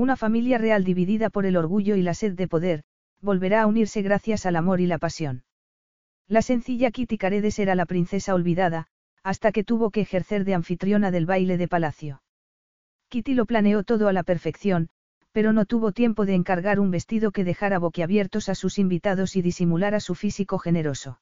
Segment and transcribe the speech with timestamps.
[0.00, 2.84] Una familia real dividida por el orgullo y la sed de poder,
[3.20, 5.44] volverá a unirse gracias al amor y la pasión.
[6.26, 8.86] La sencilla Kitty Caredes era la princesa olvidada,
[9.22, 12.22] hasta que tuvo que ejercer de anfitriona del baile de palacio.
[13.10, 14.88] Kitty lo planeó todo a la perfección,
[15.32, 19.42] pero no tuvo tiempo de encargar un vestido que dejara boquiabiertos a sus invitados y
[19.42, 21.20] disimulara su físico generoso.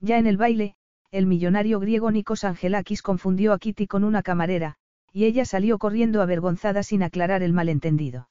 [0.00, 0.74] Ya en el baile,
[1.10, 4.76] el millonario griego Nikos Angelakis confundió a Kitty con una camarera,
[5.16, 8.28] y ella salió corriendo avergonzada sin aclarar el malentendido.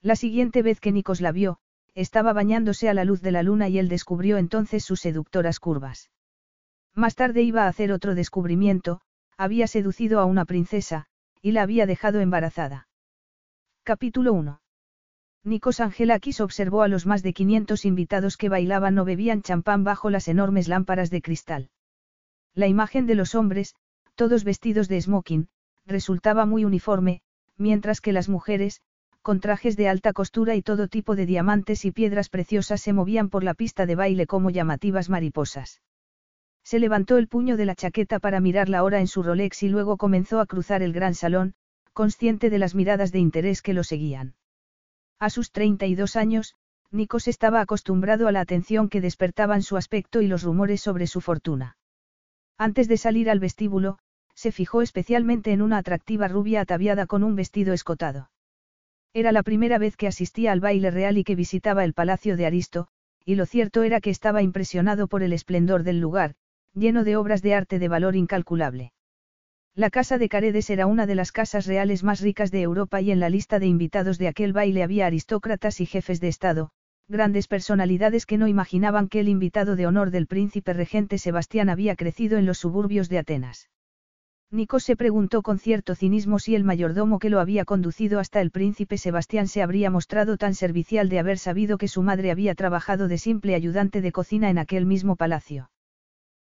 [0.00, 1.58] La siguiente vez que Nikos la vio,
[1.96, 6.12] estaba bañándose a la luz de la luna y él descubrió entonces sus seductoras curvas.
[6.94, 9.00] Más tarde iba a hacer otro descubrimiento,
[9.36, 11.06] había seducido a una princesa,
[11.42, 12.86] y la había dejado embarazada.
[13.82, 14.60] Capítulo 1.
[15.42, 20.08] Nikos Angelakis observó a los más de 500 invitados que bailaban o bebían champán bajo
[20.08, 21.70] las enormes lámparas de cristal.
[22.54, 23.74] La imagen de los hombres,
[24.14, 25.48] todos vestidos de smoking,
[25.86, 27.20] resultaba muy uniforme,
[27.56, 28.80] mientras que las mujeres,
[29.22, 33.28] con trajes de alta costura y todo tipo de diamantes y piedras preciosas se movían
[33.28, 35.80] por la pista de baile como llamativas mariposas.
[36.62, 39.68] Se levantó el puño de la chaqueta para mirar la hora en su Rolex y
[39.68, 41.54] luego comenzó a cruzar el gran salón,
[41.92, 44.34] consciente de las miradas de interés que lo seguían.
[45.18, 46.54] A sus 32 años,
[46.90, 51.20] Nikos estaba acostumbrado a la atención que despertaban su aspecto y los rumores sobre su
[51.20, 51.76] fortuna.
[52.58, 53.98] Antes de salir al vestíbulo,
[54.36, 58.30] se fijó especialmente en una atractiva rubia ataviada con un vestido escotado.
[59.14, 62.44] Era la primera vez que asistía al baile real y que visitaba el palacio de
[62.44, 62.88] Aristo,
[63.24, 66.34] y lo cierto era que estaba impresionado por el esplendor del lugar,
[66.74, 68.92] lleno de obras de arte de valor incalculable.
[69.74, 73.10] La casa de Caredes era una de las casas reales más ricas de Europa y
[73.10, 76.70] en la lista de invitados de aquel baile había aristócratas y jefes de Estado,
[77.08, 81.96] grandes personalidades que no imaginaban que el invitado de honor del príncipe regente Sebastián había
[81.96, 83.70] crecido en los suburbios de Atenas.
[84.50, 88.52] Nico se preguntó con cierto cinismo si el mayordomo que lo había conducido hasta el
[88.52, 93.08] príncipe Sebastián se habría mostrado tan servicial de haber sabido que su madre había trabajado
[93.08, 95.70] de simple ayudante de cocina en aquel mismo palacio.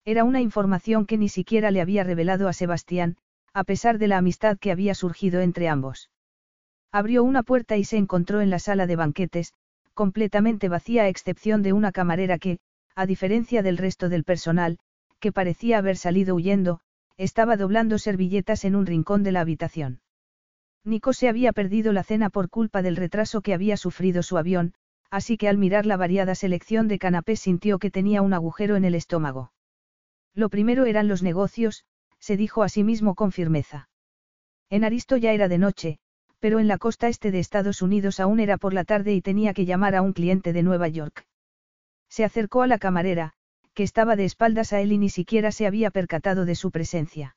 [0.04, 3.16] Era una información que ni siquiera le había revelado a Sebastián,
[3.52, 6.10] a pesar de la amistad que había surgido entre ambos.
[6.92, 9.52] Abrió una puerta y se encontró en la sala de banquetes,
[9.92, 12.60] completamente vacía a excepción de una camarera que,
[12.94, 14.78] a diferencia del resto del personal,
[15.18, 16.80] que parecía haber salido huyendo,
[17.18, 20.00] estaba doblando servilletas en un rincón de la habitación.
[20.84, 24.72] Nico se había perdido la cena por culpa del retraso que había sufrido su avión,
[25.10, 28.84] así que al mirar la variada selección de canapés sintió que tenía un agujero en
[28.84, 29.52] el estómago.
[30.34, 31.84] Lo primero eran los negocios,
[32.20, 33.88] se dijo a sí mismo con firmeza.
[34.70, 35.98] En Aristo ya era de noche,
[36.38, 39.54] pero en la costa este de Estados Unidos aún era por la tarde y tenía
[39.54, 41.26] que llamar a un cliente de Nueva York.
[42.08, 43.34] Se acercó a la camarera,
[43.78, 47.36] que estaba de espaldas a él y ni siquiera se había percatado de su presencia.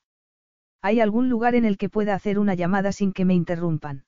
[0.80, 4.06] ¿Hay algún lugar en el que pueda hacer una llamada sin que me interrumpan?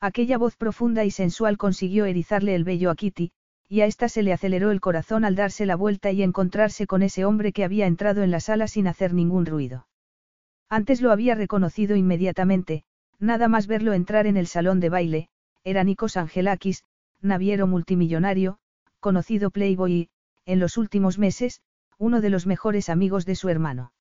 [0.00, 3.30] Aquella voz profunda y sensual consiguió erizarle el vello a Kitty,
[3.68, 7.04] y a ésta se le aceleró el corazón al darse la vuelta y encontrarse con
[7.04, 9.86] ese hombre que había entrado en la sala sin hacer ningún ruido.
[10.68, 12.82] Antes lo había reconocido inmediatamente,
[13.20, 15.28] nada más verlo entrar en el salón de baile,
[15.62, 16.82] era Nikos Angelakis,
[17.22, 18.58] naviero multimillonario,
[18.98, 20.08] conocido playboy y,
[20.46, 21.60] en los últimos meses,
[21.98, 23.92] uno de los mejores amigos de su hermano.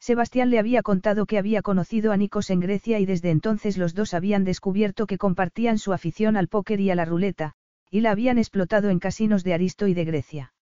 [0.00, 3.94] Sebastián le había contado que había conocido a Nikos en Grecia y desde entonces los
[3.94, 7.54] dos habían descubierto que compartían su afición al póker y a la ruleta,
[7.90, 10.52] y la habían explotado en casinos de Aristo y de Grecia.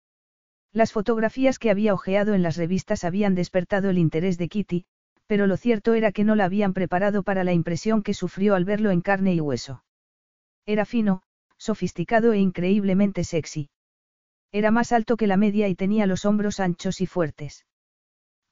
[0.72, 4.84] Las fotografías que había ojeado en las revistas habían despertado el interés de Kitty,
[5.26, 8.64] pero lo cierto era que no la habían preparado para la impresión que sufrió al
[8.64, 9.84] verlo en carne y hueso.
[10.66, 11.22] Era fino,
[11.58, 13.70] sofisticado e increíblemente sexy.
[14.56, 17.66] Era más alto que la media y tenía los hombros anchos y fuertes.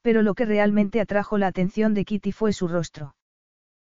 [0.03, 3.15] Pero lo que realmente atrajo la atención de Kitty fue su rostro.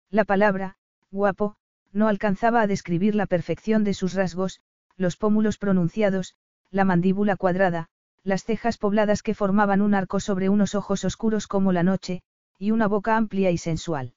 [0.09, 0.77] La palabra,
[1.11, 1.57] guapo,
[1.91, 4.61] no alcanzaba a describir la perfección de sus rasgos,
[4.95, 6.33] los pómulos pronunciados,
[6.71, 7.89] la mandíbula cuadrada,
[8.23, 12.23] las cejas pobladas que formaban un arco sobre unos ojos oscuros como la noche,
[12.57, 14.15] y una boca amplia y sensual.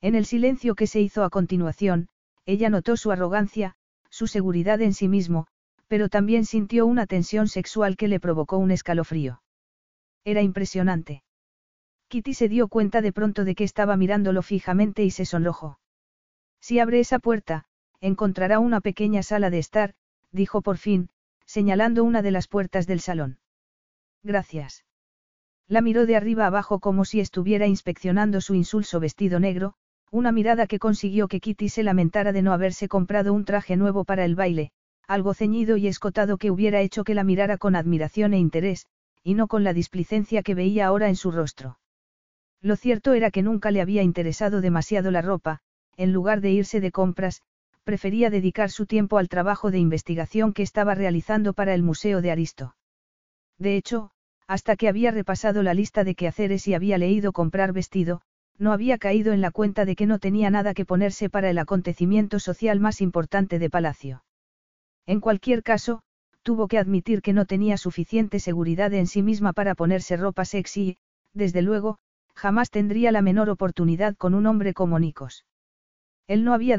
[0.00, 2.08] En el silencio que se hizo a continuación,
[2.46, 3.74] ella notó su arrogancia,
[4.08, 5.48] su seguridad en sí mismo,
[5.90, 9.42] pero también sintió una tensión sexual que le provocó un escalofrío.
[10.24, 11.24] Era impresionante.
[12.06, 15.80] Kitty se dio cuenta de pronto de que estaba mirándolo fijamente y se sonrojó.
[16.60, 17.64] Si abre esa puerta,
[18.00, 19.94] encontrará una pequeña sala de estar,
[20.30, 21.10] dijo por fin,
[21.44, 23.40] señalando una de las puertas del salón.
[24.22, 24.84] Gracias.
[25.66, 29.74] La miró de arriba abajo como si estuviera inspeccionando su insulso vestido negro,
[30.12, 34.04] una mirada que consiguió que Kitty se lamentara de no haberse comprado un traje nuevo
[34.04, 34.70] para el baile,
[35.10, 38.86] algo ceñido y escotado que hubiera hecho que la mirara con admiración e interés,
[39.24, 41.80] y no con la displicencia que veía ahora en su rostro.
[42.62, 45.62] Lo cierto era que nunca le había interesado demasiado la ropa,
[45.96, 47.42] en lugar de irse de compras,
[47.82, 52.30] prefería dedicar su tiempo al trabajo de investigación que estaba realizando para el Museo de
[52.30, 52.76] Aristo.
[53.58, 54.12] De hecho,
[54.46, 58.20] hasta que había repasado la lista de quehaceres y había leído comprar vestido,
[58.58, 61.58] no había caído en la cuenta de que no tenía nada que ponerse para el
[61.58, 64.22] acontecimiento social más importante de Palacio.
[65.10, 66.02] En cualquier caso,
[66.44, 70.80] tuvo que admitir que no tenía suficiente seguridad en sí misma para ponerse ropa sexy
[70.82, 70.98] y,
[71.34, 71.98] desde luego,
[72.36, 75.46] jamás tendría la menor oportunidad con un hombre como Nikos.
[76.28, 76.78] Él no había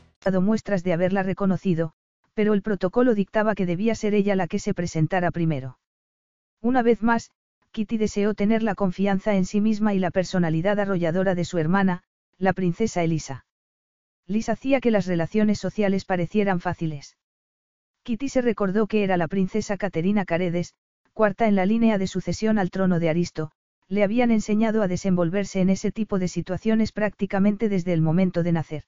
[0.23, 1.93] dado muestras de haberla reconocido,
[2.33, 5.79] pero el protocolo dictaba que debía ser ella la que se presentara primero.
[6.61, 7.31] Una vez más,
[7.71, 12.03] Kitty deseó tener la confianza en sí misma y la personalidad arrolladora de su hermana,
[12.37, 13.45] la princesa Elisa.
[14.27, 17.17] Liz hacía que las relaciones sociales parecieran fáciles.
[18.03, 20.75] Kitty se recordó que era la princesa Caterina Caredes,
[21.13, 23.51] cuarta en la línea de sucesión al trono de Aristo,
[23.87, 28.51] le habían enseñado a desenvolverse en ese tipo de situaciones prácticamente desde el momento de
[28.51, 28.83] nacer.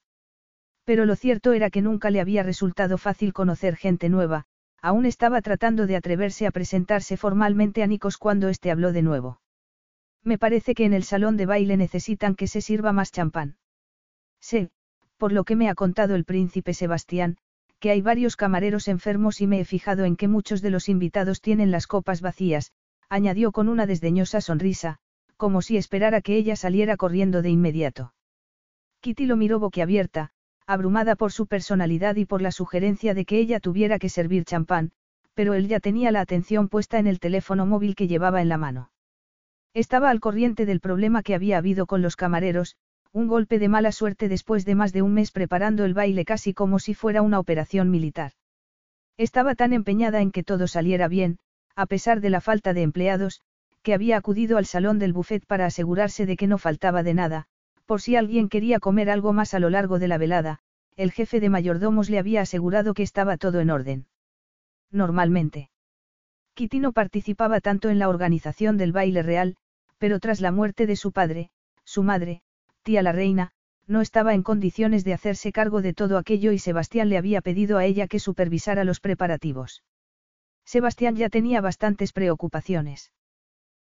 [0.85, 4.45] Pero lo cierto era que nunca le había resultado fácil conocer gente nueva,
[4.81, 9.39] aún estaba tratando de atreverse a presentarse formalmente a Nikos cuando éste habló de nuevo.
[10.23, 13.55] Me parece que en el salón de baile necesitan que se sirva más champán.
[14.41, 14.71] Sé,
[15.17, 17.37] por lo que me ha contado el príncipe Sebastián,
[17.79, 21.39] que hay varios camareros enfermos y me he fijado en que muchos de los invitados
[21.39, 22.73] tienen las copas vacías,
[23.07, 24.97] añadió con una desdeñosa sonrisa,
[25.37, 28.13] como si esperara que ella saliera corriendo de inmediato.
[28.99, 30.31] Kitty lo miró boquiabierta,
[30.65, 34.91] abrumada por su personalidad y por la sugerencia de que ella tuviera que servir champán,
[35.33, 38.57] pero él ya tenía la atención puesta en el teléfono móvil que llevaba en la
[38.57, 38.91] mano.
[39.73, 42.75] Estaba al corriente del problema que había habido con los camareros,
[43.11, 46.53] un golpe de mala suerte después de más de un mes preparando el baile casi
[46.53, 48.31] como si fuera una operación militar.
[49.17, 51.37] Estaba tan empeñada en que todo saliera bien,
[51.75, 53.41] a pesar de la falta de empleados,
[53.83, 57.47] que había acudido al salón del buffet para asegurarse de que no faltaba de nada,
[57.85, 60.59] por si alguien quería comer algo más a lo largo de la velada,
[60.95, 64.07] el jefe de mayordomos le había asegurado que estaba todo en orden.
[64.91, 65.69] Normalmente.
[66.53, 69.55] Kitty no participaba tanto en la organización del baile real,
[69.97, 71.49] pero tras la muerte de su padre,
[71.83, 72.41] su madre,
[72.83, 73.51] tía la reina,
[73.87, 77.77] no estaba en condiciones de hacerse cargo de todo aquello y Sebastián le había pedido
[77.77, 79.83] a ella que supervisara los preparativos.
[80.63, 83.11] Sebastián ya tenía bastantes preocupaciones.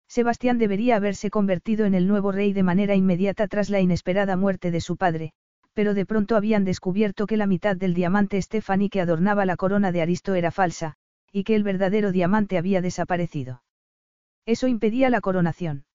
[0.07, 4.71] Sebastián debería haberse convertido en el nuevo rey de manera inmediata tras la inesperada muerte
[4.71, 5.33] de su padre,
[5.73, 9.91] pero de pronto habían descubierto que la mitad del diamante Stephanie que adornaba la corona
[9.91, 10.95] de Aristo era falsa,
[11.31, 13.61] y que el verdadero diamante había desaparecido.
[14.45, 15.85] Eso impedía la coronación.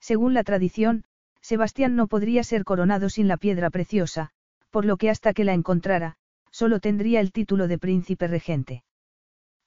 [0.00, 1.04] Según la tradición,
[1.40, 4.30] Sebastián no podría ser coronado sin la piedra preciosa,
[4.70, 6.16] por lo que hasta que la encontrara,
[6.50, 8.82] solo tendría el título de príncipe regente.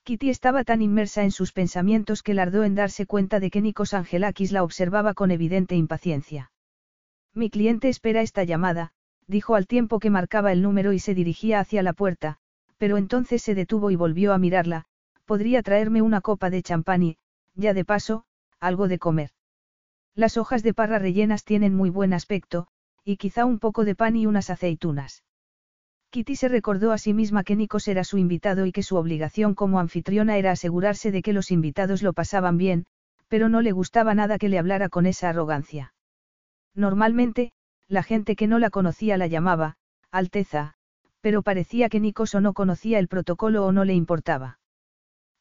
[0.04, 3.94] Kitty estaba tan inmersa en sus pensamientos que lardó en darse cuenta de que Nikos
[3.94, 6.50] Angelakis la observaba con evidente impaciencia.
[7.34, 8.92] Mi cliente espera esta llamada,
[9.28, 12.38] dijo al tiempo que marcaba el número y se dirigía hacia la puerta,
[12.78, 14.86] pero entonces se detuvo y volvió a mirarla,
[15.24, 17.18] podría traerme una copa de champán y,
[17.54, 18.24] ya de paso,
[18.58, 19.30] algo de comer.
[20.16, 22.66] Las hojas de parra rellenas tienen muy buen aspecto,
[23.04, 25.22] y quizá un poco de pan y unas aceitunas.
[26.12, 29.54] Kitty se recordó a sí misma que Nikos era su invitado y que su obligación
[29.54, 32.84] como anfitriona era asegurarse de que los invitados lo pasaban bien,
[33.28, 35.94] pero no le gustaba nada que le hablara con esa arrogancia.
[36.74, 37.52] Normalmente,
[37.88, 39.76] la gente que no la conocía la llamaba,
[40.10, 40.74] Alteza,
[41.22, 44.58] pero parecía que Nikos o no conocía el protocolo o no le importaba.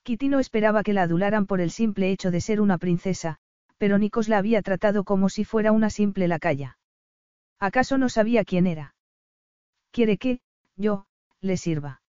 [0.03, 3.39] Kitty no esperaba que la adularan por el simple hecho de ser una princesa,
[3.77, 6.77] pero Nikos la había tratado como si fuera una simple lacaya.
[7.59, 8.95] ¿Acaso no sabía quién era?
[9.91, 10.39] ¿Quiere que,
[10.81, 11.05] yo,
[11.39, 12.01] le sirva.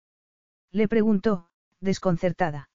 [0.73, 1.49] Le preguntó,
[1.81, 2.71] desconcertada.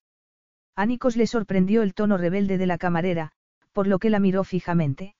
[0.76, 3.32] A Nikos le sorprendió el tono rebelde de la camarera,
[3.72, 5.16] por lo que la miró fijamente.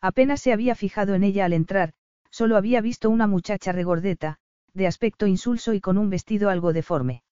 [0.00, 1.92] Apenas se había fijado en ella al entrar,
[2.30, 4.38] solo había visto una muchacha regordeta,
[4.72, 7.22] de aspecto insulso y con un vestido algo deforme.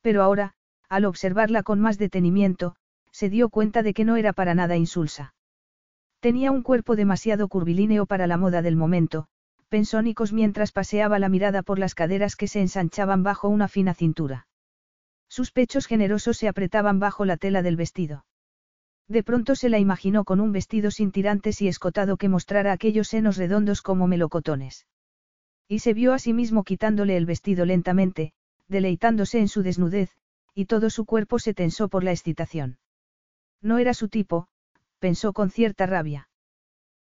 [0.00, 0.54] Pero ahora,
[0.88, 2.76] al observarla con más detenimiento,
[3.10, 5.34] se dio cuenta de que no era para nada insulsa.
[6.20, 9.26] Tenía un cuerpo demasiado curvilíneo para la moda del momento,
[9.72, 13.94] pensó Nikos mientras paseaba la mirada por las caderas que se ensanchaban bajo una fina
[13.94, 14.46] cintura.
[15.28, 18.26] Sus pechos generosos se apretaban bajo la tela del vestido.
[19.08, 23.08] De pronto se la imaginó con un vestido sin tirantes y escotado que mostrara aquellos
[23.08, 24.86] senos redondos como melocotones.
[25.68, 28.34] Y se vio a sí mismo quitándole el vestido lentamente,
[28.68, 30.10] deleitándose en su desnudez,
[30.54, 32.76] y todo su cuerpo se tensó por la excitación.
[33.62, 34.48] No era su tipo,
[34.98, 36.28] pensó con cierta rabia.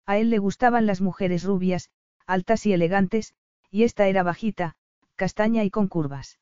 [0.05, 1.89] A él le gustaban las mujeres rubias,
[2.29, 3.33] altas y elegantes,
[3.71, 4.77] y esta era bajita,
[5.17, 6.39] castaña y con curvas.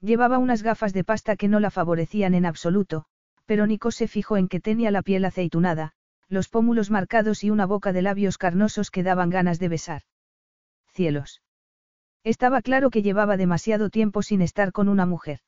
[0.00, 3.06] Llevaba unas gafas de pasta que no la favorecían en absoluto,
[3.46, 5.92] pero Nico se fijó en que tenía la piel aceitunada,
[6.28, 10.02] los pómulos marcados y una boca de labios carnosos que daban ganas de besar.
[10.92, 11.40] Cielos.
[12.24, 15.40] Estaba claro que llevaba demasiado tiempo sin estar con una mujer.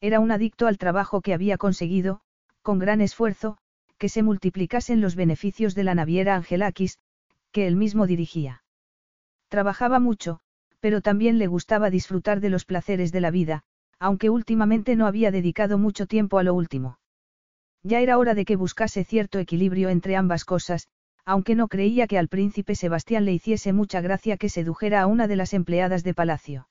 [0.00, 2.20] Era un adicto al trabajo que había conseguido,
[2.62, 3.58] con gran esfuerzo,
[3.98, 6.98] que se multiplicasen los beneficios de la naviera Angelakis,
[7.52, 8.61] que él mismo dirigía.
[9.52, 10.40] Trabajaba mucho,
[10.80, 13.64] pero también le gustaba disfrutar de los placeres de la vida,
[13.98, 16.98] aunque últimamente no había dedicado mucho tiempo a lo último.
[17.82, 20.88] Ya era hora de que buscase cierto equilibrio entre ambas cosas,
[21.26, 25.28] aunque no creía que al príncipe Sebastián le hiciese mucha gracia que sedujera a una
[25.28, 26.70] de las empleadas de palacio.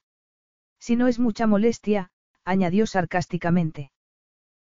[0.80, 2.10] Si no es mucha molestia,
[2.46, 3.92] añadió sarcásticamente.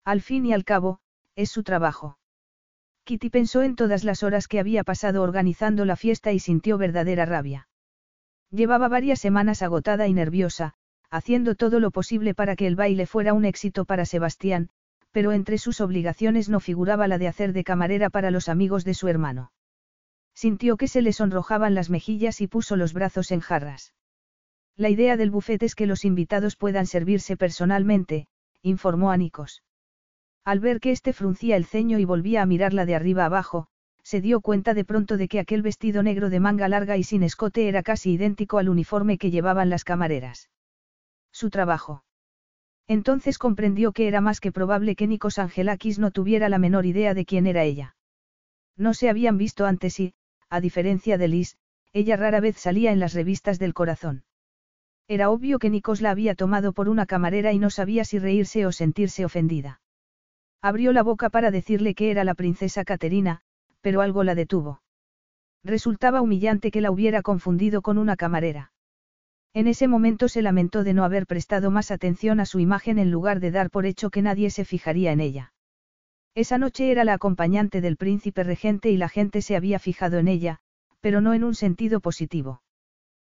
[0.05, 0.99] Al fin y al cabo,
[1.35, 2.19] es su trabajo.
[3.05, 7.25] Kitty pensó en todas las horas que había pasado organizando la fiesta y sintió verdadera
[7.25, 7.67] rabia.
[8.53, 10.75] Llevaba varias semanas agotada y nerviosa,
[11.09, 14.69] haciendo todo lo posible para que el baile fuera un éxito para Sebastián,
[15.11, 18.93] pero entre sus obligaciones no figuraba la de hacer de camarera para los amigos de
[18.93, 19.51] su hermano.
[20.35, 23.95] Sintió que se le sonrojaban las mejillas y puso los brazos en jarras.
[24.75, 28.27] La idea del bufete es que los invitados puedan servirse personalmente,
[28.61, 29.63] informó a Nikos.
[30.45, 33.67] Al ver que éste fruncía el ceño y volvía a mirarla de arriba abajo,
[34.03, 37.23] se dio cuenta de pronto de que aquel vestido negro de manga larga y sin
[37.23, 40.49] escote era casi idéntico al uniforme que llevaban las camareras.
[41.31, 42.03] Su trabajo.
[42.87, 47.13] Entonces comprendió que era más que probable que Nikos Angelakis no tuviera la menor idea
[47.13, 47.95] de quién era ella.
[48.75, 50.13] No se habían visto antes y,
[50.49, 51.57] a diferencia de Liz,
[51.93, 54.23] ella rara vez salía en las revistas del corazón.
[55.07, 58.65] Era obvio que Nikos la había tomado por una camarera y no sabía si reírse
[58.65, 59.81] o sentirse ofendida.
[60.61, 63.41] Abrió la boca para decirle que era la princesa Caterina,
[63.83, 64.81] pero algo la detuvo.
[65.63, 68.71] Resultaba humillante que la hubiera confundido con una camarera.
[69.53, 73.11] En ese momento se lamentó de no haber prestado más atención a su imagen en
[73.11, 75.53] lugar de dar por hecho que nadie se fijaría en ella.
[76.33, 80.27] Esa noche era la acompañante del príncipe regente y la gente se había fijado en
[80.27, 80.59] ella,
[81.01, 82.63] pero no en un sentido positivo.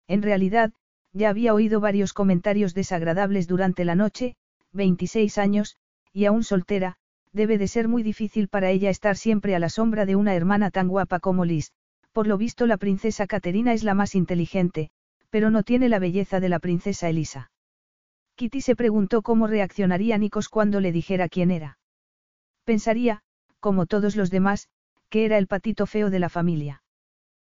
[0.06, 0.72] En realidad,
[1.12, 4.36] ya había oído varios comentarios desagradables durante la noche,
[4.72, 5.76] 26 años,
[6.12, 6.96] y aún soltera,
[7.36, 10.70] debe de ser muy difícil para ella estar siempre a la sombra de una hermana
[10.70, 11.70] tan guapa como Liz.
[12.12, 14.90] Por lo visto la princesa Caterina es la más inteligente,
[15.30, 17.50] pero no tiene la belleza de la princesa Elisa.
[18.36, 21.78] Kitty se preguntó cómo reaccionaría Nikos cuando le dijera quién era.
[22.64, 23.20] Pensaría,
[23.60, 24.68] como todos los demás,
[25.10, 26.82] que era el patito feo de la familia.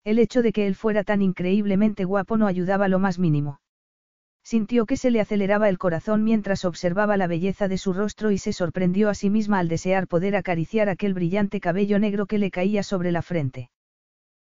[0.05, 3.61] El hecho de que él fuera tan increíblemente guapo no ayudaba lo más mínimo.
[4.47, 8.39] Sintió que se le aceleraba el corazón mientras observaba la belleza de su rostro y
[8.39, 12.53] se sorprendió a sí misma al desear poder acariciar aquel brillante cabello negro que le
[12.53, 13.71] caía sobre la frente.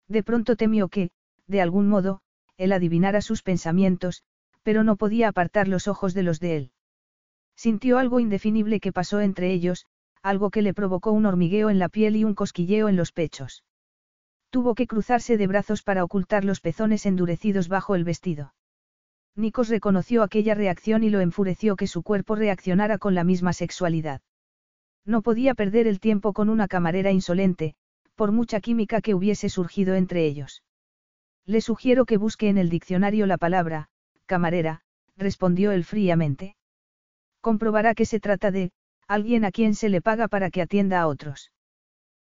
[0.08, 1.12] De pronto temió que,
[1.46, 2.20] de algún modo,
[2.56, 4.24] él adivinara sus pensamientos,
[4.64, 6.72] pero no podía apartar los ojos de los de él.
[7.54, 9.86] Sintió algo indefinible que pasó entre ellos,
[10.20, 13.62] algo que le provocó un hormigueo en la piel y un cosquilleo en los pechos.
[14.50, 18.52] Tuvo que cruzarse de brazos para ocultar los pezones endurecidos bajo el vestido.
[19.34, 24.20] Nikos reconoció aquella reacción y lo enfureció que su cuerpo reaccionara con la misma sexualidad.
[25.04, 27.74] No podía perder el tiempo con una camarera insolente,
[28.14, 30.62] por mucha química que hubiese surgido entre ellos.
[31.46, 33.88] Le sugiero que busque en el diccionario la palabra,
[34.26, 34.82] camarera,
[35.16, 36.56] respondió él fríamente.
[37.40, 38.70] Comprobará que se trata de,
[39.08, 41.50] alguien a quien se le paga para que atienda a otros.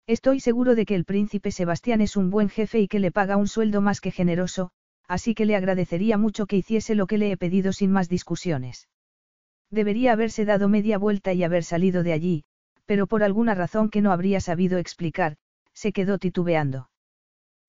[0.08, 3.38] Estoy seguro de que el príncipe Sebastián es un buen jefe y que le paga
[3.38, 4.72] un sueldo más que generoso,
[5.08, 8.88] así que le agradecería mucho que hiciese lo que le he pedido sin más discusiones.
[9.72, 12.44] Debería haberse dado media vuelta y haber salido de allí,
[12.86, 15.38] pero por alguna razón que no habría sabido explicar,
[15.74, 16.90] se quedó titubeando.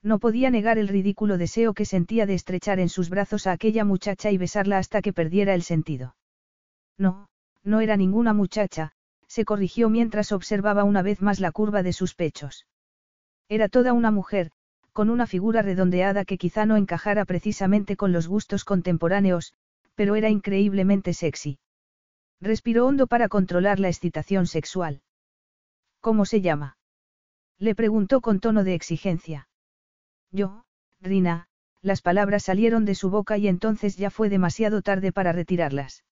[0.02, 3.84] No podía negar el ridículo deseo que sentía de estrechar en sus brazos a aquella
[3.84, 6.14] muchacha y besarla hasta que perdiera el sentido.
[6.96, 7.28] No,
[7.64, 8.92] no era ninguna muchacha,
[9.26, 12.66] se corrigió mientras observaba una vez más la curva de sus pechos.
[13.48, 14.52] Era toda una mujer,
[14.96, 19.52] con una figura redondeada que quizá no encajara precisamente con los gustos contemporáneos,
[19.94, 21.58] pero era increíblemente sexy.
[22.40, 25.02] Respiró hondo para controlar la excitación sexual.
[26.00, 26.78] ¿Cómo se llama?
[27.58, 29.50] Le preguntó con tono de exigencia.
[30.32, 30.64] Yo,
[31.02, 31.48] Rina,
[31.82, 36.04] las palabras salieron de su boca y entonces ya fue demasiado tarde para retirarlas.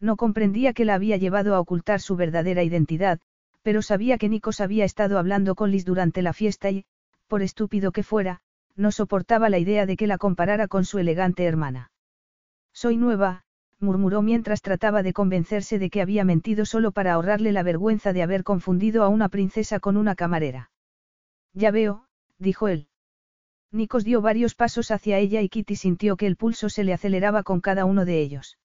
[0.00, 3.20] No comprendía que la había llevado a ocultar su verdadera identidad,
[3.62, 6.86] pero sabía que Nikos había estado hablando con Liz durante la fiesta y,
[7.30, 8.40] por estúpido que fuera,
[8.74, 11.92] no soportaba la idea de que la comparara con su elegante hermana.
[12.72, 13.44] Soy nueva,
[13.78, 18.24] murmuró mientras trataba de convencerse de que había mentido solo para ahorrarle la vergüenza de
[18.24, 20.72] haber confundido a una princesa con una camarera.
[21.54, 22.04] Ya veo,
[22.38, 22.88] dijo él.
[23.70, 27.44] Nikos dio varios pasos hacia ella y Kitty sintió que el pulso se le aceleraba
[27.44, 28.58] con cada uno de ellos.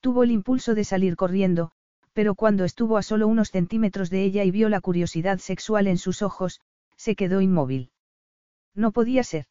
[0.00, 1.70] Tuvo el impulso de salir corriendo,
[2.14, 5.98] pero cuando estuvo a solo unos centímetros de ella y vio la curiosidad sexual en
[5.98, 6.60] sus ojos,
[6.96, 7.90] se quedó inmóvil.
[8.74, 9.46] No podía ser.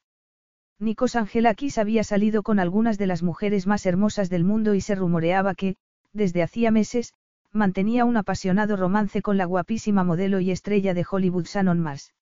[0.80, 4.96] Nikos Angelakis había salido con algunas de las mujeres más hermosas del mundo y se
[4.96, 5.78] rumoreaba que,
[6.12, 7.14] desde hacía meses,
[7.52, 12.14] mantenía un apasionado romance con la guapísima modelo y estrella de Hollywood Shannon Mars.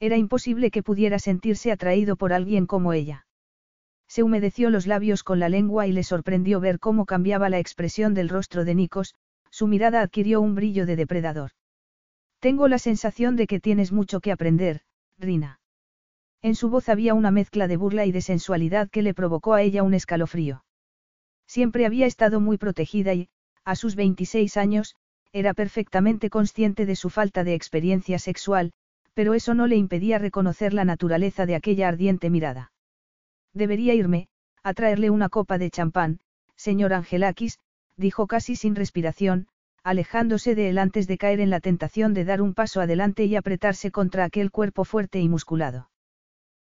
[0.00, 3.26] Era imposible que pudiera sentirse atraído por alguien como ella.
[4.08, 8.14] Se humedeció los labios con la lengua y le sorprendió ver cómo cambiaba la expresión
[8.14, 9.14] del rostro de Nikos,
[9.50, 11.50] su mirada adquirió un brillo de depredador.
[12.40, 14.82] Tengo la sensación de que tienes mucho que aprender,
[15.18, 15.60] Rina.
[16.40, 19.62] En su voz había una mezcla de burla y de sensualidad que le provocó a
[19.62, 20.64] ella un escalofrío.
[21.46, 23.28] Siempre había estado muy protegida y,
[23.64, 24.94] a sus 26 años,
[25.32, 28.72] era perfectamente consciente de su falta de experiencia sexual,
[29.14, 32.72] pero eso no le impedía reconocer la naturaleza de aquella ardiente mirada.
[33.52, 34.28] Debería irme,
[34.62, 36.20] a traerle una copa de champán,
[36.54, 37.58] señor Angelakis,
[37.96, 39.48] dijo casi sin respiración,
[39.88, 43.36] alejándose de él antes de caer en la tentación de dar un paso adelante y
[43.36, 45.88] apretarse contra aquel cuerpo fuerte y musculado.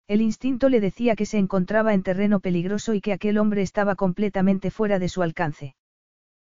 [0.09, 3.95] El instinto le decía que se encontraba en terreno peligroso y que aquel hombre estaba
[3.95, 5.77] completamente fuera de su alcance.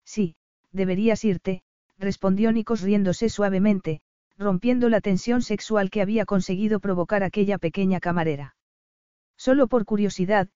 [0.05, 0.35] Sí,
[0.71, 1.61] deberías irte,
[1.99, 3.99] respondió Nikos riéndose suavemente,
[4.37, 8.55] rompiendo la tensión sexual que había conseguido provocar aquella pequeña camarera.
[9.35, 10.47] Solo por curiosidad,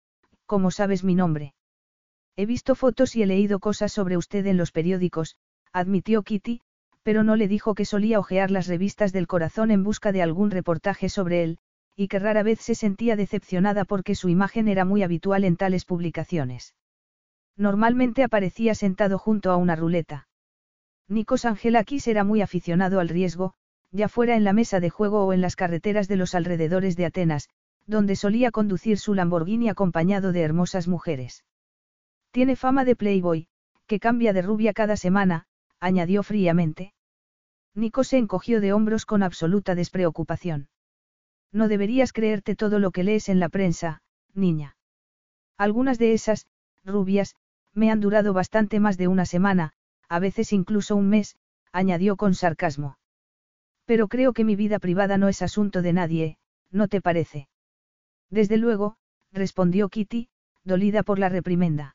[0.46, 1.56] ¿cómo sabes mi nombre?
[2.38, 5.36] He visto fotos y he leído cosas sobre usted en los periódicos,
[5.76, 6.62] admitió Kitty,
[7.04, 10.50] pero no le dijo que solía hojear las revistas del corazón en busca de algún
[10.50, 11.58] reportaje sobre él,
[11.98, 15.84] y que rara vez se sentía decepcionada porque su imagen era muy habitual en tales
[15.84, 16.76] publicaciones.
[17.58, 20.30] Normalmente aparecía sentado junto a una ruleta.
[21.10, 23.54] Nikos Angelakis era muy aficionado al riesgo,
[23.92, 27.06] ya fuera en la mesa de juego o en las carreteras de los alrededores de
[27.06, 27.50] Atenas,
[27.86, 31.44] donde solía conducir su Lamborghini acompañado de hermosas mujeres.
[32.32, 33.48] Tiene fama de playboy,
[33.88, 35.48] que cambia de rubia cada semana,
[35.86, 36.94] añadió fríamente.
[37.76, 40.68] Nico se encogió de hombros con absoluta despreocupación.
[41.52, 44.02] No deberías creerte todo lo que lees en la prensa,
[44.34, 44.78] niña.
[45.58, 46.48] Algunas de esas,
[46.84, 47.36] rubias,
[47.76, 49.74] me han durado bastante más de una semana,
[50.10, 51.38] a veces incluso un mes,
[51.72, 52.98] añadió con sarcasmo.
[53.86, 56.38] Pero creo que mi vida privada no es asunto de nadie,
[56.72, 57.48] ¿no te parece?
[58.32, 58.98] Desde luego,
[59.32, 60.30] respondió Kitty,
[60.64, 61.95] dolida por la reprimenda.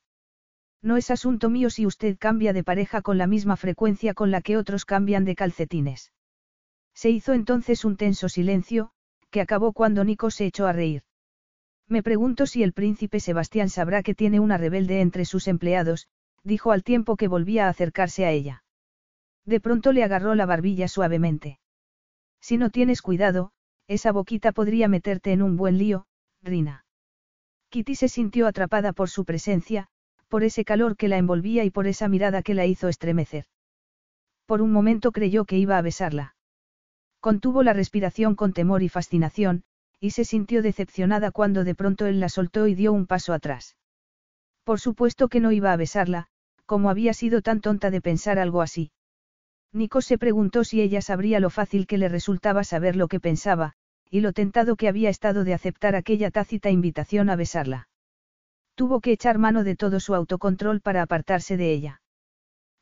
[0.82, 4.40] No es asunto mío si usted cambia de pareja con la misma frecuencia con la
[4.40, 6.12] que otros cambian de calcetines.
[6.94, 8.90] Se hizo entonces un tenso silencio,
[9.30, 11.02] que acabó cuando Nico se echó a reír.
[11.86, 16.08] Me pregunto si el príncipe Sebastián sabrá que tiene una rebelde entre sus empleados,
[16.44, 18.64] dijo al tiempo que volvía a acercarse a ella.
[19.44, 21.58] De pronto le agarró la barbilla suavemente.
[22.40, 23.52] Si no tienes cuidado,
[23.86, 26.06] esa boquita podría meterte en un buen lío,
[26.42, 26.84] Rina.
[27.70, 29.88] Kitty se sintió atrapada por su presencia,
[30.30, 33.46] por ese calor que la envolvía y por esa mirada que la hizo estremecer.
[34.46, 36.36] Por un momento creyó que iba a besarla.
[37.18, 39.64] Contuvo la respiración con temor y fascinación,
[39.98, 43.76] y se sintió decepcionada cuando de pronto él la soltó y dio un paso atrás.
[44.64, 46.28] Por supuesto que no iba a besarla,
[46.64, 48.92] como había sido tan tonta de pensar algo así.
[49.72, 53.74] Nico se preguntó si ella sabría lo fácil que le resultaba saber lo que pensaba,
[54.08, 57.89] y lo tentado que había estado de aceptar aquella tácita invitación a besarla.
[58.80, 62.00] Tuvo que echar mano de todo su autocontrol para apartarse de ella.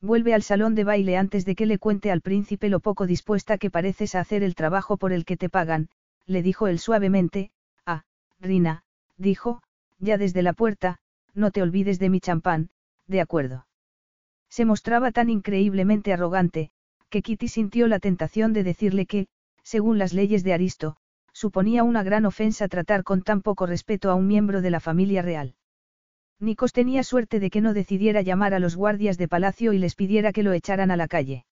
[0.00, 3.58] Vuelve al salón de baile antes de que le cuente al príncipe lo poco dispuesta
[3.58, 5.88] que pareces a hacer el trabajo por el que te pagan,
[6.24, 7.50] le dijo él suavemente,
[7.84, 8.04] ah,
[8.38, 8.84] Rina,
[9.16, 9.60] dijo,
[9.98, 11.00] ya desde la puerta,
[11.34, 12.70] no te olvides de mi champán,
[13.08, 13.66] de acuerdo.
[14.48, 16.70] Se mostraba tan increíblemente arrogante,
[17.08, 19.26] que Kitty sintió la tentación de decirle que,
[19.64, 20.96] según las leyes de Aristo,
[21.32, 25.22] suponía una gran ofensa tratar con tan poco respeto a un miembro de la familia
[25.22, 25.56] real.
[26.40, 29.96] Nikos tenía suerte de que no decidiera llamar a los guardias de palacio y les
[29.96, 31.44] pidiera que lo echaran a la calle.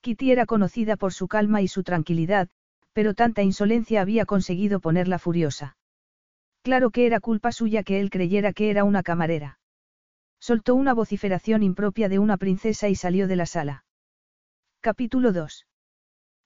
[0.00, 2.48] Kitty era conocida por su calma y su tranquilidad,
[2.92, 5.76] pero tanta insolencia había conseguido ponerla furiosa.
[6.62, 9.58] Claro que era culpa suya que él creyera que era una camarera.
[10.40, 13.84] Soltó una vociferación impropia de una princesa y salió de la sala.
[14.80, 15.66] Capítulo 2.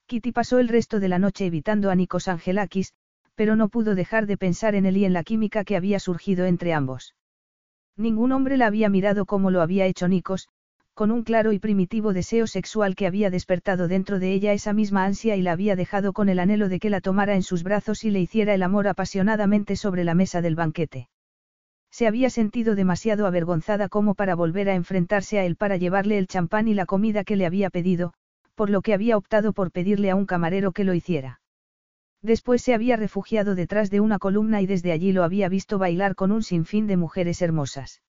[0.07, 2.93] Kitty pasó el resto de la noche evitando a Nikos Angelakis,
[3.35, 6.47] pero no pudo dejar de pensar en él y en la química que había surgido
[6.47, 7.15] entre ambos.
[7.97, 10.49] Ningún hombre la había mirado como lo había hecho Nikos,
[10.95, 15.05] con un claro y primitivo deseo sexual que había despertado dentro de ella esa misma
[15.05, 18.05] ansia y la había dejado con el anhelo de que la tomara en sus brazos
[18.05, 21.09] y le hiciera el amor apasionadamente sobre la mesa del banquete.
[21.91, 26.27] Se había sentido demasiado avergonzada como para volver a enfrentarse a él para llevarle el
[26.27, 28.15] champán y la comida que le había pedido,
[28.55, 31.42] por lo que había optado por pedirle a un camarero que lo hiciera.
[32.23, 36.15] Después se había refugiado detrás de una columna y desde allí lo había visto bailar
[36.15, 38.01] con un sinfín de mujeres hermosas.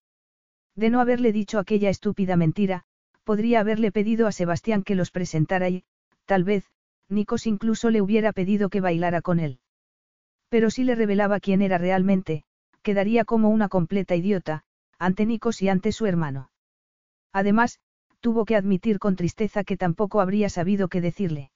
[0.75, 2.83] De no haberle dicho aquella estúpida mentira,
[3.23, 5.83] podría haberle pedido a Sebastián que los presentara y,
[6.25, 6.65] tal vez,
[7.09, 9.59] Nikos incluso le hubiera pedido que bailara con él.
[10.49, 12.43] Pero si le revelaba quién era realmente,
[12.83, 14.63] quedaría como una completa idiota,
[14.99, 16.51] ante Nikos y ante su hermano.
[17.31, 17.79] Además,
[18.19, 21.52] tuvo que admitir con tristeza que tampoco habría sabido qué decirle.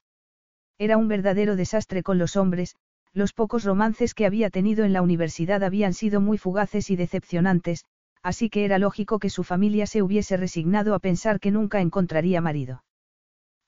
[0.78, 2.76] Era un verdadero desastre con los hombres,
[3.12, 7.84] los pocos romances que había tenido en la universidad habían sido muy fugaces y decepcionantes,
[8.22, 12.40] así que era lógico que su familia se hubiese resignado a pensar que nunca encontraría
[12.40, 12.84] marido.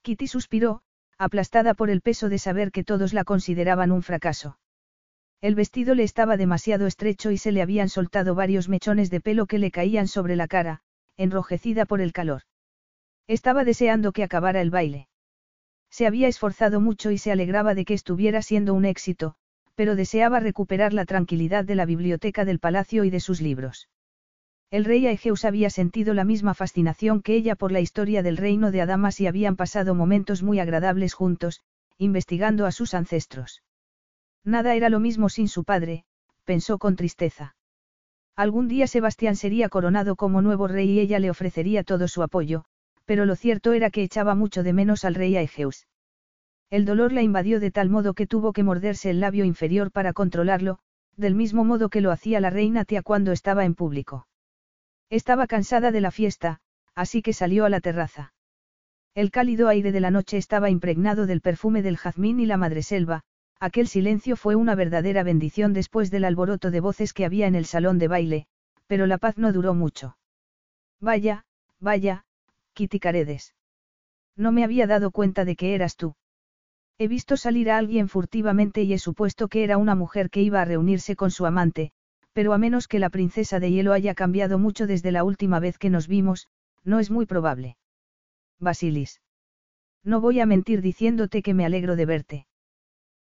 [0.03, 0.83] Kitty suspiró,
[1.19, 4.59] aplastada por el peso de saber que todos la consideraban un fracaso.
[5.41, 9.47] El vestido le estaba demasiado estrecho y se le habían soltado varios mechones de pelo
[9.47, 10.81] que le caían sobre la cara,
[11.17, 12.43] enrojecida por el calor.
[13.27, 15.10] Estaba deseando que acabara el baile.
[15.91, 19.35] Se había esforzado mucho y se alegraba de que estuviera siendo un éxito,
[19.75, 23.89] pero deseaba recuperar la tranquilidad de la biblioteca del palacio y de sus libros.
[24.71, 28.71] El rey Aegeus había sentido la misma fascinación que ella por la historia del reino
[28.71, 31.63] de Adamas y habían pasado momentos muy agradables juntos,
[31.99, 33.63] investigando a sus ancestros.
[34.45, 36.05] Nada era lo mismo sin su padre,
[36.45, 37.57] pensó con tristeza.
[38.37, 42.65] Algún día Sebastián sería coronado como nuevo rey y ella le ofrecería todo su apoyo,
[43.05, 45.87] pero lo cierto era que echaba mucho de menos al rey Aegeus.
[46.71, 50.13] El dolor la invadió de tal modo que tuvo que morderse el labio inferior para
[50.13, 50.79] controlarlo,
[51.17, 54.27] del mismo modo que lo hacía la reina tía cuando estaba en público.
[55.11, 56.61] Estaba cansada de la fiesta,
[56.95, 58.33] así que salió a la terraza.
[59.15, 63.23] El cálido aire de la noche estaba impregnado del perfume del jazmín y la madreselva,
[63.59, 67.65] aquel silencio fue una verdadera bendición después del alboroto de voces que había en el
[67.65, 68.47] salón de baile,
[68.87, 70.17] pero la paz no duró mucho.
[71.01, 71.45] Vaya,
[71.81, 72.25] vaya,
[72.75, 73.55] Kitty Caredes.
[74.37, 76.15] No me había dado cuenta de que eras tú.
[76.99, 80.61] He visto salir a alguien furtivamente y he supuesto que era una mujer que iba
[80.61, 81.93] a reunirse con su amante,
[82.33, 85.79] pero a menos que la princesa de hielo haya cambiado mucho desde la última vez
[85.79, 86.49] que nos vimos,
[86.85, 87.77] no es muy probable.
[88.59, 89.21] Basilis.
[90.05, 92.47] No voy a mentir diciéndote que me alegro de verte.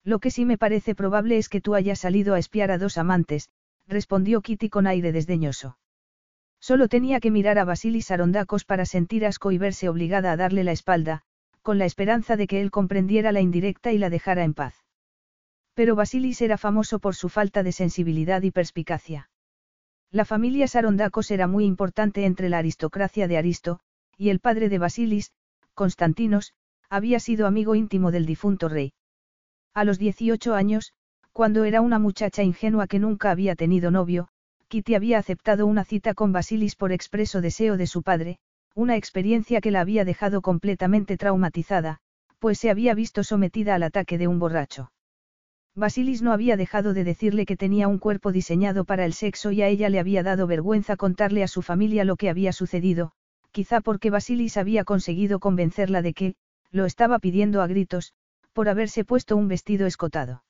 [0.04, 2.98] Lo que sí me parece probable es que tú hayas salido a espiar a dos
[2.98, 3.50] amantes,
[3.86, 5.78] respondió Kitty con aire desdeñoso.
[6.60, 10.64] Solo tenía que mirar a Basilis Arondacos para sentir asco y verse obligada a darle
[10.64, 11.22] la espalda,
[11.62, 14.74] con la esperanza de que él comprendiera la indirecta y la dejara en paz.
[15.74, 19.28] Pero Basilis era famoso por su falta de sensibilidad y perspicacia.
[20.10, 23.80] La familia Sarondacos era muy importante entre la aristocracia de Aristo,
[24.16, 25.32] y el padre de Basilis,
[25.74, 26.54] Constantinos,
[26.88, 28.92] había sido amigo íntimo del difunto rey.
[29.74, 30.94] A los 18 años,
[31.32, 34.28] cuando era una muchacha ingenua que nunca había tenido novio,
[34.68, 38.38] Kitty había aceptado una cita con Basilis por expreso deseo de su padre,
[38.74, 41.98] una experiencia que la había dejado completamente traumatizada,
[42.40, 44.90] pues se había visto sometida al ataque de un borracho.
[45.76, 49.62] Basilis no había dejado de decirle que tenía un cuerpo diseñado para el sexo y
[49.62, 53.12] a ella le había dado vergüenza contarle a su familia lo que había sucedido,
[53.52, 56.34] quizá porque Basilis había conseguido convencerla de que,
[56.70, 58.14] lo estaba pidiendo a gritos,
[58.52, 60.45] por haberse puesto un vestido escotado.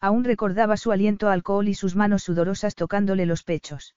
[0.00, 3.94] Aún recordaba su aliento a alcohol y sus manos sudorosas tocándole los pechos.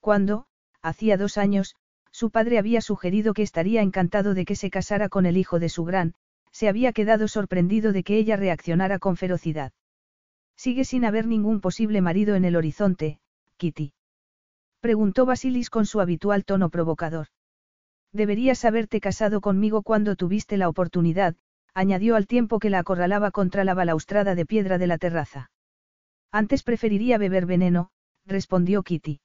[0.00, 0.46] Cuando,
[0.80, 1.76] hacía dos años,
[2.10, 5.68] su padre había sugerido que estaría encantado de que se casara con el hijo de
[5.68, 6.14] su gran,
[6.52, 9.72] se había quedado sorprendido de que ella reaccionara con ferocidad.
[10.56, 13.20] Sigue sin haber ningún posible marido en el horizonte,
[13.56, 13.92] Kitty.
[14.80, 17.28] Preguntó Basilis con su habitual tono provocador.
[18.12, 21.36] Deberías haberte casado conmigo cuando tuviste la oportunidad,
[21.74, 25.50] añadió al tiempo que la acorralaba contra la balaustrada de piedra de la terraza.
[26.32, 27.90] Antes preferiría beber veneno,
[28.26, 29.20] respondió Kitty.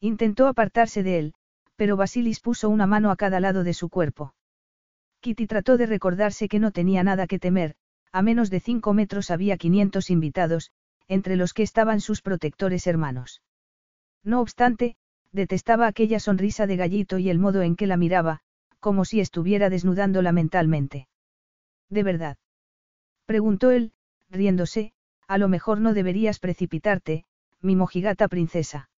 [0.00, 1.34] Intentó apartarse de él,
[1.76, 4.34] pero Basilis puso una mano a cada lado de su cuerpo.
[5.20, 7.74] Kitty trató de recordarse que no tenía nada que temer,
[8.12, 10.70] a menos de cinco metros había 500 invitados,
[11.08, 13.42] entre los que estaban sus protectores hermanos.
[14.22, 14.96] No obstante,
[15.32, 18.40] detestaba aquella sonrisa de gallito y el modo en que la miraba,
[18.80, 21.08] como si estuviera desnudándola mentalmente.
[21.90, 22.36] De verdad.
[23.26, 23.92] Preguntó él,
[24.30, 24.92] riéndose,
[25.26, 27.24] a lo mejor no deberías precipitarte,
[27.60, 28.90] mi mojigata princesa.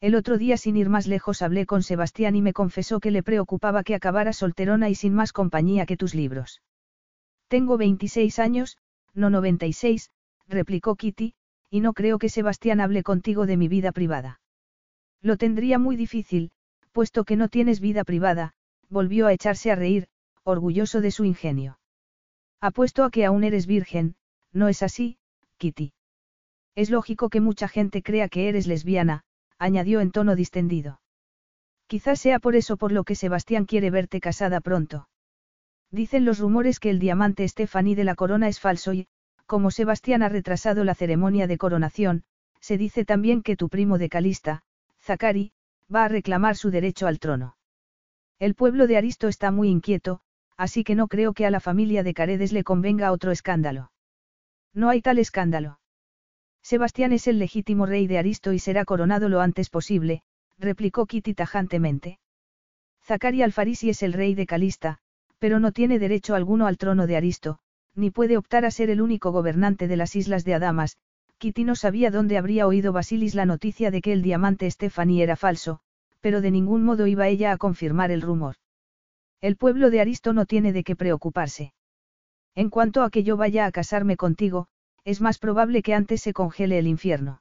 [0.00, 3.24] El otro día sin ir más lejos hablé con Sebastián y me confesó que le
[3.24, 6.62] preocupaba que acabara solterona y sin más compañía que tus libros.
[7.48, 8.78] Tengo 26 años,
[9.14, 10.10] no 96,
[10.46, 11.34] replicó Kitty,
[11.70, 14.40] y no creo que Sebastián hable contigo de mi vida privada.
[15.20, 16.52] Lo tendría muy difícil,
[16.92, 18.54] puesto que no tienes vida privada,
[18.88, 20.06] volvió a echarse a reír,
[20.44, 21.78] orgulloso de su ingenio.
[22.60, 24.16] Apuesto a que aún eres virgen,
[24.52, 25.18] ¿no es así,
[25.58, 25.92] Kitty?
[26.74, 29.22] Es lógico que mucha gente crea que eres lesbiana,
[29.58, 31.00] añadió en tono distendido.
[31.86, 35.08] Quizás sea por eso por lo que Sebastián quiere verte casada pronto.
[35.90, 39.06] Dicen los rumores que el diamante Stephanie de la corona es falso y,
[39.46, 42.24] como Sebastián ha retrasado la ceremonia de coronación,
[42.60, 44.62] se dice también que tu primo de Calista,
[45.00, 45.52] Zacari,
[45.94, 47.56] va a reclamar su derecho al trono.
[48.38, 50.20] El pueblo de Aristo está muy inquieto,
[50.58, 53.92] así que no creo que a la familia de Caredes le convenga otro escándalo.
[54.74, 55.78] No hay tal escándalo.
[56.62, 60.22] Sebastián es el legítimo rey de Aristo y será coronado lo antes posible,
[60.58, 62.18] replicó Kitty tajantemente.
[63.02, 64.98] Zacari Alfarisi es el rey de Calista,
[65.38, 67.60] pero no tiene derecho alguno al trono de Aristo,
[67.94, 70.98] ni puede optar a ser el único gobernante de las islas de Adamas.
[71.38, 75.36] Kitty no sabía dónde habría oído Basilis la noticia de que el diamante Stephanie era
[75.36, 75.80] falso,
[76.20, 78.56] pero de ningún modo iba ella a confirmar el rumor.
[79.40, 81.72] El pueblo de Aristo no tiene de qué preocuparse.
[82.56, 84.66] En cuanto a que yo vaya a casarme contigo,
[85.04, 87.40] es más probable que antes se congele el infierno.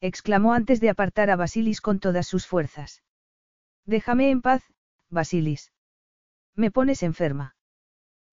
[0.00, 3.02] Exclamó antes de apartar a Basilis con todas sus fuerzas.
[3.86, 4.62] Déjame en paz,
[5.08, 5.72] Basilis.
[6.56, 7.54] Me pones enferma.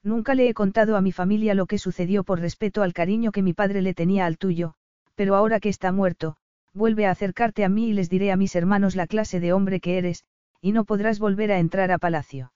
[0.04, 3.44] Nunca le he contado a mi familia lo que sucedió por respeto al cariño que
[3.44, 4.74] mi padre le tenía al tuyo,
[5.13, 6.36] pero ahora que está muerto,
[6.74, 9.80] vuelve a acercarte a mí y les diré a mis hermanos la clase de hombre
[9.80, 10.26] que eres,
[10.62, 12.52] y no podrás volver a entrar a palacio.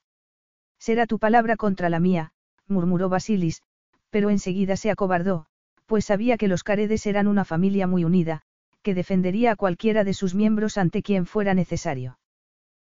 [0.79, 2.31] Será tu palabra contra la mía,
[2.67, 3.61] murmuró Basilis,
[4.09, 5.45] pero enseguida se acobardó,
[5.85, 8.41] pues sabía que los Caredes eran una familia muy unida,
[8.81, 12.19] que defendería a cualquiera de sus miembros ante quien fuera necesario.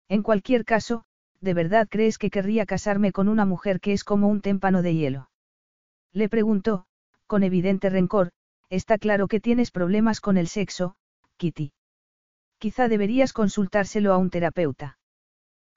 [0.09, 1.03] En cualquier caso,
[1.39, 4.95] ¿de verdad crees que querría casarme con una mujer que es como un témpano de
[4.95, 5.29] hielo?
[6.11, 6.85] Le preguntó,
[7.27, 8.31] con evidente rencor,
[8.69, 10.95] está claro que tienes problemas con el sexo,
[11.37, 11.73] Kitty.
[12.59, 14.97] Quizá deberías consultárselo a un terapeuta.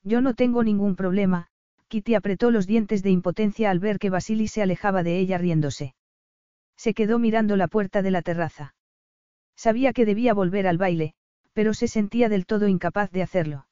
[0.02, 1.48] Yo no tengo ningún problema,
[1.88, 5.94] Kitty apretó los dientes de impotencia al ver que Basili se alejaba de ella riéndose.
[6.76, 8.74] Se quedó mirando la puerta de la terraza.
[9.56, 11.14] Sabía que debía volver al baile,
[11.52, 13.66] pero se sentía del todo incapaz de hacerlo.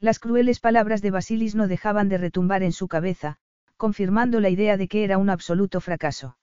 [0.00, 3.36] Las crueles palabras de Basilis no dejaban de retumbar en su cabeza,
[3.76, 6.36] confirmando la idea de que era un absoluto fracaso.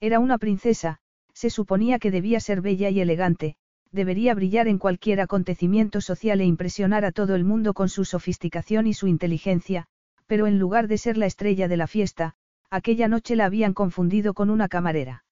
[0.00, 0.98] Era una princesa,
[1.32, 3.56] se suponía que debía ser bella y elegante,
[3.92, 8.86] debería brillar en cualquier acontecimiento social e impresionar a todo el mundo con su sofisticación
[8.86, 9.86] y su inteligencia,
[10.26, 12.34] pero en lugar de ser la estrella de la fiesta,
[12.70, 15.24] aquella noche la habían confundido con una camarera.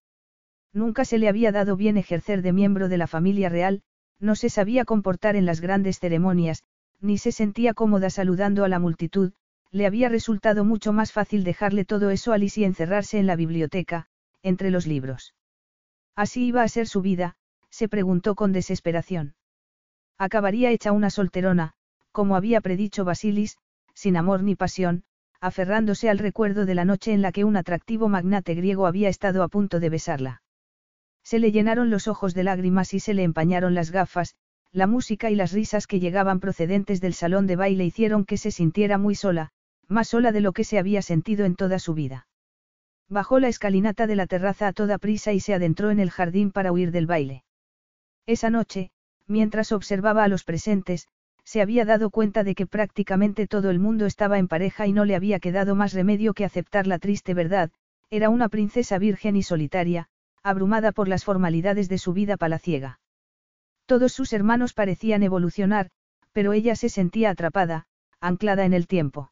[0.72, 3.82] Nunca se le había dado bien ejercer de miembro de la familia real,
[4.18, 6.62] no se sabía comportar en las grandes ceremonias,
[7.00, 9.32] ni se sentía cómoda saludando a la multitud,
[9.70, 13.36] le había resultado mucho más fácil dejarle todo eso a Liz y encerrarse en la
[13.36, 14.06] biblioteca,
[14.42, 15.34] entre los libros.
[16.14, 17.36] Así iba a ser su vida,
[17.70, 19.34] se preguntó con desesperación.
[20.16, 21.72] Acabaría hecha una solterona,
[22.12, 23.58] como había predicho Basilis,
[23.94, 25.04] sin amor ni pasión,
[25.40, 29.42] aferrándose al recuerdo de la noche en la que un atractivo magnate griego había estado
[29.42, 30.42] a punto de besarla.
[31.22, 34.34] Se le llenaron los ojos de lágrimas y se le empañaron las gafas,
[34.72, 38.50] la música y las risas que llegaban procedentes del salón de baile hicieron que se
[38.50, 39.50] sintiera muy sola,
[39.86, 42.26] más sola de lo que se había sentido en toda su vida.
[43.08, 46.50] Bajó la escalinata de la terraza a toda prisa y se adentró en el jardín
[46.50, 47.44] para huir del baile.
[48.26, 48.90] Esa noche,
[49.26, 51.06] mientras observaba a los presentes,
[51.44, 55.04] se había dado cuenta de que prácticamente todo el mundo estaba en pareja y no
[55.04, 57.70] le había quedado más remedio que aceptar la triste verdad,
[58.10, 60.08] era una princesa virgen y solitaria,
[60.42, 63.00] abrumada por las formalidades de su vida palaciega.
[63.86, 65.90] Todos sus hermanos parecían evolucionar,
[66.32, 67.86] pero ella se sentía atrapada,
[68.20, 69.30] anclada en el tiempo.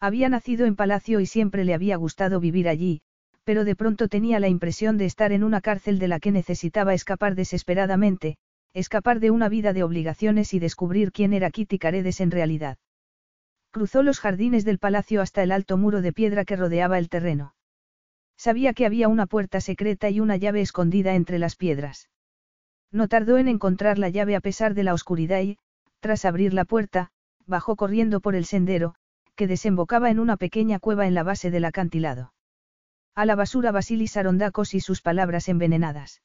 [0.00, 3.02] Había nacido en palacio y siempre le había gustado vivir allí,
[3.44, 6.94] pero de pronto tenía la impresión de estar en una cárcel de la que necesitaba
[6.94, 8.36] escapar desesperadamente,
[8.72, 12.78] escapar de una vida de obligaciones y descubrir quién era Kitty Caredes en realidad.
[13.72, 17.54] Cruzó los jardines del palacio hasta el alto muro de piedra que rodeaba el terreno.
[18.36, 22.08] Sabía que había una puerta secreta y una llave escondida entre las piedras.
[22.90, 25.58] No tardó en encontrar la llave a pesar de la oscuridad y,
[26.00, 27.10] tras abrir la puerta,
[27.46, 28.94] bajó corriendo por el sendero,
[29.36, 32.32] que desembocaba en una pequeña cueva en la base del acantilado.
[33.14, 36.22] A la basura Basilis Arondacos y sus palabras envenenadas.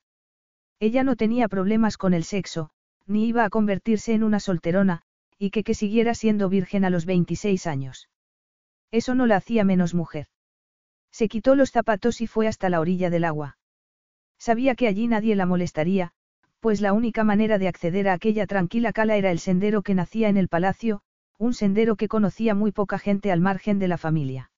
[0.80, 2.70] Ella no tenía problemas con el sexo,
[3.08, 5.02] ni iba a convertirse en una solterona,
[5.38, 8.10] y que que siguiera siendo virgen a los 26 años.
[8.92, 10.28] Eso no la hacía menos mujer.
[11.12, 13.58] Se quitó los zapatos y fue hasta la orilla del agua.
[14.38, 16.12] Sabía que allí nadie la molestaría,
[16.60, 20.30] pues la única manera de acceder a aquella tranquila cala era el sendero que nacía
[20.30, 21.02] en el palacio,
[21.38, 24.52] un sendero que conocía muy poca gente al margen de la familia.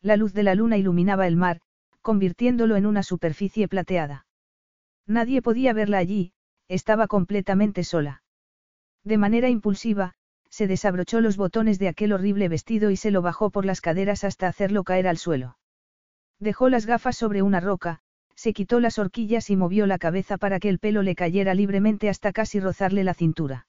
[0.00, 1.60] La luz de la luna iluminaba el mar,
[2.02, 4.26] convirtiéndolo en una superficie plateada.
[5.06, 6.32] Nadie podía verla allí,
[6.68, 8.22] estaba completamente sola.
[9.04, 10.14] De manera impulsiva,
[10.48, 14.24] se desabrochó los botones de aquel horrible vestido y se lo bajó por las caderas
[14.24, 15.58] hasta hacerlo caer al suelo.
[16.38, 18.00] Dejó las gafas sobre una roca,
[18.34, 22.08] se quitó las horquillas y movió la cabeza para que el pelo le cayera libremente
[22.08, 23.66] hasta casi rozarle la cintura.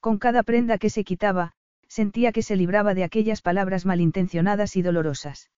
[0.00, 1.52] Con cada prenda que se quitaba,
[1.88, 5.50] sentía que se libraba de aquellas palabras malintencionadas y dolorosas.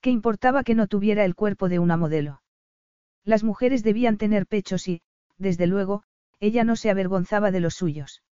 [0.00, 2.42] ¿Qué importaba que no tuviera el cuerpo de una modelo?
[3.26, 5.02] Las mujeres debían tener pechos y,
[5.36, 6.04] desde luego,
[6.38, 8.22] ella no se avergonzaba de los suyos.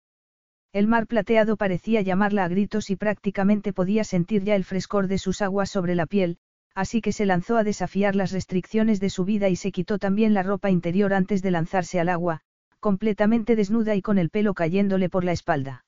[0.72, 5.18] El mar plateado parecía llamarla a gritos y prácticamente podía sentir ya el frescor de
[5.18, 6.38] sus aguas sobre la piel,
[6.74, 10.32] así que se lanzó a desafiar las restricciones de su vida y se quitó también
[10.32, 12.40] la ropa interior antes de lanzarse al agua,
[12.78, 15.84] completamente desnuda y con el pelo cayéndole por la espalda.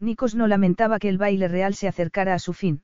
[0.00, 2.82] Nikos no lamentaba que el baile real se acercara a su fin.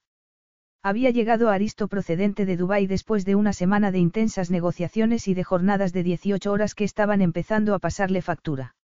[0.86, 5.32] Había llegado a Aristo procedente de Dubái después de una semana de intensas negociaciones y
[5.32, 8.76] de jornadas de 18 horas que estaban empezando a pasarle factura.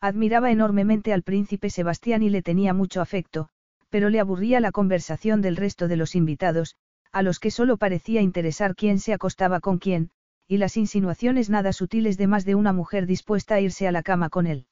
[0.00, 3.50] Admiraba enormemente al príncipe Sebastián y le tenía mucho afecto,
[3.90, 6.76] pero le aburría la conversación del resto de los invitados,
[7.12, 10.08] a los que solo parecía interesar quién se acostaba con quién,
[10.46, 14.02] y las insinuaciones nada sutiles de más de una mujer dispuesta a irse a la
[14.02, 14.64] cama con él.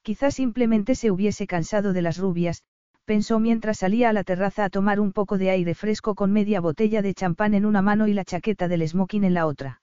[0.00, 2.62] Quizás simplemente se hubiese cansado de las rubias,
[3.06, 6.60] pensó mientras salía a la terraza a tomar un poco de aire fresco con media
[6.60, 9.80] botella de champán en una mano y la chaqueta del smoking en la otra.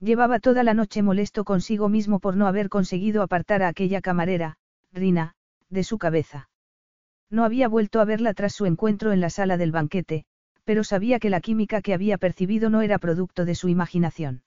[0.00, 4.56] Llevaba toda la noche molesto consigo mismo por no haber conseguido apartar a aquella camarera,
[4.92, 5.34] Rina,
[5.70, 6.50] de su cabeza.
[7.30, 10.24] No había vuelto a verla tras su encuentro en la sala del banquete,
[10.64, 14.42] pero sabía que la química que había percibido no era producto de su imaginación.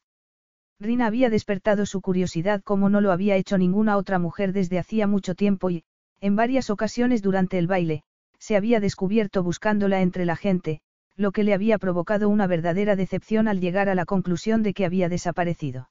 [0.79, 5.07] Rina había despertado su curiosidad como no lo había hecho ninguna otra mujer desde hacía
[5.07, 5.85] mucho tiempo y,
[6.21, 8.03] en varias ocasiones durante el baile,
[8.39, 10.81] se había descubierto buscándola entre la gente,
[11.15, 14.85] lo que le había provocado una verdadera decepción al llegar a la conclusión de que
[14.85, 15.89] había desaparecido.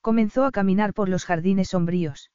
[0.00, 2.30] Comenzó a caminar por los jardines sombríos.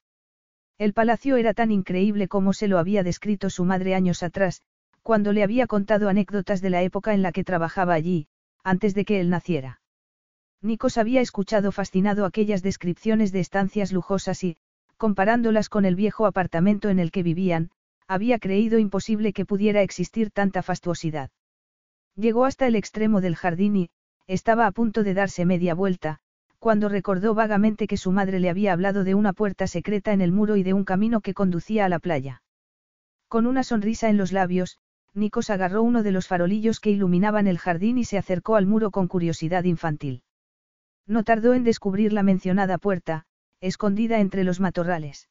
[0.78, 4.62] El palacio era tan increíble como se lo había descrito su madre años atrás,
[5.02, 8.28] cuando le había contado anécdotas de la época en la que trabajaba allí,
[8.63, 9.82] antes de que él naciera.
[10.62, 14.58] Nikos había escuchado fascinado aquellas descripciones de estancias lujosas y,
[15.06, 17.70] comparándolas con el viejo apartamento en el que vivían,
[18.08, 21.30] había creído imposible que pudiera existir tanta fastuosidad.
[22.15, 23.89] Llegó hasta el extremo del jardín y,
[24.26, 26.18] estaba a punto de darse media vuelta,
[26.58, 30.32] cuando recordó vagamente que su madre le había hablado de una puerta secreta en el
[30.32, 32.41] muro y de un camino que conducía a la playa.
[33.28, 34.80] Con una sonrisa en los labios,
[35.13, 38.89] Nikos agarró uno de los farolillos que iluminaban el jardín y se acercó al muro
[38.89, 40.24] con curiosidad infantil.
[41.06, 43.28] No tardó en descubrir la mencionada puerta,
[43.65, 45.30] escondida entre los matorrales.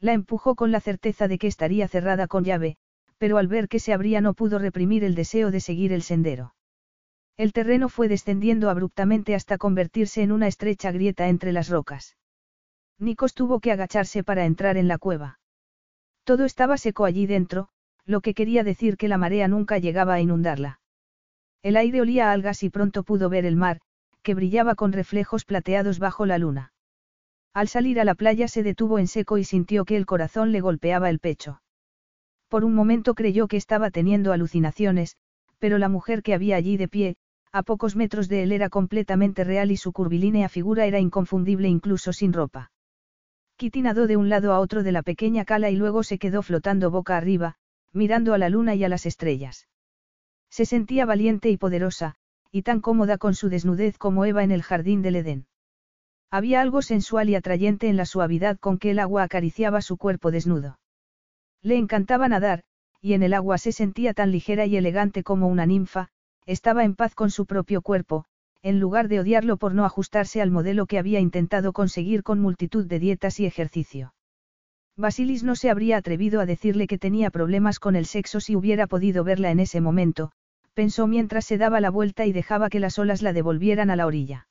[0.00, 2.76] La empujó con la certeza de que estaría cerrada con llave,
[3.18, 6.54] pero al ver que se abría no pudo reprimir el deseo de seguir el sendero.
[7.36, 12.16] El terreno fue descendiendo abruptamente hasta convertirse en una estrecha grieta entre las rocas.
[12.98, 15.38] Nikos tuvo que agacharse para entrar en la cueva.
[16.24, 17.68] Todo estaba seco allí dentro,
[18.04, 20.80] lo que quería decir que la marea nunca llegaba a inundarla.
[21.62, 23.80] El aire olía a algas y pronto pudo ver el mar,
[24.22, 26.73] que brillaba con reflejos plateados bajo la luna.
[27.54, 30.60] Al salir a la playa se detuvo en seco y sintió que el corazón le
[30.60, 31.62] golpeaba el pecho.
[32.48, 35.16] Por un momento creyó que estaba teniendo alucinaciones,
[35.60, 37.16] pero la mujer que había allí de pie,
[37.52, 42.12] a pocos metros de él era completamente real y su curvilínea figura era inconfundible incluso
[42.12, 42.72] sin ropa.
[43.56, 46.42] Kitty nadó de un lado a otro de la pequeña cala y luego se quedó
[46.42, 47.54] flotando boca arriba,
[47.92, 49.68] mirando a la luna y a las estrellas.
[50.50, 52.16] Se sentía valiente y poderosa,
[52.50, 55.46] y tan cómoda con su desnudez como Eva en el jardín del Edén.
[56.34, 60.32] Había algo sensual y atrayente en la suavidad con que el agua acariciaba su cuerpo
[60.32, 60.80] desnudo.
[61.62, 62.64] Le encantaba nadar,
[63.00, 66.08] y en el agua se sentía tan ligera y elegante como una ninfa,
[66.44, 68.24] estaba en paz con su propio cuerpo,
[68.62, 72.84] en lugar de odiarlo por no ajustarse al modelo que había intentado conseguir con multitud
[72.84, 74.12] de dietas y ejercicio.
[74.96, 78.88] Basilis no se habría atrevido a decirle que tenía problemas con el sexo si hubiera
[78.88, 80.32] podido verla en ese momento,
[80.72, 84.06] pensó mientras se daba la vuelta y dejaba que las olas la devolvieran a la
[84.06, 84.48] orilla.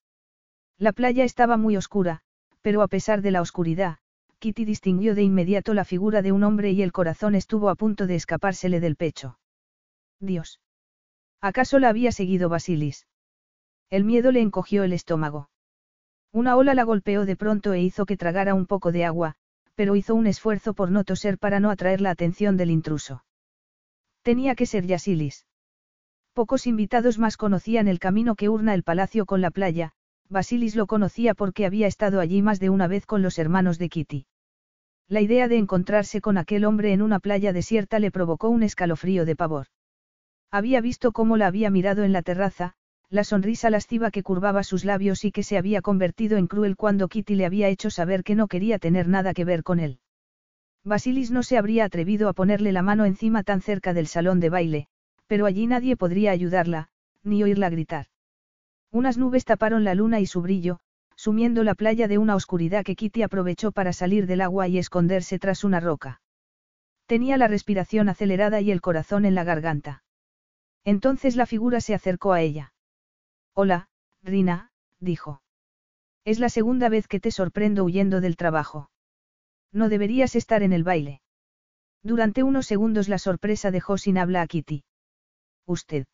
[0.80, 2.22] La playa estaba muy oscura,
[2.62, 3.98] pero a pesar de la oscuridad,
[4.40, 8.08] Kitty distinguió de inmediato la figura de un hombre y el corazón estuvo a punto
[8.08, 9.40] de escapársele del pecho.
[10.20, 10.60] Dios.
[11.42, 13.08] ¿Acaso la había seguido Basilis?
[13.90, 15.50] El miedo le encogió el estómago.
[16.32, 19.36] Una ola la golpeó de pronto e hizo que tragara un poco de agua,
[19.76, 23.24] pero hizo un esfuerzo por no toser para no atraer la atención del intruso.
[24.24, 25.46] Tenía que ser Yasilis.
[26.34, 29.94] Pocos invitados más conocían el camino que urna el palacio con la playa,
[30.30, 33.90] Basilis lo conocía porque había estado allí más de una vez con los hermanos de
[33.90, 34.26] Kitty.
[35.08, 39.26] La idea de encontrarse con aquel hombre en una playa desierta le provocó un escalofrío
[39.26, 39.68] de pavor.
[40.50, 42.74] Había visto cómo la había mirado en la terraza,
[43.10, 47.08] la sonrisa lasciva que curvaba sus labios y que se había convertido en cruel cuando
[47.08, 50.00] Kitty le había hecho saber que no quería tener nada que ver con él.
[50.84, 54.50] Basilis no se habría atrevido a ponerle la mano encima tan cerca del salón de
[54.50, 54.88] baile,
[55.28, 56.90] pero allí nadie podría ayudarla,
[57.24, 58.08] ni oírla gritar.
[58.94, 60.80] Unas nubes taparon la luna y su brillo,
[61.16, 65.40] sumiendo la playa de una oscuridad que Kitty aprovechó para salir del agua y esconderse
[65.40, 66.22] tras una roca.
[67.08, 70.04] Tenía la respiración acelerada y el corazón en la garganta.
[70.86, 72.76] Entonces la figura se acercó a ella.
[73.56, 73.90] Hola,
[74.22, 74.70] Rina,
[75.00, 75.42] dijo.
[76.24, 78.92] Es la segunda vez que te sorprendo huyendo del trabajo.
[79.72, 81.22] No deberías estar en el baile.
[82.04, 84.84] Durante unos segundos la sorpresa dejó sin habla a Kitty.
[85.66, 86.06] Usted.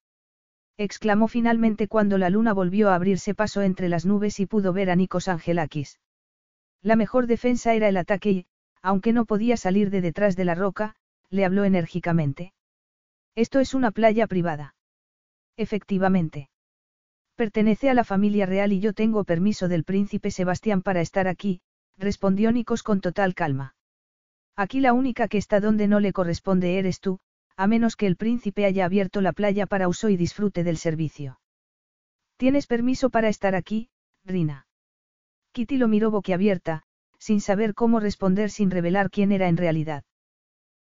[0.80, 4.90] Exclamó finalmente cuando la luna volvió a abrirse paso entre las nubes y pudo ver
[4.90, 6.00] a Nikos Angelakis.
[6.82, 8.46] La mejor defensa era el ataque y,
[8.82, 10.96] aunque no podía salir de detrás de la roca,
[11.30, 12.54] le habló enérgicamente.
[13.36, 14.74] Esto es una playa privada.
[15.58, 16.50] Efectivamente.
[17.36, 21.60] Pertenece a la familia real y yo tengo permiso del príncipe Sebastián para estar aquí,
[21.98, 23.76] respondió Nikos con total calma.
[24.56, 27.20] Aquí la única que está donde no le corresponde eres tú,
[27.60, 31.42] a menos que el príncipe haya abierto la playa para uso y disfrute del servicio.
[32.38, 33.90] ¿Tienes permiso para estar aquí,
[34.24, 34.66] Rina?
[35.52, 36.84] Kitty lo miró boquiabierta,
[37.18, 40.06] sin saber cómo responder sin revelar quién era en realidad.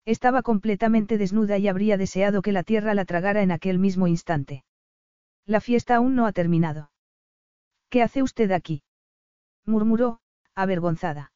[0.05, 4.63] Estaba completamente desnuda y habría deseado que la tierra la tragara en aquel mismo instante.
[5.47, 6.91] La fiesta aún no ha terminado.
[7.89, 8.83] ¿Qué hace usted aquí?
[9.65, 10.21] murmuró,
[10.55, 11.33] avergonzada.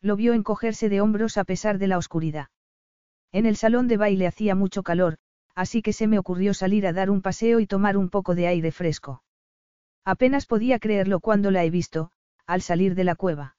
[0.00, 2.48] Lo vio encogerse de hombros a pesar de la oscuridad.
[3.34, 5.16] En el salón de baile hacía mucho calor,
[5.56, 8.46] así que se me ocurrió salir a dar un paseo y tomar un poco de
[8.46, 9.24] aire fresco.
[10.04, 12.12] Apenas podía creerlo cuando la he visto,
[12.46, 13.56] al salir de la cueva.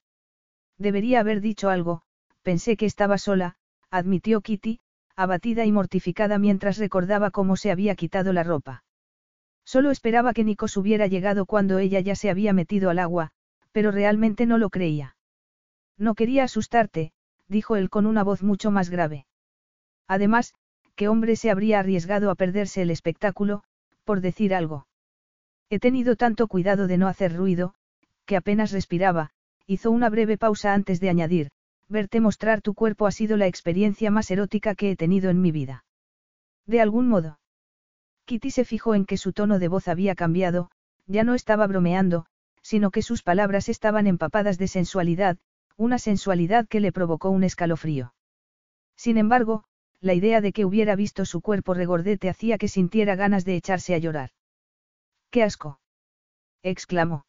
[0.78, 2.03] Debería haber dicho algo,
[2.41, 3.57] pensé que estaba sola,
[3.89, 4.80] admitió Kitty,
[5.17, 8.86] abatida y mortificada mientras recordaba cómo se había quitado la ropa.
[9.65, 13.32] Solo esperaba que Nikos hubiera llegado cuando ella ya se había metido al agua,
[13.73, 15.17] pero realmente no lo creía.
[15.97, 17.11] No quería asustarte,
[17.49, 19.26] dijo él con una voz mucho más grave.
[20.08, 20.53] Además,
[20.95, 23.64] ¿qué hombre se habría arriesgado a perderse el espectáculo,
[24.03, 24.88] por decir algo?
[25.70, 27.74] He tenido tanto cuidado de no hacer ruido,
[28.26, 29.32] que apenas respiraba,
[29.66, 31.49] hizo una breve pausa antes de añadir,
[31.89, 35.51] verte mostrar tu cuerpo ha sido la experiencia más erótica que he tenido en mi
[35.51, 35.86] vida.
[36.66, 37.39] De algún modo.
[38.26, 40.72] Kitty se fijó en que su tono de voz había cambiado,
[41.06, 42.26] ya no estaba bromeando,
[42.62, 45.38] sino que sus palabras estaban empapadas de sensualidad,
[45.78, 48.14] una sensualidad que le provocó un escalofrío.
[48.95, 49.66] Sin embargo,
[50.06, 53.95] la idea de que hubiera visto su cuerpo regordete hacía que sintiera ganas de echarse
[53.95, 54.30] a llorar.
[55.32, 55.80] ¡Qué asco!
[56.62, 57.26] exclamó.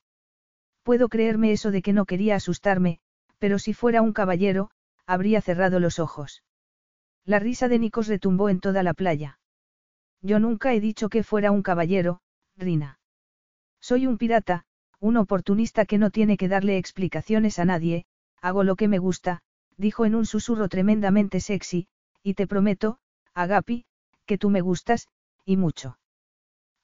[0.83, 3.01] Puedo creerme eso de que no quería asustarme,
[3.39, 4.70] pero si fuera un caballero,
[5.07, 6.43] habría cerrado los ojos.
[7.24, 9.39] La risa de Nikos retumbó en toda la playa.
[10.20, 12.20] Yo nunca he dicho que fuera un caballero,
[12.59, 12.99] Rina.
[13.81, 14.66] Soy un pirata,
[15.01, 18.05] un oportunista que no tiene que darle explicaciones a nadie,
[18.43, 19.41] hago lo que me gusta,
[19.79, 21.89] dijo en un susurro tremendamente sexy,
[22.27, 22.99] y te prometo,
[23.35, 23.85] Agapi,
[24.27, 25.07] que tú me gustas,
[25.45, 25.97] y mucho.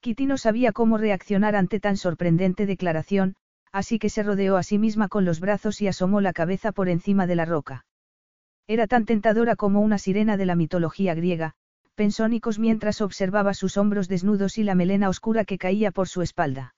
[0.01, 3.35] Kitty no sabía cómo reaccionar ante tan sorprendente declaración,
[3.73, 6.89] así que se rodeó a sí misma con los brazos y asomó la cabeza por
[6.89, 7.87] encima de la roca.
[8.69, 11.55] Era tan tentadora como una sirena de la mitología griega,
[11.97, 16.23] pensó Nikos mientras observaba sus hombros desnudos y la melena oscura que caía por su
[16.23, 16.77] espalda.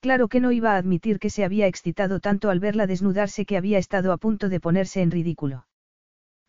[0.00, 3.56] Claro que no iba a admitir que se había excitado tanto al verla desnudarse que
[3.56, 5.66] había estado a punto de ponerse en ridículo.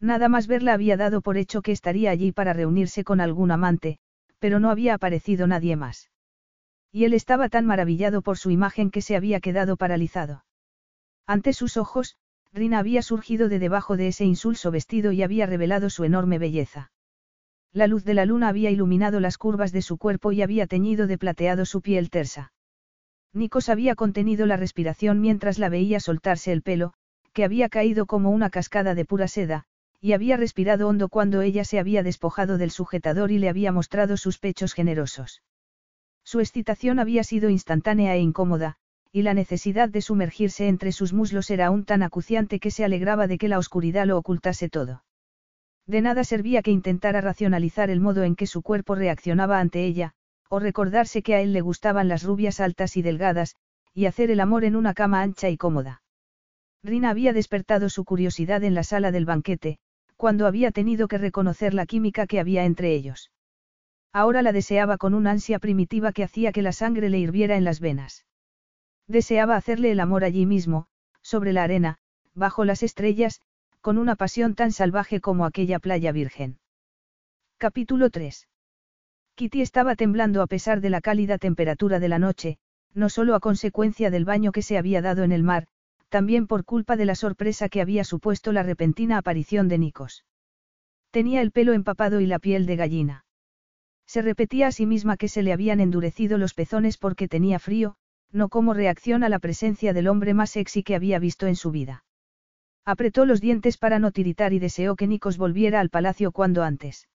[0.03, 3.99] Nada más verla había dado por hecho que estaría allí para reunirse con algún amante,
[4.37, 6.11] pero no había aparecido nadie más.
[6.91, 10.43] Y él estaba tan maravillado por su imagen que se había quedado paralizado.
[11.25, 12.17] Ante sus ojos,
[12.51, 16.91] Rina había surgido de debajo de ese insulso vestido y había revelado su enorme belleza.
[17.71, 21.07] La luz de la luna había iluminado las curvas de su cuerpo y había teñido
[21.07, 22.51] de plateado su piel tersa.
[23.31, 26.91] Nikos había contenido la respiración mientras la veía soltarse el pelo,
[27.31, 29.65] que había caído como una cascada de pura seda,
[30.03, 34.17] y había respirado hondo cuando ella se había despojado del sujetador y le había mostrado
[34.17, 35.43] sus pechos generosos.
[36.25, 38.75] Su excitación había sido instantánea e incómoda,
[39.13, 43.27] y la necesidad de sumergirse entre sus muslos era aún tan acuciante que se alegraba
[43.27, 45.05] de que la oscuridad lo ocultase todo.
[45.87, 50.15] De nada servía que intentara racionalizar el modo en que su cuerpo reaccionaba ante ella,
[50.49, 53.55] o recordarse que a él le gustaban las rubias altas y delgadas,
[53.93, 56.01] y hacer el amor en una cama ancha y cómoda.
[56.83, 59.79] Rina había despertado su curiosidad en la sala del banquete,
[60.23, 63.29] cuando había tenido que reconocer la química que había entre ellos.
[64.13, 67.65] Ahora la deseaba con una ansia primitiva que hacía que la sangre le hirviera en
[67.65, 68.25] las venas.
[69.05, 70.87] Deseaba hacerle el amor allí mismo,
[71.21, 71.97] sobre la arena,
[72.33, 73.41] bajo las estrellas,
[73.81, 76.57] con una pasión tan salvaje como aquella playa virgen.
[77.57, 78.47] Capítulo 3.
[79.35, 82.59] Kitty estaba temblando a pesar de la cálida temperatura de la noche,
[82.93, 85.67] no solo a consecuencia del baño que se había dado en el mar,
[86.13, 90.25] también por culpa de la sorpresa que había supuesto la repentina aparición de Nikos.
[91.09, 93.25] Tenía el pelo empapado y la piel de gallina.
[94.05, 97.95] Se repetía a sí misma que se le habían endurecido los pezones porque tenía frío,
[98.31, 101.71] no como reacción a la presencia del hombre más sexy que había visto en su
[101.71, 102.05] vida.
[102.85, 107.09] Apretó los dientes para no tiritar y deseó que Nikos volviera al palacio cuando antes.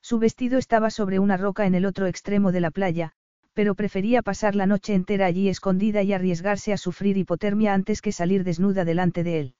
[0.00, 3.12] Su vestido estaba sobre una roca en el otro extremo de la playa,
[3.54, 8.12] pero prefería pasar la noche entera allí escondida y arriesgarse a sufrir hipotermia antes que
[8.12, 9.54] salir desnuda delante de él.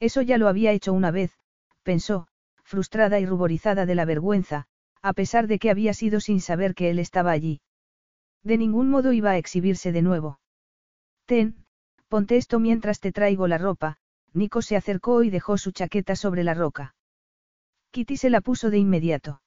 [0.00, 1.32] Eso ya lo había hecho una vez,
[1.82, 2.26] pensó,
[2.64, 4.66] frustrada y ruborizada de la vergüenza,
[5.00, 7.60] a pesar de que había sido sin saber que él estaba allí.
[8.42, 10.40] De ningún modo iba a exhibirse de nuevo.
[11.26, 11.64] Ten,
[12.08, 13.98] ponte esto mientras te traigo la ropa,
[14.32, 16.94] Nico se acercó y dejó su chaqueta sobre la roca.
[17.92, 19.40] Kitty se la puso de inmediato.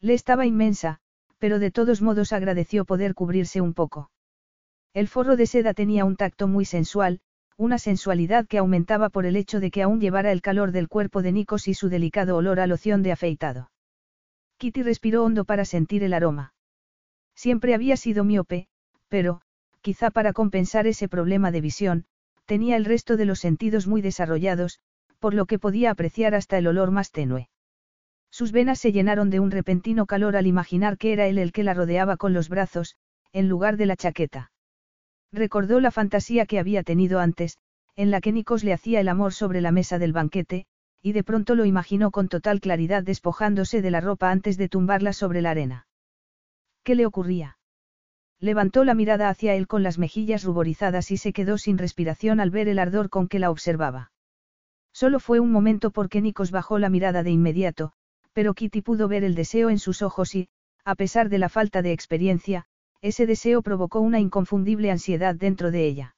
[0.00, 1.00] Le estaba inmensa,
[1.40, 4.10] pero de todos modos agradeció poder cubrirse un poco.
[4.94, 7.20] El forro de seda tenía un tacto muy sensual,
[7.56, 11.22] una sensualidad que aumentaba por el hecho de que aún llevara el calor del cuerpo
[11.22, 13.70] de Nikos y su delicado olor a loción de afeitado.
[14.58, 16.54] Kitty respiró hondo para sentir el aroma.
[17.34, 18.68] Siempre había sido miope,
[19.08, 19.40] pero,
[19.80, 22.04] quizá para compensar ese problema de visión,
[22.44, 24.80] tenía el resto de los sentidos muy desarrollados,
[25.18, 27.48] por lo que podía apreciar hasta el olor más tenue.
[28.30, 31.64] Sus venas se llenaron de un repentino calor al imaginar que era él el que
[31.64, 32.96] la rodeaba con los brazos,
[33.32, 34.52] en lugar de la chaqueta.
[35.32, 37.58] Recordó la fantasía que había tenido antes,
[37.96, 40.66] en la que Nikos le hacía el amor sobre la mesa del banquete,
[41.02, 45.12] y de pronto lo imaginó con total claridad despojándose de la ropa antes de tumbarla
[45.12, 45.86] sobre la arena.
[46.82, 47.58] ¿Qué le ocurría?
[48.38, 52.50] Levantó la mirada hacia él con las mejillas ruborizadas y se quedó sin respiración al
[52.50, 54.12] ver el ardor con que la observaba.
[54.92, 57.92] Solo fue un momento porque Nikos bajó la mirada de inmediato,
[58.32, 60.48] pero Kitty pudo ver el deseo en sus ojos y,
[60.84, 62.66] a pesar de la falta de experiencia,
[63.00, 66.16] ese deseo provocó una inconfundible ansiedad dentro de ella.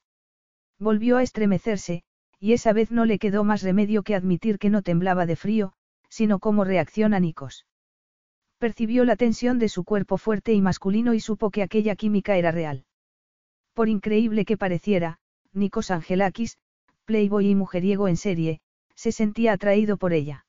[0.78, 2.02] Volvió a estremecerse,
[2.38, 5.74] y esa vez no le quedó más remedio que admitir que no temblaba de frío,
[6.08, 7.66] sino como reacción a Nikos.
[8.58, 12.50] Percibió la tensión de su cuerpo fuerte y masculino y supo que aquella química era
[12.50, 12.84] real.
[13.74, 15.18] Por increíble que pareciera,
[15.52, 16.58] Nikos Angelakis,
[17.04, 18.60] playboy y mujeriego en serie,
[18.94, 20.46] se sentía atraído por ella.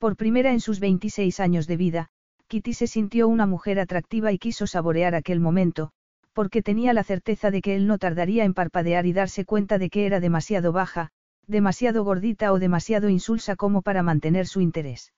[0.00, 2.08] Por primera en sus 26 años de vida,
[2.48, 5.90] Kitty se sintió una mujer atractiva y quiso saborear aquel momento,
[6.32, 9.90] porque tenía la certeza de que él no tardaría en parpadear y darse cuenta de
[9.90, 11.10] que era demasiado baja,
[11.46, 15.12] demasiado gordita o demasiado insulsa como para mantener su interés.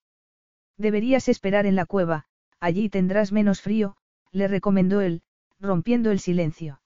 [0.77, 2.25] Deberías esperar en la cueva,
[2.59, 3.95] allí tendrás menos frío,
[4.33, 5.23] le recomendó él,
[5.61, 6.83] rompiendo el silencio.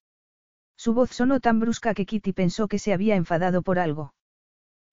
[0.77, 4.13] Su voz sonó tan brusca que Kitty pensó que se había enfadado por algo.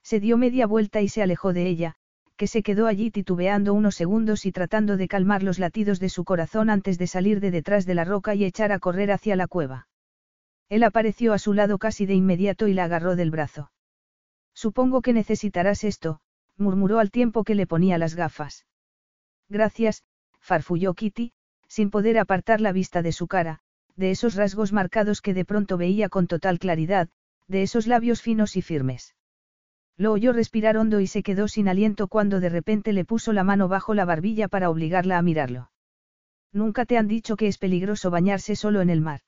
[0.03, 1.97] Se dio media vuelta y se alejó de ella,
[2.43, 6.25] que se quedó allí titubeando unos segundos y tratando de calmar los latidos de su
[6.25, 9.47] corazón antes de salir de detrás de la roca y echar a correr hacia la
[9.47, 9.87] cueva.
[10.67, 13.71] Él apareció a su lado casi de inmediato y la agarró del brazo.
[14.53, 16.19] Supongo que necesitarás esto,
[16.57, 18.65] murmuró al tiempo que le ponía las gafas.
[19.47, 20.03] Gracias,
[20.41, 21.31] farfulló Kitty,
[21.69, 23.61] sin poder apartar la vista de su cara,
[23.95, 27.07] de esos rasgos marcados que de pronto veía con total claridad,
[27.47, 29.15] de esos labios finos y firmes.
[29.97, 33.43] Lo oyó respirar hondo y se quedó sin aliento cuando de repente le puso la
[33.43, 35.69] mano bajo la barbilla para obligarla a mirarlo.
[36.51, 39.21] ¿Nunca te han dicho que es peligroso bañarse solo en el mar?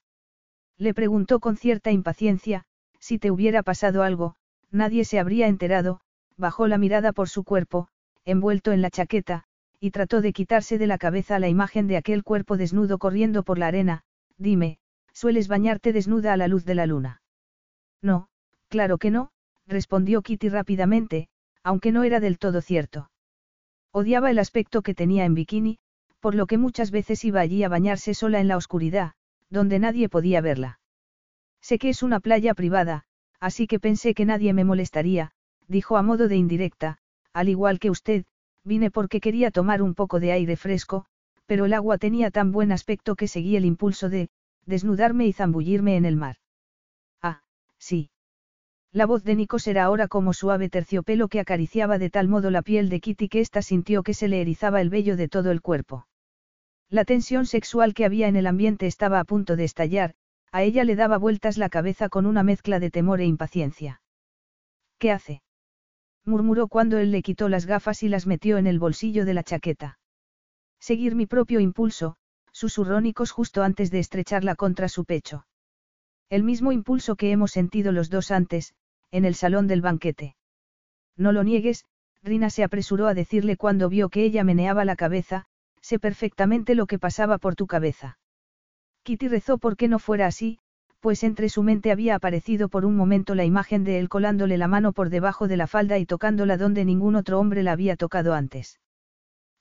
[0.78, 2.66] Le preguntó con cierta impaciencia,
[2.99, 4.36] si te hubiera pasado algo,
[4.72, 6.01] nadie se habría enterado,
[6.38, 7.88] bajó la mirada por su cuerpo,
[8.26, 9.43] envuelto en la chaqueta,
[9.80, 13.57] y trató de quitarse de la cabeza la imagen de aquel cuerpo desnudo corriendo por
[13.57, 14.03] la arena,
[14.38, 14.80] dime,
[15.13, 17.22] ¿sueles bañarte desnuda a la luz de la luna?
[18.01, 18.28] No,
[18.68, 19.32] claro que no,
[19.68, 21.28] respondió Kitty rápidamente,
[21.63, 23.09] aunque no era del todo cierto.
[23.91, 25.80] Odiaba el aspecto que tenía en bikini,
[26.20, 29.13] por lo que muchas veces iba allí a bañarse sola en la oscuridad,
[29.49, 30.80] donde nadie podía verla.
[31.61, 33.05] Sé que es una playa privada,
[33.39, 35.32] así que pensé que nadie me molestaría,
[35.68, 36.97] dijo a modo de indirecta,
[37.34, 38.26] al igual que usted,
[38.63, 41.05] vine porque quería tomar un poco de aire fresco,
[41.45, 44.30] pero el agua tenía tan buen aspecto que seguí el impulso de,
[44.66, 46.38] desnudarme y zambullirme en el mar.
[47.22, 47.41] Ah,
[47.78, 48.09] sí.
[48.95, 52.61] La voz de Nikos era ahora como suave terciopelo que acariciaba de tal modo la
[52.61, 55.61] piel de Kitty que ésta sintió que se le erizaba el vello de todo el
[55.61, 56.07] cuerpo.
[56.89, 60.15] La tensión sexual que había en el ambiente estaba a punto de estallar,
[60.53, 64.01] a ella le daba vueltas la cabeza con una mezcla de temor e impaciencia.
[64.97, 65.41] ¿Qué hace?
[66.23, 69.43] murmuró cuando él le quitó las gafas y las metió en el bolsillo de la
[69.43, 69.99] chaqueta.
[70.79, 72.15] Seguir mi propio impulso,
[72.53, 75.45] susurró Nikos justo antes de estrecharla contra su pecho.
[76.29, 78.73] El mismo impulso que hemos sentido los dos antes,
[79.16, 80.36] en el salón del banquete.
[81.16, 81.86] No lo niegues,
[82.22, 85.45] Rina se apresuró a decirle cuando vio que ella meneaba la cabeza,
[85.80, 88.18] sé perfectamente lo que pasaba por tu cabeza.
[89.03, 90.59] Kitty rezó por que no fuera así,
[90.99, 94.68] pues entre su mente había aparecido por un momento la imagen de él colándole la
[94.68, 98.34] mano por debajo de la falda y tocándola donde ningún otro hombre la había tocado
[98.34, 98.82] antes.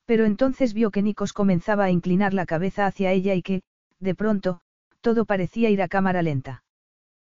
[0.04, 3.62] Pero entonces vio que Nikos comenzaba a inclinar la cabeza hacia ella y que,
[4.00, 4.60] de pronto,
[5.00, 6.64] todo parecía ir a cámara lenta.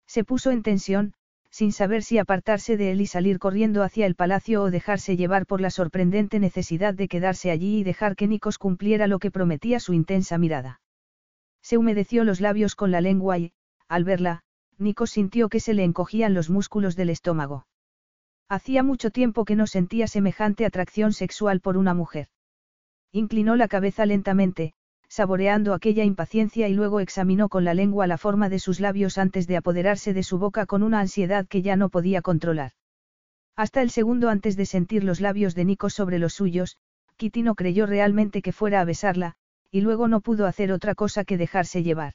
[0.07, 1.13] Se puso en tensión,
[1.57, 5.47] sin saber si apartarse de él y salir corriendo hacia el palacio o dejarse llevar
[5.47, 9.81] por la sorprendente necesidad de quedarse allí y dejar que Nikos cumpliera lo que prometía
[9.81, 10.83] su intensa mirada.
[11.63, 13.55] Se humedeció los labios con la lengua y,
[13.89, 14.43] al verla,
[14.77, 17.67] Nikos sintió que se le encogían los músculos del estómago.
[18.51, 22.29] Hacía mucho tiempo que no sentía semejante atracción sexual por una mujer.
[23.13, 24.75] Inclinó la cabeza lentamente,
[25.17, 29.47] saboreando aquella impaciencia y luego examinó con la lengua la forma de sus labios antes
[29.47, 32.73] de apoderarse de su boca con una ansiedad que ya no podía controlar.
[33.57, 36.77] Hasta el segundo antes de sentir los labios de Nikos sobre los suyos,
[37.17, 39.37] Kitty no creyó realmente que fuera a besarla,
[39.71, 42.13] y luego no pudo hacer otra cosa que dejarse llevar.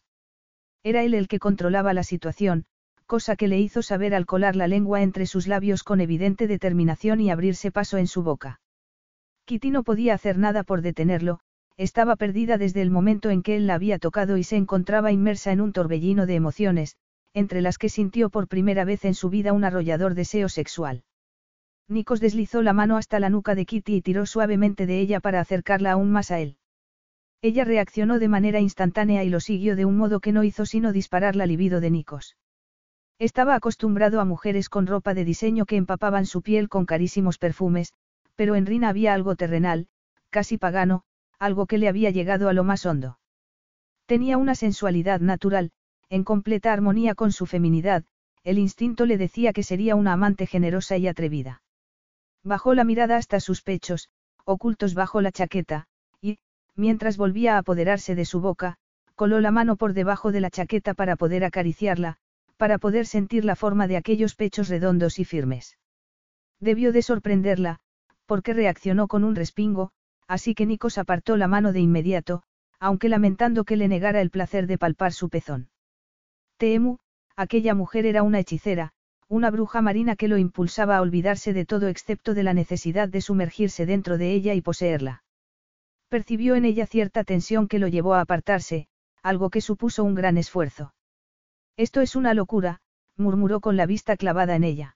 [0.83, 2.65] Era él el que controlaba la situación,
[3.07, 7.19] cosa que le hizo saber al colar la lengua entre sus labios con evidente determinación
[7.19, 8.61] y abrirse paso en su boca.
[9.45, 11.39] Kitty no podía hacer nada por detenerlo,
[11.77, 15.51] estaba perdida desde el momento en que él la había tocado y se encontraba inmersa
[15.51, 16.95] en un torbellino de emociones,
[17.33, 21.03] entre las que sintió por primera vez en su vida un arrollador deseo sexual.
[21.87, 25.39] Nikos deslizó la mano hasta la nuca de Kitty y tiró suavemente de ella para
[25.39, 26.57] acercarla aún más a él.
[27.41, 30.91] Ella reaccionó de manera instantánea y lo siguió de un modo que no hizo sino
[30.93, 32.37] disparar la libido de Nikos.
[33.17, 37.93] Estaba acostumbrado a mujeres con ropa de diseño que empapaban su piel con carísimos perfumes,
[38.35, 39.87] pero en Rina había algo terrenal,
[40.29, 41.03] casi pagano,
[41.41, 43.17] algo que le había llegado a lo más hondo.
[44.05, 45.71] Tenía una sensualidad natural,
[46.07, 48.03] en completa armonía con su feminidad,
[48.43, 51.63] el instinto le decía que sería una amante generosa y atrevida.
[52.43, 54.09] Bajó la mirada hasta sus pechos,
[54.45, 55.87] ocultos bajo la chaqueta,
[56.75, 58.77] mientras volvía a apoderarse de su boca,
[59.15, 62.17] coló la mano por debajo de la chaqueta para poder acariciarla,
[62.57, 65.77] para poder sentir la forma de aquellos pechos redondos y firmes.
[66.59, 67.79] Debió de sorprenderla,
[68.27, 69.91] porque reaccionó con un respingo,
[70.31, 72.43] así que Nikos apartó la mano de inmediato,
[72.79, 75.69] aunque lamentando que le negara el placer de palpar su pezón.
[76.55, 76.99] Teemu,
[77.35, 78.93] aquella mujer era una hechicera,
[79.27, 83.19] una bruja marina que lo impulsaba a olvidarse de todo excepto de la necesidad de
[83.19, 85.25] sumergirse dentro de ella y poseerla.
[86.07, 88.87] Percibió en ella cierta tensión que lo llevó a apartarse,
[89.21, 90.93] algo que supuso un gran esfuerzo.
[91.75, 92.79] Esto es una locura,
[93.17, 94.95] murmuró con la vista clavada en ella.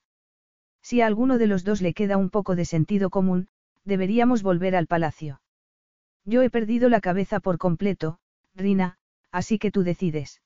[0.81, 3.49] Si a alguno de los dos le queda un poco de sentido común,
[3.85, 5.41] deberíamos volver al palacio.
[6.25, 8.17] Yo he perdido la cabeza por completo,
[8.55, 8.97] Rina,
[9.31, 10.41] así que tú decides.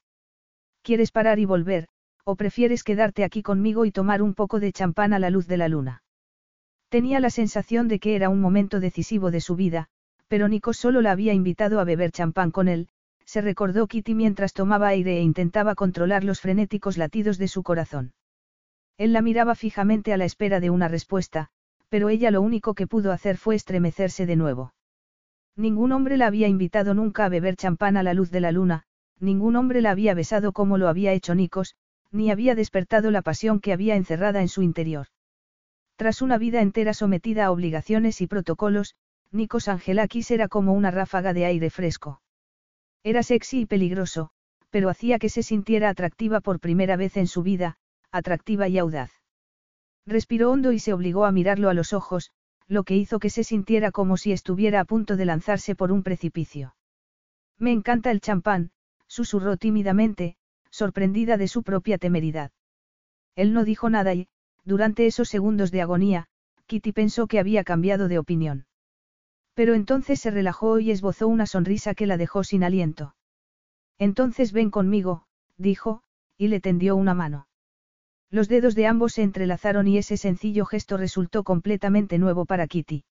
[0.81, 1.87] ¿Quieres parar y volver,
[2.23, 5.57] o prefieres quedarte aquí conmigo y tomar un poco de champán a la luz de
[5.57, 6.03] la luna?
[6.89, 9.87] Tenía la sensación de que era un momento decisivo de su vida,
[10.27, 12.89] pero Nico solo la había invitado a beber champán con él,
[13.25, 18.13] se recordó Kitty mientras tomaba aire e intentaba controlar los frenéticos latidos de su corazón.
[18.97, 21.51] Él la miraba fijamente a la espera de una respuesta,
[21.89, 24.73] pero ella lo único que pudo hacer fue estremecerse de nuevo.
[25.55, 28.83] Ningún hombre la había invitado nunca a beber champán a la luz de la luna,
[29.19, 31.75] ningún hombre la había besado como lo había hecho Nikos,
[32.11, 35.07] ni había despertado la pasión que había encerrada en su interior.
[35.97, 38.95] Tras una vida entera sometida a obligaciones y protocolos,
[39.31, 42.21] Nikos Angelakis era como una ráfaga de aire fresco.
[43.03, 44.29] Era sexy y peligroso,
[44.69, 47.75] pero hacía que se sintiera atractiva por primera vez en su vida,
[48.11, 49.18] atractiva y audaz.
[50.10, 52.32] Respiró hondo y se obligó a mirarlo a los ojos,
[52.68, 56.01] lo que hizo que se sintiera como si estuviera a punto de lanzarse por un
[56.01, 56.76] precipicio.
[57.60, 58.72] Me encanta el champán,
[59.05, 60.36] susurró tímidamente,
[60.72, 62.51] sorprendida de su propia temeridad.
[63.36, 64.28] Él no dijo nada y,
[64.66, 66.26] durante esos segundos de agonía,
[66.66, 68.66] Kitty pensó que había cambiado de opinión.
[69.53, 73.14] Pero entonces se relajó y esbozó una sonrisa que la dejó sin aliento.
[73.99, 76.01] Entonces ven conmigo, dijo,
[76.36, 77.49] y le tendió una mano.
[78.32, 83.03] Los dedos de ambos se entrelazaron y ese sencillo gesto resultó completamente nuevo para Kitty.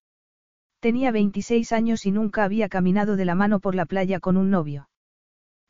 [0.81, 4.51] Tenía 26 años y nunca había caminado de la mano por la playa con un
[4.51, 4.89] novio.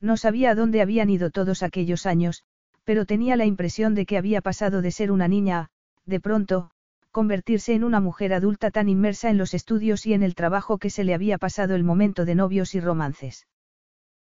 [0.01, 2.45] No sabía a dónde habían ido todos aquellos años,
[2.85, 5.71] pero tenía la impresión de que había pasado de ser una niña a,
[6.05, 6.71] de pronto,
[7.11, 10.91] convertirse en una mujer adulta tan inmersa en los estudios y en el trabajo que
[10.91, 13.47] se le había pasado el momento de novios y romances.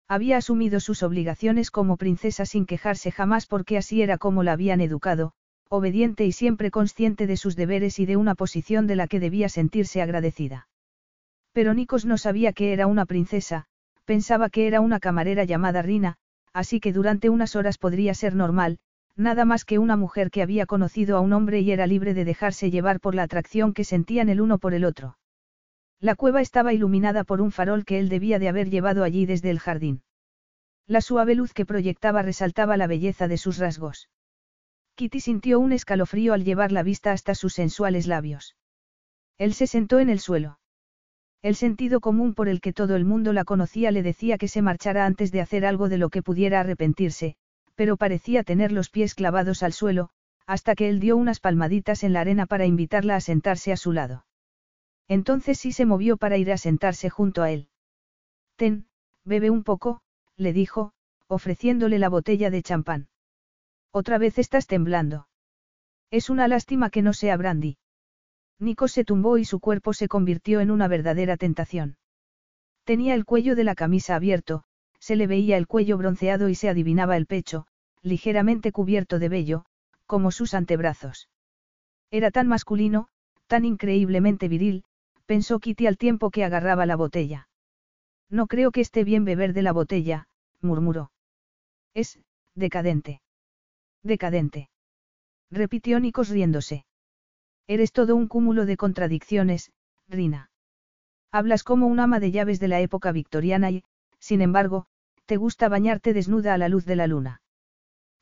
[0.09, 4.79] Había asumido sus obligaciones como princesa sin quejarse jamás porque así era como la habían
[4.79, 5.33] educado,
[5.69, 9.49] obediente y siempre consciente de sus deberes y de una posición de la que debía
[9.49, 10.69] sentirse agradecida.
[11.51, 13.65] Pero Nikos no sabía que era una princesa,
[14.05, 16.15] pensaba que era una camarera llamada Rina,
[16.53, 18.79] así que durante unas horas podría ser normal,
[19.17, 22.23] nada más que una mujer que había conocido a un hombre y era libre de
[22.23, 25.17] dejarse llevar por la atracción que sentían el uno por el otro.
[25.99, 29.49] La cueva estaba iluminada por un farol que él debía de haber llevado allí desde
[29.49, 30.03] el jardín.
[30.85, 34.09] La suave luz que proyectaba resaltaba la belleza de sus rasgos.
[34.95, 38.55] Kitty sintió un escalofrío al llevar la vista hasta sus sensuales labios.
[39.37, 40.59] Él se sentó en el suelo.
[41.41, 44.61] El sentido común por el que todo el mundo la conocía le decía que se
[44.61, 47.35] marchara antes de hacer algo de lo que pudiera arrepentirse,
[47.75, 50.09] pero parecía tener los pies clavados al suelo,
[50.47, 53.93] hasta que él dio unas palmaditas en la arena para invitarla a sentarse a su
[53.93, 54.25] lado.
[55.07, 57.69] Entonces sí se movió para ir a sentarse junto a él.
[58.55, 58.87] Ten,
[59.23, 60.01] bebe un poco,
[60.35, 60.93] le dijo,
[61.27, 63.07] ofreciéndole la botella de champán.
[63.91, 65.27] Otra vez estás temblando.
[66.11, 67.77] Es una lástima que no sea brandy.
[68.59, 71.97] Nico se tumbó y su cuerpo se convirtió en una verdadera tentación.
[72.83, 74.63] Tenía el cuello de la camisa abierto,
[74.99, 77.67] se le veía el cuello bronceado y se adivinaba el pecho,
[78.01, 79.65] ligeramente cubierto de vello,
[80.05, 81.29] como sus antebrazos.
[82.09, 83.09] Era tan masculino,
[83.47, 84.83] tan increíblemente viril,
[85.27, 87.49] pensó Kitty al tiempo que agarraba la botella.
[88.29, 90.27] No creo que esté bien beber de la botella,
[90.61, 91.11] murmuró.
[91.93, 92.19] Es,
[92.55, 93.21] decadente.
[94.03, 94.69] Decadente.
[95.51, 96.85] Repitió Nikos riéndose.
[97.67, 99.71] Eres todo un cúmulo de contradicciones,
[100.07, 100.49] Rina.
[101.31, 103.83] Hablas como un ama de llaves de la época victoriana y,
[104.19, 104.87] sin embargo,
[105.25, 107.41] te gusta bañarte desnuda a la luz de la luna.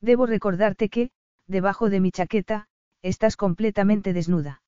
[0.02, 1.12] Debo recordarte que,
[1.46, 2.68] debajo de mi chaqueta,
[3.04, 4.64] estás completamente desnuda.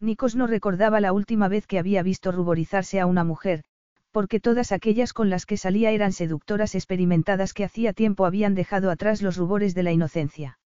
[0.00, 3.62] Nikos no recordaba la última vez que había visto ruborizarse a una mujer,
[4.10, 8.90] porque todas aquellas con las que salía eran seductoras experimentadas que hacía tiempo habían dejado
[8.90, 10.58] atrás los rubores de la inocencia.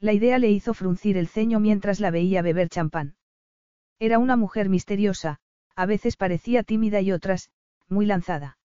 [0.00, 3.14] La idea le hizo fruncir el ceño mientras la veía beber champán.
[3.98, 5.38] Era una mujer misteriosa,
[5.76, 7.50] a veces parecía tímida y otras,
[7.88, 8.58] muy lanzada.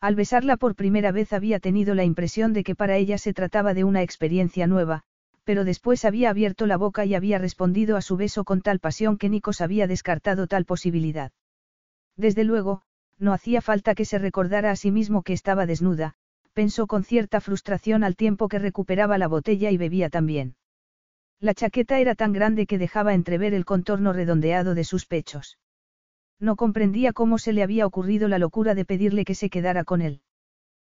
[0.00, 3.74] Al besarla por primera vez había tenido la impresión de que para ella se trataba
[3.74, 5.02] de una experiencia nueva,
[5.44, 9.18] pero después había abierto la boca y había respondido a su beso con tal pasión
[9.18, 11.32] que Nikos había descartado tal posibilidad.
[12.16, 12.82] Desde luego,
[13.18, 16.14] no hacía falta que se recordara a sí mismo que estaba desnuda,
[16.52, 20.56] pensó con cierta frustración al tiempo que recuperaba la botella y bebía también.
[21.40, 25.58] La chaqueta era tan grande que dejaba entrever el contorno redondeado de sus pechos.
[26.40, 30.00] No comprendía cómo se le había ocurrido la locura de pedirle que se quedara con
[30.00, 30.22] él.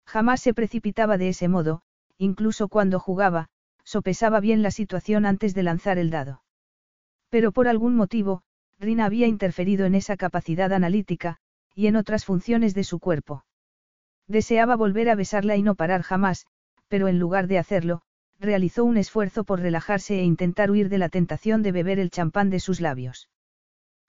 [0.07, 1.83] Jamás se precipitaba de ese modo,
[2.19, 3.49] incluso cuando jugaba,
[3.85, 6.43] sopesaba bien la situación antes de lanzar el dado.
[7.29, 8.43] Pero por algún motivo,
[8.79, 11.39] Rina había interferido en esa capacidad analítica,
[11.75, 13.45] y en otras funciones de su cuerpo.
[14.27, 16.47] Deseaba volver a besarla y no parar jamás,
[16.89, 18.03] pero en lugar de hacerlo,
[18.39, 22.51] realizó un esfuerzo por relajarse e intentar huir de la tentación de beber el champán
[22.51, 23.29] de sus labios.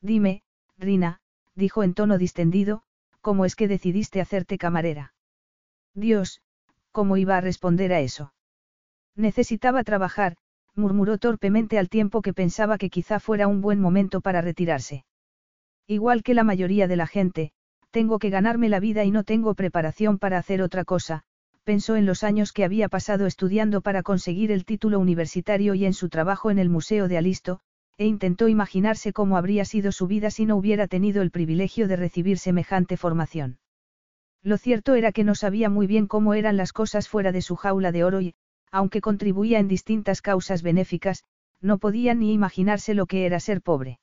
[0.01, 0.43] Dime,
[0.77, 1.19] Rina,
[1.55, 2.83] dijo en tono distendido,
[3.21, 5.13] ¿cómo es que decidiste hacerte camarera?
[5.93, 6.41] Dios,
[6.91, 8.34] ¿cómo iba a responder a eso?
[9.15, 10.35] Necesitaba trabajar,
[10.75, 15.05] murmuró torpemente al tiempo que pensaba que quizá fuera un buen momento para retirarse.
[15.87, 17.51] Igual que la mayoría de la gente,
[17.91, 21.23] tengo que ganarme la vida y no tengo preparación para hacer otra cosa,
[21.63, 25.93] pensó en los años que había pasado estudiando para conseguir el título universitario y en
[25.93, 27.59] su trabajo en el Museo de Alisto,
[27.97, 31.95] e intentó imaginarse cómo habría sido su vida si no hubiera tenido el privilegio de
[31.95, 33.59] recibir semejante formación.
[34.43, 37.55] Lo cierto era que no sabía muy bien cómo eran las cosas fuera de su
[37.55, 38.35] jaula de oro y,
[38.71, 41.23] aunque contribuía en distintas causas benéficas,
[41.61, 43.99] no podía ni imaginarse lo que era ser pobre.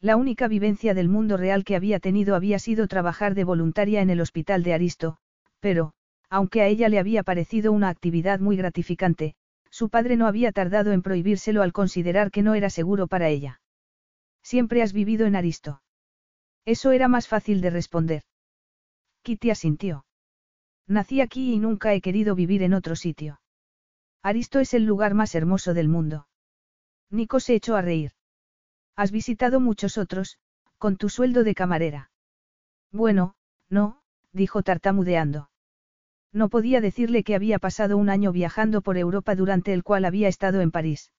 [0.00, 4.10] La única vivencia del mundo real que había tenido había sido trabajar de voluntaria en
[4.10, 5.16] el hospital de Aristo,
[5.60, 5.92] pero,
[6.28, 9.34] aunque a ella le había parecido una actividad muy gratificante,
[9.70, 13.60] su padre no había tardado en prohibírselo al considerar que no era seguro para ella.
[14.42, 15.80] Siempre has vivido en Aristo.
[16.64, 18.22] Eso era más fácil de responder.
[19.22, 20.04] Kitty asintió.
[20.86, 23.40] Nací aquí y nunca he querido vivir en otro sitio.
[24.24, 26.26] Aristo es el lugar más hermoso del mundo.
[27.10, 28.12] Nico se echó a reír.
[28.96, 30.38] Has visitado muchos otros,
[30.78, 32.10] con tu sueldo de camarera.
[32.90, 33.34] Bueno,
[33.68, 34.00] no,
[34.32, 35.50] dijo tartamudeando.
[36.32, 40.28] No podía decirle que había pasado un año viajando por Europa durante el cual había
[40.28, 41.12] estado en París.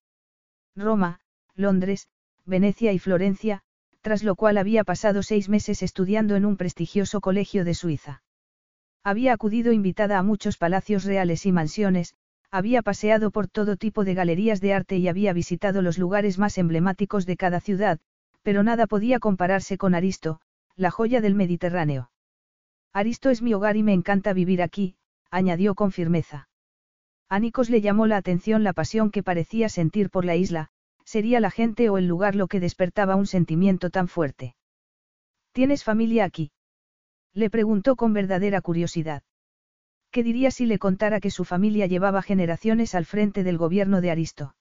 [0.76, 1.20] Roma,
[1.54, 2.08] Londres,
[2.44, 3.62] Venecia y Florencia,
[4.02, 8.24] tras lo cual había pasado seis meses estudiando en un prestigioso colegio de Suiza.
[9.04, 12.16] Había acudido invitada a muchos palacios reales y mansiones,
[12.52, 16.58] había paseado por todo tipo de galerías de arte y había visitado los lugares más
[16.58, 18.00] emblemáticos de cada ciudad,
[18.42, 20.40] pero nada podía compararse con Aristo,
[20.76, 22.12] la joya del Mediterráneo.
[22.94, 24.96] Aristo es mi hogar y me encanta vivir aquí,
[25.30, 26.48] añadió con firmeza.
[27.28, 30.70] A Nikos le llamó la atención la pasión que parecía sentir por la isla,
[31.04, 34.56] sería la gente o el lugar lo que despertaba un sentimiento tan fuerte.
[35.52, 36.52] ¿Tienes familia aquí?
[37.34, 39.24] Le preguntó con verdadera curiosidad.
[40.16, 44.12] ¿Qué diría si le contara que su familia llevaba generaciones al frente del gobierno de
[44.12, 44.56] Aristo?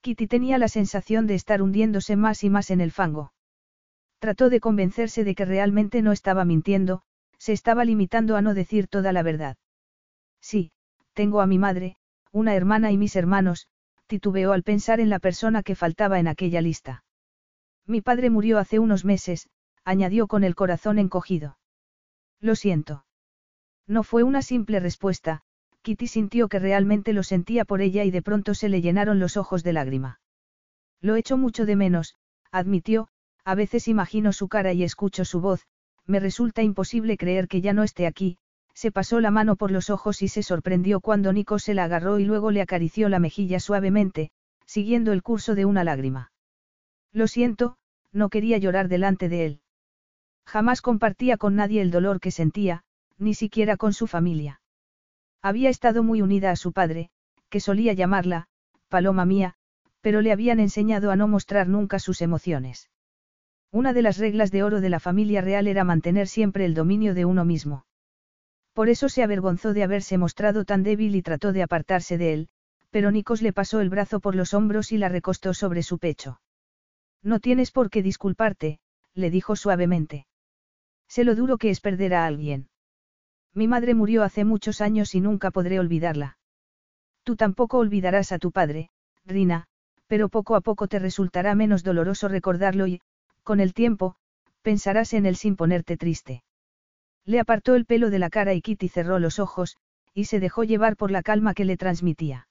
[0.00, 3.32] Kitty tenía la sensación de estar hundiéndose más y más en el fango.
[4.18, 7.02] Trató de convencerse de que realmente no estaba mintiendo,
[7.38, 9.58] se estaba limitando a no decir toda la verdad.
[10.40, 10.72] Sí,
[11.12, 11.94] tengo a mi madre,
[12.32, 13.68] una hermana y mis hermanos,
[14.08, 17.04] titubeó al pensar en la persona que faltaba en aquella lista.
[17.86, 19.48] Mi padre murió hace unos meses,
[19.84, 21.58] añadió con el corazón encogido.
[22.40, 23.03] Lo siento.
[23.86, 25.42] No fue una simple respuesta,
[25.82, 29.36] Kitty sintió que realmente lo sentía por ella y de pronto se le llenaron los
[29.36, 30.20] ojos de lágrima.
[31.00, 32.16] Lo echo mucho de menos,
[32.50, 33.08] admitió,
[33.44, 35.66] a veces imagino su cara y escucho su voz,
[36.06, 38.38] me resulta imposible creer que ya no esté aquí,
[38.72, 42.18] se pasó la mano por los ojos y se sorprendió cuando Nico se la agarró
[42.18, 44.30] y luego le acarició la mejilla suavemente,
[44.66, 46.32] siguiendo el curso de una lágrima.
[47.12, 47.76] Lo siento,
[48.12, 49.60] no quería llorar delante de él.
[50.46, 52.82] Jamás compartía con nadie el dolor que sentía,
[53.18, 54.60] ni siquiera con su familia.
[55.42, 57.10] Había estado muy unida a su padre,
[57.48, 58.48] que solía llamarla,
[58.88, 59.54] paloma mía,
[60.00, 62.90] pero le habían enseñado a no mostrar nunca sus emociones.
[63.70, 67.14] Una de las reglas de oro de la familia real era mantener siempre el dominio
[67.14, 67.86] de uno mismo.
[68.72, 72.48] Por eso se avergonzó de haberse mostrado tan débil y trató de apartarse de él,
[72.90, 76.40] pero Nikos le pasó el brazo por los hombros y la recostó sobre su pecho.
[77.22, 78.78] No tienes por qué disculparte,
[79.14, 80.26] le dijo suavemente.
[81.08, 82.68] Sé lo duro que es perder a alguien.
[83.54, 86.38] Mi madre murió hace muchos años y nunca podré olvidarla.
[87.22, 88.90] Tú tampoco olvidarás a tu padre,
[89.24, 89.66] Rina,
[90.08, 93.00] pero poco a poco te resultará menos doloroso recordarlo y,
[93.44, 94.16] con el tiempo,
[94.62, 96.42] pensarás en él sin ponerte triste.
[97.24, 99.76] Le apartó el pelo de la cara y Kitty cerró los ojos,
[100.12, 102.48] y se dejó llevar por la calma que le transmitía.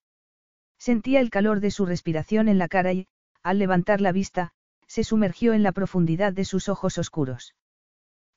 [0.78, 3.08] Sentía el calor de su respiración en la cara y,
[3.42, 4.52] al levantar la vista,
[4.88, 7.56] se sumergió en la profundidad de sus ojos oscuros.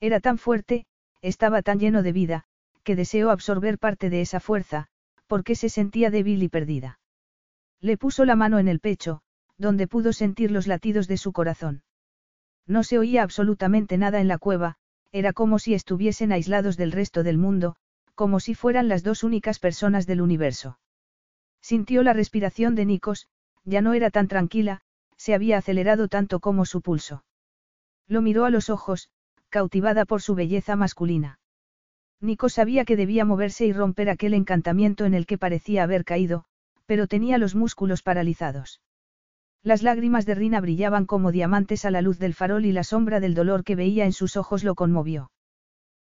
[0.01, 0.87] Era tan fuerte,
[1.23, 2.45] estaba tan lleno de vida,
[2.87, 4.87] que deseó absorber parte de esa fuerza,
[5.27, 7.01] porque se sentía débil y perdida.
[7.81, 9.23] Le puso la mano en el pecho,
[9.59, 11.83] donde pudo sentir los latidos de su corazón.
[12.65, 14.77] No se oía absolutamente nada en la cueva,
[15.11, 17.75] era como si estuviesen aislados del resto del mundo,
[18.15, 20.79] como si fueran las dos únicas personas del universo.
[21.61, 23.27] Sintió la respiración de Nikos,
[23.65, 24.83] ya no era tan tranquila,
[25.17, 27.25] se había acelerado tanto como su pulso.
[28.07, 29.11] Lo miró a los ojos,
[29.49, 31.41] cautivada por su belleza masculina.
[32.21, 36.45] Nico sabía que debía moverse y romper aquel encantamiento en el que parecía haber caído,
[36.87, 38.81] pero tenía los músculos paralizados.
[39.63, 43.21] Las lágrimas de Rina brillaban como diamantes a la luz del farol y la sombra
[43.21, 45.31] del dolor que veía en sus ojos lo conmovió.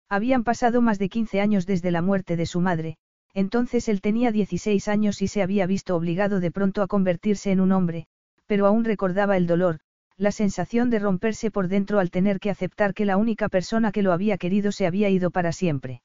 [0.08, 2.96] Habían pasado más de 15 años desde la muerte de su madre,
[3.34, 7.60] entonces él tenía 16 años y se había visto obligado de pronto a convertirse en
[7.60, 8.06] un hombre,
[8.46, 9.78] pero aún recordaba el dolor,
[10.16, 14.02] la sensación de romperse por dentro al tener que aceptar que la única persona que
[14.02, 16.02] lo había querido se había ido para siempre.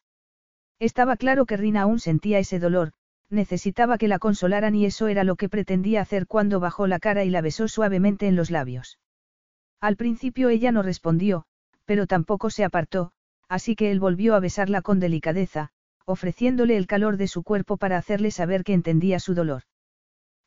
[0.79, 2.93] Estaba claro que Rina aún sentía ese dolor,
[3.29, 7.23] necesitaba que la consolaran y eso era lo que pretendía hacer cuando bajó la cara
[7.23, 8.99] y la besó suavemente en los labios.
[9.81, 11.45] Al principio ella no respondió,
[11.85, 13.11] pero tampoco se apartó,
[13.47, 15.69] así que él volvió a besarla con delicadeza,
[16.05, 19.63] ofreciéndole el calor de su cuerpo para hacerle saber que entendía su dolor.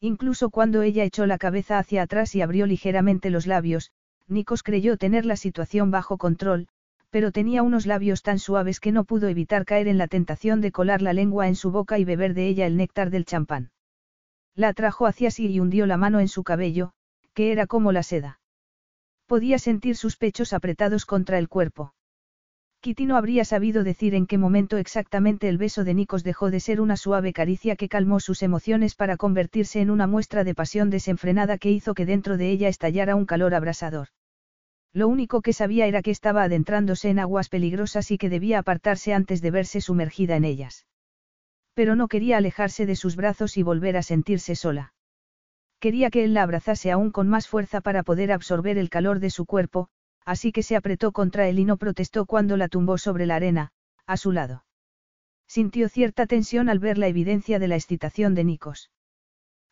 [0.01, 3.91] Incluso cuando ella echó la cabeza hacia atrás y abrió ligeramente los labios,
[4.29, 6.69] Nikos creyó tener la situación bajo control,
[7.11, 10.73] pero tenía unos labios tan suaves que no pudo evitar caer en la tentación de
[10.73, 13.73] colar la lengua en su boca y beber de ella el néctar del champán.
[14.55, 16.93] La atrajo hacia sí y hundió la mano en su cabello,
[17.35, 18.41] que era como la seda.
[19.27, 21.93] Podía sentir sus pechos apretados contra el cuerpo.
[22.83, 26.61] Kitty no habría sabido decir en qué momento exactamente el beso de Nikos dejó de
[26.61, 30.89] ser una suave caricia que calmó sus emociones para convertirse en una muestra de pasión
[30.89, 34.09] desenfrenada que hizo que dentro de ella estallara un calor abrasador.
[34.95, 39.13] Lo único que sabía era que estaba adentrándose en aguas peligrosas y que debía apartarse
[39.13, 40.87] antes de verse sumergida en ellas.
[41.75, 44.95] Pero no quería alejarse de sus brazos y volver a sentirse sola.
[45.81, 49.31] Quería que él la abrazase aún con más fuerza para poder absorber el calor de
[49.31, 49.91] su cuerpo,
[50.31, 53.73] así que se apretó contra él y no protestó cuando la tumbó sobre la arena,
[54.07, 54.65] a su lado.
[55.49, 58.93] Sintió cierta tensión al ver la evidencia de la excitación de Nikos.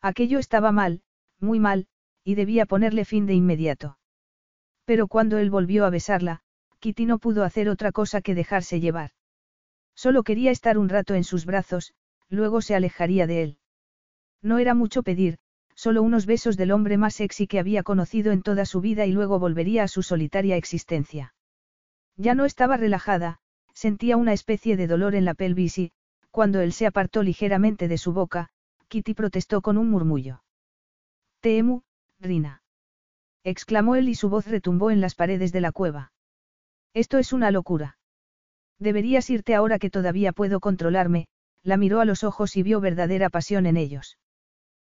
[0.01, 1.01] Aquello estaba mal,
[1.39, 1.87] muy mal,
[2.25, 3.99] y debía ponerle fin de inmediato.
[4.83, 6.41] Pero cuando él volvió a besarla,
[6.79, 9.11] Kitty no pudo hacer otra cosa que dejarse llevar.
[9.95, 11.93] Solo quería estar un rato en sus brazos,
[12.27, 13.57] luego se alejaría de él.
[14.41, 15.37] No era mucho pedir,
[15.79, 19.13] solo unos besos del hombre más sexy que había conocido en toda su vida y
[19.13, 21.33] luego volvería a su solitaria existencia.
[22.17, 23.39] Ya no estaba relajada,
[23.73, 25.91] sentía una especie de dolor en la pelvis y,
[26.31, 28.49] cuando él se apartó ligeramente de su boca,
[28.89, 30.43] Kitty protestó con un murmullo.
[31.39, 31.83] Temu,
[32.19, 32.61] Rina.
[33.45, 36.11] exclamó él y su voz retumbó en las paredes de la cueva.
[36.93, 37.97] Esto es una locura.
[38.79, 41.29] Deberías irte ahora que todavía puedo controlarme,
[41.63, 44.17] la miró a los ojos y vio verdadera pasión en ellos.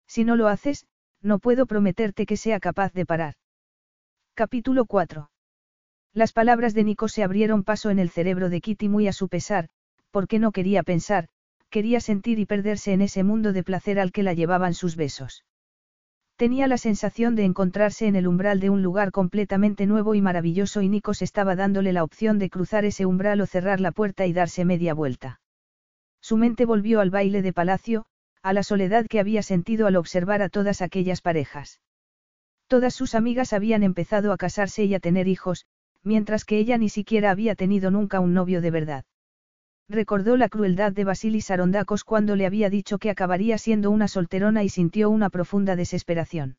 [0.06, 0.86] Si no lo haces,
[1.22, 3.34] no puedo prometerte que sea capaz de parar.
[4.34, 5.30] Capítulo 4.
[6.12, 9.28] Las palabras de Nico se abrieron paso en el cerebro de Kitty muy a su
[9.28, 9.68] pesar,
[10.10, 11.28] porque no quería pensar,
[11.70, 15.44] quería sentir y perderse en ese mundo de placer al que la llevaban sus besos.
[16.36, 20.82] Tenía la sensación de encontrarse en el umbral de un lugar completamente nuevo y maravilloso
[20.82, 24.32] y Nikos estaba dándole la opción de cruzar ese umbral o cerrar la puerta y
[24.34, 25.40] darse media vuelta.
[26.20, 28.06] Su mente volvió al baile de palacio,
[28.46, 31.80] a la soledad que había sentido al observar a todas aquellas parejas.
[32.68, 35.66] Todas sus amigas habían empezado a casarse y a tener hijos,
[36.04, 39.04] mientras que ella ni siquiera había tenido nunca un novio de verdad.
[39.88, 44.62] Recordó la crueldad de Basilis Arondacos cuando le había dicho que acabaría siendo una solterona
[44.62, 46.56] y sintió una profunda desesperación.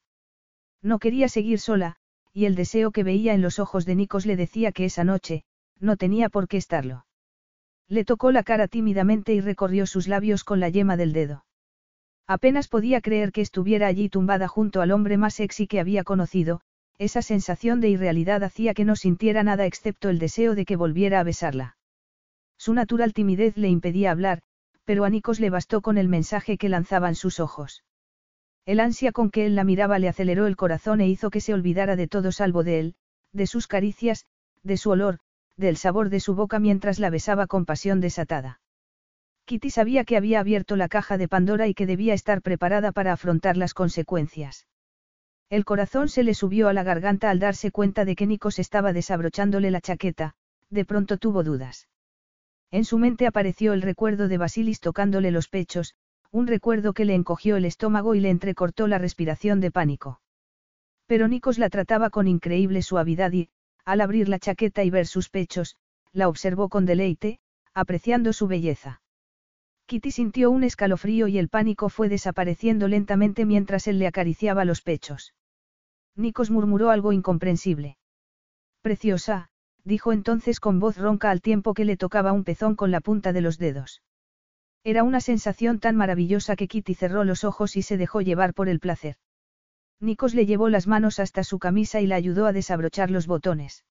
[0.82, 1.96] No quería seguir sola,
[2.34, 5.46] y el deseo que veía en los ojos de Nikos le decía que esa noche,
[5.80, 7.06] no tenía por qué estarlo.
[7.88, 11.46] Le tocó la cara tímidamente y recorrió sus labios con la yema del dedo.
[12.28, 16.62] Apenas podía creer que estuviera allí tumbada junto al hombre más sexy que había conocido,
[16.98, 21.22] esa sensación de irrealidad hacía que no sintiera nada excepto el deseo de que volviera
[21.22, 21.78] a besarla.
[22.58, 24.42] Su natural timidez le impedía hablar,
[24.84, 27.84] pero a Nikos le bastó con el mensaje que lanzaban sus ojos.
[28.66, 31.54] El ansia con que él la miraba le aceleró el corazón e hizo que se
[31.54, 32.96] olvidara de todo salvo de él,
[33.32, 34.26] de sus caricias,
[34.64, 35.20] de su olor,
[35.56, 38.60] del sabor de su boca mientras la besaba con pasión desatada.
[39.48, 43.14] Kitty sabía que había abierto la caja de Pandora y que debía estar preparada para
[43.14, 44.68] afrontar las consecuencias.
[45.50, 48.92] El corazón se le subió a la garganta al darse cuenta de que Nikos estaba
[48.92, 50.34] desabrochándole la chaqueta,
[50.70, 51.88] de pronto tuvo dudas.
[52.72, 55.96] En su mente apareció el recuerdo de Basilis tocándole los pechos,
[56.30, 60.20] un recuerdo que le encogió el estómago y le entrecortó la respiración de pánico.
[61.06, 63.48] Pero Nikos la trataba con increíble suavidad y,
[63.86, 65.78] al abrir la chaqueta y ver sus pechos,
[66.12, 67.40] la observó con deleite,
[67.74, 69.00] apreciando su belleza.
[69.88, 74.82] Kitty sintió un escalofrío y el pánico fue desapareciendo lentamente mientras él le acariciaba los
[74.82, 75.34] pechos.
[76.18, 77.98] Nikos murmuró algo incomprensible.
[78.82, 79.48] Preciosa,
[79.86, 83.32] dijo entonces con voz ronca al tiempo que le tocaba un pezón con la punta
[83.32, 84.02] de los dedos.
[84.84, 88.68] Era una sensación tan maravillosa que Kitty cerró los ojos y se dejó llevar por
[88.68, 89.16] el placer.
[90.02, 93.86] Nikos le llevó las manos hasta su camisa y la ayudó a desabrochar los botones.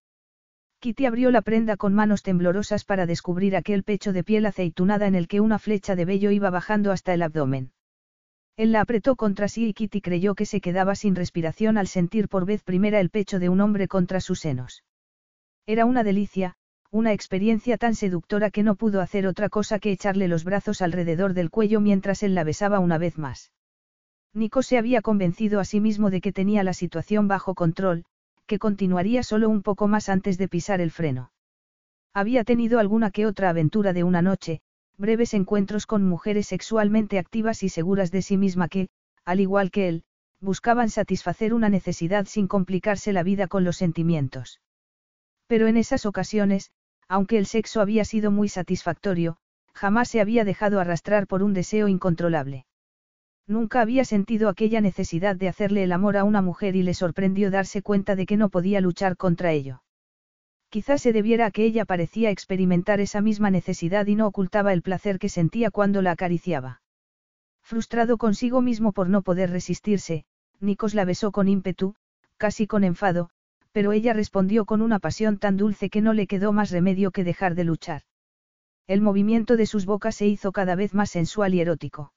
[0.80, 5.14] Kitty abrió la prenda con manos temblorosas para descubrir aquel pecho de piel aceitunada en
[5.14, 7.72] el que una flecha de vello iba bajando hasta el abdomen.
[8.56, 12.28] Él la apretó contra sí y Kitty creyó que se quedaba sin respiración al sentir
[12.28, 14.82] por vez primera el pecho de un hombre contra sus senos.
[15.66, 16.56] Era una delicia,
[16.90, 21.34] una experiencia tan seductora que no pudo hacer otra cosa que echarle los brazos alrededor
[21.34, 23.52] del cuello mientras él la besaba una vez más.
[24.32, 28.04] Nico se había convencido a sí mismo de que tenía la situación bajo control,
[28.46, 31.32] que continuaría solo un poco más antes de pisar el freno.
[32.14, 34.60] Había tenido alguna que otra aventura de una noche,
[34.96, 38.88] breves encuentros con mujeres sexualmente activas y seguras de sí misma que,
[39.24, 40.04] al igual que él,
[40.40, 44.60] buscaban satisfacer una necesidad sin complicarse la vida con los sentimientos.
[45.46, 46.70] Pero en esas ocasiones,
[47.08, 49.36] aunque el sexo había sido muy satisfactorio,
[49.74, 52.66] jamás se había dejado arrastrar por un deseo incontrolable.
[53.48, 57.50] Nunca había sentido aquella necesidad de hacerle el amor a una mujer y le sorprendió
[57.50, 59.82] darse cuenta de que no podía luchar contra ello.
[60.68, 64.82] Quizás se debiera a que ella parecía experimentar esa misma necesidad y no ocultaba el
[64.82, 66.82] placer que sentía cuando la acariciaba.
[67.62, 70.24] Frustrado consigo mismo por no poder resistirse,
[70.60, 71.94] Nikos la besó con ímpetu,
[72.36, 73.30] casi con enfado,
[73.70, 77.24] pero ella respondió con una pasión tan dulce que no le quedó más remedio que
[77.24, 78.02] dejar de luchar.
[78.88, 82.12] El movimiento de sus bocas se hizo cada vez más sensual y erótico.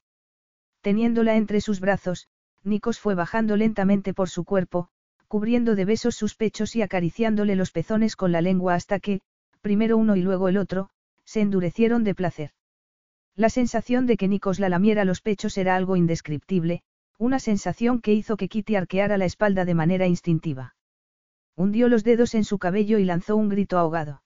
[0.82, 2.28] Teniéndola entre sus brazos,
[2.64, 4.90] Nikos fue bajando lentamente por su cuerpo,
[5.28, 9.22] cubriendo de besos sus pechos y acariciándole los pezones con la lengua hasta que,
[9.62, 10.90] primero uno y luego el otro,
[11.26, 12.52] se endurecieron de placer.
[13.36, 16.82] La sensación de que Nikos la lamiera los pechos era algo indescriptible,
[17.18, 20.76] una sensación que hizo que Kitty arqueara la espalda de manera instintiva.
[21.56, 24.24] Hundió los dedos en su cabello y lanzó un grito ahogado.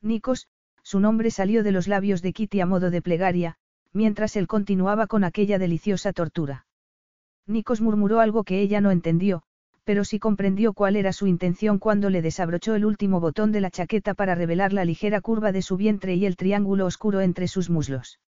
[0.00, 0.48] Nikos,
[0.82, 3.58] su nombre salió de los labios de Kitty a modo de plegaria,
[3.96, 6.66] mientras él continuaba con aquella deliciosa tortura.
[7.46, 9.42] Nikos murmuró algo que ella no entendió,
[9.84, 13.70] pero sí comprendió cuál era su intención cuando le desabrochó el último botón de la
[13.70, 17.70] chaqueta para revelar la ligera curva de su vientre y el triángulo oscuro entre sus
[17.70, 18.20] muslos.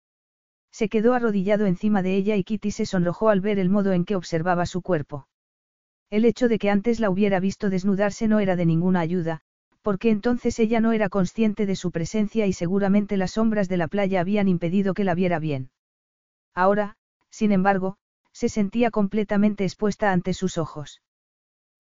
[0.71, 4.05] Se quedó arrodillado encima de ella y Kitty se sonrojó al ver el modo en
[4.05, 5.27] que observaba su cuerpo.
[6.11, 9.41] El hecho de que antes la hubiera visto desnudarse no era de ninguna ayuda,
[9.87, 13.87] porque entonces ella no era consciente de su presencia y seguramente las sombras de la
[13.87, 15.71] playa habían impedido que la viera bien.
[16.57, 16.97] Ahora,
[17.31, 17.97] sin embargo,
[18.33, 21.03] se sentía completamente expuesta ante sus ojos.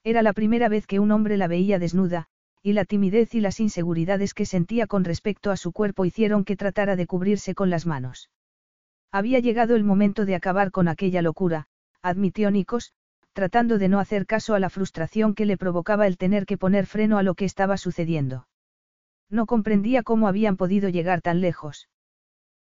[0.04, 2.28] Era la primera vez que un hombre la veía desnuda,
[2.62, 6.54] y la timidez y las inseguridades que sentía con respecto a su cuerpo hicieron que
[6.54, 8.30] tratara de cubrirse con las manos.
[9.11, 11.66] Había llegado el momento de acabar con aquella locura,
[12.02, 12.92] admitió Nikos,
[13.37, 16.87] tratando de no hacer caso a la frustración que le provocaba el tener que poner
[16.87, 18.49] freno a lo que estaba sucediendo.
[19.28, 21.91] No comprendía cómo habían podido llegar tan lejos.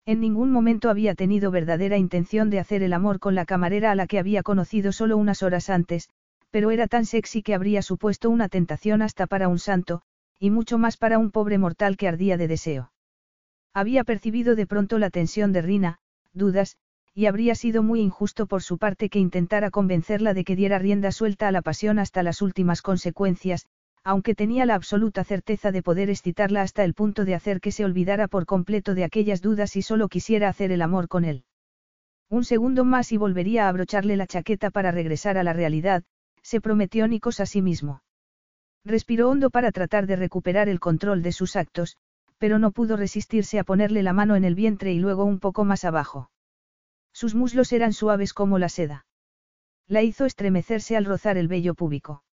[0.05, 3.95] En ningún momento había tenido verdadera intención de hacer el amor con la camarera a
[3.95, 6.07] la que había conocido solo unas horas antes,
[6.51, 10.03] pero era tan sexy que habría supuesto una tentación hasta para un santo,
[10.39, 12.93] y mucho más para un pobre mortal que ardía de deseo.
[13.73, 15.99] Había percibido de pronto la tensión de Rina,
[16.31, 16.77] dudas,
[17.13, 21.11] y habría sido muy injusto por su parte que intentara convencerla de que diera rienda
[21.11, 23.65] suelta a la pasión hasta las últimas consecuencias,
[24.03, 27.85] aunque tenía la absoluta certeza de poder excitarla hasta el punto de hacer que se
[27.85, 31.43] olvidara por completo de aquellas dudas y solo quisiera hacer el amor con él.
[32.29, 36.03] Un segundo más y volvería a abrocharle la chaqueta para regresar a la realidad,
[36.41, 38.01] se prometió Nikos a sí mismo.
[38.83, 41.97] Respiró hondo para tratar de recuperar el control de sus actos,
[42.39, 45.65] pero no pudo resistirse a ponerle la mano en el vientre y luego un poco
[45.65, 46.31] más abajo.
[47.13, 49.05] Sus muslos eran suaves como la seda.
[49.87, 52.23] La hizo estremecerse al rozar el vello púbico.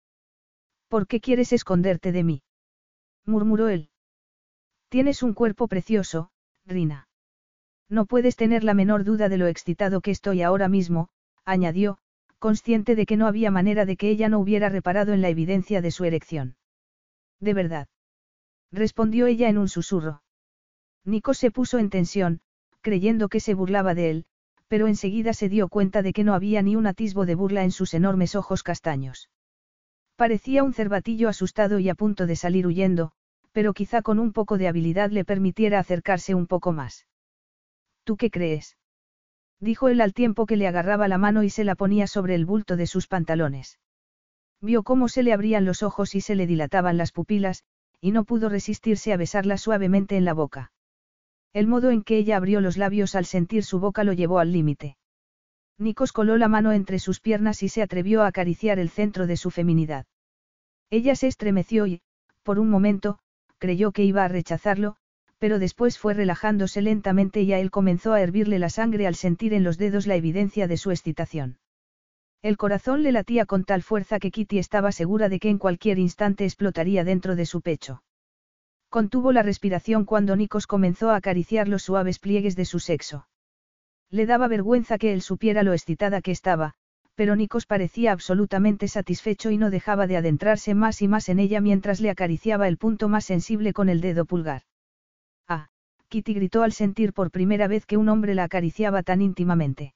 [0.88, 2.42] ¿Por qué quieres esconderte de mí?
[3.24, 3.90] murmuró él.
[4.88, 6.30] Tienes un cuerpo precioso,
[6.64, 7.08] Rina.
[7.90, 11.08] No puedes tener la menor duda de lo excitado que estoy ahora mismo,
[11.44, 11.98] añadió,
[12.38, 15.82] consciente de que no había manera de que ella no hubiera reparado en la evidencia
[15.82, 16.56] de su erección.
[17.40, 17.88] De verdad.
[18.70, 20.22] Respondió ella en un susurro.
[21.04, 22.40] Nico se puso en tensión,
[22.80, 24.26] creyendo que se burlaba de él,
[24.68, 27.72] pero enseguida se dio cuenta de que no había ni un atisbo de burla en
[27.72, 29.30] sus enormes ojos castaños.
[30.16, 33.12] Parecía un cervatillo asustado y a punto de salir huyendo,
[33.52, 37.06] pero quizá con un poco de habilidad le permitiera acercarse un poco más.
[38.04, 38.76] ¿Tú qué crees?
[39.60, 42.46] dijo él al tiempo que le agarraba la mano y se la ponía sobre el
[42.46, 43.78] bulto de sus pantalones.
[44.60, 47.64] Vio cómo se le abrían los ojos y se le dilataban las pupilas,
[48.00, 50.72] y no pudo resistirse a besarla suavemente en la boca.
[51.52, 54.52] El modo en que ella abrió los labios al sentir su boca lo llevó al
[54.52, 54.96] límite.
[55.78, 59.36] Nikos coló la mano entre sus piernas y se atrevió a acariciar el centro de
[59.36, 60.06] su feminidad.
[60.90, 62.00] Ella se estremeció y,
[62.42, 63.18] por un momento,
[63.58, 64.96] creyó que iba a rechazarlo,
[65.38, 69.54] pero después fue relajándose lentamente y a él comenzó a hervirle la sangre al sentir
[69.54, 71.58] en los dedos la evidencia de su excitación.
[72.42, 75.98] El corazón le latía con tal fuerza que Kitty estaba segura de que en cualquier
[75.98, 78.02] instante explotaría dentro de su pecho.
[78.90, 83.28] Contuvo la respiración cuando Nikos comenzó a acariciar los suaves pliegues de su sexo.
[84.10, 86.72] Le daba vergüenza que él supiera lo excitada que estaba,
[87.14, 91.60] pero Nikos parecía absolutamente satisfecho y no dejaba de adentrarse más y más en ella
[91.60, 94.62] mientras le acariciaba el punto más sensible con el dedo pulgar.
[95.46, 95.68] Ah,
[96.08, 99.94] Kitty gritó al sentir por primera vez que un hombre la acariciaba tan íntimamente.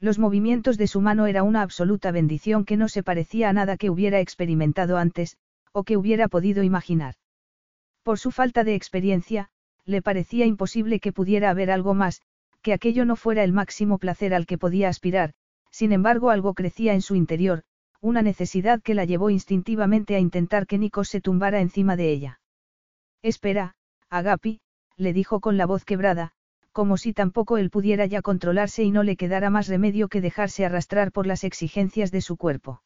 [0.00, 3.78] Los movimientos de su mano era una absoluta bendición que no se parecía a nada
[3.78, 5.38] que hubiera experimentado antes,
[5.72, 7.14] o que hubiera podido imaginar.
[8.02, 9.48] Por su falta de experiencia,
[9.84, 12.22] le parecía imposible que pudiera haber algo más,
[12.62, 15.34] que aquello no fuera el máximo placer al que podía aspirar,
[15.70, 17.62] sin embargo algo crecía en su interior,
[18.00, 22.40] una necesidad que la llevó instintivamente a intentar que Nikos se tumbara encima de ella.
[23.22, 23.74] Espera,
[24.10, 24.60] Agapi,
[24.96, 26.32] le dijo con la voz quebrada,
[26.72, 30.64] como si tampoco él pudiera ya controlarse y no le quedara más remedio que dejarse
[30.64, 32.82] arrastrar por las exigencias de su cuerpo.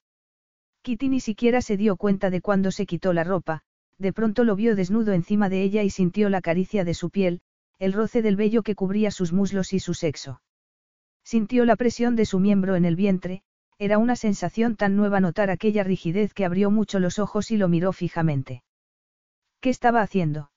[0.82, 3.62] Kitty ni siquiera se dio cuenta de cuando se quitó la ropa,
[3.98, 7.40] de pronto lo vio desnudo encima de ella y sintió la caricia de su piel,
[7.78, 10.40] el roce del vello que cubría sus muslos y su sexo.
[11.24, 13.42] Sintió la presión de su miembro en el vientre,
[13.78, 17.68] era una sensación tan nueva notar aquella rigidez que abrió mucho los ojos y lo
[17.68, 18.62] miró fijamente.
[19.60, 20.50] ¿Qué estaba haciendo?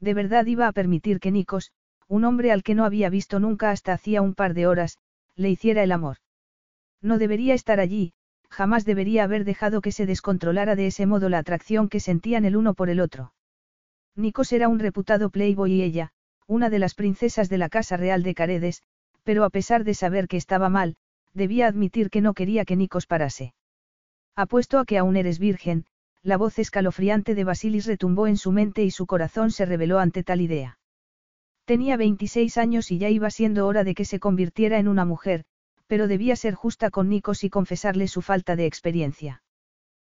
[0.00, 1.70] De verdad iba a permitir que Nikos,
[2.08, 4.98] un hombre al que no había visto nunca hasta hacía un par de horas,
[5.36, 6.16] le hiciera el amor.
[7.00, 8.12] No debería estar allí,
[8.52, 12.56] jamás debería haber dejado que se descontrolara de ese modo la atracción que sentían el
[12.56, 13.32] uno por el otro.
[14.14, 16.10] Nikos era un reputado playboy y ella,
[16.46, 18.82] una de las princesas de la Casa Real de Caredes,
[19.24, 20.96] pero a pesar de saber que estaba mal,
[21.32, 23.54] debía admitir que no quería que Nikos parase.
[24.36, 25.86] Apuesto a que aún eres virgen,
[26.22, 30.22] la voz escalofriante de Basilis retumbó en su mente y su corazón se rebeló ante
[30.22, 30.78] tal idea.
[31.64, 35.44] Tenía 26 años y ya iba siendo hora de que se convirtiera en una mujer,
[35.92, 39.42] pero debía ser justa con Nikos y confesarle su falta de experiencia.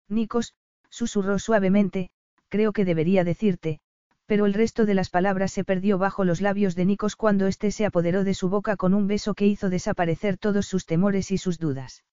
[0.10, 0.56] Nikos,
[0.90, 2.10] susurró suavemente,
[2.50, 3.80] creo que debería decirte,
[4.26, 7.70] pero el resto de las palabras se perdió bajo los labios de Nikos cuando éste
[7.70, 11.38] se apoderó de su boca con un beso que hizo desaparecer todos sus temores y
[11.38, 12.04] sus dudas.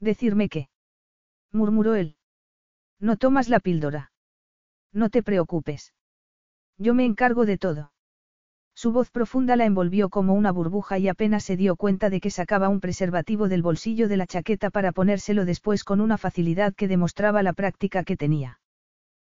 [0.00, 0.68] Decirme qué.
[1.52, 2.16] murmuró él.
[2.98, 4.10] No tomas la píldora.
[4.92, 5.94] No te preocupes.
[6.76, 7.92] Yo me encargo de todo.
[8.82, 12.30] Su voz profunda la envolvió como una burbuja y apenas se dio cuenta de que
[12.30, 16.88] sacaba un preservativo del bolsillo de la chaqueta para ponérselo después con una facilidad que
[16.88, 18.58] demostraba la práctica que tenía.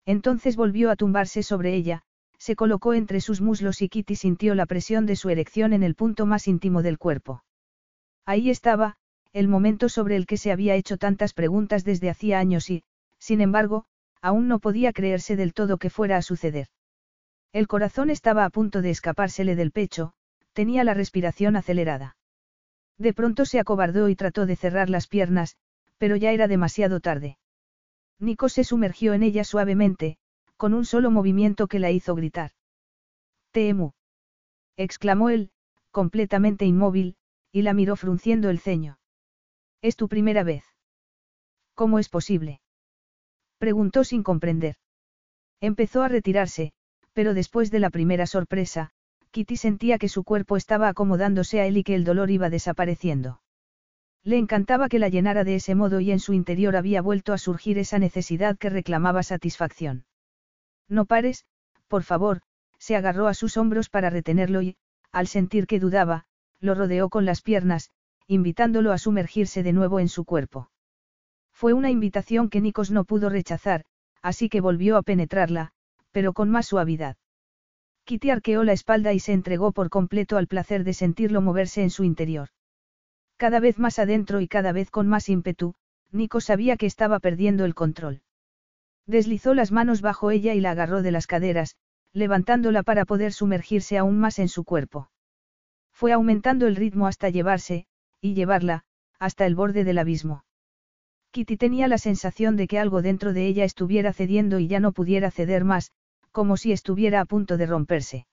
[0.06, 2.04] Entonces volvió a tumbarse sobre ella,
[2.38, 5.94] se colocó entre sus muslos y Kitty sintió la presión de su erección en el
[5.94, 7.44] punto más íntimo del cuerpo.
[8.24, 8.96] Ahí estaba,
[9.34, 12.82] el momento sobre el que se había hecho tantas preguntas desde hacía años y,
[13.18, 13.84] sin embargo,
[14.22, 16.68] aún no podía creerse del todo que fuera a suceder.
[17.54, 20.12] El corazón estaba a punto de escapársele del pecho,
[20.54, 22.16] tenía la respiración acelerada.
[22.98, 25.56] De pronto se acobardó y trató de cerrar las piernas,
[25.96, 27.38] pero ya era demasiado tarde.
[28.18, 30.18] Nico se sumergió en ella suavemente,
[30.56, 32.50] con un solo movimiento que la hizo gritar.
[33.52, 33.92] Temu.
[34.76, 35.52] exclamó él,
[35.92, 37.14] completamente inmóvil,
[37.52, 38.98] y la miró frunciendo el ceño.
[39.80, 40.64] ¿Es tu primera vez?
[41.74, 42.60] ¿Cómo es posible?
[43.58, 44.74] preguntó sin comprender.
[45.60, 46.72] Empezó a retirarse,
[47.14, 48.90] pero después de la primera sorpresa,
[49.30, 53.40] Kitty sentía que su cuerpo estaba acomodándose a él y que el dolor iba desapareciendo.
[54.22, 57.38] Le encantaba que la llenara de ese modo y en su interior había vuelto a
[57.38, 60.06] surgir esa necesidad que reclamaba satisfacción.
[60.88, 61.46] No pares,
[61.88, 62.40] por favor,
[62.78, 64.76] se agarró a sus hombros para retenerlo y,
[65.12, 66.24] al sentir que dudaba,
[66.60, 67.90] lo rodeó con las piernas,
[68.26, 70.70] invitándolo a sumergirse de nuevo en su cuerpo.
[71.52, 73.84] Fue una invitación que Nikos no pudo rechazar,
[74.22, 75.73] así que volvió a penetrarla,
[76.14, 77.16] pero con más suavidad.
[78.04, 81.90] Kitty arqueó la espalda y se entregó por completo al placer de sentirlo moverse en
[81.90, 82.50] su interior.
[83.36, 85.74] Cada vez más adentro y cada vez con más ímpetu,
[86.12, 88.22] Nico sabía que estaba perdiendo el control.
[89.06, 91.76] Deslizó las manos bajo ella y la agarró de las caderas,
[92.12, 95.10] levantándola para poder sumergirse aún más en su cuerpo.
[95.90, 97.86] Fue aumentando el ritmo hasta llevarse,
[98.20, 98.84] y llevarla,
[99.18, 100.44] hasta el borde del abismo.
[101.32, 104.92] Kitty tenía la sensación de que algo dentro de ella estuviera cediendo y ya no
[104.92, 105.90] pudiera ceder más,
[106.34, 108.26] como si estuviera a punto de romperse.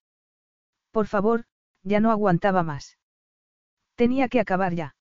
[0.90, 1.45] Por favor,
[1.84, 2.98] ya no aguantaba más.
[3.94, 4.95] Tenía que acabar ya.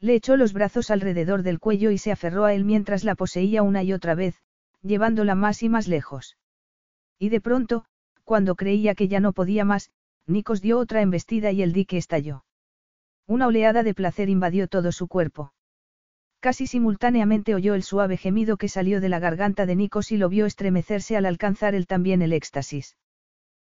[0.00, 3.62] Le echó los brazos alrededor del cuello y se aferró a él mientras la poseía
[3.62, 4.40] una y otra vez,
[4.80, 6.38] llevándola más y más lejos.
[7.18, 7.84] Y de pronto,
[8.24, 9.90] cuando creía que ya no podía más,
[10.26, 12.46] Nikos dio otra embestida y el dique estalló.
[13.26, 15.52] Una oleada de placer invadió todo su cuerpo.
[16.44, 20.28] Casi simultáneamente oyó el suave gemido que salió de la garganta de Nikos y lo
[20.28, 22.98] vio estremecerse al alcanzar él también el éxtasis.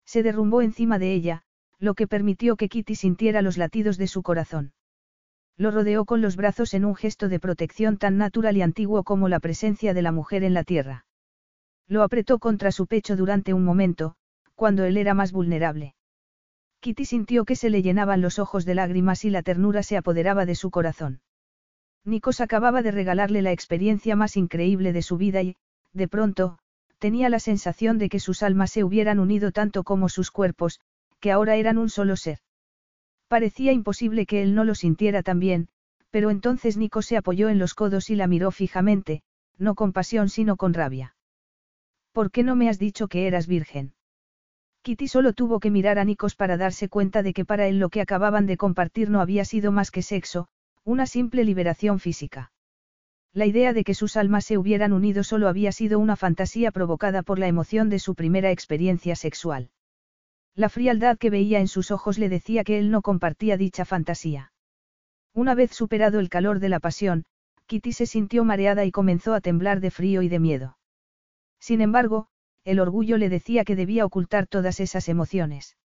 [0.07, 1.43] Se derrumbó encima de ella,
[1.81, 4.73] lo que permitió que Kitty sintiera los latidos de su corazón.
[5.57, 9.29] Lo rodeó con los brazos en un gesto de protección tan natural y antiguo como
[9.29, 11.07] la presencia de la mujer en la tierra.
[11.89, 14.15] Lo apretó contra su pecho durante un momento,
[14.55, 15.97] cuando él era más vulnerable.
[16.79, 20.47] Kitty sintió que se le llenaban los ojos de lágrimas y la ternura se apoderaba
[20.47, 21.21] de su corazón.
[22.05, 25.57] Nikos acababa de regalarle la experiencia más increíble de su vida y,
[25.93, 26.59] de pronto,
[26.99, 30.81] tenía la sensación de que sus almas se hubieran unido tanto como sus cuerpos,
[31.21, 32.39] que ahora eran un solo ser.
[33.29, 35.69] Parecía imposible que él no lo sintiera también,
[36.11, 39.23] pero entonces Nico se apoyó en los codos y la miró fijamente,
[39.59, 41.15] no con pasión sino con rabia.
[42.13, 43.95] ¿Por qué no me has dicho que eras virgen?
[44.83, 47.91] Kitty solo tuvo que mirar a Nikos para darse cuenta de que para él lo
[47.91, 50.49] que acababan de compartir no había sido más que sexo,
[50.85, 52.53] una simple liberación física.
[53.33, 57.23] La idea de que sus almas se hubieran unido solo había sido una fantasía provocada
[57.23, 59.71] por la emoción de su primera experiencia sexual.
[60.57, 64.53] La frialdad que veía en sus ojos le decía que él no compartía dicha fantasía.
[65.33, 67.25] Una vez superado el calor de la pasión,
[67.67, 70.77] Kitty se sintió mareada y comenzó a temblar de frío y de miedo.
[71.61, 72.27] Sin embargo,
[72.65, 75.77] el orgullo le decía que debía ocultar todas esas emociones.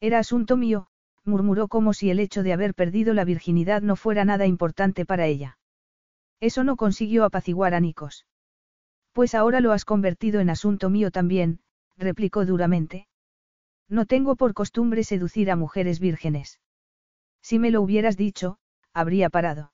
[0.00, 0.88] Era asunto mío,
[1.24, 5.26] murmuró como si el hecho de haber perdido la virginidad no fuera nada importante para
[5.26, 5.58] ella.
[6.40, 8.26] Eso no consiguió apaciguar a Nikos.
[9.12, 11.60] Pues ahora lo has convertido en asunto mío también,
[11.96, 13.06] replicó duramente.
[13.88, 16.60] No tengo por costumbre seducir a mujeres vírgenes.
[17.42, 18.58] Si me lo hubieras dicho,
[18.92, 19.72] habría parado.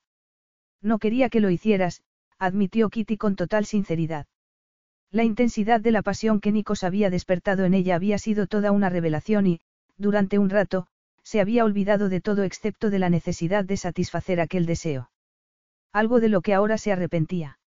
[0.81, 2.03] No quería que lo hicieras,
[2.37, 4.27] admitió Kitty con total sinceridad.
[5.11, 8.89] La intensidad de la pasión que Nikos había despertado en ella había sido toda una
[8.89, 9.61] revelación y,
[9.97, 10.87] durante un rato,
[11.29, 15.11] se había olvidado de todo excepto de la necesidad de satisfacer aquel deseo.
[15.93, 17.59] Algo de lo que ahora se arrepentía.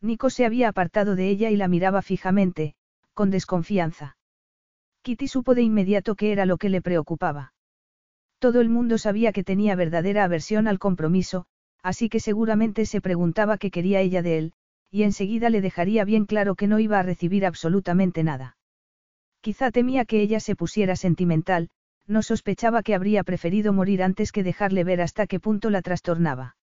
[0.00, 2.74] Nikos se había apartado de ella y la miraba fijamente,
[3.14, 4.16] con desconfianza.
[5.02, 7.52] Kitty supo de inmediato qué era lo que le preocupaba.
[8.40, 11.46] Todo el mundo sabía que tenía verdadera aversión al compromiso,
[11.84, 14.52] así que seguramente se preguntaba qué quería ella de él,
[14.90, 18.56] y enseguida le dejaría bien claro que no iba a recibir absolutamente nada.
[19.42, 21.70] Quizá temía que ella se pusiera sentimental,
[22.10, 26.56] no sospechaba que habría preferido morir antes que dejarle ver hasta qué punto la trastornaba.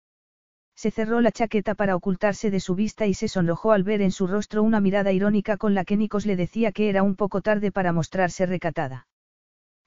[0.76, 4.12] Se cerró la chaqueta para ocultarse de su vista y se sonrojó al ver en
[4.12, 7.40] su rostro una mirada irónica con la que Nikos le decía que era un poco
[7.40, 9.08] tarde para mostrarse recatada.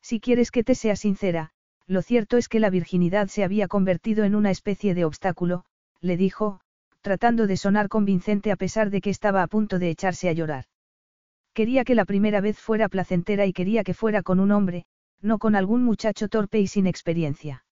[0.02, 1.52] Si quieres que te sea sincera,
[1.88, 5.64] lo cierto es que la virginidad se había convertido en una especie de obstáculo,
[6.02, 6.60] le dijo,
[7.02, 10.66] tratando de sonar convincente a pesar de que estaba a punto de echarse a llorar.
[11.54, 14.86] Quería que la primera vez fuera placentera y quería que fuera con un hombre,
[15.22, 17.66] no con algún muchacho torpe y sin experiencia.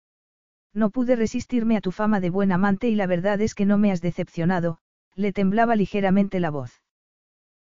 [0.73, 3.77] No pude resistirme a tu fama de buen amante y la verdad es que no
[3.77, 4.79] me has decepcionado,
[5.15, 6.81] le temblaba ligeramente la voz.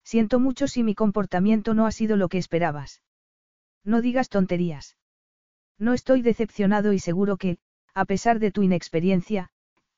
[0.05, 3.03] Siento mucho si mi comportamiento no ha sido lo que esperabas.
[3.85, 4.97] No digas tonterías.
[5.79, 7.59] No estoy decepcionado y seguro que,
[7.95, 9.51] a pesar de tu inexperiencia,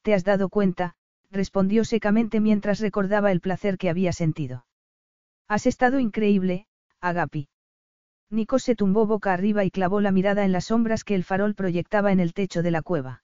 [0.02, 0.94] te has dado cuenta,
[1.31, 4.66] respondió secamente mientras recordaba el placer que había sentido.
[5.47, 6.66] Has estado increíble,
[7.01, 7.48] Agapi.
[8.31, 11.55] Nico se tumbó boca arriba y clavó la mirada en las sombras que el farol
[11.55, 13.23] proyectaba en el techo de la cueva.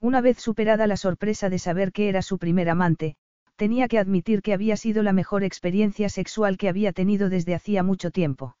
[0.00, 3.16] Una vez superada la sorpresa de saber que era su primer amante,
[3.56, 7.82] tenía que admitir que había sido la mejor experiencia sexual que había tenido desde hacía
[7.82, 8.56] mucho tiempo.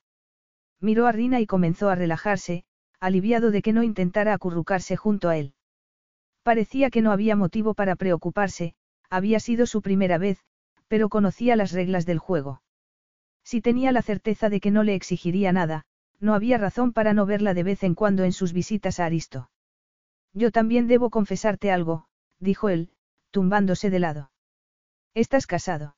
[0.80, 2.64] Miró a Rina y comenzó a relajarse,
[3.00, 5.54] aliviado de que no intentara acurrucarse junto a él.
[6.42, 8.74] Parecía que no había motivo para preocuparse,
[9.08, 10.38] había sido su primera vez,
[10.88, 12.62] pero conocía las reglas del juego.
[13.44, 15.84] Si tenía la certeza de que no le exigiría nada,
[16.18, 19.50] no había razón para no verla de vez en cuando en sus visitas a Aristo.
[20.32, 22.06] Yo también debo confesarte algo,
[22.40, 22.90] dijo él,
[23.30, 24.30] tumbándose de lado.
[25.14, 25.96] ¿Estás casado?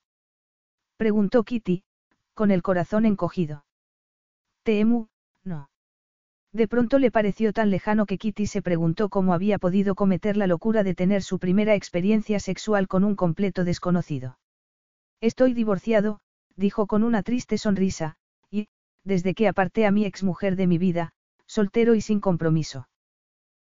[0.96, 1.84] preguntó Kitty,
[2.34, 3.64] con el corazón encogido.
[4.62, 5.06] Temu,
[5.44, 5.70] no.
[6.52, 10.46] De pronto le pareció tan lejano que Kitty se preguntó cómo había podido cometer la
[10.46, 14.38] locura de tener su primera experiencia sexual con un completo desconocido.
[15.20, 16.20] Estoy divorciado,
[16.56, 18.16] dijo con una triste sonrisa,
[18.50, 18.68] y,
[19.04, 21.12] desde que aparté a mi exmujer de mi vida,
[21.46, 22.88] soltero y sin compromiso.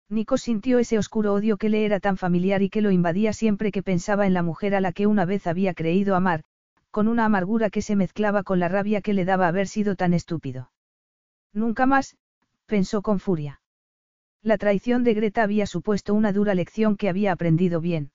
[0.08, 3.72] Nico sintió ese oscuro odio que le era tan familiar y que lo invadía siempre
[3.72, 6.44] que pensaba en la mujer a la que una vez había creído amar,
[6.90, 10.14] con una amargura que se mezclaba con la rabia que le daba haber sido tan
[10.14, 10.70] estúpido.
[11.52, 12.16] Nunca más,
[12.66, 13.60] pensó con furia.
[14.42, 18.12] La traición de Greta había supuesto una dura lección que había aprendido bien.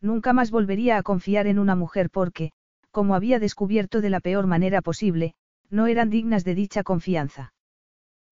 [0.00, 2.52] Nunca más volvería a confiar en una mujer porque,
[2.90, 5.34] como había descubierto de la peor manera posible,
[5.70, 7.52] no eran dignas de dicha confianza.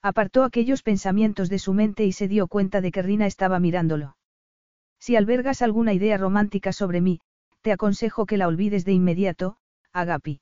[0.02, 4.16] Apartó aquellos pensamientos de su mente y se dio cuenta de que Rina estaba mirándolo.
[5.00, 7.20] Si albergas alguna idea romántica sobre mí,
[7.62, 9.56] te aconsejo que la olvides de inmediato,
[9.92, 10.40] Agapi.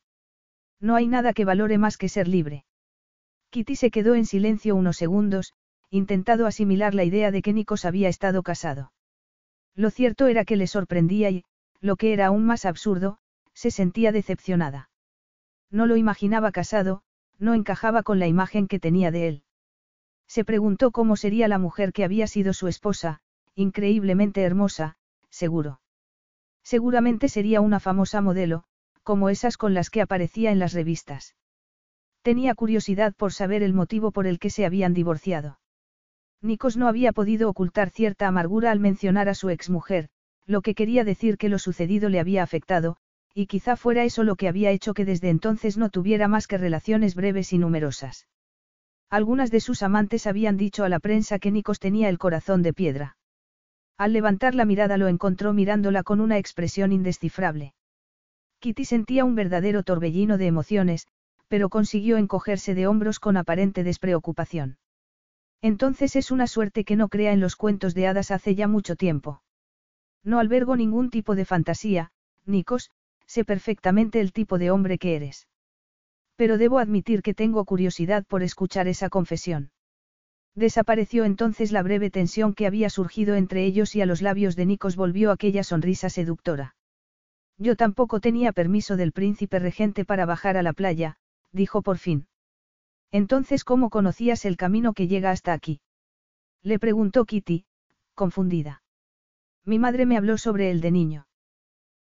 [0.81, 2.65] No hay nada que valore más que ser libre.
[3.51, 5.53] Kitty se quedó en silencio unos segundos,
[5.91, 8.93] intentado asimilar la idea de que Nikos había estado casado.
[9.75, 11.45] Lo cierto era que le sorprendía y,
[11.81, 13.19] lo que era aún más absurdo,
[13.57, 14.91] se sentía decepcionada.
[15.71, 17.03] No lo imaginaba casado,
[17.39, 19.43] no encajaba con la imagen que tenía de él.
[20.29, 23.21] Se preguntó cómo sería la mujer que había sido su esposa,
[23.55, 24.99] increíblemente hermosa,
[25.31, 25.81] seguro.
[26.63, 28.65] Seguramente sería una famosa modelo,
[29.03, 31.35] como esas con las que aparecía en las revistas.
[32.21, 35.61] Tenía curiosidad por saber el motivo por el que se habían divorciado.
[36.43, 40.11] Nikos no había podido ocultar cierta amargura al mencionar a su exmujer,
[40.45, 42.99] lo que quería decir que lo sucedido le había afectado,
[43.39, 46.57] y quizá fuera eso lo que había hecho que desde entonces no tuviera más que
[46.57, 48.29] relaciones breves y numerosas.
[49.11, 52.73] Algunas de sus amantes habían dicho a la prensa que Nikos tenía el corazón de
[52.73, 53.19] piedra.
[53.99, 57.75] Al levantar la mirada lo encontró mirándola con una expresión indescifrable.
[58.61, 61.07] Kitty sentía un verdadero torbellino de emociones,
[61.47, 64.79] pero consiguió encogerse de hombros con aparente despreocupación.
[65.61, 68.97] Entonces es una suerte que no crea en los cuentos de hadas hace ya mucho
[68.97, 69.43] tiempo.
[70.25, 72.13] No albergo ningún tipo de fantasía,
[72.47, 72.91] Nikos,
[73.27, 75.49] sé perfectamente el tipo de hombre que eres.
[76.37, 79.71] Pero debo admitir que tengo curiosidad por escuchar esa confesión.
[80.55, 84.67] Desapareció entonces la breve tensión que había surgido entre ellos y a los labios de
[84.67, 86.75] Nikos volvió aquella sonrisa seductora.
[87.59, 91.17] Yo tampoco tenía permiso del príncipe regente para bajar a la playa,
[91.53, 92.27] dijo por fin.
[93.13, 95.81] Entonces, ¿cómo conocías el camino que llega hasta aquí?
[96.63, 97.65] Le preguntó Kitty,
[98.15, 98.83] confundida.
[99.65, 101.27] Mi madre me habló sobre él de niño.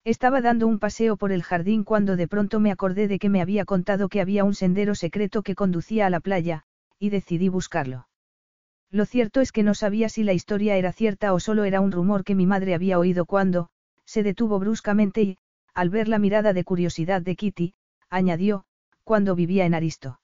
[0.05, 3.43] Estaba dando un paseo por el jardín cuando de pronto me acordé de que me
[3.43, 6.65] había contado que había un sendero secreto que conducía a la playa,
[6.99, 8.09] y decidí buscarlo.
[8.91, 11.93] Lo cierto es que no sabía si la historia era cierta o solo era un
[11.93, 13.69] rumor que mi madre había oído cuando,
[14.05, 15.39] se detuvo bruscamente y,
[15.75, 17.75] al ver la mirada de curiosidad de Kitty,
[18.09, 18.65] añadió,
[19.05, 20.21] cuando vivía en Aristo.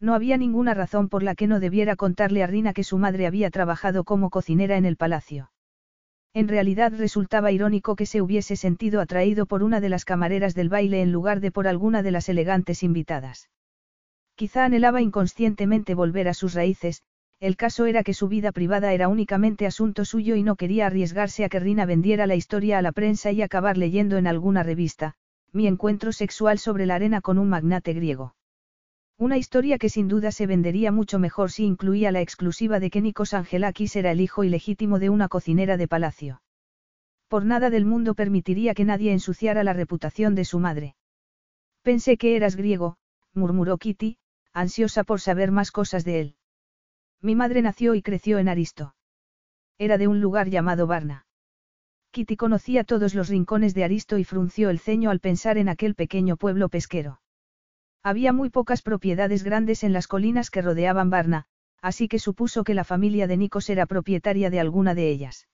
[0.00, 3.26] No había ninguna razón por la que no debiera contarle a Rina que su madre
[3.26, 5.50] había trabajado como cocinera en el palacio.
[6.34, 10.68] En realidad resultaba irónico que se hubiese sentido atraído por una de las camareras del
[10.68, 13.48] baile en lugar de por alguna de las elegantes invitadas.
[14.34, 17.02] Quizá anhelaba inconscientemente volver a sus raíces,
[17.40, 21.44] el caso era que su vida privada era únicamente asunto suyo y no quería arriesgarse
[21.44, 25.14] a que Rina vendiera la historia a la prensa y acabar leyendo en alguna revista,
[25.52, 28.34] mi encuentro sexual sobre la arena con un magnate griego.
[29.20, 33.00] Una historia que sin duda se vendería mucho mejor si incluía la exclusiva de que
[33.00, 36.40] Nikos Angelakis era el hijo ilegítimo de una cocinera de palacio.
[37.26, 40.94] Por nada del mundo permitiría que nadie ensuciara la reputación de su madre.
[41.82, 42.96] Pensé que eras griego,
[43.34, 44.18] murmuró Kitty,
[44.52, 46.36] ansiosa por saber más cosas de él.
[47.20, 48.94] Mi madre nació y creció en Aristo.
[49.78, 51.26] Era de un lugar llamado Varna.
[52.12, 55.96] Kitty conocía todos los rincones de Aristo y frunció el ceño al pensar en aquel
[55.96, 57.20] pequeño pueblo pesquero.
[58.02, 61.46] Había muy pocas propiedades grandes en las colinas que rodeaban Varna,
[61.82, 65.48] así que supuso que la familia de Nikos era propietaria de alguna de ellas.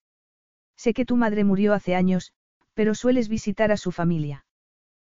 [0.77, 2.33] Sé que tu madre murió hace años,
[2.75, 4.45] pero sueles visitar a su familia.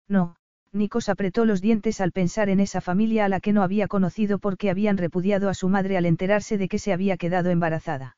[0.09, 0.37] No,
[0.73, 4.39] Nikos apretó los dientes al pensar en esa familia a la que no había conocido
[4.39, 8.17] porque habían repudiado a su madre al enterarse de que se había quedado embarazada.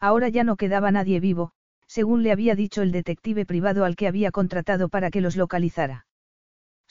[0.00, 1.52] Ahora ya no quedaba nadie vivo,
[1.86, 6.07] según le había dicho el detective privado al que había contratado para que los localizara.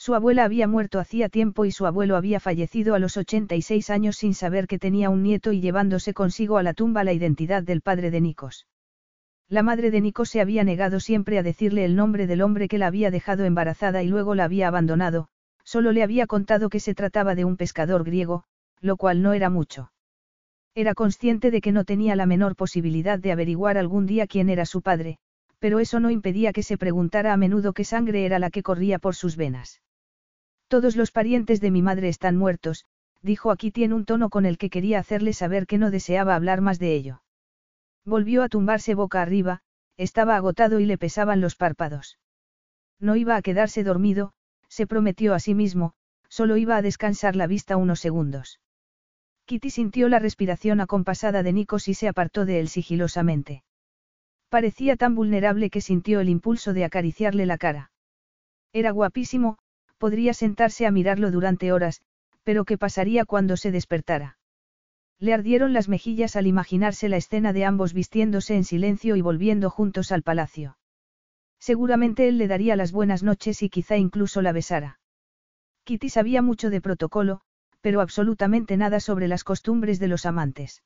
[0.00, 4.16] Su abuela había muerto hacía tiempo y su abuelo había fallecido a los 86 años
[4.16, 7.80] sin saber que tenía un nieto y llevándose consigo a la tumba la identidad del
[7.80, 8.68] padre de Nikos.
[9.48, 12.78] La madre de Nikos se había negado siempre a decirle el nombre del hombre que
[12.78, 15.28] la había dejado embarazada y luego la había abandonado,
[15.64, 18.44] solo le había contado que se trataba de un pescador griego,
[18.80, 19.90] lo cual no era mucho.
[20.76, 24.64] Era consciente de que no tenía la menor posibilidad de averiguar algún día quién era
[24.64, 25.18] su padre,
[25.58, 29.00] pero eso no impedía que se preguntara a menudo qué sangre era la que corría
[29.00, 29.80] por sus venas.
[30.68, 32.84] Todos los parientes de mi madre están muertos,
[33.22, 36.60] dijo Kitty en un tono con el que quería hacerle saber que no deseaba hablar
[36.60, 37.22] más de ello.
[38.04, 39.62] Volvió a tumbarse boca arriba,
[39.96, 42.18] estaba agotado y le pesaban los párpados.
[43.00, 44.32] No iba a quedarse dormido,
[44.68, 45.94] se prometió a sí mismo,
[46.28, 48.60] solo iba a descansar la vista unos segundos.
[49.46, 53.64] Kitty sintió la respiración acompasada de Nikos y se apartó de él sigilosamente.
[54.50, 57.90] Parecía tan vulnerable que sintió el impulso de acariciarle la cara.
[58.72, 59.58] Era guapísimo,
[59.98, 62.02] podría sentarse a mirarlo durante horas,
[62.42, 64.38] pero ¿qué pasaría cuando se despertara?
[65.18, 69.68] Le ardieron las mejillas al imaginarse la escena de ambos vistiéndose en silencio y volviendo
[69.68, 70.78] juntos al palacio.
[71.58, 75.00] Seguramente él le daría las buenas noches y quizá incluso la besara.
[75.84, 77.40] Kitty sabía mucho de protocolo,
[77.80, 80.82] pero absolutamente nada sobre las costumbres de los amantes.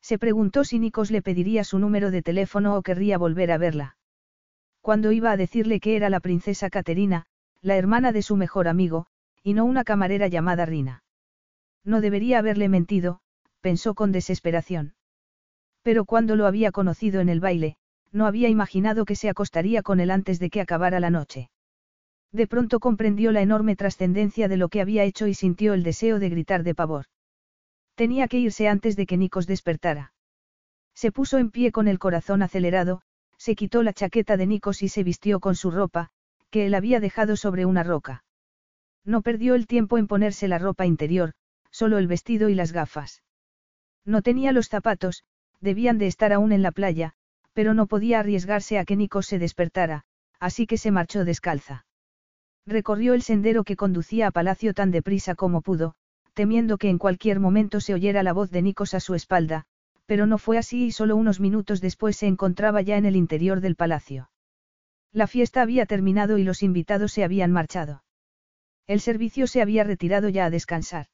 [0.00, 3.96] Se preguntó si Nikos le pediría su número de teléfono o querría volver a verla.
[4.80, 7.26] Cuando iba a decirle que era la princesa Caterina,
[7.64, 9.06] la hermana de su mejor amigo,
[9.42, 11.02] y no una camarera llamada Rina.
[11.82, 13.20] No debería haberle mentido,
[13.62, 14.94] pensó con desesperación.
[15.82, 17.76] Pero cuando lo había conocido en el baile,
[18.12, 21.48] no había imaginado que se acostaría con él antes de que acabara la noche.
[22.32, 26.18] De pronto comprendió la enorme trascendencia de lo que había hecho y sintió el deseo
[26.18, 27.06] de gritar de pavor.
[27.94, 30.12] Tenía que irse antes de que Nikos despertara.
[30.94, 33.00] Se puso en pie con el corazón acelerado,
[33.38, 36.10] se quitó la chaqueta de Nikos y se vistió con su ropa,
[36.54, 38.22] que él había dejado sobre una roca.
[39.04, 41.32] No perdió el tiempo en ponerse la ropa interior,
[41.72, 43.24] solo el vestido y las gafas.
[44.04, 45.24] No tenía los zapatos,
[45.60, 47.14] debían de estar aún en la playa,
[47.54, 50.04] pero no podía arriesgarse a que Nico se despertara,
[50.38, 51.86] así que se marchó descalza.
[52.64, 55.96] Recorrió el sendero que conducía a palacio tan deprisa como pudo,
[56.34, 59.64] temiendo que en cualquier momento se oyera la voz de Nikos a su espalda,
[60.06, 63.60] pero no fue así y solo unos minutos después se encontraba ya en el interior
[63.60, 64.30] del palacio.
[65.14, 68.02] La fiesta había terminado y los invitados se habían marchado.
[68.88, 71.06] El servicio se había retirado ya a descansar.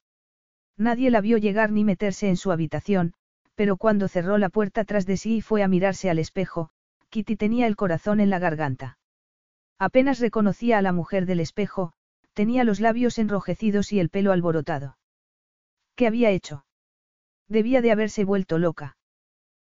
[0.78, 3.12] Nadie la vio llegar ni meterse en su habitación,
[3.54, 6.70] pero cuando cerró la puerta tras de sí y fue a mirarse al espejo,
[7.10, 8.98] Kitty tenía el corazón en la garganta.
[9.78, 11.92] Apenas reconocía a la mujer del espejo,
[12.32, 14.96] tenía los labios enrojecidos y el pelo alborotado.
[15.94, 16.64] ¿Qué había hecho?
[17.48, 18.96] Debía de haberse vuelto loca.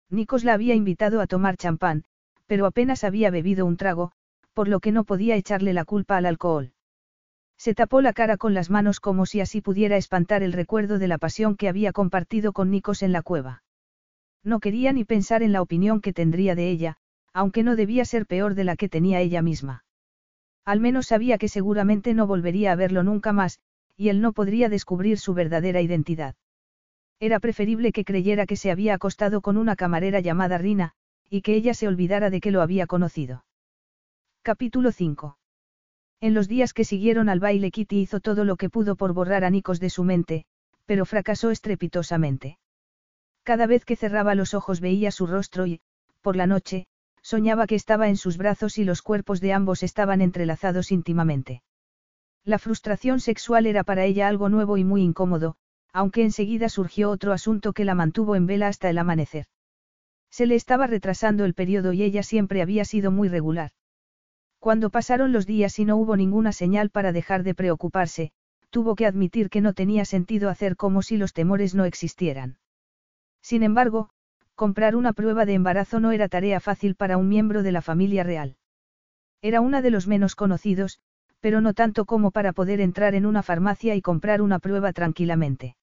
[0.08, 2.04] Nikos la había invitado a tomar champán,
[2.46, 4.12] pero apenas había bebido un trago,
[4.52, 6.72] por lo que no podía echarle la culpa al alcohol.
[7.56, 11.08] Se tapó la cara con las manos como si así pudiera espantar el recuerdo de
[11.08, 13.62] la pasión que había compartido con Nikos en la cueva.
[14.42, 16.96] No quería ni pensar en la opinión que tendría de ella,
[17.32, 19.84] aunque no debía ser peor de la que tenía ella misma.
[20.64, 23.60] Al menos sabía que seguramente no volvería a verlo nunca más,
[23.96, 26.34] y él no podría descubrir su verdadera identidad.
[27.20, 30.92] Era preferible que creyera que se había acostado con una camarera llamada Rina,
[31.30, 33.44] y que ella se olvidara de que lo había conocido.
[34.44, 35.38] Capítulo 5.
[36.20, 39.44] En los días que siguieron al baile Kitty hizo todo lo que pudo por borrar
[39.44, 40.46] a Nikos de su mente,
[40.84, 42.58] pero fracasó estrepitosamente.
[43.44, 45.80] Cada vez que cerraba los ojos veía su rostro y,
[46.22, 46.88] por la noche,
[47.22, 51.62] soñaba que estaba en sus brazos y los cuerpos de ambos estaban entrelazados íntimamente.
[52.44, 55.54] La frustración sexual era para ella algo nuevo y muy incómodo,
[55.92, 59.46] aunque enseguida surgió otro asunto que la mantuvo en vela hasta el amanecer.
[60.30, 63.70] Se le estaba retrasando el periodo y ella siempre había sido muy regular.
[64.62, 68.30] Cuando pasaron los días y no hubo ninguna señal para dejar de preocuparse,
[68.70, 72.58] tuvo que admitir que no tenía sentido hacer como si los temores no existieran.
[73.42, 74.10] Sin embargo,
[74.54, 78.22] comprar una prueba de embarazo no era tarea fácil para un miembro de la familia
[78.22, 78.54] real.
[79.40, 81.00] Era una de los menos conocidos,
[81.40, 85.74] Pero no tanto como para poder entrar en una farmacia y comprar una prueba tranquilamente.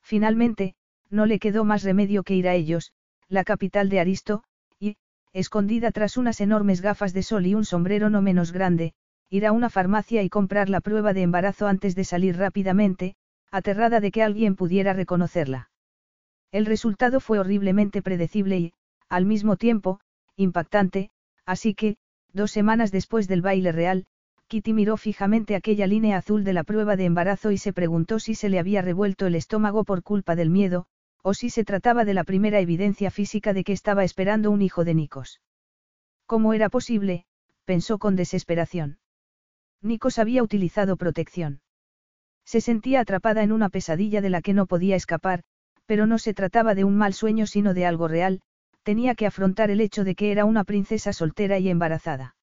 [0.00, 0.76] Finalmente,
[1.10, 2.92] no le quedó más remedio que ir a ellos,
[3.28, 4.44] la capital de Aristo,
[5.36, 8.94] escondida tras unas enormes gafas de sol y un sombrero no menos grande,
[9.28, 13.16] ir a una farmacia y comprar la prueba de embarazo antes de salir rápidamente,
[13.50, 15.70] aterrada de que alguien pudiera reconocerla.
[16.52, 18.72] El resultado fue horriblemente predecible y,
[19.10, 20.00] al mismo tiempo,
[20.36, 21.10] impactante,
[21.44, 21.98] así que,
[22.32, 24.06] dos semanas después del baile real,
[24.48, 28.34] Kitty miró fijamente aquella línea azul de la prueba de embarazo y se preguntó si
[28.34, 30.86] se le había revuelto el estómago por culpa del miedo,
[31.22, 34.84] o si se trataba de la primera evidencia física de que estaba esperando un hijo
[34.84, 35.40] de Nikos.
[36.26, 37.24] ¿Cómo era posible?
[37.64, 38.98] pensó con desesperación.
[39.82, 41.60] Nikos había utilizado protección.
[42.44, 45.42] Se sentía atrapada en una pesadilla de la que no podía escapar,
[45.84, 48.40] pero no se trataba de un mal sueño sino de algo real,
[48.82, 52.36] tenía que afrontar el hecho de que era una princesa soltera y embarazada.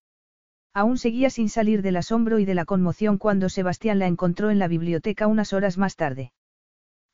[0.74, 4.60] Aún seguía sin salir del asombro y de la conmoción cuando Sebastián la encontró en
[4.60, 6.34] la biblioteca unas horas más tarde.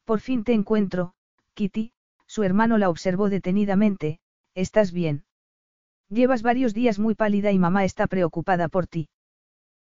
[0.05, 1.13] Por fin te encuentro,
[1.59, 1.91] Kitty,
[2.25, 4.21] su hermano la observó detenidamente,
[4.55, 5.25] ¿estás bien?
[6.07, 9.09] Llevas varios días muy pálida y mamá está preocupada por ti.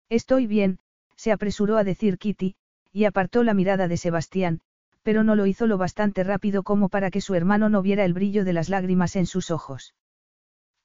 [0.10, 0.80] Estoy bien,
[1.18, 2.56] se apresuró a decir Kitty,
[2.91, 4.62] y apartó la mirada de Sebastián,
[5.04, 8.14] pero no lo hizo lo bastante rápido como para que su hermano no viera el
[8.16, 9.94] brillo de las lágrimas en sus ojos.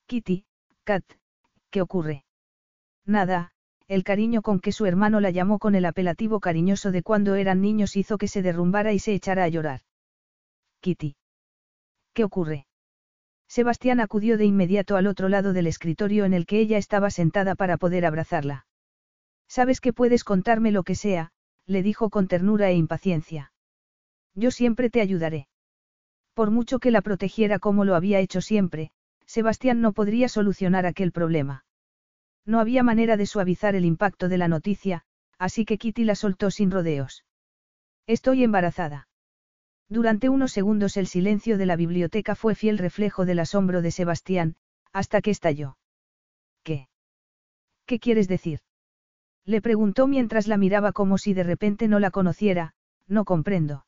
[0.05, 0.45] Kitty,
[0.85, 1.05] Kat,
[1.71, 2.27] ¿qué ocurre?
[3.07, 3.53] Nada,
[3.89, 7.63] el cariño con que su hermano la llamó con el apelativo cariñoso de cuando eran
[7.63, 9.81] niños hizo que se derrumbara y se echara a llorar.
[10.83, 11.15] Kitty.
[12.13, 12.67] ¿Qué ocurre?
[13.49, 17.55] Sebastián acudió de inmediato al otro lado del escritorio en el que ella estaba sentada
[17.55, 18.67] para poder abrazarla.
[19.49, 21.31] Sabes que puedes contarme lo que sea,
[21.67, 23.53] le dijo con ternura e impaciencia.
[24.35, 25.47] Yo siempre te ayudaré.
[26.35, 28.91] Por mucho que la protegiera como lo había hecho siempre,
[29.25, 31.65] Sebastián no podría solucionar aquel problema.
[32.45, 35.05] No había manera de suavizar el impacto de la noticia,
[35.39, 37.25] así que Kitty la soltó sin rodeos.
[38.09, 39.07] Estoy embarazada.
[39.93, 44.57] Durante unos segundos el silencio de la biblioteca fue fiel reflejo del asombro de Sebastián,
[44.91, 45.77] hasta que estalló.
[46.65, 46.89] ¿Qué?
[47.85, 48.61] ¿Qué quieres decir?
[49.45, 52.73] Le preguntó mientras la miraba como si de repente no la conociera,
[53.07, 53.85] no comprendo.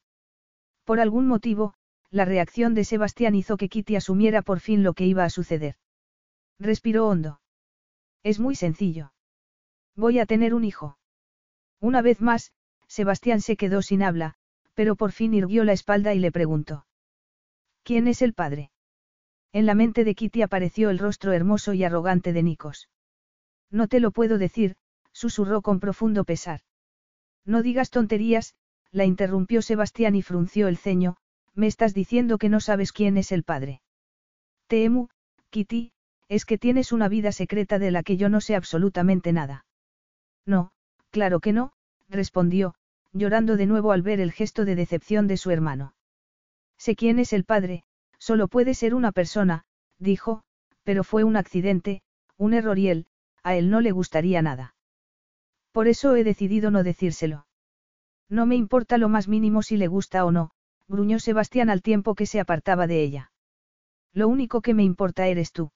[0.85, 1.73] Por algún motivo,
[2.11, 5.77] la reacción de Sebastián hizo que Kitty asumiera por fin lo que iba a suceder.
[6.59, 7.41] Respiró hondo.
[8.23, 9.15] Es muy sencillo.
[9.97, 10.99] Voy a tener un hijo.
[11.81, 12.53] Una vez más,
[12.89, 14.37] Sebastián se quedó sin habla,
[14.75, 16.87] pero por fin irguió la espalda y le preguntó.
[17.83, 18.71] ¿Quién es el padre?
[19.53, 22.89] En la mente de Kitty apareció el rostro hermoso y arrogante de Nikos.
[23.71, 24.77] No te lo puedo decir,
[25.13, 26.61] susurró con profundo pesar.
[27.45, 28.55] No digas tonterías,
[28.91, 31.17] la interrumpió Sebastián y frunció el ceño,
[31.55, 33.81] me estás diciendo que no sabes quién es el padre.
[34.67, 35.09] Temu,
[35.51, 35.93] Kitty,
[36.29, 39.67] es que tienes una vida secreta de la que yo no sé absolutamente nada.
[40.47, 40.73] No,
[41.11, 41.73] claro que no,
[42.09, 42.75] respondió,
[43.15, 45.95] llorando de nuevo al ver el gesto de decepción de su hermano.
[46.77, 47.85] Sé quién es el padre,
[48.19, 49.65] solo puede ser una persona,
[49.99, 50.43] dijo,
[50.82, 52.03] pero fue un accidente,
[52.36, 53.07] un error y él,
[53.43, 54.74] a él no le gustaría nada.
[55.73, 57.47] Por eso he decidido no decírselo.
[58.28, 60.51] No me importa lo más mínimo si le gusta o no,
[60.89, 63.32] gruñó Sebastián al tiempo que se apartaba de ella.
[64.12, 65.70] Lo único que me importa eres tú.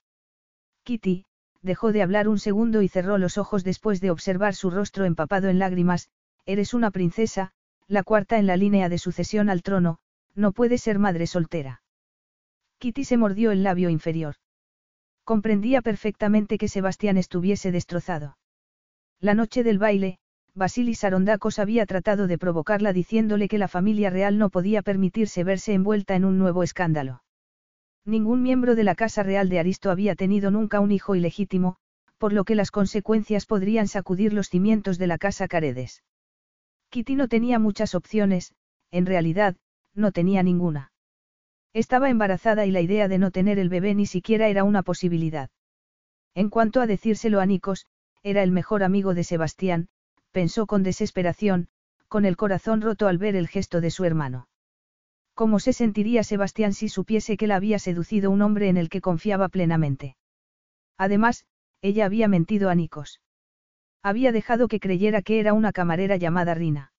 [0.85, 1.25] Kitty,
[1.63, 5.49] dejó de hablar un segundo y cerró los ojos después de observar su rostro empapado
[5.49, 6.09] en lágrimas,
[6.47, 7.53] Eres una princesa,
[7.87, 9.99] la cuarta en la línea de sucesión al trono,
[10.35, 11.83] no puedes ser madre soltera.
[12.79, 14.37] Kitty se mordió el labio inferior.
[15.25, 18.39] Comprendía perfectamente que Sebastián estuviese destrozado.
[19.21, 20.19] La noche del baile,
[20.55, 25.73] Basilis Arondakos había tratado de provocarla diciéndole que la familia real no podía permitirse verse
[25.73, 27.23] envuelta en un nuevo escándalo.
[28.05, 31.77] Ningún miembro de la Casa Real de Aristo había tenido nunca un hijo ilegítimo,
[32.17, 36.03] por lo que las consecuencias podrían sacudir los cimientos de la Casa Caredes.
[36.91, 38.55] Kitty no tenía muchas opciones,
[38.91, 39.57] en realidad,
[39.95, 40.93] no tenía ninguna.
[41.75, 45.51] Estaba embarazada y la idea de no tener el bebé ni siquiera era una posibilidad.
[46.35, 47.87] En cuanto a decírselo a Nikos,
[48.23, 49.89] era el mejor amigo de Sebastián,
[50.33, 51.69] pensó con desesperación,
[52.09, 54.49] con el corazón roto al ver el gesto de su hermano.
[55.35, 59.01] ¿Cómo se sentiría Sebastián si supiese que la había seducido un hombre en el que
[59.01, 60.17] confiaba plenamente?
[60.97, 61.45] Además,
[61.81, 63.21] ella había mentido a Nikos.
[64.09, 66.93] Había dejado que creyera que era una camarera llamada Rina.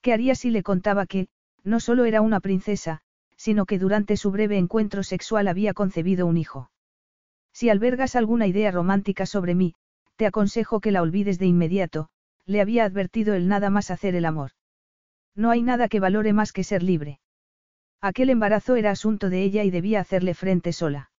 [0.00, 1.28] ¿Qué haría si le contaba que,
[1.62, 3.02] no solo era una princesa,
[3.36, 6.70] sino que durante su breve encuentro sexual había concebido un hijo?
[7.52, 9.74] Si albergas alguna idea romántica sobre mí,
[10.16, 12.08] te aconsejo que la olvides de inmediato,
[12.46, 14.52] le había advertido el nada más hacer el amor.
[15.34, 17.20] No hay nada que valore más que ser libre.
[18.00, 21.11] Aquel embarazo era asunto de ella y debía hacerle frente sola.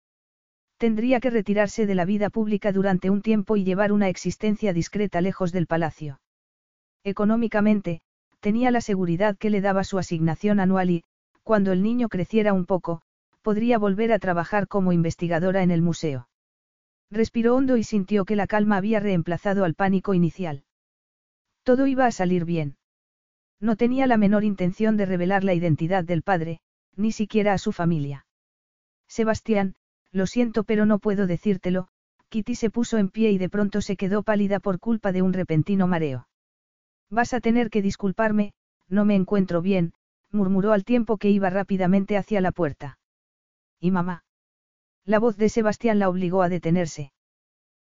[0.78, 5.22] Tendría que retirarse de la vida pública durante un tiempo y llevar una existencia discreta
[5.22, 6.20] lejos del palacio.
[7.04, 8.02] Económicamente,
[8.40, 11.04] tenía la seguridad que le daba su asignación anual y,
[11.44, 13.02] cuando el niño creciera un poco,
[13.42, 16.28] podría volver a trabajar como investigadora en el museo.
[17.12, 20.64] Respiró hondo y sintió que la calma había reemplazado al pánico inicial.
[21.64, 22.78] Todo iba a salir bien.
[23.60, 26.60] No tenía la menor intención de revelar la identidad del padre,
[26.96, 28.26] ni siquiera a su familia.
[29.08, 29.76] Sebastián,
[30.14, 31.90] lo siento pero no puedo decírtelo,
[32.30, 35.34] Kitty se puso en pie y de pronto se quedó pálida por culpa de un
[35.34, 36.28] repentino mareo.
[37.10, 38.54] Vas a tener que disculparme,
[38.88, 39.94] no me encuentro bien,
[40.32, 42.98] murmuró al tiempo que iba rápidamente hacia la puerta.
[43.80, 44.24] ¿Y mamá?
[45.06, 47.12] La voz de Sebastián la obligó a detenerse.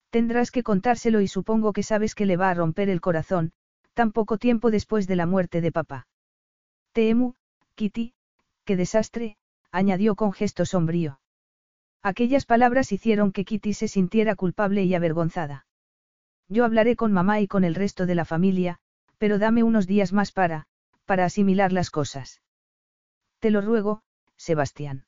[0.09, 3.51] Tendrás que contárselo y supongo que sabes que le va a romper el corazón,
[3.93, 6.07] tan poco tiempo después de la muerte de papá.
[6.91, 7.15] Te
[7.75, 8.13] Kitty,
[8.63, 9.37] qué desastre,
[9.71, 11.19] añadió con gesto sombrío.
[12.05, 15.65] Aquellas palabras hicieron que Kitty se sintiera culpable y avergonzada.
[16.47, 18.77] Yo hablaré con mamá y con el resto de la familia,
[19.17, 20.67] pero dame unos días más para,
[21.05, 22.43] para asimilar las cosas.
[23.39, 24.03] Te lo ruego,
[24.37, 25.07] Sebastián.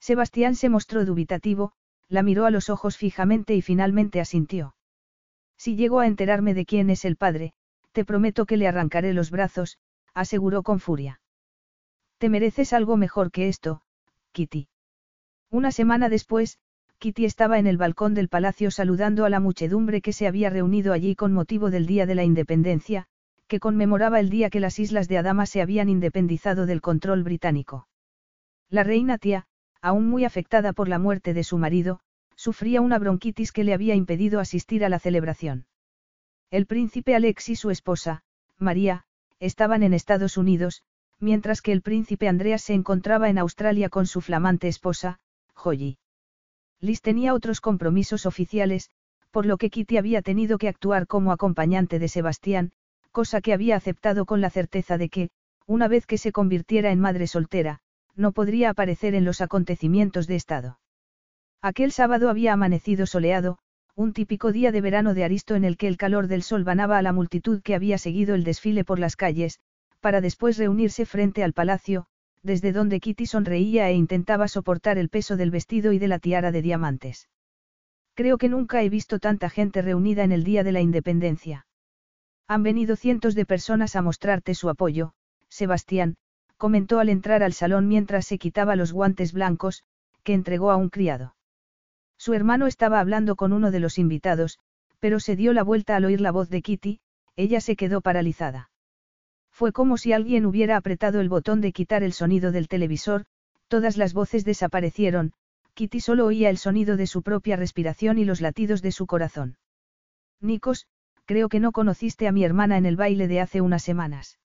[0.00, 1.74] Sebastián se mostró dubitativo,
[2.08, 4.74] la miró a los ojos fijamente y finalmente asintió.
[5.58, 7.52] Si llego a enterarme de quién es el padre,
[7.92, 9.76] te prometo que le arrancaré los brazos,
[10.14, 11.20] aseguró con furia.
[12.16, 13.82] Te mereces algo mejor que esto,
[14.32, 14.70] Kitty.
[15.56, 16.58] Una semana después,
[16.98, 20.92] Kitty estaba en el balcón del palacio saludando a la muchedumbre que se había reunido
[20.92, 23.06] allí con motivo del Día de la Independencia,
[23.48, 27.88] que conmemoraba el día que las islas de Adama se habían independizado del control británico.
[28.68, 29.46] La reina tía,
[29.80, 32.00] aún muy afectada por la muerte de su marido,
[32.34, 35.64] sufría una bronquitis que le había impedido asistir a la celebración.
[36.50, 38.24] El príncipe Alex y su esposa,
[38.58, 39.06] María,
[39.38, 40.82] estaban en Estados Unidos,
[41.18, 45.18] mientras que el príncipe Andreas se encontraba en Australia con su flamante esposa,
[45.56, 45.98] Joyi.
[46.80, 48.90] Liz tenía otros compromisos oficiales,
[49.30, 52.72] por lo que Kitty había tenido que actuar como acompañante de Sebastián,
[53.10, 55.30] cosa que había aceptado con la certeza de que,
[55.66, 57.80] una vez que se convirtiera en madre soltera,
[58.14, 60.78] no podría aparecer en los acontecimientos de Estado.
[61.62, 63.58] Aquel sábado había amanecido soleado,
[63.94, 66.98] un típico día de verano de Aristo en el que el calor del sol banaba
[66.98, 69.58] a la multitud que había seguido el desfile por las calles,
[70.00, 72.06] para después reunirse frente al palacio,
[72.46, 76.52] desde donde Kitty sonreía e intentaba soportar el peso del vestido y de la tiara
[76.52, 77.28] de diamantes.
[78.14, 81.66] Creo que nunca he visto tanta gente reunida en el Día de la Independencia.
[82.46, 85.12] Han venido cientos de personas a mostrarte su apoyo,
[85.48, 86.16] Sebastián,
[86.56, 89.82] comentó al entrar al salón mientras se quitaba los guantes blancos,
[90.22, 91.34] que entregó a un criado.
[92.16, 94.58] Su hermano estaba hablando con uno de los invitados,
[95.00, 97.00] pero se dio la vuelta al oír la voz de Kitty,
[97.34, 98.70] ella se quedó paralizada.
[99.56, 103.24] Fue como si alguien hubiera apretado el botón de quitar el sonido del televisor,
[103.68, 105.32] todas las voces desaparecieron,
[105.72, 109.56] Kitty solo oía el sonido de su propia respiración y los latidos de su corazón.
[110.42, 110.86] Nikos,
[111.24, 114.38] creo que no conociste a mi hermana en el baile de hace unas semanas.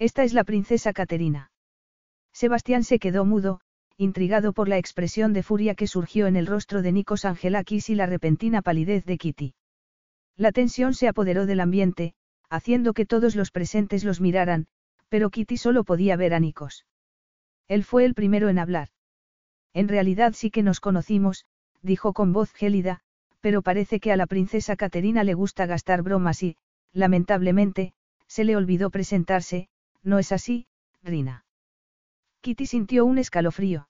[0.00, 1.52] Esta es la princesa Caterina.
[2.32, 3.60] Sebastián se quedó mudo,
[3.98, 7.94] intrigado por la expresión de furia que surgió en el rostro de Nikos Angelakis y
[7.94, 9.54] la repentina palidez de Kitty.
[10.36, 12.16] La tensión se apoderó del ambiente,
[12.50, 14.66] haciendo que todos los presentes los miraran,
[15.08, 16.86] pero Kitty solo podía ver a Nikos.
[17.68, 18.88] Él fue el primero en hablar.
[19.72, 21.46] En realidad sí que nos conocimos,
[21.82, 23.00] dijo con voz gélida,
[23.40, 26.56] pero parece que a la princesa Caterina le gusta gastar bromas y,
[26.92, 27.92] lamentablemente,
[28.26, 29.68] se le olvidó presentarse,
[30.02, 30.66] ¿no es así,
[31.02, 31.44] Rina?
[32.40, 33.88] Kitty sintió un escalofrío.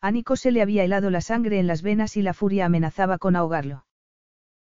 [0.00, 3.18] A Nikos se le había helado la sangre en las venas y la furia amenazaba
[3.18, 3.86] con ahogarlo.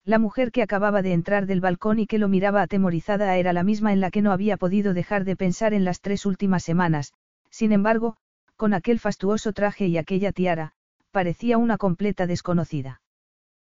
[0.05, 3.63] La mujer que acababa de entrar del balcón y que lo miraba atemorizada era la
[3.63, 7.13] misma en la que no había podido dejar de pensar en las tres últimas semanas,
[7.51, 8.17] sin embargo,
[8.57, 10.73] con aquel fastuoso traje y aquella tiara,
[11.11, 13.03] parecía una completa desconocida.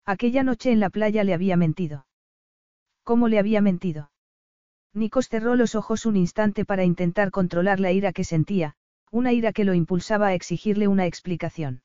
[0.06, 2.06] Aquella noche en la playa le había mentido.
[3.04, 4.12] ¿Cómo le había mentido?
[4.94, 8.76] Nikos cerró los ojos un instante para intentar controlar la ira que sentía,
[9.12, 11.82] una ira que lo impulsaba a exigirle una explicación.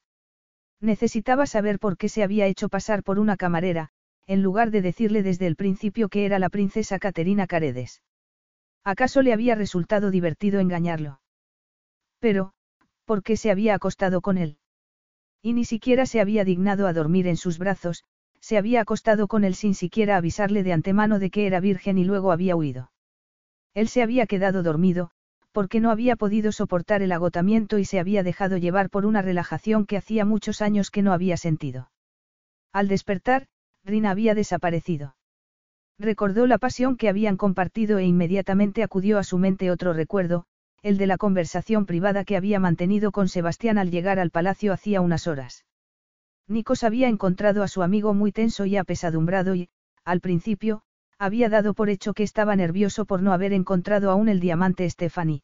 [0.80, 3.90] Necesitaba saber por qué se había hecho pasar por una camarera,
[4.28, 8.02] en lugar de decirle desde el principio que era la princesa Caterina Caredes.
[8.84, 11.20] ¿Acaso le había resultado divertido engañarlo?
[12.20, 12.52] Pero,
[13.06, 14.58] ¿por qué se había acostado con él?
[15.40, 18.04] Y ni siquiera se había dignado a dormir en sus brazos,
[18.38, 22.04] se había acostado con él sin siquiera avisarle de antemano de que era virgen y
[22.04, 22.92] luego había huido.
[23.72, 25.10] Él se había quedado dormido,
[25.52, 29.86] porque no había podido soportar el agotamiento y se había dejado llevar por una relajación
[29.86, 31.90] que hacía muchos años que no había sentido.
[32.72, 33.46] Al despertar,
[33.88, 35.16] Rina había desaparecido.
[35.98, 40.44] Recordó la pasión que habían compartido e inmediatamente acudió a su mente otro recuerdo,
[40.82, 45.00] el de la conversación privada que había mantenido con Sebastián al llegar al palacio hacía
[45.00, 45.64] unas horas.
[46.46, 49.70] Nikos había encontrado a su amigo muy tenso y apesadumbrado y,
[50.04, 50.82] al principio,
[51.18, 55.42] había dado por hecho que estaba nervioso por no haber encontrado aún el diamante Stephanie.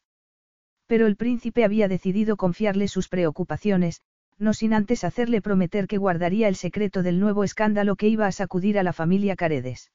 [0.85, 4.01] Pero el príncipe había decidido confiarle sus preocupaciones,
[4.37, 8.31] no sin antes hacerle prometer que guardaría el secreto del nuevo escándalo que iba a
[8.31, 9.91] sacudir a la familia Caredes.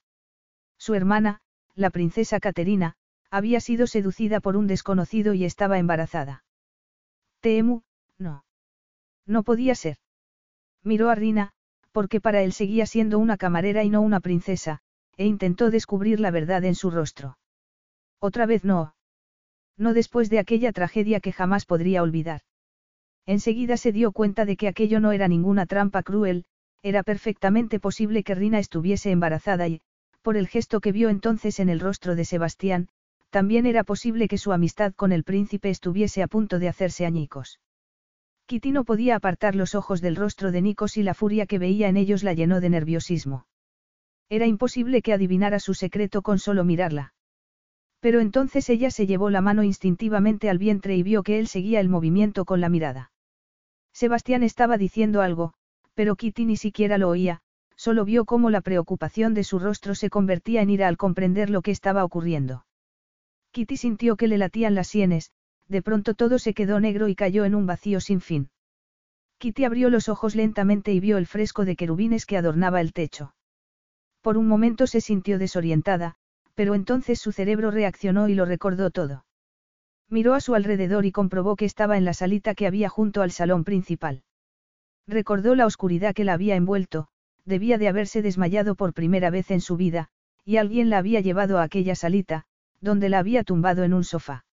[0.78, 1.40] Su hermana,
[1.74, 2.94] la princesa Caterina,
[3.30, 6.44] había sido seducida por un desconocido y estaba embarazada.
[7.40, 7.82] Temu,
[8.18, 8.44] no.
[9.26, 9.98] No podía ser.
[10.82, 11.52] Miró a Rina,
[11.92, 14.80] porque para él seguía siendo una camarera y no una princesa,
[15.16, 17.38] e intentó descubrir la verdad en su rostro.
[18.18, 18.94] Otra vez no.
[19.76, 22.42] No después de aquella tragedia que jamás podría olvidar.
[23.26, 26.44] Enseguida se dio cuenta de que aquello no era ninguna trampa cruel,
[26.82, 29.82] era perfectamente posible que Rina estuviese embarazada y,
[30.22, 32.88] por el gesto que vio entonces en el rostro de Sebastián,
[33.30, 37.60] también era posible que su amistad con el príncipe estuviese a punto de hacerse añicos.
[38.46, 41.88] Kitty no podía apartar los ojos del rostro de Nikos y la furia que veía
[41.88, 43.46] en ellos la llenó de nerviosismo.
[44.28, 47.14] Era imposible que adivinara su secreto con solo mirarla.
[48.00, 51.80] Pero entonces ella se llevó la mano instintivamente al vientre y vio que él seguía
[51.80, 53.12] el movimiento con la mirada.
[53.92, 55.52] Sebastián estaba diciendo algo,
[55.94, 57.42] pero Kitty ni siquiera lo oía,
[57.76, 61.60] solo vio cómo la preocupación de su rostro se convertía en ira al comprender lo
[61.62, 62.64] que estaba ocurriendo.
[63.52, 65.32] Kitty sintió que le latían las sienes,
[65.68, 68.50] de pronto todo se quedó negro y cayó en un vacío sin fin.
[69.38, 73.34] Kitty abrió los ojos lentamente y vio el fresco de querubines que adornaba el techo.
[74.20, 76.16] Por un momento se sintió desorientada,
[76.54, 79.24] pero entonces su cerebro reaccionó y lo recordó todo.
[80.08, 83.30] Miró a su alrededor y comprobó que estaba en la salita que había junto al
[83.30, 84.24] salón principal.
[85.06, 87.08] Recordó la oscuridad que la había envuelto,
[87.44, 90.08] debía de haberse desmayado por primera vez en su vida,
[90.44, 92.44] y alguien la había llevado a aquella salita,
[92.80, 94.44] donde la había tumbado en un sofá.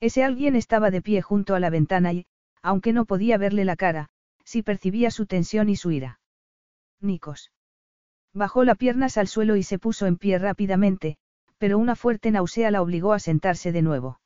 [0.00, 2.26] Ese alguien estaba de pie junto a la ventana y,
[2.62, 4.10] aunque no podía verle la cara,
[4.44, 6.20] sí percibía su tensión y su ira.
[7.00, 7.53] Nikos.
[8.34, 11.16] Bajó las piernas al suelo y se puso en pie rápidamente,
[11.56, 14.20] pero una fuerte náusea la obligó a sentarse de nuevo.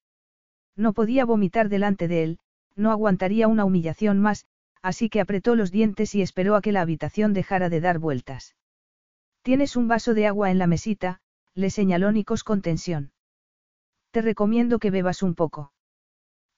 [0.76, 2.39] No podía vomitar delante de él,
[2.74, 4.47] no aguantaría una humillación más,
[4.80, 8.56] así que apretó los dientes y esperó a que la habitación dejara de dar vueltas.
[9.43, 11.20] Tienes un vaso de agua en la mesita,
[11.55, 13.12] le señaló Nikos con tensión.
[14.10, 15.72] Te recomiendo que bebas un poco.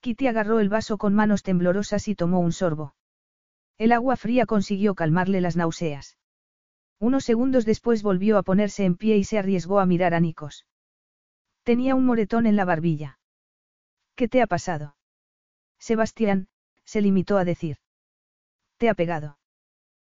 [0.01, 2.95] Kitty agarró el vaso con manos temblorosas y tomó un sorbo.
[3.77, 6.20] El agua fría consiguió calmarle las náuseas.
[7.01, 10.67] Unos segundos después volvió a ponerse en pie y se arriesgó a mirar a Nikos.
[11.63, 13.19] Tenía un moretón en la barbilla.
[14.15, 14.97] ¿Qué te ha pasado?
[15.79, 16.49] Sebastián,
[16.85, 17.79] se limitó a decir.
[18.77, 19.39] Te ha pegado.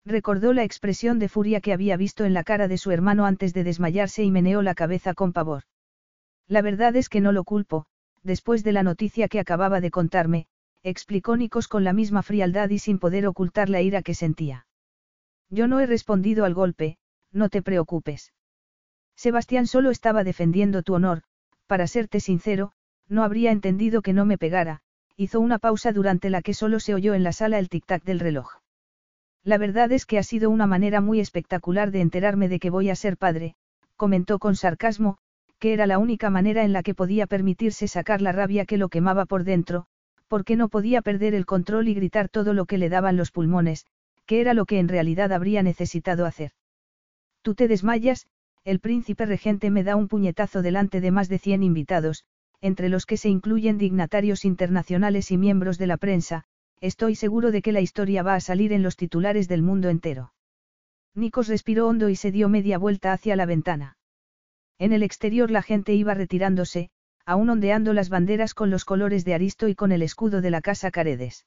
[0.05, 3.55] Recordó la expresión de furia que había visto en la cara de su hermano antes
[3.55, 5.63] de desmayarse y meneó la cabeza con pavor.
[6.47, 7.87] La verdad es que no lo culpo,
[8.21, 10.45] después de la noticia que acababa de contarme,
[10.83, 14.67] explicó Nikos con la misma frialdad y sin poder ocultar la ira que sentía.
[15.49, 16.97] Yo no he respondido al golpe,
[17.31, 18.33] no te preocupes.
[19.15, 21.23] Sebastián solo estaba defendiendo tu honor,
[21.67, 22.71] para serte sincero,
[23.07, 24.81] no habría entendido que no me pegara,
[25.15, 28.19] hizo una pausa durante la que solo se oyó en la sala el tic-tac del
[28.19, 28.49] reloj.
[29.43, 32.89] La verdad es que ha sido una manera muy espectacular de enterarme de que voy
[32.89, 33.55] a ser padre,
[33.95, 35.17] comentó con sarcasmo,
[35.59, 38.89] que era la única manera en la que podía permitirse sacar la rabia que lo
[38.89, 39.85] quemaba por dentro,
[40.27, 43.85] porque no podía perder el control y gritar todo lo que le daban los pulmones,
[44.25, 46.51] que era lo que en realidad habría necesitado hacer.
[47.41, 48.27] Tú te desmayas,
[48.63, 52.25] el príncipe regente me da un puñetazo delante de más de cien invitados,
[52.61, 56.45] entre los que se incluyen dignatarios internacionales y miembros de la prensa,
[56.81, 60.33] estoy seguro de que la historia va a salir en los titulares del mundo entero.
[61.13, 63.97] Nikos respiró hondo y se dio media vuelta hacia la ventana.
[64.79, 66.89] En el exterior la gente iba retirándose,
[67.25, 70.61] aún ondeando las banderas con los colores de Aristo y con el escudo de la
[70.61, 71.45] casa Caredes.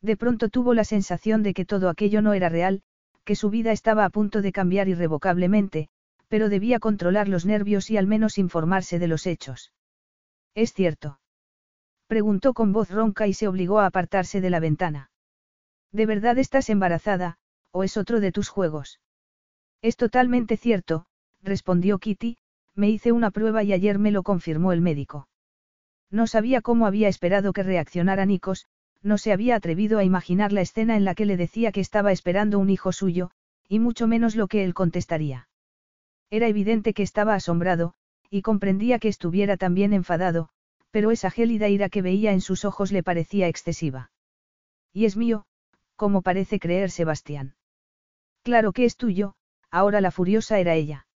[0.00, 2.82] De pronto tuvo la sensación de que todo aquello no era real,
[3.24, 5.88] que su vida estaba a punto de cambiar irrevocablemente,
[6.28, 9.72] pero debía controlar los nervios y al menos informarse de los hechos.
[10.54, 11.20] ¿Es cierto?
[12.06, 15.10] Preguntó con voz ronca y se obligó a apartarse de la ventana.
[15.92, 17.38] ¿De verdad estás embarazada,
[17.70, 19.00] o es otro de tus juegos?
[19.82, 21.06] Es totalmente cierto,
[21.42, 22.38] respondió Kitty,
[22.74, 25.28] me hice una prueba y ayer me lo confirmó el médico.
[26.10, 28.66] No sabía cómo había esperado que reaccionara Nikos,
[29.02, 32.12] no se había atrevido a imaginar la escena en la que le decía que estaba
[32.12, 33.30] esperando un hijo suyo,
[33.68, 35.48] y mucho menos lo que él contestaría.
[36.30, 37.94] Era evidente que estaba asombrado,
[38.30, 40.48] y comprendía que estuviera también enfadado,
[40.90, 44.10] pero esa gélida ira que veía en sus ojos le parecía excesiva.
[44.92, 45.44] Y es mío,
[45.96, 47.54] como parece creer Sebastián.
[48.42, 49.34] Claro que es tuyo,
[49.70, 51.06] ahora la furiosa era ella.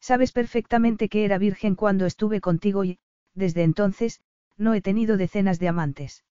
[0.00, 2.98] Sabes perfectamente que era virgen cuando estuve contigo y,
[3.34, 4.20] desde entonces,
[4.56, 6.24] no he tenido decenas de amantes.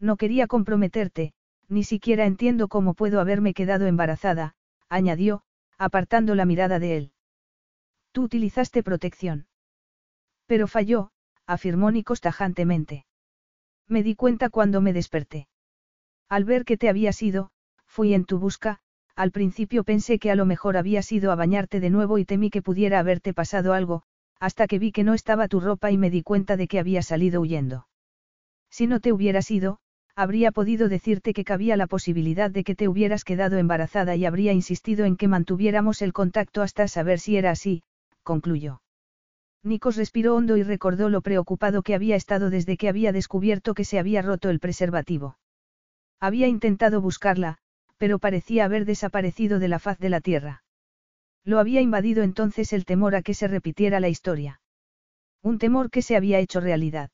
[0.00, 1.32] No quería comprometerte,
[1.68, 4.54] ni siquiera entiendo cómo puedo haberme quedado embarazada,
[4.88, 5.42] añadió,
[5.78, 7.12] apartando la mirada de él.
[8.12, 9.46] Tú utilizaste protección.
[10.46, 11.10] Pero falló,
[11.46, 13.06] afirmó Nikos tajantemente.
[13.88, 15.48] Me di cuenta cuando me desperté.
[16.28, 17.50] Al ver que te habías ido,
[17.86, 18.80] fui en tu busca,
[19.14, 22.50] al principio pensé que a lo mejor habías ido a bañarte de nuevo y temí
[22.50, 24.02] que pudiera haberte pasado algo,
[24.40, 27.02] hasta que vi que no estaba tu ropa y me di cuenta de que había
[27.02, 27.86] salido huyendo.
[28.70, 29.78] Si no te hubieras ido,
[30.16, 34.52] habría podido decirte que cabía la posibilidad de que te hubieras quedado embarazada y habría
[34.52, 37.82] insistido en que mantuviéramos el contacto hasta saber si era así,
[38.22, 38.80] concluyó.
[39.64, 43.84] Nikos respiró hondo y recordó lo preocupado que había estado desde que había descubierto que
[43.84, 45.38] se había roto el preservativo.
[46.20, 47.58] Había intentado buscarla,
[47.96, 50.62] pero parecía haber desaparecido de la faz de la tierra.
[51.44, 54.60] Lo había invadido entonces el temor a que se repitiera la historia.
[55.42, 57.10] Un temor que se había hecho realidad.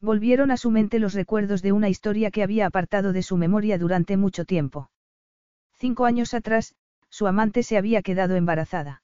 [0.00, 3.76] Volvieron a su mente los recuerdos de una historia que había apartado de su memoria
[3.76, 4.90] durante mucho tiempo.
[5.76, 6.74] Cinco años atrás,
[7.10, 9.02] su amante se había quedado embarazada.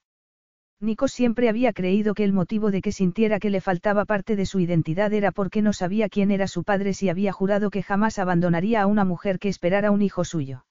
[0.79, 4.45] Nico siempre había creído que el motivo de que sintiera que le faltaba parte de
[4.45, 8.19] su identidad era porque no sabía quién era su padre si había jurado que jamás
[8.19, 10.65] abandonaría a una mujer que esperara un hijo suyo.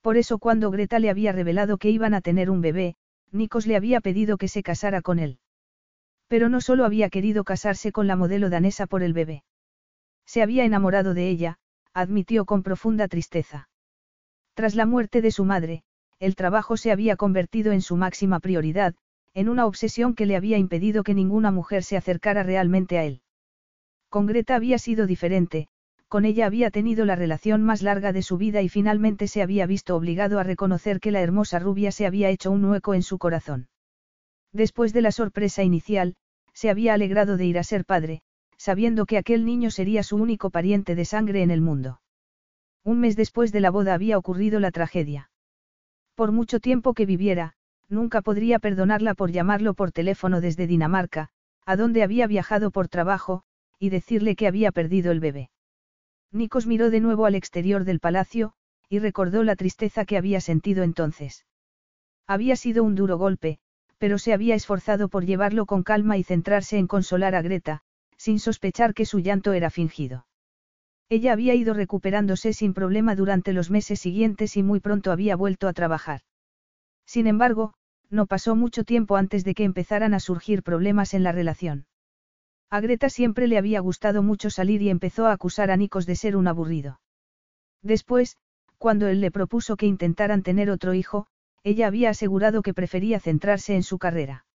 [0.00, 2.94] Por eso cuando Greta le había revelado que iban a tener un bebé,
[3.32, 5.38] Nikos le había pedido que se casara con él.
[6.28, 9.44] Pero no solo había querido casarse con la modelo danesa por el bebé.
[10.26, 11.58] Se había enamorado de ella,
[11.92, 13.68] admitió con profunda tristeza.
[14.54, 15.82] Tras la muerte de su madre,
[16.18, 18.94] el trabajo se había convertido en su máxima prioridad,
[19.34, 23.20] en una obsesión que le había impedido que ninguna mujer se acercara realmente a él.
[24.08, 25.68] Con Greta había sido diferente,
[26.08, 29.66] con ella había tenido la relación más larga de su vida y finalmente se había
[29.66, 33.18] visto obligado a reconocer que la hermosa rubia se había hecho un hueco en su
[33.18, 33.68] corazón.
[34.56, 36.14] Después de la sorpresa inicial,
[36.54, 38.22] se había alegrado de ir a ser padre,
[38.56, 42.00] sabiendo que aquel niño sería su único pariente de sangre en el mundo.
[42.82, 45.30] Un mes después de la boda había ocurrido la tragedia.
[46.14, 47.52] Por mucho tiempo que viviera,
[47.90, 51.28] nunca podría perdonarla por llamarlo por teléfono desde Dinamarca,
[51.66, 53.42] a donde había viajado por trabajo,
[53.78, 55.50] y decirle que había perdido el bebé.
[56.32, 58.54] Nikos miró de nuevo al exterior del palacio,
[58.88, 61.44] y recordó la tristeza que había sentido entonces.
[62.26, 63.58] Había sido un duro golpe,
[63.98, 67.82] pero se había esforzado por llevarlo con calma y centrarse en consolar a Greta,
[68.16, 70.26] sin sospechar que su llanto era fingido.
[71.08, 75.68] Ella había ido recuperándose sin problema durante los meses siguientes y muy pronto había vuelto
[75.68, 76.22] a trabajar.
[77.06, 77.74] Sin embargo,
[78.10, 81.86] no pasó mucho tiempo antes de que empezaran a surgir problemas en la relación.
[82.70, 86.16] A Greta siempre le había gustado mucho salir y empezó a acusar a Nikos de
[86.16, 87.00] ser un aburrido.
[87.82, 88.36] Después,
[88.78, 91.28] cuando él le propuso que intentaran tener otro hijo,
[91.66, 94.46] ella había asegurado que prefería centrarse en su carrera.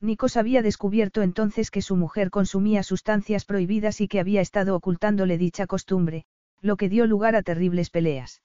[0.00, 5.36] Nikos había descubierto entonces que su mujer consumía sustancias prohibidas y que había estado ocultándole
[5.36, 6.24] dicha costumbre,
[6.62, 8.40] lo que dio lugar a terribles peleas.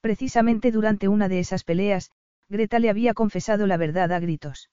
[0.00, 2.10] Precisamente durante una de esas peleas,
[2.48, 4.70] Greta le había confesado la verdad a gritos.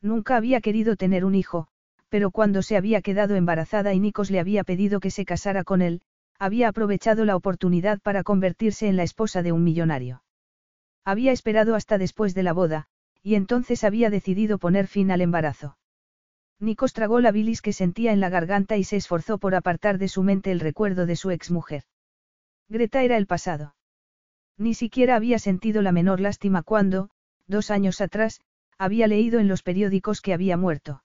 [0.00, 1.68] Nunca había querido tener un hijo,
[2.08, 5.80] pero cuando se había quedado embarazada y Nikos le había pedido que se casara con
[5.80, 6.02] él,
[6.40, 10.24] había aprovechado la oportunidad para convertirse en la esposa de un millonario.
[11.04, 12.86] Había esperado hasta después de la boda,
[13.22, 15.76] y entonces había decidido poner fin al embarazo.
[16.60, 20.08] Nikos tragó la bilis que sentía en la garganta y se esforzó por apartar de
[20.08, 21.84] su mente el recuerdo de su exmujer.
[22.68, 23.74] Greta era el pasado.
[24.56, 27.10] Ni siquiera había sentido la menor lástima cuando,
[27.48, 28.40] dos años atrás,
[28.78, 31.02] había leído en los periódicos que había muerto.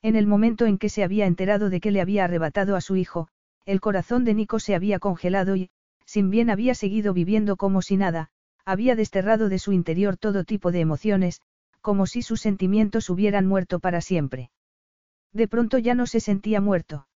[0.00, 2.94] En el momento en que se había enterado de que le había arrebatado a su
[2.94, 3.28] hijo,
[3.66, 5.70] el corazón de Nico se había congelado y,
[6.04, 8.30] sin bien había seguido viviendo como si nada,
[8.68, 11.40] había desterrado de su interior todo tipo de emociones,
[11.80, 14.50] como si sus sentimientos hubieran muerto para siempre.
[15.32, 17.08] De pronto ya no se sentía muerto.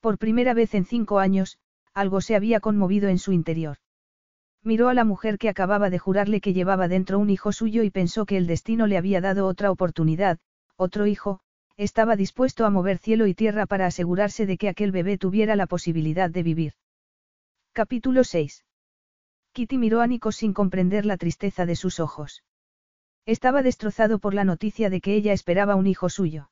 [0.00, 1.58] Por primera vez en cinco años,
[1.92, 3.76] algo se había conmovido en su interior.
[4.64, 7.90] Miró a la mujer que acababa de jurarle que llevaba dentro un hijo suyo y
[7.90, 10.40] pensó que el destino le había dado otra oportunidad,
[10.74, 11.38] otro hijo,
[11.76, 15.68] estaba dispuesto a mover cielo y tierra para asegurarse de que aquel bebé tuviera la
[15.68, 16.72] posibilidad de vivir.
[17.72, 18.64] Capítulo 6.
[19.54, 22.42] Kitty miró a Nico sin comprender la tristeza de sus ojos.
[23.24, 26.50] Estaba destrozado por la noticia de que ella esperaba un hijo suyo.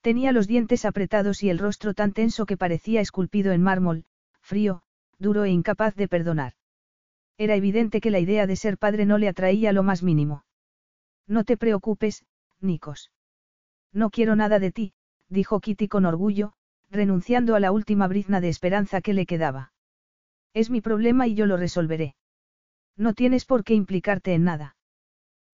[0.00, 4.04] Tenía los dientes apretados y el rostro tan tenso que parecía esculpido en mármol,
[4.40, 4.82] frío,
[5.20, 6.54] duro e incapaz de perdonar.
[7.38, 10.44] Era evidente que la idea de ser padre no le atraía lo más mínimo.
[11.28, 12.24] No te preocupes,
[12.60, 13.12] Nikos.
[13.92, 14.92] No quiero nada de ti,
[15.28, 16.52] dijo Kitty con orgullo,
[16.90, 19.72] renunciando a la última brizna de esperanza que le quedaba.
[20.58, 22.16] Es mi problema y yo lo resolveré.
[22.96, 24.76] No tienes por qué implicarte en nada.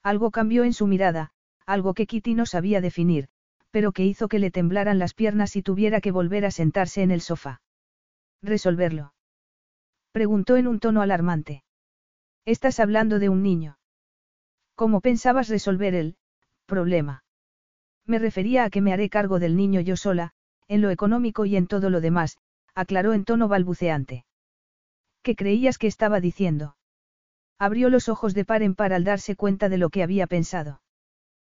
[0.02, 1.32] Algo cambió en su mirada,
[1.66, 3.28] algo que Kitty no sabía definir,
[3.70, 7.10] pero que hizo que le temblaran las piernas y tuviera que volver a sentarse en
[7.10, 7.60] el sofá.
[8.40, 9.12] Resolverlo.
[10.10, 11.64] Preguntó en un tono alarmante.
[12.46, 13.76] Estás hablando de un niño.
[14.74, 16.16] ¿Cómo pensabas resolver el
[16.64, 17.24] problema?
[18.06, 20.32] Me refería a que me haré cargo del niño yo sola,
[20.66, 22.38] en lo económico y en todo lo demás,
[22.74, 24.24] aclaró en tono balbuceante.
[25.24, 26.76] ¿Qué creías que estaba diciendo?
[27.58, 30.82] Abrió los ojos de par en par al darse cuenta de lo que había pensado.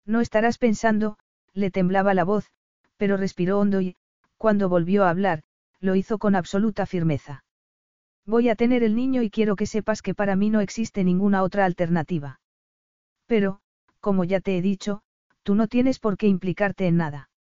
[0.04, 1.18] No estarás pensando,
[1.52, 2.52] le temblaba la voz,
[2.96, 3.96] pero respiró hondo y,
[4.36, 5.42] cuando volvió a hablar,
[5.80, 7.44] lo hizo con absoluta firmeza.
[8.24, 11.42] Voy a tener el niño y quiero que sepas que para mí no existe ninguna
[11.42, 12.40] otra alternativa.
[13.26, 13.58] Pero,
[13.98, 15.02] como ya te he dicho,
[15.42, 17.30] tú no tienes por qué implicarte en nada.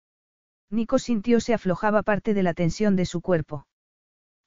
[0.70, 3.68] Nico sintió se aflojaba parte de la tensión de su cuerpo.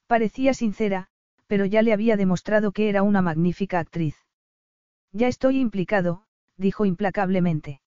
[0.08, 1.10] Parecía sincera,
[1.50, 4.16] pero ya le había demostrado que era una magnífica actriz.
[5.12, 6.22] Ya estoy implicado,
[6.58, 7.82] dijo implacablemente.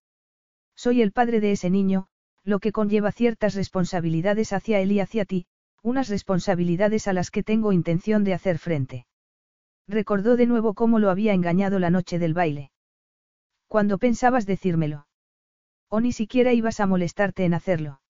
[0.75, 2.09] Soy el padre de ese niño,
[2.43, 5.47] lo que conlleva ciertas responsabilidades hacia él y hacia ti,
[5.81, 9.07] unas responsabilidades a las que tengo intención de hacer frente.
[9.87, 12.73] Recordó de nuevo cómo lo había engañado la noche del baile.
[13.69, 15.07] Cuando pensabas decírmelo?
[15.89, 18.01] O ni siquiera ibas a molestarte en hacerlo.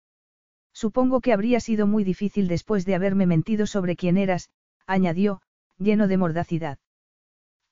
[0.72, 4.48] Supongo que habría sido muy difícil después de haberme mentido sobre quién eras,
[4.86, 5.40] añadió,
[5.78, 6.78] lleno de mordacidad.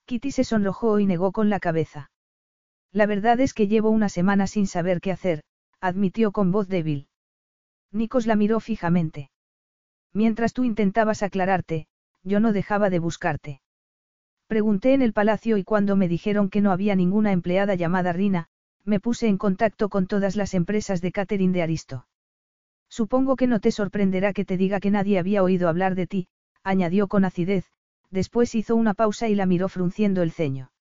[0.07, 2.11] Kitty se sonrojó y negó con la cabeza.
[2.93, 5.43] La verdad es que llevo una semana sin saber qué hacer,
[5.81, 7.09] admitió con voz débil.
[7.93, 9.31] Nikos la miró fijamente.
[10.13, 11.87] Mientras tú intentabas aclararte,
[12.25, 13.61] yo no dejaba de buscarte.
[14.49, 18.49] Pregunté en el palacio y cuando me dijeron que no había ninguna empleada llamada Rina,
[18.85, 22.07] me puse en contacto con todas las empresas de catering de Aristo.
[22.89, 26.29] Supongo que no te sorprenderá que te diga que nadie había oído hablar de ti,
[26.63, 27.67] añadió con acidez,
[28.11, 30.73] después hizo una pausa y la miró frunciendo el ceño.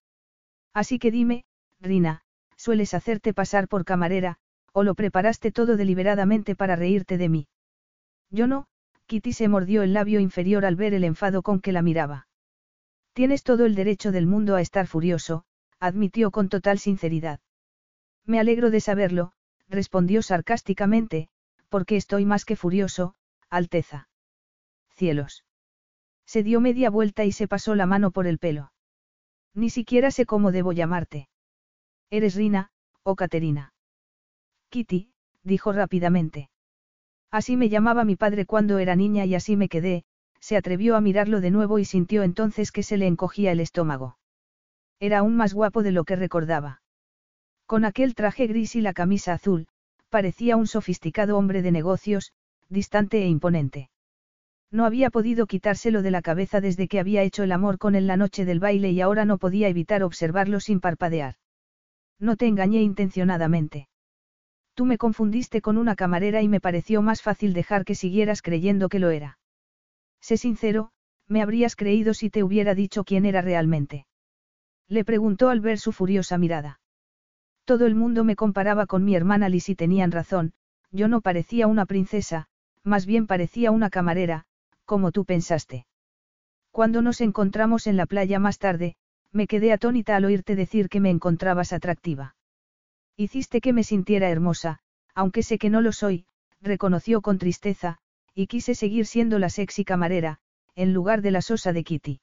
[0.72, 1.44] Así que dime,
[1.80, 2.22] Rina,
[2.56, 4.36] ¿sueles hacerte pasar por camarera,
[4.72, 7.48] o lo preparaste todo deliberadamente para reírte de mí?
[8.30, 8.66] Yo no,
[9.06, 12.28] Kitty se mordió el labio inferior al ver el enfado con que la miraba.
[13.12, 15.44] Tienes todo el derecho del mundo a estar furioso,
[15.80, 17.40] admitió con total sinceridad.
[18.24, 19.32] Me alegro de saberlo,
[19.68, 21.28] respondió sarcásticamente,
[21.68, 23.14] porque estoy más que furioso,
[23.48, 24.08] Alteza.
[24.94, 25.44] Cielos.
[26.32, 28.70] Se dio media vuelta y se pasó la mano por el pelo.
[29.52, 31.28] Ni siquiera sé cómo debo llamarte.
[32.08, 32.70] ¿Eres Rina,
[33.02, 33.74] o Caterina?
[34.68, 35.10] Kitty,
[35.42, 36.48] dijo rápidamente.
[37.32, 40.04] Así me llamaba mi padre cuando era niña y así me quedé,
[40.38, 44.16] se atrevió a mirarlo de nuevo y sintió entonces que se le encogía el estómago.
[45.00, 46.80] Era aún más guapo de lo que recordaba.
[47.66, 49.66] Con aquel traje gris y la camisa azul,
[50.10, 52.30] parecía un sofisticado hombre de negocios,
[52.68, 53.89] distante e imponente.
[54.72, 58.06] No había podido quitárselo de la cabeza desde que había hecho el amor con él
[58.06, 61.34] la noche del baile y ahora no podía evitar observarlo sin parpadear.
[62.20, 63.88] No te engañé intencionadamente.
[64.74, 68.88] Tú me confundiste con una camarera y me pareció más fácil dejar que siguieras creyendo
[68.88, 69.38] que lo era.
[70.20, 70.92] Sé sincero,
[71.26, 74.06] me habrías creído si te hubiera dicho quién era realmente.
[74.86, 76.80] Le preguntó al ver su furiosa mirada.
[77.64, 80.52] Todo el mundo me comparaba con mi hermana Liz tenían razón,
[80.90, 82.46] yo no parecía una princesa,
[82.82, 84.44] más bien parecía una camarera,
[84.90, 85.86] como tú pensaste.
[86.72, 88.96] Cuando nos encontramos en la playa más tarde,
[89.30, 92.34] me quedé atónita al oírte decir que me encontrabas atractiva.
[93.16, 94.80] Hiciste que me sintiera hermosa,
[95.14, 96.26] aunque sé que no lo soy,
[96.60, 97.98] reconoció con tristeza,
[98.34, 100.38] y quise seguir siendo la sexy camarera,
[100.74, 102.20] en lugar de la sosa de Kitty.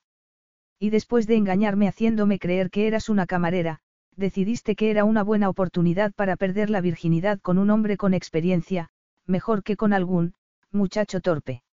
[0.78, 3.80] Y después de engañarme haciéndome creer que eras una camarera,
[4.18, 8.90] decidiste que era una buena oportunidad para perder la virginidad con un hombre con experiencia,
[9.26, 10.34] mejor que con algún,
[10.74, 11.64] muchacho torpe.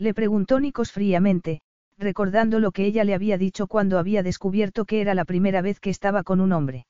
[0.00, 1.60] Le preguntó Nikos fríamente,
[1.98, 5.78] recordando lo que ella le había dicho cuando había descubierto que era la primera vez
[5.78, 6.86] que estaba con un hombre.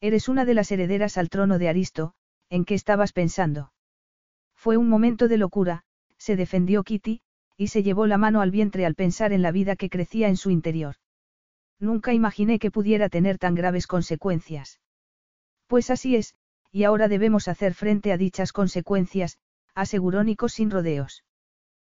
[0.00, 2.14] Eres una de las herederas al trono de Aristo,
[2.48, 3.74] ¿en qué estabas pensando?
[4.54, 5.82] Fue un momento de locura,
[6.16, 7.20] se defendió Kitty,
[7.58, 10.38] y se llevó la mano al vientre al pensar en la vida que crecía en
[10.38, 10.96] su interior.
[11.78, 14.80] Nunca imaginé que pudiera tener tan graves consecuencias.
[15.66, 16.34] Pues así es,
[16.70, 19.36] y ahora debemos hacer frente a dichas consecuencias,
[19.74, 21.24] aseguró Nico sin rodeos.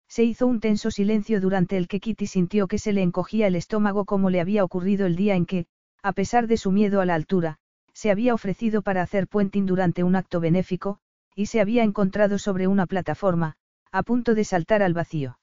[0.09, 3.57] Se hizo un tenso silencio durante el que Kitty sintió que se le encogía el
[3.57, 5.67] estómago como le había ocurrido el día en que,
[6.03, 7.59] a pesar de su miedo a la altura,
[7.93, 10.99] se había ofrecido para hacer puenting durante un acto benéfico,
[11.35, 13.57] y se había encontrado sobre una plataforma,
[13.91, 15.39] a punto de saltar al vacío.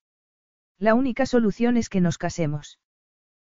[0.78, 2.80] La única solución es que nos casemos.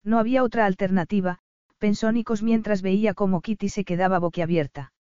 [0.03, 1.39] No había otra alternativa,
[1.79, 4.93] pensó Nikos mientras veía cómo Kitty se quedaba boquiabierta.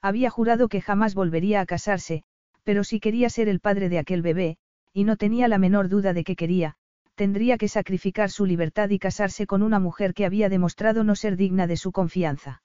[0.00, 2.24] Había jurado que jamás volvería a casarse,
[2.64, 4.58] pero si quería ser el padre de aquel bebé,
[4.92, 6.76] y no tenía la menor duda de que quería,
[7.14, 11.36] tendría que sacrificar su libertad y casarse con una mujer que había demostrado no ser
[11.36, 12.62] digna de su confianza.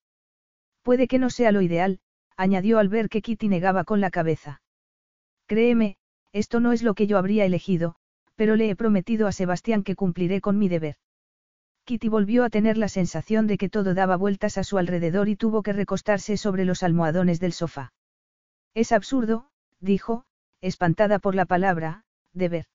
[0.81, 1.99] Puede que no sea lo ideal,
[2.37, 4.61] añadió al ver que Kitty negaba con la cabeza.
[5.47, 5.97] Créeme,
[6.31, 7.95] esto no es lo que yo habría elegido,
[8.35, 10.95] pero le he prometido a Sebastián que cumpliré con mi deber.
[11.85, 15.35] Kitty volvió a tener la sensación de que todo daba vueltas a su alrededor y
[15.35, 17.93] tuvo que recostarse sobre los almohadones del sofá.
[18.73, 19.49] Es absurdo,
[19.79, 20.25] dijo,
[20.59, 22.03] espantada por la palabra,
[22.37, 22.65] deber.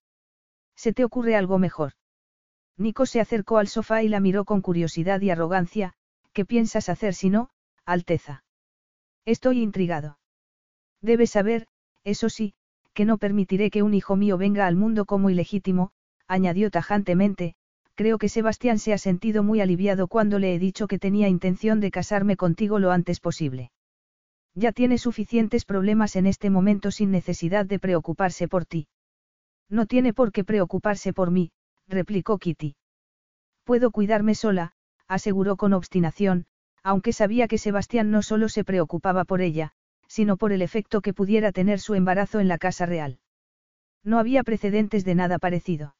[0.76, 1.93] ¿Se te ocurre algo mejor?
[2.76, 5.94] Nico se acercó al sofá y la miró con curiosidad y arrogancia,
[6.32, 7.51] ¿qué piensas hacer si no,
[7.84, 8.44] Alteza?
[9.24, 10.18] Estoy intrigado.
[11.01, 11.66] Debes saber,
[12.05, 12.55] eso sí,
[12.94, 15.93] que no permitiré que un hijo mío venga al mundo como ilegítimo,
[16.26, 17.55] añadió tajantemente,
[17.94, 21.80] creo que Sebastián se ha sentido muy aliviado cuando le he dicho que tenía intención
[21.80, 23.70] de casarme contigo lo antes posible.
[24.55, 28.86] Ya tiene suficientes problemas en este momento sin necesidad de preocuparse por ti.
[29.68, 31.52] No tiene por qué preocuparse por mí,
[31.89, 32.76] replicó Kitty.
[33.64, 34.72] Puedo cuidarme sola,
[35.09, 36.47] aseguró con obstinación,
[36.82, 39.72] aunque sabía que Sebastián no solo se preocupaba por ella,
[40.09, 43.18] sino por el efecto que pudiera tener su embarazo en la casa real.
[44.05, 45.94] No había precedentes de nada parecido.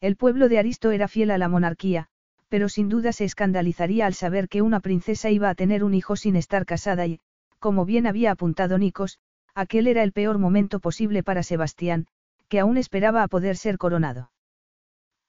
[0.00, 2.08] El pueblo de Aristo era fiel a la monarquía,
[2.48, 6.16] pero sin duda se escandalizaría al saber que una princesa iba a tener un hijo
[6.16, 7.20] sin estar casada y,
[7.58, 9.18] como bien había apuntado Nikos,
[9.54, 12.06] aquel era el peor momento posible para Sebastián,
[12.48, 14.30] que aún esperaba a poder ser coronado.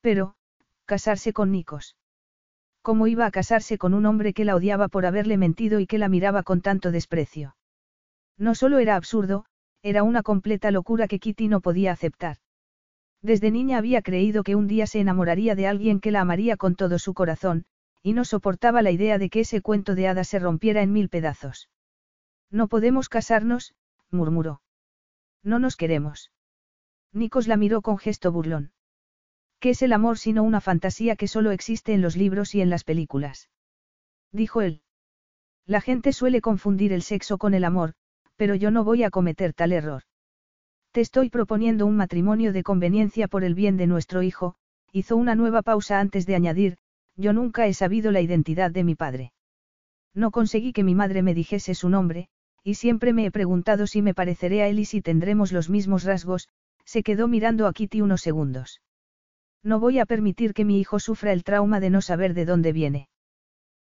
[0.02, 0.36] Pero,
[0.86, 1.96] casarse con Nikos.
[2.82, 5.98] ¿Cómo iba a casarse con un hombre que la odiaba por haberle mentido y que
[5.98, 7.56] la miraba con tanto desprecio?
[8.38, 9.46] No solo era absurdo,
[9.82, 12.38] era una completa locura que Kitty no podía aceptar.
[13.22, 16.76] Desde niña había creído que un día se enamoraría de alguien que la amaría con
[16.76, 17.66] todo su corazón,
[18.04, 21.10] y no soportaba la idea de que ese cuento de hadas se rompiera en mil
[21.10, 21.70] pedazos.
[22.52, 23.74] No podemos casarnos,
[24.12, 24.62] murmuró.
[25.42, 26.32] No nos queremos.
[27.16, 28.74] Nikos la miró con gesto burlón.
[29.62, 32.70] ¿Qué es el amor sino una fantasía que solo existe en los libros y en
[32.70, 33.50] las películas?
[34.34, 34.82] Dijo él.
[35.66, 37.94] La gente suele confundir el sexo con el amor,
[38.36, 40.04] pero yo no voy a cometer tal error.
[40.92, 44.56] Te estoy proponiendo un matrimonio de conveniencia por el bien de nuestro hijo,
[44.92, 46.78] hizo una nueva pausa antes de añadir,
[47.16, 49.32] yo nunca he sabido la identidad de mi padre.
[50.14, 52.28] No conseguí que mi madre me dijese su nombre,
[52.62, 56.04] y siempre me he preguntado si me pareceré a él y si tendremos los mismos
[56.04, 56.50] rasgos,
[56.86, 58.82] se quedó mirando a Kitty unos segundos.
[59.64, 62.72] No voy a permitir que mi hijo sufra el trauma de no saber de dónde
[62.72, 63.10] viene.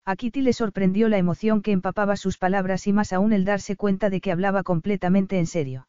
[0.05, 3.77] A Kitty le sorprendió la emoción que empapaba sus palabras y más aún el darse
[3.77, 5.89] cuenta de que hablaba completamente en serio.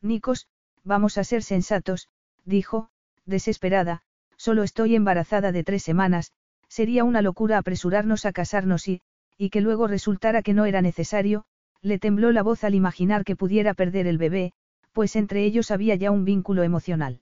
[0.00, 0.46] Nikos,
[0.84, 2.08] vamos a ser sensatos,
[2.44, 2.88] dijo,
[3.24, 4.02] desesperada,
[4.36, 6.32] solo estoy embarazada de tres semanas,
[6.68, 9.02] sería una locura apresurarnos a casarnos y,
[9.36, 11.44] y que luego resultara que no era necesario,
[11.82, 14.52] le tembló la voz al imaginar que pudiera perder el bebé,
[14.92, 17.20] pues entre ellos había ya un vínculo emocional.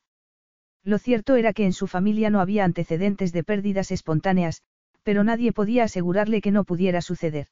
[0.82, 4.62] Lo cierto era que en su familia no había antecedentes de pérdidas espontáneas,
[5.02, 7.48] pero nadie podía asegurarle que no pudiera suceder.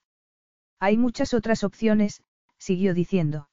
[0.81, 2.23] Hay muchas otras opciones,
[2.59, 3.49] siguió diciendo.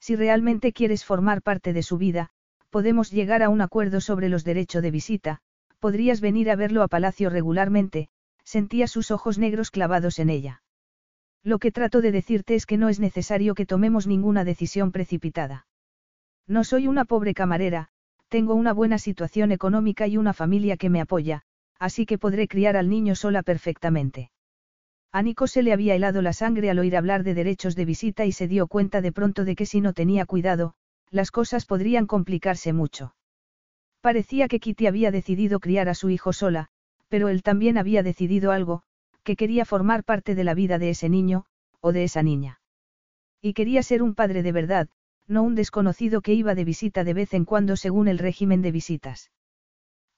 [0.00, 2.30] Si realmente quieres formar parte de su vida,
[2.70, 5.40] podemos llegar a un acuerdo sobre los derechos de visita,
[5.78, 8.08] podrías venir a verlo a palacio regularmente,
[8.44, 10.62] sentía sus ojos negros clavados en ella.
[11.42, 15.66] Lo que trato de decirte es que no es necesario que tomemos ninguna decisión precipitada.
[16.48, 17.88] No soy una pobre camarera,
[18.28, 21.42] tengo una buena situación económica y una familia que me apoya,
[21.78, 24.30] así que podré criar al niño sola perfectamente.
[25.12, 28.26] A Nico se le había helado la sangre al oír hablar de derechos de visita
[28.26, 30.74] y se dio cuenta de pronto de que si no tenía cuidado,
[31.10, 33.14] las cosas podrían complicarse mucho.
[34.00, 36.68] Parecía que Kitty había decidido criar a su hijo sola,
[37.08, 38.82] pero él también había decidido algo,
[39.22, 41.46] que quería formar parte de la vida de ese niño,
[41.80, 42.60] o de esa niña.
[43.40, 44.88] Y quería ser un padre de verdad,
[45.28, 48.72] no un desconocido que iba de visita de vez en cuando según el régimen de
[48.72, 49.30] visitas.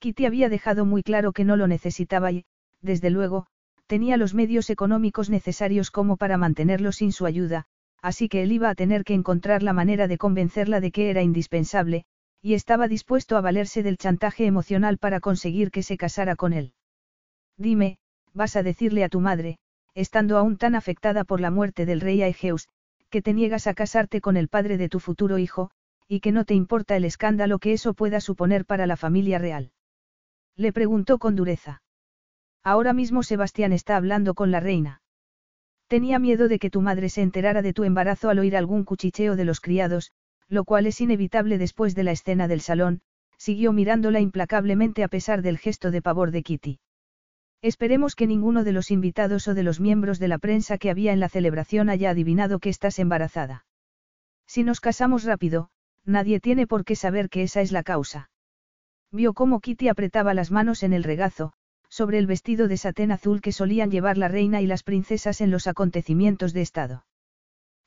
[0.01, 2.45] Kitty había dejado muy claro que no lo necesitaba y,
[2.81, 3.47] desde luego,
[3.87, 7.65] tenía los medios económicos necesarios como para mantenerlo sin su ayuda,
[8.03, 11.23] así que él iba a tener que encontrar la manera de convencerla de que era
[11.23, 12.05] indispensable,
[12.41, 16.75] y estaba dispuesto a valerse del chantaje emocional para conseguir que se casara con él.
[17.57, 17.99] Dime,
[18.33, 19.59] vas a decirle a tu madre,
[19.95, 22.69] estando aún tan afectada por la muerte del rey Aegeus,
[23.11, 25.71] que te niegas a casarte con el padre de tu futuro hijo,
[26.07, 29.73] y que no te importa el escándalo que eso pueda suponer para la familia real.
[30.57, 31.83] Le preguntó con dureza.
[32.65, 35.03] Ahora mismo Sebastián está hablando con la reina.
[35.87, 39.37] Tenía miedo de que tu madre se enterara de tu embarazo al oír algún cuchicheo
[39.37, 40.13] de los criados,
[40.49, 43.01] lo cual es inevitable después de la escena del salón,
[43.37, 46.81] siguió mirándola implacablemente a pesar del gesto de pavor de Kitty.
[47.61, 51.13] Esperemos que ninguno de los invitados o de los miembros de la prensa que había
[51.13, 53.65] en la celebración haya adivinado que estás embarazada.
[54.47, 55.71] Si nos casamos rápido,
[56.05, 58.31] nadie tiene por qué saber que esa es la causa.
[59.11, 61.53] Vio cómo Kitty apretaba las manos en el regazo,
[61.89, 65.51] sobre el vestido de satén azul que solían llevar la reina y las princesas en
[65.51, 67.07] los acontecimientos de Estado.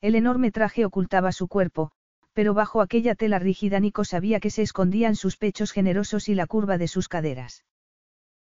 [0.02, 1.91] El enorme traje ocultaba su cuerpo,
[2.34, 6.48] pero bajo aquella tela rígida Nico sabía que se escondían sus pechos generosos y la
[6.48, 7.64] curva de sus caderas.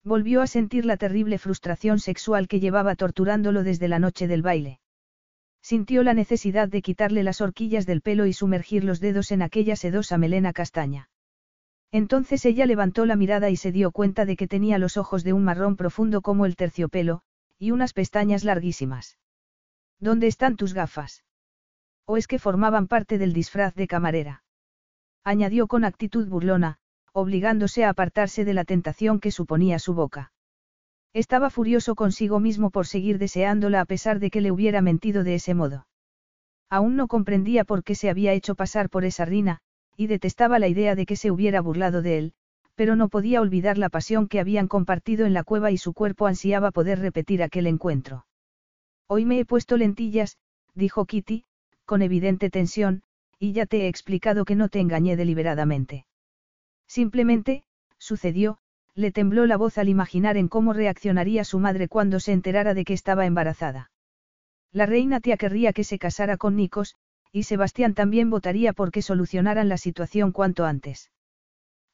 [0.05, 4.81] Volvió a sentir la terrible frustración sexual que llevaba torturándolo desde la noche del baile.
[5.61, 9.77] Sintió la necesidad de quitarle las horquillas del pelo y sumergir los dedos en aquella
[9.77, 11.11] sedosa melena castaña.
[11.91, 15.33] Entonces ella levantó la mirada y se dio cuenta de que tenía los ojos de
[15.33, 17.23] un marrón profundo como el terciopelo,
[17.59, 19.19] y unas pestañas larguísimas.
[19.99, 21.25] ¿Dónde están tus gafas?
[22.05, 24.45] ¿O es que formaban parte del disfraz de camarera?
[25.25, 26.79] Añadió con actitud burlona,
[27.13, 30.33] obligándose a apartarse de la tentación que suponía su boca.
[31.15, 35.35] Estaba furioso consigo mismo por seguir deseándola a pesar de que le hubiera mentido de
[35.35, 35.87] ese modo.
[36.71, 39.61] Aún no comprendía por qué se había hecho pasar por esa rina,
[39.97, 42.33] y detestaba la idea de que se hubiera burlado de él,
[42.75, 46.27] pero no podía olvidar la pasión que habían compartido en la cueva y su cuerpo
[46.27, 48.27] ansiaba poder repetir aquel encuentro.
[49.09, 50.37] Hoy me he puesto lentillas,
[50.75, 51.45] dijo Kitty,
[51.87, 53.03] con evidente tensión,
[53.39, 56.05] y ya te he explicado que no te engañé deliberadamente.
[56.89, 57.63] Simplemente,
[57.99, 58.59] sucedió,
[58.95, 62.85] le tembló la voz al imaginar en cómo reaccionaría su madre cuando se enterara de
[62.85, 63.93] que estaba embarazada.
[64.73, 66.97] La reina tía querría que se casara con Nikos,
[67.31, 71.11] y Sebastián también votaría porque solucionaran la situación cuanto antes.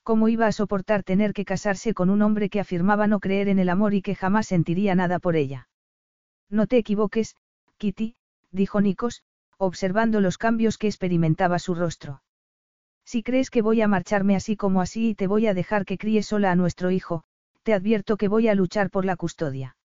[0.03, 3.59] ¿Cómo iba a soportar tener que casarse con un hombre que afirmaba no creer en
[3.59, 5.69] el amor y que jamás sentiría nada por ella?
[6.51, 7.37] No te equivoques,
[7.79, 8.17] Kitty,
[8.51, 9.25] dijo Nikos,
[9.57, 12.23] observando los cambios que experimentaba su rostro.
[13.05, 15.99] Si crees que voy a marcharme así como así y te voy a dejar que
[15.99, 17.25] críe sola a nuestro hijo,
[17.63, 19.77] te advierto que voy a luchar por la custodia.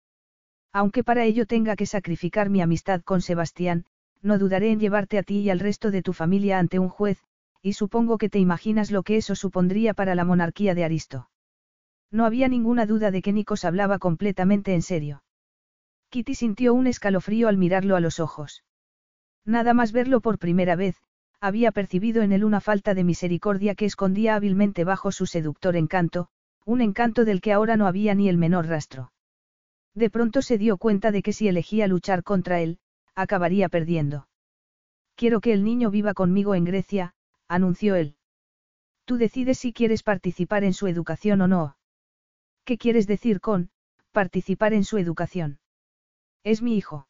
[0.72, 3.86] Aunque para ello tenga que sacrificar mi amistad con Sebastián,
[4.22, 7.24] no dudaré en llevarte a ti y al resto de tu familia ante un juez,
[7.62, 11.30] y supongo que te imaginas lo que eso supondría para la monarquía de Aristo.
[12.12, 15.24] No había ninguna duda de que Nikos hablaba completamente en serio.
[16.10, 18.64] Kitty sintió un escalofrío al mirarlo a los ojos.
[19.46, 20.96] Nada más verlo por primera vez,
[21.42, 26.28] había percibido en él una falta de misericordia que escondía hábilmente bajo su seductor encanto,
[26.66, 29.12] un encanto del que ahora no había ni el menor rastro.
[29.96, 32.80] De pronto se dio cuenta de que si elegía luchar contra él,
[33.16, 34.28] acabaría perdiendo.
[35.16, 37.14] Quiero que el niño viva conmigo en Grecia,
[37.48, 38.16] anunció él.
[39.06, 41.76] Tú decides si quieres participar en su educación o no.
[42.64, 43.72] ¿Qué quieres decir con,
[44.12, 45.60] participar en su educación?
[46.44, 47.08] Es mi hijo.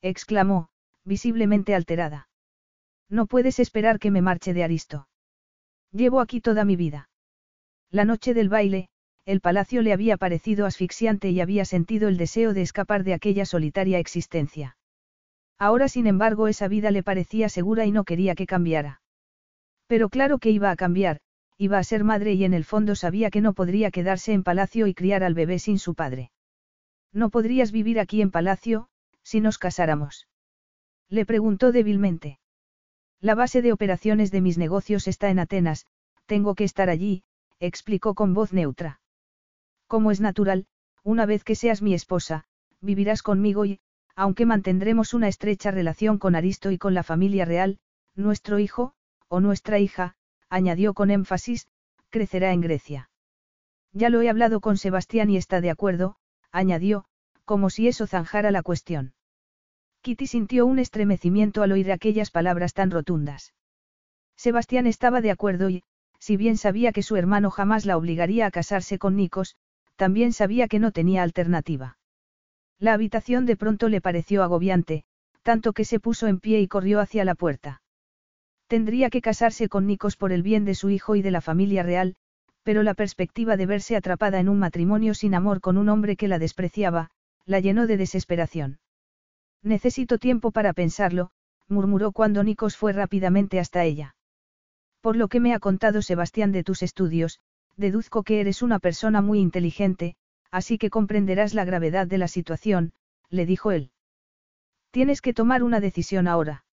[0.00, 0.70] exclamó,
[1.04, 2.29] visiblemente alterada.
[3.10, 5.08] No puedes esperar que me marche de Aristo.
[5.92, 7.10] Llevo aquí toda mi vida.
[7.90, 8.88] La noche del baile,
[9.26, 13.44] el palacio le había parecido asfixiante y había sentido el deseo de escapar de aquella
[13.44, 14.76] solitaria existencia.
[15.58, 19.02] Ahora sin embargo esa vida le parecía segura y no quería que cambiara.
[19.86, 21.20] Pero claro que iba a cambiar,
[21.58, 24.86] iba a ser madre y en el fondo sabía que no podría quedarse en palacio
[24.86, 26.30] y criar al bebé sin su padre.
[27.12, 28.88] No podrías vivir aquí en palacio,
[29.22, 30.28] si nos casáramos.
[31.08, 32.39] Le preguntó débilmente.
[33.20, 35.86] La base de operaciones de mis negocios está en Atenas,
[36.26, 37.22] tengo que estar allí,
[37.58, 39.00] explicó con voz neutra.
[39.86, 40.66] Como es natural,
[41.02, 42.44] una vez que seas mi esposa,
[42.80, 43.80] vivirás conmigo y,
[44.16, 47.78] aunque mantendremos una estrecha relación con Aristo y con la familia real,
[48.14, 48.94] nuestro hijo,
[49.28, 50.16] o nuestra hija,
[50.48, 51.68] añadió con énfasis,
[52.08, 53.10] crecerá en Grecia.
[53.92, 56.16] Ya lo he hablado con Sebastián y está de acuerdo,
[56.52, 57.04] añadió,
[57.44, 59.12] como si eso zanjara la cuestión.
[60.02, 63.52] Kitty sintió un estremecimiento al oír aquellas palabras tan rotundas.
[64.34, 65.82] Sebastián estaba de acuerdo y,
[66.18, 69.56] si bien sabía que su hermano jamás la obligaría a casarse con Nikos,
[69.96, 71.98] también sabía que no tenía alternativa.
[72.78, 75.04] La habitación de pronto le pareció agobiante,
[75.42, 77.82] tanto que se puso en pie y corrió hacia la puerta.
[78.66, 81.82] Tendría que casarse con Nikos por el bien de su hijo y de la familia
[81.82, 82.16] real,
[82.62, 86.28] pero la perspectiva de verse atrapada en un matrimonio sin amor con un hombre que
[86.28, 87.10] la despreciaba,
[87.44, 88.79] la llenó de desesperación.
[89.62, 91.30] Necesito tiempo para pensarlo,
[91.68, 94.14] murmuró cuando Nikos fue rápidamente hasta ella.
[95.00, 97.40] Por lo que me ha contado Sebastián de tus estudios,
[97.76, 100.16] deduzco que eres una persona muy inteligente,
[100.50, 102.92] así que comprenderás la gravedad de la situación,
[103.28, 103.90] le dijo él.
[104.90, 106.64] Tienes que tomar una decisión ahora.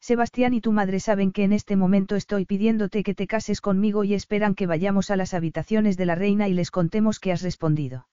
[0.00, 4.04] Sebastián y tu madre saben que en este momento estoy pidiéndote que te cases conmigo
[4.04, 7.42] y esperan que vayamos a las habitaciones de la reina y les contemos que has
[7.42, 8.06] respondido.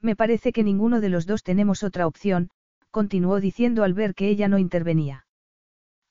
[0.00, 2.50] Me parece que ninguno de los dos tenemos otra opción,
[2.94, 5.26] continuó diciendo al ver que ella no intervenía.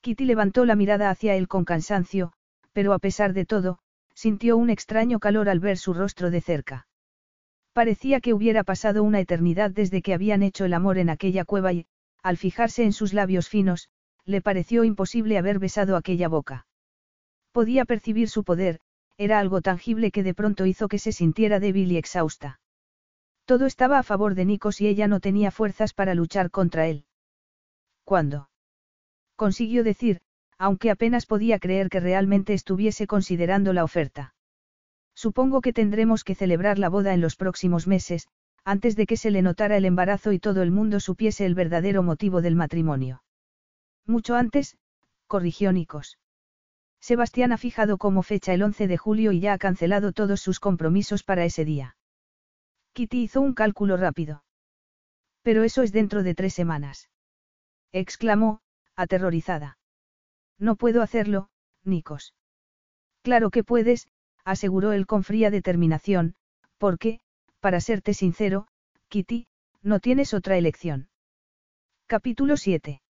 [0.02, 2.34] Kitty levantó la mirada hacia él con cansancio,
[2.74, 3.78] pero a pesar de todo,
[4.14, 6.86] sintió un extraño calor al ver su rostro de cerca.
[7.72, 11.72] Parecía que hubiera pasado una eternidad desde que habían hecho el amor en aquella cueva
[11.72, 11.86] y,
[12.22, 13.88] al fijarse en sus labios finos,
[14.26, 16.66] le pareció imposible haber besado aquella boca.
[17.50, 18.78] Podía percibir su poder,
[19.16, 22.60] era algo tangible que de pronto hizo que se sintiera débil y exhausta.
[23.44, 27.04] Todo estaba a favor de Nikos y ella no tenía fuerzas para luchar contra él.
[28.04, 28.48] ¿Cuándo?
[29.36, 30.20] Consiguió decir,
[30.56, 34.34] aunque apenas podía creer que realmente estuviese considerando la oferta.
[35.14, 38.28] Supongo que tendremos que celebrar la boda en los próximos meses,
[38.64, 42.02] antes de que se le notara el embarazo y todo el mundo supiese el verdadero
[42.02, 43.22] motivo del matrimonio.
[44.06, 44.78] Mucho antes,
[45.26, 46.18] corrigió Nikos.
[47.00, 50.60] Sebastián ha fijado como fecha el 11 de julio y ya ha cancelado todos sus
[50.60, 51.96] compromisos para ese día.
[52.94, 54.44] Kitty hizo un cálculo rápido.
[55.42, 57.10] Pero eso es dentro de tres semanas.
[57.92, 58.60] Exclamó,
[58.94, 59.78] aterrorizada.
[60.58, 61.48] No puedo hacerlo,
[61.82, 62.34] Nikos.
[63.22, 64.06] Claro que puedes,
[64.44, 66.36] aseguró él con fría determinación,
[66.78, 67.20] porque,
[67.58, 68.68] para serte sincero,
[69.08, 69.48] Kitty,
[69.82, 71.08] no tienes otra elección.
[72.06, 73.02] Capítulo 7.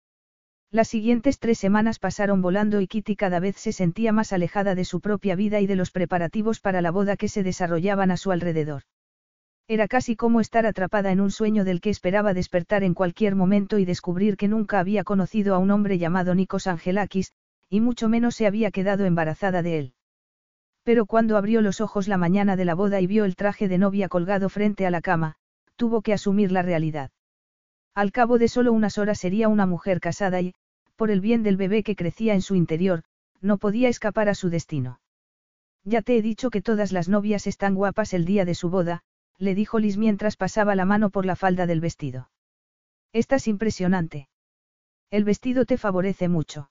[0.71, 4.85] Las siguientes tres semanas pasaron volando y Kitty cada vez se sentía más alejada de
[4.85, 8.31] su propia vida y de los preparativos para la boda que se desarrollaban a su
[8.31, 8.85] alrededor.
[9.69, 13.79] Era casi como estar atrapada en un sueño del que esperaba despertar en cualquier momento
[13.79, 17.33] y descubrir que nunca había conocido a un hombre llamado Nikos Angelakis,
[17.69, 19.95] y mucho menos se había quedado embarazada de él.
[20.83, 23.79] Pero cuando abrió los ojos la mañana de la boda y vio el traje de
[23.79, 25.37] novia colgado frente a la cama,
[25.77, 27.11] tuvo que asumir la realidad.
[27.95, 30.55] Al cabo de solo unas horas sería una mujer casada y,
[30.97, 33.05] por el bien del bebé que crecía en su interior,
[33.41, 35.01] no podía escapar a su destino.
[35.85, 39.03] Ya te he dicho que todas las novias están guapas el día de su boda,
[39.43, 42.31] le dijo Liz mientras pasaba la mano por la falda del vestido.
[43.13, 44.29] Estás impresionante.
[45.11, 46.71] El vestido te favorece mucho.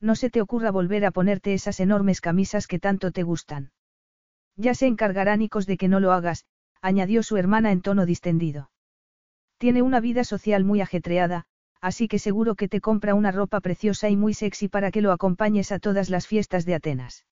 [0.00, 3.72] No se te ocurra volver a ponerte esas enormes camisas que tanto te gustan.
[4.56, 6.46] Ya se encargará Nicos de que no lo hagas,
[6.80, 8.70] añadió su hermana en tono distendido.
[9.58, 11.46] Tiene una vida social muy ajetreada,
[11.80, 15.10] así que seguro que te compra una ropa preciosa y muy sexy para que lo
[15.10, 17.26] acompañes a todas las fiestas de Atenas.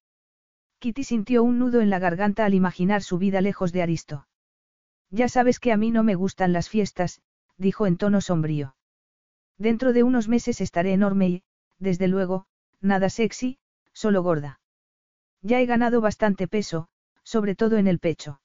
[0.81, 4.27] Kitty sintió un nudo en la garganta al imaginar su vida lejos de Aristo.
[5.11, 7.21] Ya sabes que a mí no me gustan las fiestas,
[7.57, 8.77] dijo en tono sombrío.
[9.57, 11.43] Dentro de unos meses estaré enorme y,
[11.79, 12.47] desde luego,
[12.81, 13.59] nada sexy,
[13.93, 14.61] solo gorda.
[15.43, 16.89] Ya he ganado bastante peso,
[17.23, 18.41] sobre todo en el pecho.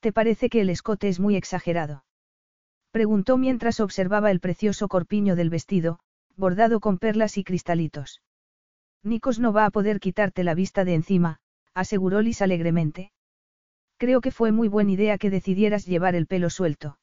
[0.00, 2.04] ¿Te parece que el escote es muy exagerado?
[2.90, 6.00] Preguntó mientras observaba el precioso corpiño del vestido,
[6.36, 8.22] bordado con perlas y cristalitos.
[9.02, 11.40] Nikos no va a poder quitarte la vista de encima,
[11.74, 13.12] aseguró Liz alegremente.
[14.00, 16.98] Creo que fue muy buena idea que decidieras llevar el pelo suelto.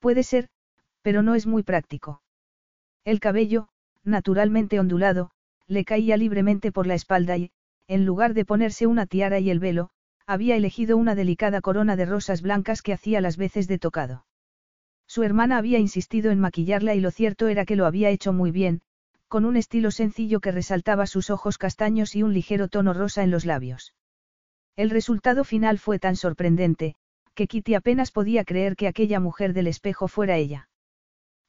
[0.00, 0.48] Puede ser,
[1.00, 2.22] pero no es muy práctico.
[3.04, 3.68] El cabello,
[4.02, 5.30] naturalmente ondulado,
[5.68, 7.52] le caía libremente por la espalda y,
[7.86, 9.90] en lugar de ponerse una tiara y el velo,
[10.26, 14.26] había elegido una delicada corona de rosas blancas que hacía las veces de tocado.
[15.06, 18.50] Su hermana había insistido en maquillarla y lo cierto era que lo había hecho muy
[18.50, 18.82] bien,
[19.28, 23.30] con un estilo sencillo que resaltaba sus ojos castaños y un ligero tono rosa en
[23.30, 23.94] los labios.
[24.76, 26.94] El resultado final fue tan sorprendente,
[27.34, 30.68] que Kitty apenas podía creer que aquella mujer del espejo fuera ella.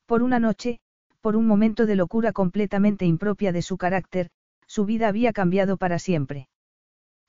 [0.06, 0.80] Por una noche,
[1.22, 4.30] por un momento de locura completamente impropia de su carácter,
[4.68, 6.50] su vida había cambiado para siempre.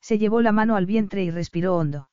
[0.00, 2.08] Se llevó la mano al vientre y respiró hondo.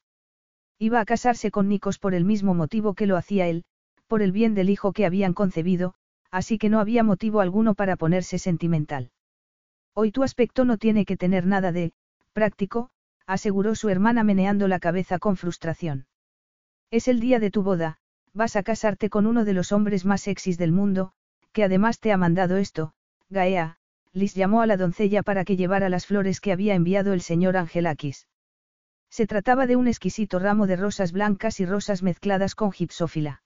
[0.77, 3.63] Iba a casarse con Nikos por el mismo motivo que lo hacía él,
[4.07, 5.93] por el bien del hijo que habían concebido,
[6.31, 9.11] así que no había motivo alguno para ponerse sentimental.
[9.93, 11.93] Hoy tu aspecto no tiene que tener nada de,
[12.33, 12.89] práctico,
[13.31, 16.05] aseguró su hermana meneando la cabeza con frustración.
[16.91, 17.97] Es el día de tu boda,
[18.33, 21.13] vas a casarte con uno de los hombres más sexys del mundo,
[21.53, 22.93] que además te ha mandado esto,
[23.29, 23.77] Gaea,
[24.11, 27.55] Liz llamó a la doncella para que llevara las flores que había enviado el señor
[27.55, 28.27] Angelakis.
[29.09, 33.43] Se trataba de un exquisito ramo de rosas blancas y rosas mezcladas con gipsófila.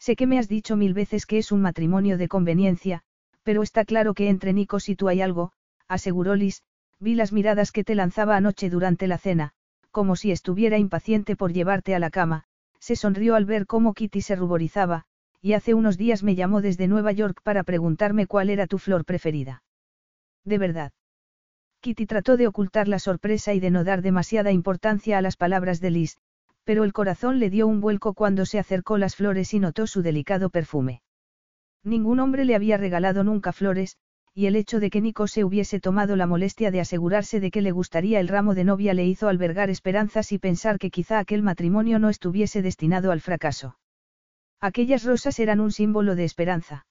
[0.00, 3.02] Sé que me has dicho mil veces que es un matrimonio de conveniencia,
[3.44, 5.52] pero está claro que entre Nikos y tú hay algo,
[5.86, 6.62] aseguró Liz,
[6.98, 9.52] vi las miradas que te lanzaba anoche durante la cena,
[9.90, 12.44] como si estuviera impaciente por llevarte a la cama,
[12.80, 15.04] se sonrió al ver cómo Kitty se ruborizaba,
[15.40, 19.04] y hace unos días me llamó desde Nueva York para preguntarme cuál era tu flor
[19.04, 19.62] preferida.
[20.44, 20.92] De verdad.
[21.80, 25.80] Kitty trató de ocultar la sorpresa y de no dar demasiada importancia a las palabras
[25.80, 26.16] de Liz,
[26.64, 30.02] pero el corazón le dio un vuelco cuando se acercó las flores y notó su
[30.02, 31.02] delicado perfume.
[31.84, 33.98] Ningún hombre le había regalado nunca flores,
[34.36, 37.62] y el hecho de que Nico se hubiese tomado la molestia de asegurarse de que
[37.62, 41.42] le gustaría el ramo de novia le hizo albergar esperanzas y pensar que quizá aquel
[41.42, 43.78] matrimonio no estuviese destinado al fracaso.
[44.60, 46.86] Aquellas rosas eran un símbolo de esperanza.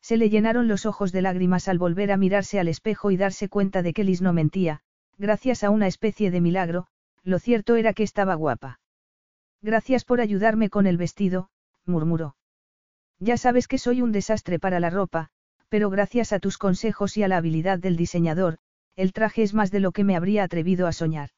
[0.00, 3.48] Se le llenaron los ojos de lágrimas al volver a mirarse al espejo y darse
[3.48, 4.82] cuenta de que Liz no mentía,
[5.18, 6.86] gracias a una especie de milagro,
[7.24, 8.78] lo cierto era que estaba guapa.
[9.60, 11.50] Gracias por ayudarme con el vestido,
[11.84, 12.36] murmuró.
[13.18, 15.30] Ya sabes que soy un desastre para la ropa,
[15.70, 18.58] pero gracias a tus consejos y a la habilidad del diseñador,
[18.96, 21.30] el traje es más de lo que me habría atrevido a soñar.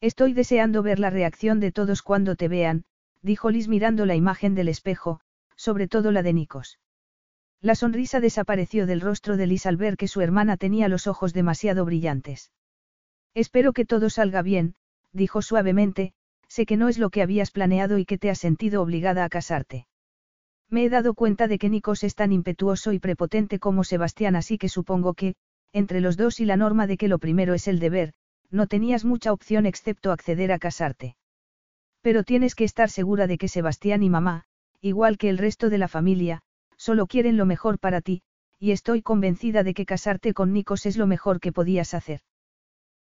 [0.00, 2.84] Estoy deseando ver la reacción de todos cuando te vean,
[3.22, 5.20] dijo Liz mirando la imagen del espejo,
[5.56, 6.78] sobre todo la de Nikos.
[7.62, 11.32] La sonrisa desapareció del rostro de Liz al ver que su hermana tenía los ojos
[11.32, 12.52] demasiado brillantes.
[13.34, 14.74] Espero que todo salga bien,
[15.12, 16.12] dijo suavemente,
[16.46, 19.30] sé que no es lo que habías planeado y que te has sentido obligada a
[19.30, 19.86] casarte.
[20.68, 24.58] Me he dado cuenta de que Nikos es tan impetuoso y prepotente como Sebastián, así
[24.58, 25.34] que supongo que,
[25.72, 28.12] entre los dos y la norma de que lo primero es el deber,
[28.50, 31.16] no tenías mucha opción excepto acceder a casarte.
[32.00, 34.44] Pero tienes que estar segura de que Sebastián y mamá,
[34.80, 36.42] igual que el resto de la familia,
[36.76, 38.22] solo quieren lo mejor para ti,
[38.58, 42.20] y estoy convencida de que casarte con Nikos es lo mejor que podías hacer.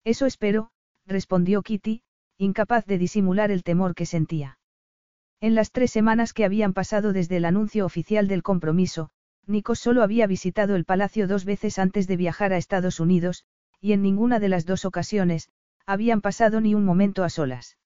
[0.03, 0.69] Eso espero,
[1.05, 2.01] respondió Kitty,
[2.37, 4.57] incapaz de disimular el temor que sentía.
[5.45, 9.11] En las tres semanas que habían pasado desde el anuncio oficial del compromiso,
[9.45, 13.45] Nikos solo había visitado el palacio dos veces antes de viajar a Estados Unidos,
[13.79, 15.49] y en ninguna de las dos ocasiones,
[15.85, 17.77] habían pasado ni un momento a solas.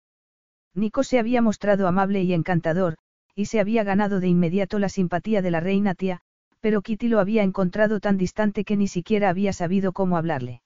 [0.73, 2.95] Nikos se había mostrado amable y encantador,
[3.35, 6.21] y se había ganado de inmediato la simpatía de la reina tía,
[6.61, 10.61] pero Kitty lo había encontrado tan distante que ni siquiera había sabido cómo hablarle.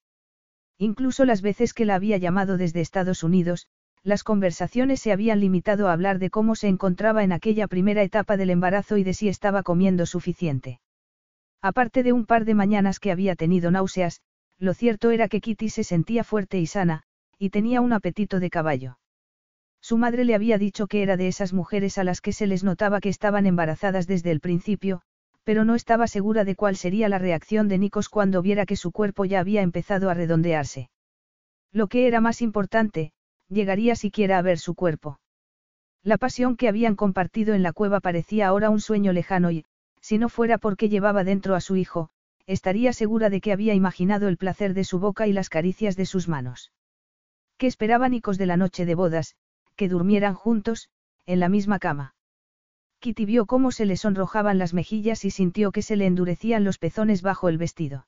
[0.78, 3.66] Incluso las veces que la había llamado desde Estados Unidos,
[4.04, 8.36] las conversaciones se habían limitado a hablar de cómo se encontraba en aquella primera etapa
[8.36, 10.82] del embarazo y de si estaba comiendo suficiente.
[11.62, 14.22] Aparte de un par de mañanas que había tenido náuseas,
[14.60, 17.04] lo cierto era que Kitty se sentía fuerte y sana,
[17.40, 18.98] y tenía un apetito de caballo.
[19.82, 22.64] Su madre le había dicho que era de esas mujeres a las que se les
[22.64, 25.02] notaba que estaban embarazadas desde el principio,
[25.44, 28.92] pero no estaba segura de cuál sería la reacción de Nikos cuando viera que su
[28.92, 30.90] cuerpo ya había empezado a redondearse.
[31.72, 33.12] Lo que era más importante,
[33.54, 35.20] llegaría siquiera a ver su cuerpo.
[36.04, 39.66] La pasión que habían compartido en la cueva parecía ahora un sueño lejano y,
[40.02, 42.10] si no fuera porque llevaba dentro a su hijo,
[42.46, 46.06] estaría segura de que había imaginado el placer de su boca y las caricias de
[46.06, 46.74] sus manos.
[47.58, 49.36] ¿Qué esperaba Nikos de la noche de bodas?
[49.76, 50.90] que durmieran juntos,
[51.26, 52.16] en la misma cama.
[53.00, 56.78] Kitty vio cómo se le sonrojaban las mejillas y sintió que se le endurecían los
[56.78, 58.08] pezones bajo el vestido.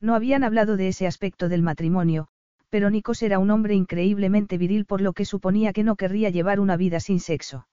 [0.00, 2.28] No habían hablado de ese aspecto del matrimonio,
[2.74, 6.58] pero Nikos era un hombre increíblemente viril por lo que suponía que no querría llevar
[6.58, 7.68] una vida sin sexo.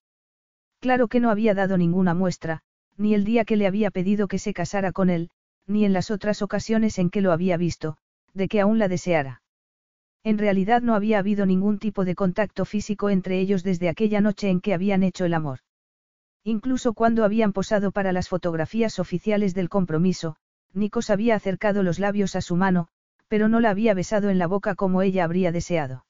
[0.80, 2.62] Claro que no había dado ninguna muestra,
[2.98, 5.32] ni el día que le había pedido que se casara con él,
[5.66, 7.98] ni en las otras ocasiones en que lo había visto,
[8.36, 9.42] de que aún la deseara.
[10.24, 14.52] En realidad no había habido ningún tipo de contacto físico entre ellos desde aquella noche
[14.52, 15.62] en que habían hecho el amor.
[16.44, 20.36] Incluso cuando habían posado para las fotografías oficiales del compromiso,
[20.76, 22.88] Nikos había acercado los labios a su mano,
[23.32, 26.06] pero no la había besado en la boca como ella habría deseado.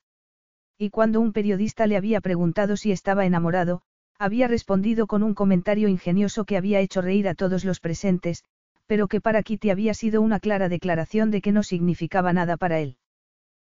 [0.75, 3.83] Y cuando un periodista le había preguntado si estaba enamorado,
[4.17, 8.43] había respondido con un comentario ingenioso que había hecho reír a todos los presentes,
[8.87, 12.79] pero que para Kitty había sido una clara declaración de que no significaba nada para
[12.79, 12.97] él.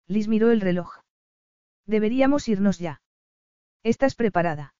[0.09, 0.97] Liz miró el reloj.
[1.86, 3.01] Deberíamos irnos ya.
[3.85, 4.74] ¿Estás preparada?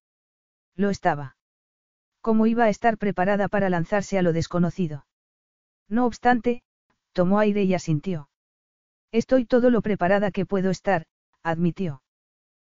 [0.75, 1.37] Lo estaba.
[2.21, 5.07] ¿Cómo iba a estar preparada para lanzarse a lo desconocido?
[5.89, 6.65] No obstante,
[7.13, 8.29] tomó aire y asintió.
[9.13, 11.07] Estoy todo lo preparada que puedo estar,
[11.43, 12.03] admitió.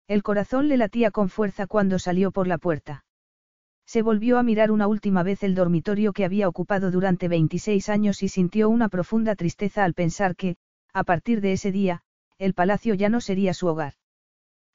[0.08, 3.06] El corazón le latía con fuerza cuando salió por la puerta.
[3.86, 8.22] Se volvió a mirar una última vez el dormitorio que había ocupado durante 26 años
[8.22, 10.58] y sintió una profunda tristeza al pensar que,
[10.94, 12.02] a partir de ese día,
[12.38, 13.94] el palacio ya no sería su hogar.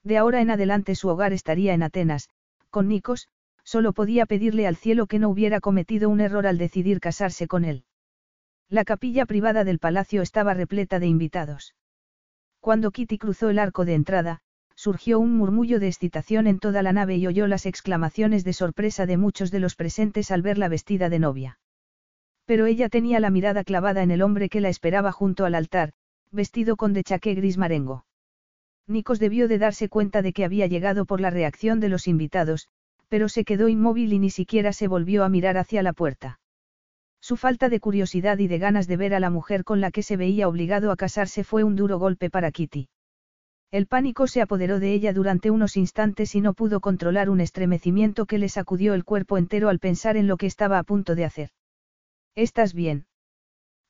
[0.02, 2.28] De ahora en adelante su hogar estaría en Atenas,
[2.70, 3.28] con Nikos,
[3.62, 7.64] solo podía pedirle al cielo que no hubiera cometido un error al decidir casarse con
[7.64, 7.85] él.
[8.70, 11.74] La capilla privada del palacio estaba repleta de invitados.
[12.61, 14.41] Cuando Kitty cruzó el arco de entrada,
[14.74, 19.07] surgió un murmullo de excitación en toda la nave y oyó las exclamaciones de sorpresa
[19.07, 21.59] de muchos de los presentes al verla vestida de novia.
[22.47, 25.93] Pero ella tenía la mirada clavada en el hombre que la esperaba junto al altar,
[26.32, 28.07] vestido con dechaqué gris marengo.
[28.86, 32.69] Nikos debió de darse cuenta de que había llegado por la reacción de los invitados,
[33.09, 36.41] pero se quedó inmóvil y ni siquiera se volvió a mirar hacia la puerta.
[37.24, 40.02] Su falta de curiosidad y de ganas de ver a la mujer con la que
[40.02, 42.90] se veía obligado a casarse fue un duro golpe para Kitty.
[43.70, 48.26] El pánico se apoderó de ella durante unos instantes y no pudo controlar un estremecimiento
[48.26, 51.24] que le sacudió el cuerpo entero al pensar en lo que estaba a punto de
[51.24, 51.48] hacer.
[52.34, 53.06] ¿Estás bien?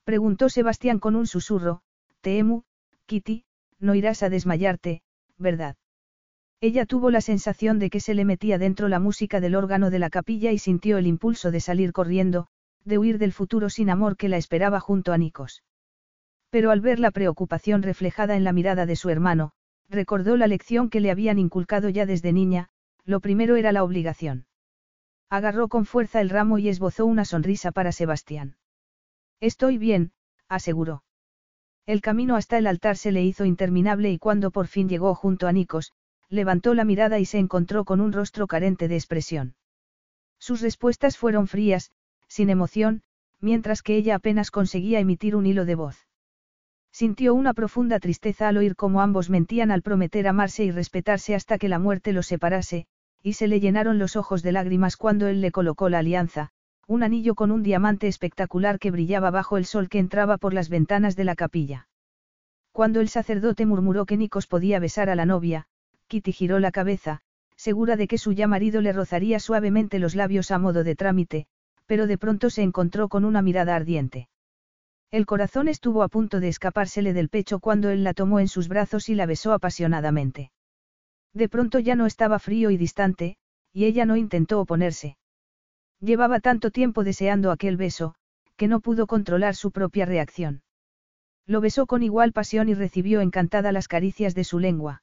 [0.04, 1.82] preguntó Sebastián con un susurro,
[2.20, 2.62] Temu,
[3.06, 3.46] Kitty,
[3.80, 5.02] no irás a desmayarte,
[5.38, 5.74] ¿verdad?
[6.60, 9.98] Ella tuvo la sensación de que se le metía dentro la música del órgano de
[9.98, 12.46] la capilla y sintió el impulso de salir corriendo,
[12.84, 15.62] de huir del futuro sin amor que la esperaba junto a Nikos.
[16.50, 19.52] Pero al ver la preocupación reflejada en la mirada de su hermano,
[19.88, 22.68] recordó la lección que le habían inculcado ya desde niña,
[23.04, 24.46] lo primero era la obligación.
[25.30, 28.56] Agarró con fuerza el ramo y esbozó una sonrisa para Sebastián.
[29.40, 30.12] Estoy bien,
[30.48, 31.02] aseguró.
[31.86, 35.46] El camino hasta el altar se le hizo interminable y cuando por fin llegó junto
[35.46, 35.92] a Nikos,
[36.28, 39.54] levantó la mirada y se encontró con un rostro carente de expresión.
[40.38, 41.90] Sus respuestas fueron frías,
[42.34, 43.02] sin emoción,
[43.40, 46.08] mientras que ella apenas conseguía emitir un hilo de voz.
[46.90, 51.58] Sintió una profunda tristeza al oír cómo ambos mentían al prometer amarse y respetarse hasta
[51.58, 52.86] que la muerte los separase,
[53.22, 56.50] y se le llenaron los ojos de lágrimas cuando él le colocó la alianza,
[56.88, 60.68] un anillo con un diamante espectacular que brillaba bajo el sol que entraba por las
[60.68, 61.86] ventanas de la capilla.
[62.72, 65.66] Cuando el sacerdote murmuró que Nikos podía besar a la novia,
[66.08, 67.20] Kitty giró la cabeza,
[67.54, 71.46] segura de que su ya marido le rozaría suavemente los labios a modo de trámite,
[71.86, 74.28] pero de pronto se encontró con una mirada ardiente.
[75.10, 78.68] El corazón estuvo a punto de escapársele del pecho cuando él la tomó en sus
[78.68, 80.50] brazos y la besó apasionadamente.
[81.32, 83.36] De pronto ya no estaba frío y distante,
[83.72, 85.16] y ella no intentó oponerse.
[86.00, 88.14] Llevaba tanto tiempo deseando aquel beso,
[88.56, 90.62] que no pudo controlar su propia reacción.
[91.46, 95.02] Lo besó con igual pasión y recibió encantada las caricias de su lengua.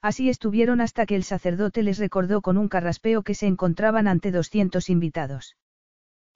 [0.00, 4.32] Así estuvieron hasta que el sacerdote les recordó con un carraspeo que se encontraban ante
[4.32, 5.56] 200 invitados.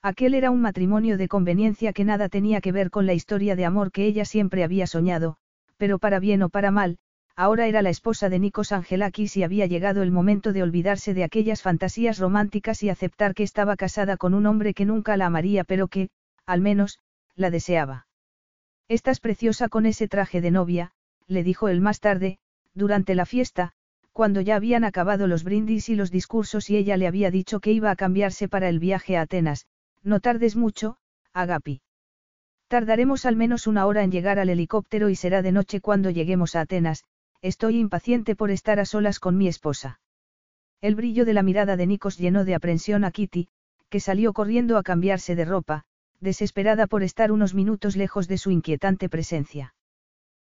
[0.03, 3.65] Aquel era un matrimonio de conveniencia que nada tenía que ver con la historia de
[3.65, 5.37] amor que ella siempre había soñado,
[5.77, 6.99] pero para bien o para mal,
[7.35, 11.25] ahora era la esposa de Nikos Angelakis y había llegado el momento de olvidarse de
[11.25, 15.65] aquellas fantasías románticas y aceptar que estaba casada con un hombre que nunca la amaría
[15.65, 16.09] pero que,
[16.47, 17.01] al menos,
[17.35, 18.07] la deseaba.
[18.89, 20.93] Estás preciosa con ese traje de novia,
[21.27, 22.39] le dijo él más tarde,
[22.75, 23.73] durante la fiesta,
[24.13, 27.73] cuando ya habían acabado los brindis y los discursos y ella le había dicho que
[27.73, 29.67] iba a cambiarse para el viaje a Atenas,
[30.07, 30.97] no tardes mucho,
[31.33, 31.83] Agapi.
[32.69, 36.55] Tardaremos al menos una hora en llegar al helicóptero y será de noche cuando lleguemos
[36.55, 37.05] a Atenas,
[37.43, 40.01] estoy impaciente por estar a solas con mi esposa.
[40.81, 43.49] El brillo de la mirada de Nikos llenó de aprensión a Kitty,
[43.89, 45.85] que salió corriendo a cambiarse de ropa,
[46.21, 49.75] desesperada por estar unos minutos lejos de su inquietante presencia.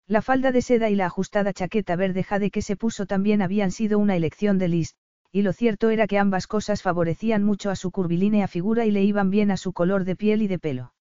[0.05, 3.71] La falda de seda y la ajustada chaqueta verde jade que se puso también habían
[3.71, 4.95] sido una elección de Liz,
[5.37, 9.03] y lo cierto era que ambas cosas favorecían mucho a su curvilínea figura y le
[9.03, 10.93] iban bien a su color de piel y de pelo.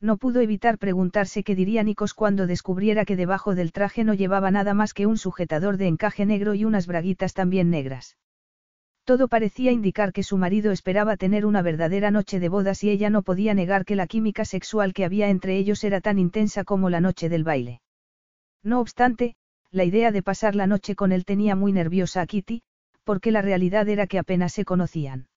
[0.00, 4.50] No pudo evitar preguntarse qué diría Nikos cuando descubriera que debajo del traje no llevaba
[4.50, 8.16] nada más que un sujetador de encaje negro y unas braguitas también negras.
[9.04, 13.10] Todo parecía indicar que su marido esperaba tener una verdadera noche de bodas y ella
[13.10, 16.90] no podía negar que la química sexual que había entre ellos era tan intensa como
[16.90, 17.80] la noche del baile.
[18.64, 19.36] No obstante,
[19.70, 22.64] la idea de pasar la noche con él tenía muy nerviosa a Kitty,
[23.04, 25.28] porque la realidad era que apenas se conocían.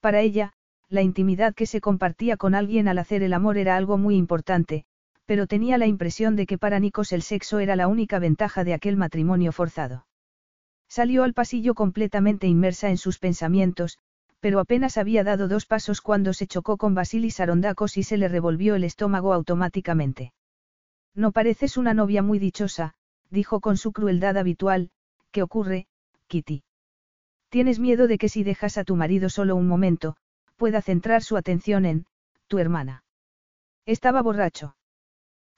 [0.00, 0.52] Para ella,
[0.88, 4.84] la intimidad que se compartía con alguien al hacer el amor era algo muy importante,
[5.24, 8.74] pero tenía la impresión de que para Nikos el sexo era la única ventaja de
[8.74, 10.06] aquel matrimonio forzado.
[10.88, 13.98] Salió al pasillo completamente inmersa en sus pensamientos,
[14.38, 18.28] pero apenas había dado dos pasos cuando se chocó con Basilis Arondakos y se le
[18.28, 20.32] revolvió el estómago automáticamente.
[21.14, 22.94] No pareces una novia muy dichosa,
[23.30, 24.90] dijo con su crueldad habitual,
[25.32, 25.88] ¿qué ocurre,
[26.28, 26.65] Kitty?
[27.48, 30.16] Tienes miedo de que si dejas a tu marido solo un momento,
[30.56, 32.06] pueda centrar su atención en,
[32.48, 33.04] tu hermana.
[33.86, 34.76] Estaba borracho.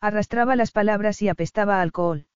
[0.01, 2.27] Arrastraba las palabras y apestaba alcohol.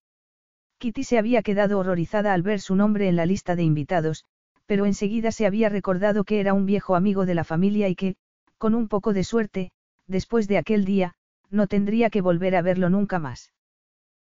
[0.78, 4.24] Kitty se había quedado horrorizada al ver su nombre en la lista de invitados,
[4.66, 8.16] pero enseguida se había recordado que era un viejo amigo de la familia y que,
[8.58, 9.70] con un poco de suerte,
[10.06, 11.14] después de aquel día,
[11.50, 13.52] no tendría que volver a verlo nunca más.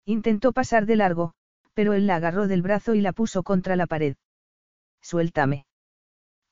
[0.06, 1.34] Intentó pasar de largo,
[1.74, 4.16] pero él la agarró del brazo y la puso contra la pared.
[5.04, 5.68] Suéltame.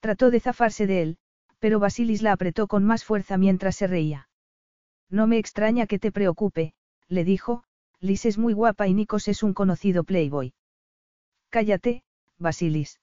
[0.02, 1.18] Trató de zafarse de él,
[1.60, 4.30] pero Basilis la apretó con más fuerza mientras se reía.
[5.10, 6.74] No me extraña que te preocupe,
[7.08, 7.64] le dijo,
[8.00, 10.54] Liz es muy guapa y Nikos es un conocido playboy.
[11.50, 12.04] Cállate,
[12.38, 13.00] Basilis.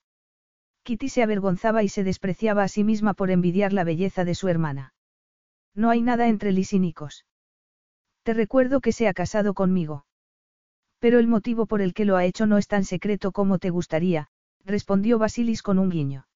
[0.82, 4.48] Kitty se avergonzaba y se despreciaba a sí misma por envidiar la belleza de su
[4.48, 4.94] hermana.
[5.74, 7.26] No hay nada entre Liz y Nikos.
[8.22, 10.04] Te recuerdo que se ha casado conmigo.
[10.98, 13.70] Pero el motivo por el que lo ha hecho no es tan secreto como te
[13.70, 14.28] gustaría,
[14.68, 16.26] respondió Basilis con un guiño.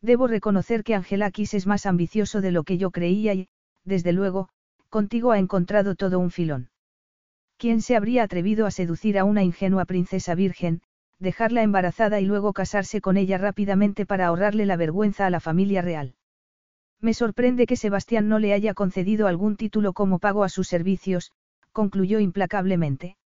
[0.00, 3.48] Debo reconocer que Angelakis es más ambicioso de lo que yo creía y,
[3.84, 4.48] desde luego,
[4.88, 6.70] contigo ha encontrado todo un filón.
[7.58, 10.80] ¿Quién se habría atrevido a seducir a una ingenua princesa virgen,
[11.18, 15.82] dejarla embarazada y luego casarse con ella rápidamente para ahorrarle la vergüenza a la familia
[15.82, 16.14] real?
[16.98, 21.32] Me sorprende que Sebastián no le haya concedido algún título como pago a sus servicios,
[21.72, 23.18] concluyó implacablemente.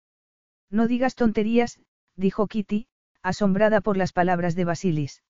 [0.70, 1.78] No digas tonterías,
[2.16, 2.86] dijo Kitty,
[3.22, 5.22] asombrada por las palabras de Basilis.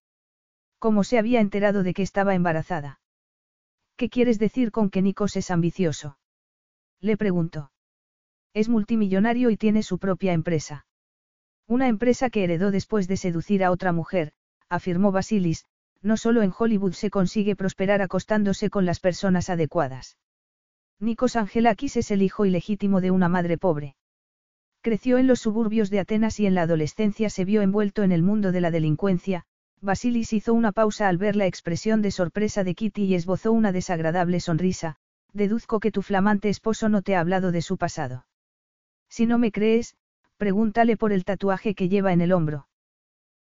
[0.79, 3.01] ¿Cómo se había enterado de que estaba embarazada?
[3.97, 6.19] ¿Qué quieres decir con que Nikos es ambicioso?
[7.01, 7.73] Le preguntó.
[8.55, 10.87] Es multimillonario y tiene su propia empresa.
[11.67, 14.33] Una empresa que heredó después de seducir a otra mujer,
[14.69, 15.67] afirmó Basilis,
[16.01, 20.19] no solo en Hollywood se consigue prosperar acostándose con las personas adecuadas.
[20.99, 23.97] Nikos Angelakis es el hijo ilegítimo de una madre pobre.
[24.83, 28.23] Creció en los suburbios de Atenas y en la adolescencia se vio envuelto en el
[28.23, 29.47] mundo de la delincuencia.
[29.81, 33.73] Basilis hizo una pausa al ver la expresión de sorpresa de Kitty y esbozó una
[33.73, 34.97] desagradable sonrisa,
[35.33, 38.27] Deduzco que tu flamante esposo no te ha hablado de su pasado.
[39.09, 39.97] Si no me crees,
[40.37, 42.67] pregúntale por el tatuaje que lleva en el hombro.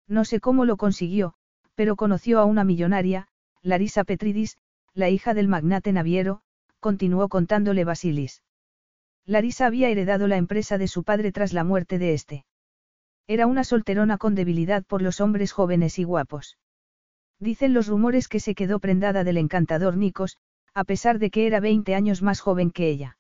[0.06, 1.34] No sé cómo lo consiguió,
[1.74, 3.28] pero conoció a una millonaria,
[3.62, 4.56] Larisa Petridis,
[4.94, 6.42] la hija del magnate naviero,
[6.78, 8.42] continuó contándole Basilis.
[9.26, 12.44] Larisa había heredado la empresa de su padre tras la muerte de este.
[13.26, 16.58] Era una solterona con debilidad por los hombres jóvenes y guapos.
[17.38, 20.36] Dicen los rumores que se quedó prendada del encantador Nikos,
[20.74, 23.18] a pesar de que era 20 años más joven que ella.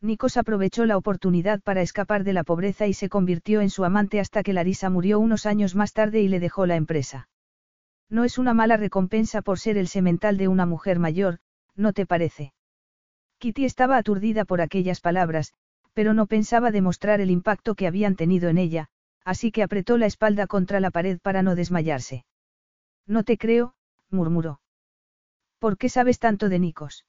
[0.00, 4.20] Nikos aprovechó la oportunidad para escapar de la pobreza y se convirtió en su amante
[4.20, 7.28] hasta que Larisa murió unos años más tarde y le dejó la empresa.
[8.10, 11.38] No es una mala recompensa por ser el semental de una mujer mayor,
[11.76, 12.52] ¿no te parece?
[13.42, 15.52] Kitty estaba aturdida por aquellas palabras,
[15.94, 18.86] pero no pensaba demostrar el impacto que habían tenido en ella,
[19.24, 22.24] así que apretó la espalda contra la pared para no desmayarse.
[23.04, 23.74] No te creo,
[24.10, 24.60] murmuró.
[25.58, 27.04] ¿Por qué sabes tanto de Nikos?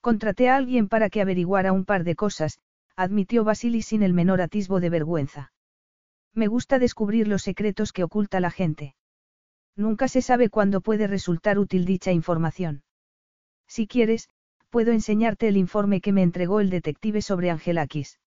[0.00, 2.58] Contraté a alguien para que averiguara un par de cosas,
[2.96, 5.52] admitió Basili sin el menor atisbo de vergüenza.
[6.32, 8.94] Me gusta descubrir los secretos que oculta la gente.
[9.76, 12.84] Nunca se sabe cuándo puede resultar útil dicha información.
[13.66, 14.30] Si quieres,
[14.72, 18.18] puedo enseñarte el informe que me entregó el detective sobre Angelakis.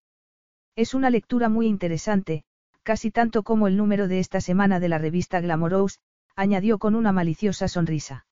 [0.76, 2.44] Es una lectura muy interesante,
[2.84, 5.98] casi tanto como el número de esta semana de la revista Glamorous,
[6.36, 8.26] añadió con una maliciosa sonrisa.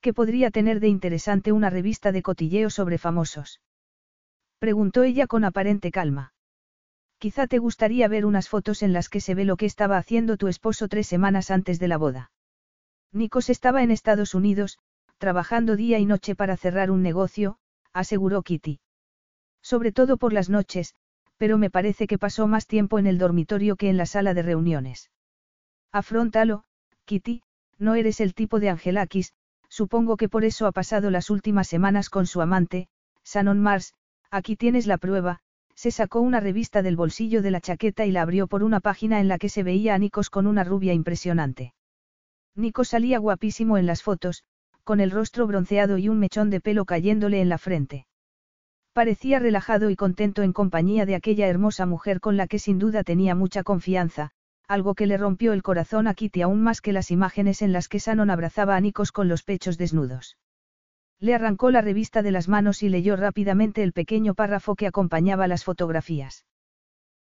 [0.00, 3.60] ¿Qué podría tener de interesante una revista de cotilleo sobre famosos?
[4.58, 6.32] Preguntó ella con aparente calma.
[7.18, 10.38] Quizá te gustaría ver unas fotos en las que se ve lo que estaba haciendo
[10.38, 12.30] tu esposo tres semanas antes de la boda.
[13.12, 14.78] Nikos estaba en Estados Unidos,
[15.18, 17.58] trabajando día y noche para cerrar un negocio,
[17.92, 18.80] aseguró Kitty.
[19.62, 20.94] Sobre todo por las noches,
[21.36, 24.42] pero me parece que pasó más tiempo en el dormitorio que en la sala de
[24.42, 25.10] reuniones.
[25.92, 26.64] Afrontalo,
[27.04, 27.42] Kitty,
[27.78, 29.32] no eres el tipo de Angelakis,
[29.68, 32.88] supongo que por eso ha pasado las últimas semanas con su amante,
[33.22, 33.94] Sanon Mars,
[34.30, 35.40] aquí tienes la prueba,
[35.74, 39.20] se sacó una revista del bolsillo de la chaqueta y la abrió por una página
[39.20, 41.74] en la que se veía a Nikos con una rubia impresionante.
[42.54, 44.44] Nikos salía guapísimo en las fotos,
[44.86, 48.06] con el rostro bronceado y un mechón de pelo cayéndole en la frente.
[48.92, 53.02] Parecía relajado y contento en compañía de aquella hermosa mujer con la que sin duda
[53.02, 54.30] tenía mucha confianza,
[54.68, 57.88] algo que le rompió el corazón a Kitty aún más que las imágenes en las
[57.88, 60.38] que Sanon abrazaba a Nikos con los pechos desnudos.
[61.18, 65.48] Le arrancó la revista de las manos y leyó rápidamente el pequeño párrafo que acompañaba
[65.48, 66.46] las fotografías.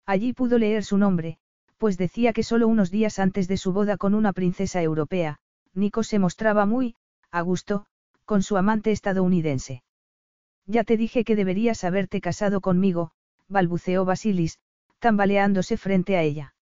[0.06, 1.40] Allí pudo leer su nombre,
[1.80, 5.40] pues decía que solo unos días antes de su boda con una princesa europea,
[5.74, 6.96] Nikos se mostraba muy,
[7.32, 7.86] a gusto,
[8.26, 9.84] con su amante estadounidense.
[10.66, 13.12] Ya te dije que deberías haberte casado conmigo,
[13.48, 14.60] balbuceó Basilis,
[15.00, 16.56] tambaleándose frente a ella.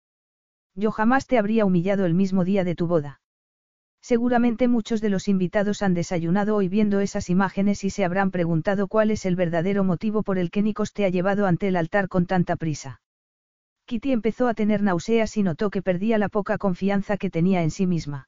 [0.75, 3.22] Yo jamás te habría humillado el mismo día de tu boda.
[4.01, 8.88] Seguramente muchos de los invitados han desayunado hoy viendo esas imágenes y se habrán preguntado
[8.88, 12.09] cuál es el verdadero motivo por el que Nikos te ha llevado ante el altar
[12.09, 13.01] con tanta prisa.
[13.85, 17.72] Kitty empezó a tener náuseas y notó que perdía la poca confianza que tenía en
[17.72, 18.27] sí misma.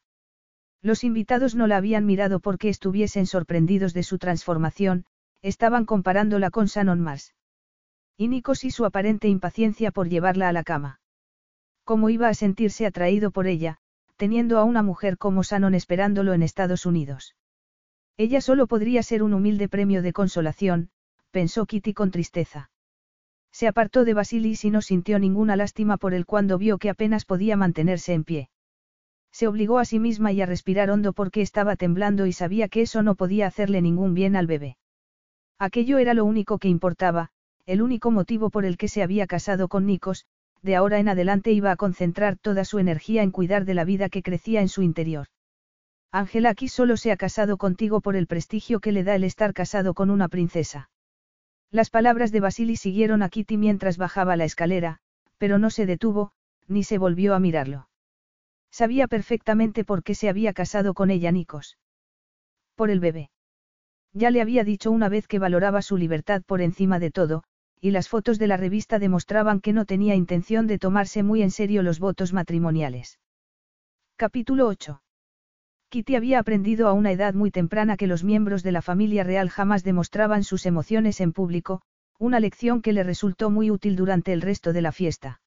[0.85, 5.05] Los invitados no la habían mirado porque estuviesen sorprendidos de su transformación,
[5.41, 7.33] estaban comparándola con Sanon Mars.
[8.17, 10.99] Y Nikos y su aparente impaciencia por llevarla a la cama.
[11.85, 13.79] ¿Cómo iba a sentirse atraído por ella,
[14.15, 17.35] teniendo a una mujer como Sanon esperándolo en Estados Unidos?
[18.15, 20.91] Ella solo podría ser un humilde premio de consolación,
[21.31, 22.69] pensó Kitty con tristeza.
[23.51, 27.25] Se apartó de Basilis y no sintió ninguna lástima por él cuando vio que apenas
[27.25, 28.49] podía mantenerse en pie.
[29.35, 32.81] Se obligó a sí misma y a respirar hondo porque estaba temblando y sabía que
[32.81, 34.77] eso no podía hacerle ningún bien al bebé.
[35.59, 37.31] Aquello era lo único que importaba,
[37.65, 40.25] el único motivo por el que se había casado con Nikos,
[40.61, 44.07] de ahora en adelante iba a concentrar toda su energía en cuidar de la vida
[44.07, 45.27] que crecía en su interior.
[46.13, 49.53] Ángela aquí solo se ha casado contigo por el prestigio que le da el estar
[49.53, 50.89] casado con una princesa.
[51.71, 54.99] Las palabras de Basili siguieron a Kitty mientras bajaba la escalera,
[55.37, 56.31] pero no se detuvo,
[56.69, 57.89] ni se volvió a mirarlo.
[58.75, 61.77] Sabía perfectamente por qué se había casado con ella Nikos.
[62.75, 63.29] Por el bebé.
[64.11, 67.43] Ya le había dicho una vez que valoraba su libertad por encima de todo,
[67.79, 71.51] y las fotos de la revista demostraban que no tenía intención de tomarse muy en
[71.51, 73.17] serio los votos matrimoniales.
[74.17, 75.01] Capítulo 8.
[75.87, 79.49] Kitty había aprendido a una edad muy temprana que los miembros de la familia real
[79.49, 81.81] jamás demostraban sus emociones en público,
[82.19, 85.39] una lección que le resultó muy útil durante el resto de la fiesta.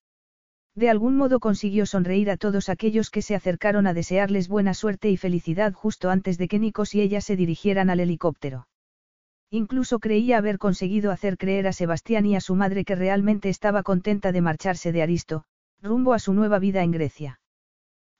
[0.78, 5.10] De algún modo consiguió sonreír a todos aquellos que se acercaron a desearles buena suerte
[5.10, 8.68] y felicidad justo antes de que Nikos y ella se dirigieran al helicóptero.
[9.50, 13.82] Incluso creía haber conseguido hacer creer a Sebastián y a su madre que realmente estaba
[13.82, 15.42] contenta de marcharse de Aristo,
[15.82, 17.40] rumbo a su nueva vida en Grecia.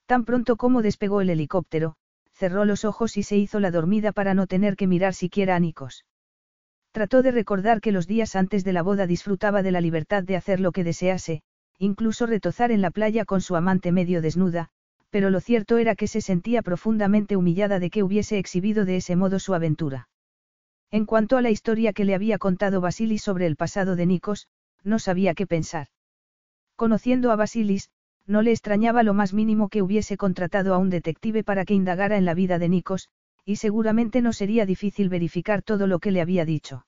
[0.06, 1.94] Tan pronto como despegó el helicóptero,
[2.32, 5.60] cerró los ojos y se hizo la dormida para no tener que mirar siquiera a
[5.60, 6.06] Nikos.
[6.90, 10.34] Trató de recordar que los días antes de la boda disfrutaba de la libertad de
[10.34, 11.42] hacer lo que desease,
[11.78, 14.68] incluso retozar en la playa con su amante medio desnuda,
[15.10, 19.16] pero lo cierto era que se sentía profundamente humillada de que hubiese exhibido de ese
[19.16, 20.08] modo su aventura.
[20.90, 24.48] En cuanto a la historia que le había contado Basilis sobre el pasado de Nikos,
[24.84, 25.89] no sabía qué pensar.
[26.76, 27.90] Conociendo a Basilis,
[28.26, 32.16] no le extrañaba lo más mínimo que hubiese contratado a un detective para que indagara
[32.16, 33.08] en la vida de Nikos,
[33.44, 36.86] y seguramente no sería difícil verificar todo lo que le había dicho.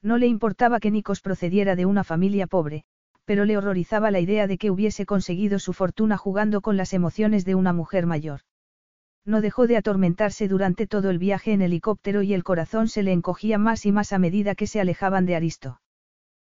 [0.00, 2.84] No le importaba que Nikos procediera de una familia pobre,
[3.24, 7.44] pero le horrorizaba la idea de que hubiese conseguido su fortuna jugando con las emociones
[7.44, 8.40] de una mujer mayor.
[9.24, 13.12] No dejó de atormentarse durante todo el viaje en helicóptero y el corazón se le
[13.12, 15.80] encogía más y más a medida que se alejaban de Aristo.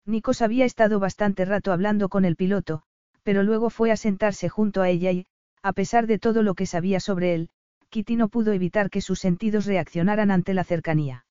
[0.06, 2.84] Nikos había estado bastante rato hablando con el piloto,
[3.24, 5.28] pero luego fue a sentarse junto a ella y,
[5.62, 7.50] a pesar de todo lo que sabía sobre él,
[7.90, 11.26] Kitty no pudo evitar que sus sentidos reaccionaran ante la cercanía.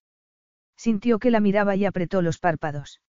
[0.76, 3.00] Sintió que la miraba y apretó los párpados.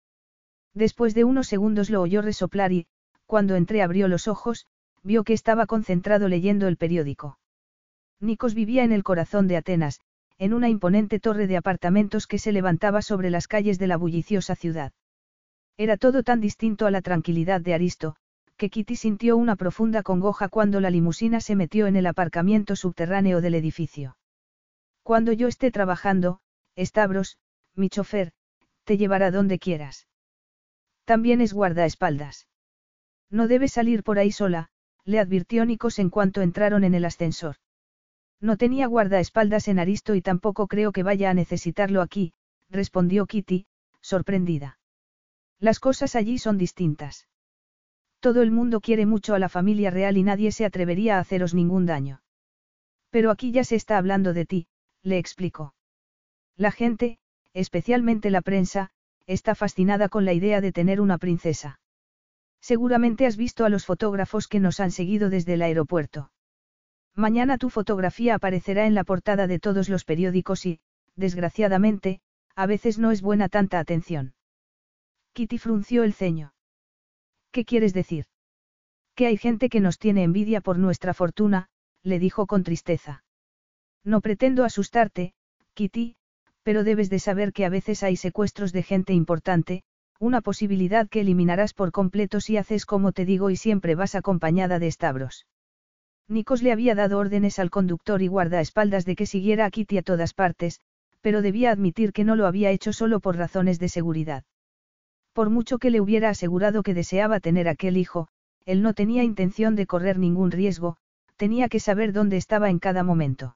[0.76, 2.86] Después de unos segundos lo oyó resoplar y,
[3.26, 4.68] cuando entré abrió los ojos,
[5.04, 7.40] vio que estaba concentrado leyendo el periódico.
[8.20, 10.02] Nikos vivía en el corazón de Atenas,
[10.38, 14.56] en una imponente torre de apartamentos que se levantaba sobre las calles de la bulliciosa
[14.56, 14.92] ciudad.
[15.78, 18.18] Era todo tan distinto a la tranquilidad de Aristo,
[18.58, 23.42] que Kitty sintió una profunda congoja cuando la limusina se metió en el aparcamiento subterráneo
[23.42, 24.18] del edificio.
[25.04, 26.40] Cuando yo esté trabajando,
[26.78, 27.38] Stavros,
[27.76, 28.34] mi chofer,
[28.84, 30.08] te llevará donde quieras.
[31.06, 32.48] También es guardaespaldas.
[33.30, 34.70] No debes salir por ahí sola,
[35.04, 37.58] le advirtió Nikos en cuanto entraron en el ascensor.
[38.42, 42.34] No tenía guardaespaldas en Aristo y tampoco creo que vaya a necesitarlo aquí,
[42.70, 43.68] respondió Kitty,
[44.02, 44.80] sorprendida.
[45.60, 47.28] Las cosas allí son distintas.
[48.20, 51.54] Todo el mundo quiere mucho a la familia real y nadie se atrevería a haceros
[51.54, 52.22] ningún daño.
[53.12, 54.68] Pero aquí ya se está hablando de ti,
[55.04, 55.76] le explicó.
[56.58, 57.20] La gente,
[57.54, 58.92] especialmente la prensa,
[59.28, 61.80] está fascinada con la idea de tener una princesa.
[62.62, 66.32] Seguramente has visto a los fotógrafos que nos han seguido desde el aeropuerto.
[67.14, 70.80] Mañana tu fotografía aparecerá en la portada de todos los periódicos y,
[71.16, 72.22] desgraciadamente,
[72.56, 74.34] a veces no es buena tanta atención.
[75.34, 76.54] Kitty frunció el ceño.
[77.52, 78.26] ¿Qué quieres decir?
[79.16, 81.70] Que hay gente que nos tiene envidia por nuestra fortuna,
[82.04, 83.24] le dijo con tristeza.
[84.04, 85.34] No pretendo asustarte,
[85.74, 86.18] Kitty,
[86.66, 89.84] pero debes de saber que a veces hay secuestros de gente importante,
[90.20, 94.80] una posibilidad que eliminarás por completo si haces como te digo y siempre vas acompañada
[94.80, 95.46] de estabros.
[96.28, 100.02] Nikos le había dado órdenes al conductor y guardaespaldas de que siguiera a Kitty a
[100.02, 100.80] todas partes,
[101.22, 104.44] pero debía admitir que no lo había hecho solo por razones de seguridad.
[105.34, 108.28] Por mucho que le hubiera asegurado que deseaba tener aquel hijo,
[108.66, 110.98] él no tenía intención de correr ningún riesgo,
[111.36, 113.56] tenía que saber dónde estaba en cada momento.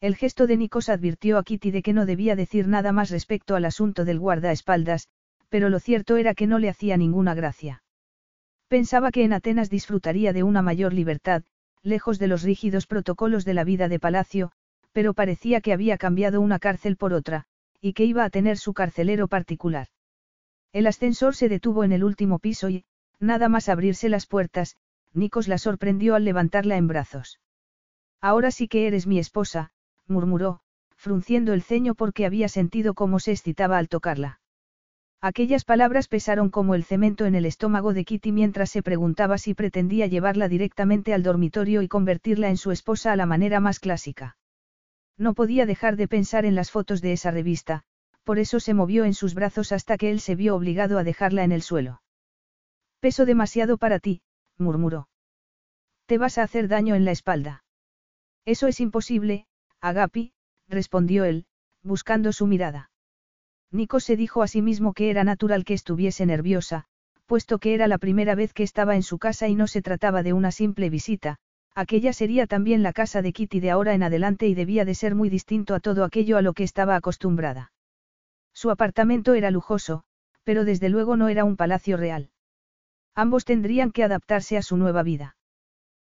[0.00, 3.56] El gesto de Nikos advirtió a Kitty de que no debía decir nada más respecto
[3.56, 5.08] al asunto del guardaespaldas,
[5.48, 7.82] pero lo cierto era que no le hacía ninguna gracia.
[8.68, 11.44] Pensaba que en Atenas disfrutaría de una mayor libertad,
[11.82, 14.52] lejos de los rígidos protocolos de la vida de palacio,
[14.92, 17.44] pero parecía que había cambiado una cárcel por otra,
[17.80, 19.88] y que iba a tener su carcelero particular.
[20.72, 22.84] El ascensor se detuvo en el último piso y,
[23.18, 24.76] nada más abrirse las puertas,
[25.14, 27.40] Nikos la sorprendió al levantarla en brazos.
[28.20, 29.70] Ahora sí que eres mi esposa,
[30.08, 30.60] murmuró,
[30.96, 34.40] frunciendo el ceño porque había sentido cómo se excitaba al tocarla.
[35.20, 39.54] Aquellas palabras pesaron como el cemento en el estómago de Kitty mientras se preguntaba si
[39.54, 44.36] pretendía llevarla directamente al dormitorio y convertirla en su esposa a la manera más clásica.
[45.16, 47.82] No podía dejar de pensar en las fotos de esa revista,
[48.24, 51.44] por eso se movió en sus brazos hasta que él se vio obligado a dejarla
[51.44, 52.02] en el suelo.
[53.00, 54.20] Peso demasiado para ti,
[54.58, 55.08] murmuró.
[56.06, 57.64] Te vas a hacer daño en la espalda.
[58.44, 59.46] Eso es imposible,
[59.86, 60.32] Agapi,
[60.68, 61.46] respondió él,
[61.84, 62.90] buscando su mirada.
[63.70, 66.86] Nico se dijo a sí mismo que era natural que estuviese nerviosa,
[67.26, 70.24] puesto que era la primera vez que estaba en su casa y no se trataba
[70.24, 71.36] de una simple visita,
[71.72, 75.14] aquella sería también la casa de Kitty de ahora en adelante y debía de ser
[75.14, 77.70] muy distinto a todo aquello a lo que estaba acostumbrada.
[78.52, 80.02] Su apartamento era lujoso,
[80.42, 82.30] pero desde luego no era un palacio real.
[83.14, 85.36] Ambos tendrían que adaptarse a su nueva vida.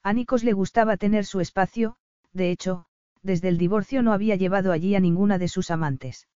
[0.02, 1.97] A Nikos le gustaba tener su espacio,
[2.34, 2.86] de hecho,
[3.23, 6.28] desde el divorcio no había llevado allí a ninguna de sus amantes.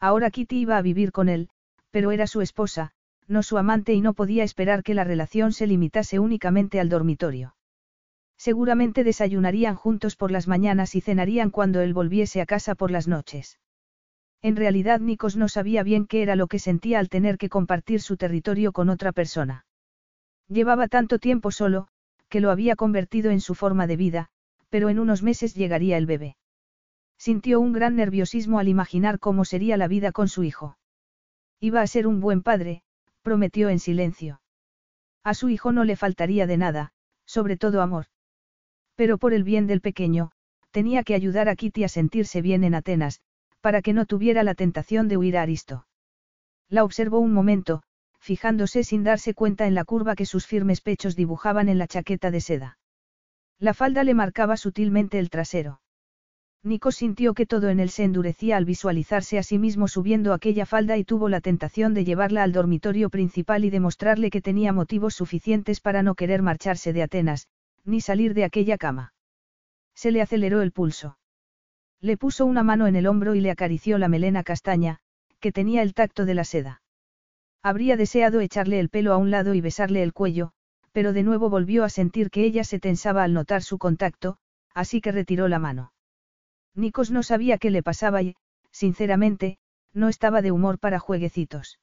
[0.00, 1.48] Ahora Kitty iba a vivir con él,
[1.90, 2.92] pero era su esposa,
[3.28, 7.54] no su amante y no podía esperar que la relación se limitase únicamente al dormitorio.
[8.36, 13.06] Seguramente desayunarían juntos por las mañanas y cenarían cuando él volviese a casa por las
[13.06, 13.60] noches.
[14.42, 18.00] En realidad Nikos no sabía bien qué era lo que sentía al tener que compartir
[18.00, 19.64] su territorio con otra persona.
[20.48, 21.86] Llevaba tanto tiempo solo,
[22.28, 24.30] que lo había convertido en su forma de vida,
[24.72, 26.38] pero en unos meses llegaría el bebé.
[27.18, 30.78] Sintió un gran nerviosismo al imaginar cómo sería la vida con su hijo.
[31.60, 32.82] Iba a ser un buen padre,
[33.20, 34.40] prometió en silencio.
[35.22, 36.92] A su hijo no le faltaría de nada,
[37.26, 38.06] sobre todo amor.
[38.94, 40.30] Pero por el bien del pequeño,
[40.70, 43.20] tenía que ayudar a Kitty a sentirse bien en Atenas,
[43.60, 45.86] para que no tuviera la tentación de huir a Aristo.
[46.70, 47.82] La observó un momento,
[48.20, 52.30] fijándose sin darse cuenta en la curva que sus firmes pechos dibujaban en la chaqueta
[52.30, 52.78] de seda.
[53.62, 55.80] La falda le marcaba sutilmente el trasero.
[56.64, 60.66] Nico sintió que todo en él se endurecía al visualizarse a sí mismo subiendo aquella
[60.66, 65.14] falda y tuvo la tentación de llevarla al dormitorio principal y demostrarle que tenía motivos
[65.14, 67.46] suficientes para no querer marcharse de Atenas,
[67.84, 69.14] ni salir de aquella cama.
[69.94, 71.16] Se le aceleró el pulso.
[72.00, 74.98] Le puso una mano en el hombro y le acarició la melena castaña,
[75.38, 76.82] que tenía el tacto de la seda.
[77.62, 80.52] Habría deseado echarle el pelo a un lado y besarle el cuello,
[80.92, 84.36] pero de nuevo volvió a sentir que ella se tensaba al notar su contacto,
[84.74, 85.92] así que retiró la mano.
[86.74, 88.36] Nikos no sabía qué le pasaba y,
[88.70, 89.58] sinceramente,
[89.92, 91.78] no estaba de humor para jueguecitos.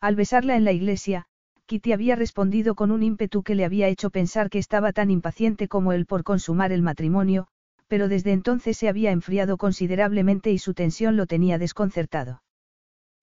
[0.00, 1.26] Al besarla en la iglesia,
[1.66, 5.68] Kitty había respondido con un ímpetu que le había hecho pensar que estaba tan impaciente
[5.68, 7.46] como él por consumar el matrimonio,
[7.86, 12.42] pero desde entonces se había enfriado considerablemente y su tensión lo tenía desconcertado.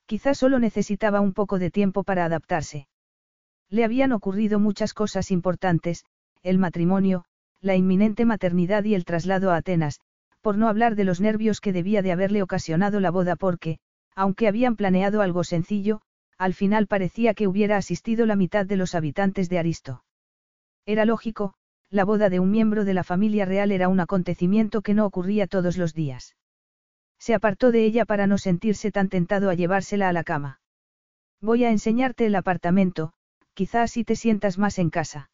[0.06, 2.88] Quizás solo necesitaba un poco de tiempo para adaptarse.
[3.70, 6.04] Le habían ocurrido muchas cosas importantes,
[6.42, 7.26] el matrimonio,
[7.62, 10.00] la inminente maternidad y el traslado a Atenas,
[10.42, 13.78] por no hablar de los nervios que debía de haberle ocasionado la boda porque,
[14.16, 16.02] aunque habían planeado algo sencillo,
[16.38, 20.04] al final parecía que hubiera asistido la mitad de los habitantes de Aristo.
[20.86, 21.54] Era lógico,
[21.90, 25.48] la boda de un miembro de la familia real era un acontecimiento que no ocurría
[25.48, 26.36] todos los días.
[27.20, 30.62] Se apartó de ella para no sentirse tan tentado a llevársela a la cama.
[31.42, 33.12] Voy a enseñarte el apartamento,
[33.60, 35.32] quizás así te sientas más en casa.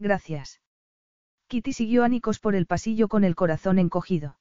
[0.00, 0.60] Gracias.
[1.46, 4.36] Kitty siguió a Nikos por el pasillo con el corazón encogido.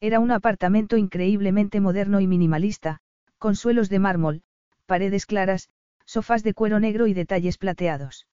[0.00, 2.98] Era un apartamento increíblemente moderno y minimalista,
[3.38, 4.42] con suelos de mármol,
[4.86, 5.68] paredes claras,
[6.04, 8.26] sofás de cuero negro y detalles plateados.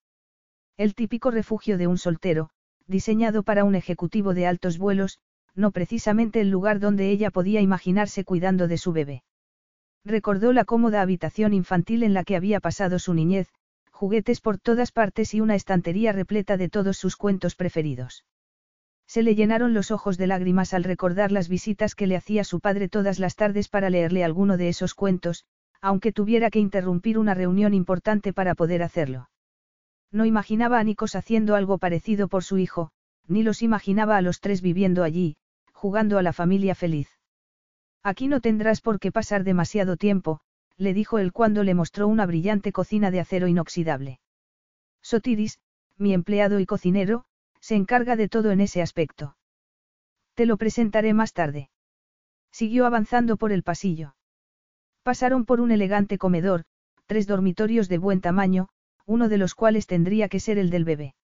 [0.76, 2.50] El típico refugio de un soltero,
[2.88, 5.20] diseñado para un ejecutivo de altos vuelos,
[5.54, 9.22] no precisamente el lugar donde ella podía imaginarse cuidando de su bebé.
[10.04, 13.52] Recordó la cómoda habitación infantil en la que había pasado su niñez,
[13.94, 18.24] juguetes por todas partes y una estantería repleta de todos sus cuentos preferidos.
[19.06, 22.58] Se le llenaron los ojos de lágrimas al recordar las visitas que le hacía su
[22.58, 25.44] padre todas las tardes para leerle alguno de esos cuentos,
[25.80, 29.30] aunque tuviera que interrumpir una reunión importante para poder hacerlo.
[30.10, 32.90] No imaginaba a Nikos haciendo algo parecido por su hijo,
[33.28, 35.36] ni los imaginaba a los tres viviendo allí,
[35.72, 37.08] jugando a la familia feliz.
[38.02, 40.40] Aquí no tendrás por qué pasar demasiado tiempo,
[40.76, 44.20] le dijo él cuando le mostró una brillante cocina de acero inoxidable.
[45.02, 45.58] Sotiris,
[45.96, 47.24] mi empleado y cocinero,
[47.60, 49.36] se encarga de todo en ese aspecto.
[50.34, 51.70] Te lo presentaré más tarde.
[52.50, 54.16] Siguió avanzando por el pasillo.
[55.02, 56.64] Pasaron por un elegante comedor,
[57.06, 58.68] tres dormitorios de buen tamaño,
[59.06, 61.14] uno de los cuales tendría que ser el del bebé.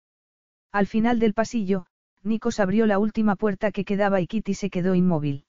[0.71, 1.87] Al final del pasillo,
[2.23, 5.45] Nikos abrió la última puerta que quedaba y Kitty se quedó inmóvil.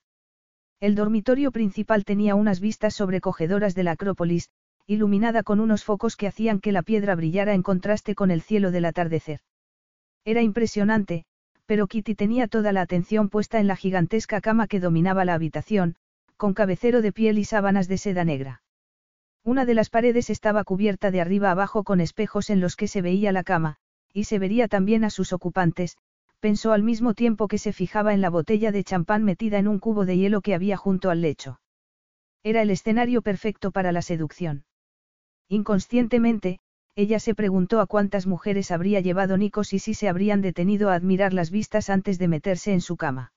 [0.82, 4.50] El dormitorio principal tenía unas vistas sobrecogedoras de la Acrópolis,
[4.88, 8.72] iluminada con unos focos que hacían que la piedra brillara en contraste con el cielo
[8.72, 9.42] del atardecer.
[10.26, 11.26] Era impresionante,
[11.68, 15.98] pero Kitty tenía toda la atención puesta en la gigantesca cama que dominaba la habitación,
[16.36, 18.64] con cabecero de piel y sábanas de seda negra.
[19.44, 23.04] Una de las paredes estaba cubierta de arriba abajo con espejos en los que se
[23.04, 23.78] veía la cama,
[24.14, 25.98] y se vería también a sus ocupantes,
[26.42, 29.80] pensó al mismo tiempo que se fijaba en la botella de champán metida en un
[29.80, 31.62] cubo de hielo que había junto al lecho.
[32.44, 34.66] Era el escenario perfecto para la seducción.
[35.48, 36.60] Inconscientemente,
[36.96, 40.96] ella se preguntó a cuántas mujeres habría llevado Nikos y si se habrían detenido a
[40.96, 43.32] admirar las vistas antes de meterse en su cama.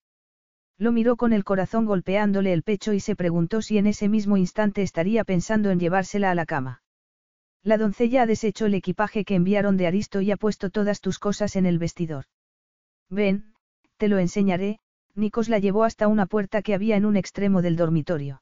[0.77, 4.35] Lo miró con el corazón golpeándole el pecho y se preguntó si en ese mismo
[4.35, 6.81] instante estaría pensando en llevársela a la cama.
[7.63, 11.19] La doncella ha deshecho el equipaje que enviaron de Aristo y ha puesto todas tus
[11.19, 12.25] cosas en el vestidor.
[13.09, 13.53] Ven,
[13.97, 14.79] te lo enseñaré,
[15.13, 18.41] Nikos la llevó hasta una puerta que había en un extremo del dormitorio.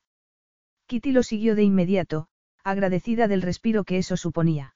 [0.87, 2.27] Kitty lo siguió de inmediato,
[2.63, 4.75] agradecida del respiro que eso suponía.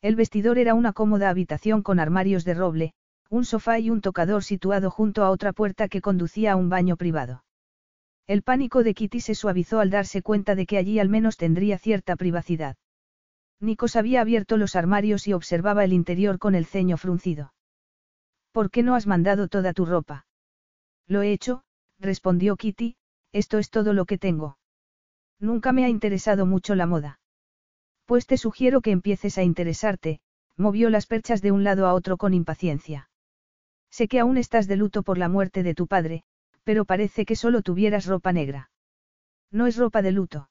[0.00, 2.92] El vestidor era una cómoda habitación con armarios de roble,
[3.30, 6.96] un sofá y un tocador situado junto a otra puerta que conducía a un baño
[6.96, 7.44] privado.
[8.26, 11.78] El pánico de Kitty se suavizó al darse cuenta de que allí al menos tendría
[11.78, 12.76] cierta privacidad.
[13.60, 17.52] Nikos había abierto los armarios y observaba el interior con el ceño fruncido.
[18.58, 20.26] ¿Por qué no has mandado toda tu ropa?
[21.06, 21.62] Lo he hecho,
[22.00, 22.96] respondió Kitty,
[23.30, 24.58] esto es todo lo que tengo.
[25.38, 27.20] Nunca me ha interesado mucho la moda.
[28.04, 30.18] Pues te sugiero que empieces a interesarte,
[30.56, 33.10] movió las perchas de un lado a otro con impaciencia.
[33.90, 36.24] Sé que aún estás de luto por la muerte de tu padre,
[36.64, 38.72] pero parece que solo tuvieras ropa negra.
[39.52, 40.50] No es ropa de luto.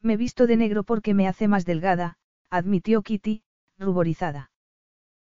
[0.00, 2.18] Me visto de negro porque me hace más delgada,
[2.50, 3.42] admitió Kitty,
[3.80, 4.52] ruborizada.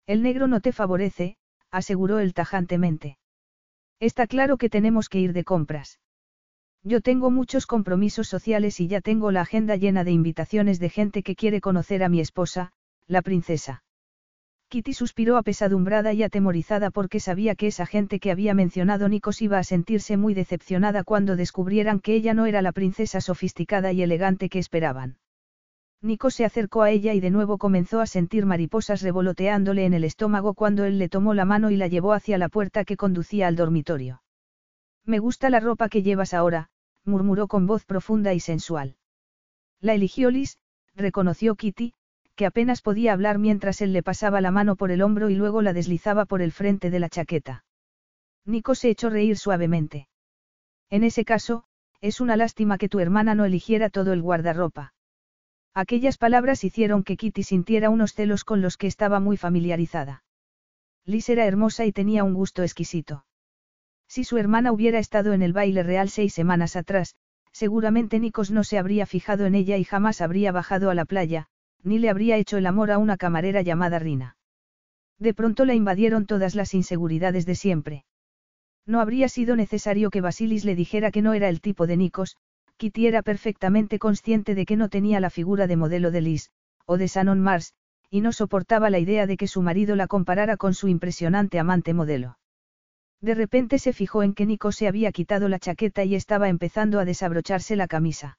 [0.06, 1.36] El negro no te favorece,
[1.70, 3.18] aseguró él tajantemente.
[4.00, 6.00] Está claro que tenemos que ir de compras.
[6.82, 11.22] Yo tengo muchos compromisos sociales y ya tengo la agenda llena de invitaciones de gente
[11.22, 12.72] que quiere conocer a mi esposa,
[13.06, 13.82] la princesa.
[14.70, 19.58] Kitty suspiró apesadumbrada y atemorizada porque sabía que esa gente que había mencionado Nikos iba
[19.58, 24.48] a sentirse muy decepcionada cuando descubrieran que ella no era la princesa sofisticada y elegante
[24.48, 25.18] que esperaban.
[26.02, 30.04] Nikos se acercó a ella y de nuevo comenzó a sentir mariposas revoloteándole en el
[30.04, 33.46] estómago cuando él le tomó la mano y la llevó hacia la puerta que conducía
[33.46, 34.22] al dormitorio.
[35.04, 36.70] Me gusta la ropa que llevas ahora,
[37.04, 38.96] murmuró con voz profunda y sensual.
[39.80, 40.58] La eligió Liz,
[40.94, 41.94] reconoció Kitty,
[42.34, 45.60] que apenas podía hablar mientras él le pasaba la mano por el hombro y luego
[45.60, 47.64] la deslizaba por el frente de la chaqueta.
[48.46, 50.08] Nico se echó reír suavemente.
[50.88, 51.64] En ese caso,
[52.00, 54.94] es una lástima que tu hermana no eligiera todo el guardarropa.
[55.74, 60.24] Aquellas palabras hicieron que Kitty sintiera unos celos con los que estaba muy familiarizada.
[61.04, 63.24] Liz era hermosa y tenía un gusto exquisito.
[64.08, 67.14] Si su hermana hubiera estado en el baile real seis semanas atrás,
[67.52, 71.46] seguramente Nikos no se habría fijado en ella y jamás habría bajado a la playa,
[71.82, 74.36] ni le habría hecho el amor a una camarera llamada Rina.
[75.18, 78.04] De pronto la invadieron todas las inseguridades de siempre.
[78.86, 82.36] No habría sido necesario que Basilis le dijera que no era el tipo de Nikos,
[82.80, 86.50] Kitty era perfectamente consciente de que no tenía la figura de modelo de Liz,
[86.86, 87.74] o de Shannon Mars,
[88.08, 91.92] y no soportaba la idea de que su marido la comparara con su impresionante amante
[91.92, 92.38] modelo.
[93.20, 96.98] De repente se fijó en que Nico se había quitado la chaqueta y estaba empezando
[96.98, 98.38] a desabrocharse la camisa.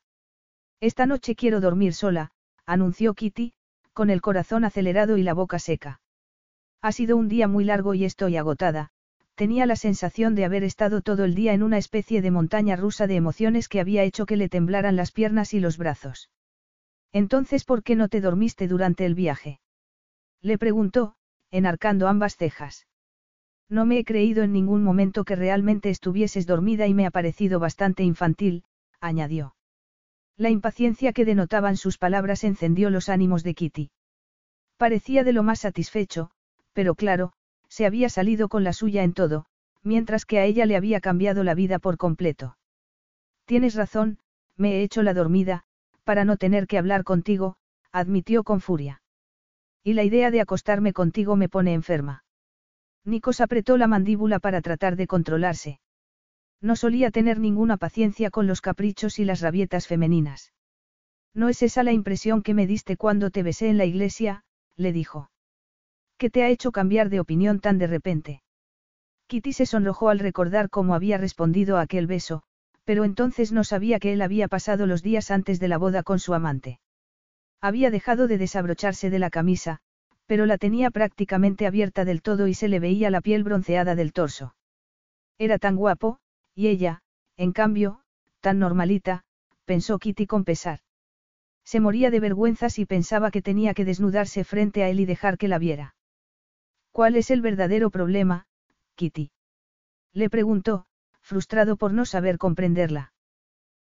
[0.80, 2.32] Esta noche quiero dormir sola,
[2.66, 3.54] anunció Kitty,
[3.94, 6.02] con el corazón acelerado y la boca seca.
[6.82, 8.90] Ha sido un día muy largo y estoy agotada,
[9.36, 13.08] tenía la sensación de haber estado todo el día en una especie de montaña rusa
[13.08, 16.30] de emociones que había hecho que le temblaran las piernas y los brazos.
[17.12, 19.60] Entonces, ¿por qué no te dormiste durante el viaje?
[20.42, 21.16] Le preguntó,
[21.50, 22.88] enarcando ambas cejas.
[23.70, 27.60] No me he creído en ningún momento que realmente estuvieses dormida y me ha parecido
[27.60, 28.64] bastante infantil,
[29.00, 29.56] añadió.
[30.38, 33.92] La impaciencia que denotaban sus palabras encendió los ánimos de Kitty.
[34.78, 36.32] Parecía de lo más satisfecho,
[36.74, 37.34] pero claro,
[37.72, 39.46] se había salido con la suya en todo,
[39.82, 42.58] mientras que a ella le había cambiado la vida por completo.
[43.46, 44.20] Tienes razón,
[44.58, 45.64] me he hecho la dormida,
[46.04, 47.56] para no tener que hablar contigo,
[47.94, 49.02] admitió con furia.
[49.86, 52.26] Y la idea de acostarme contigo me pone enferma.
[53.06, 55.80] Nikos apretó la mandíbula para tratar de controlarse.
[56.60, 60.52] No solía tener ninguna paciencia con los caprichos y las rabietas femeninas.
[61.34, 64.44] No es esa la impresión que me diste cuando te besé en la iglesia,
[64.76, 65.31] le dijo.
[66.22, 68.44] ¿Qué te ha hecho cambiar de opinión tan de repente?
[69.26, 72.44] Kitty se sonrojó al recordar cómo había respondido a aquel beso,
[72.84, 76.20] pero entonces no sabía que él había pasado los días antes de la boda con
[76.20, 76.80] su amante.
[77.60, 79.80] Había dejado de desabrocharse de la camisa,
[80.28, 84.14] pero la tenía prácticamente abierta del todo y se le veía la piel bronceada del
[84.14, 84.54] torso.
[85.40, 86.20] Era tan guapo,
[86.54, 87.02] y ella,
[87.36, 88.02] en cambio,
[88.42, 89.24] tan normalita,
[89.66, 90.82] pensó Kitty con pesar.
[91.66, 95.40] Se moría de vergüenza si pensaba que tenía que desnudarse frente a él y dejar
[95.40, 95.96] que la viera.
[96.92, 98.48] ¿Cuál es el verdadero problema,
[98.96, 99.32] Kitty?
[100.14, 100.86] Le preguntó,
[101.22, 103.14] frustrado por no saber comprenderla.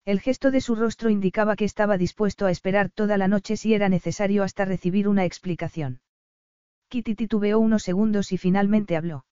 [0.04, 3.74] El gesto de su rostro indicaba que estaba dispuesto a esperar toda la noche si
[3.74, 6.00] era necesario hasta recibir una explicación.
[6.88, 9.24] Kitty titubeó unos segundos y finalmente habló.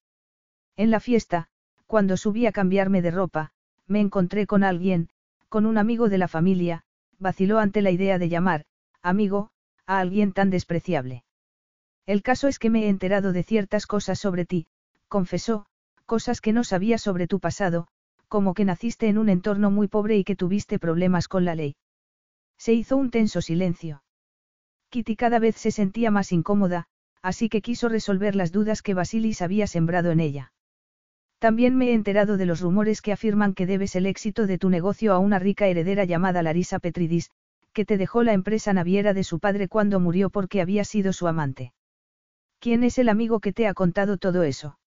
[0.76, 1.48] En la fiesta,
[1.86, 3.52] cuando subí a cambiarme de ropa,
[3.86, 5.08] me encontré con alguien,
[5.48, 6.84] con un amigo de la familia,
[7.18, 8.64] vaciló ante la idea de llamar,
[9.02, 9.50] amigo,
[9.86, 11.24] a alguien tan despreciable.
[12.06, 14.66] El caso es que me he enterado de ciertas cosas sobre ti,
[15.08, 15.66] confesó,
[16.06, 17.86] cosas que no sabía sobre tu pasado,
[18.28, 21.76] como que naciste en un entorno muy pobre y que tuviste problemas con la ley.
[22.58, 24.02] Se hizo un tenso silencio.
[24.90, 26.86] Kitty cada vez se sentía más incómoda,
[27.22, 30.52] así que quiso resolver las dudas que Basilis había sembrado en ella.
[31.38, 34.68] También me he enterado de los rumores que afirman que debes el éxito de tu
[34.68, 37.30] negocio a una rica heredera llamada Larisa Petridis,
[37.72, 41.28] que te dejó la empresa naviera de su padre cuando murió porque había sido su
[41.28, 41.72] amante.
[42.60, 44.78] ¿Quién es el amigo que te ha contado todo eso?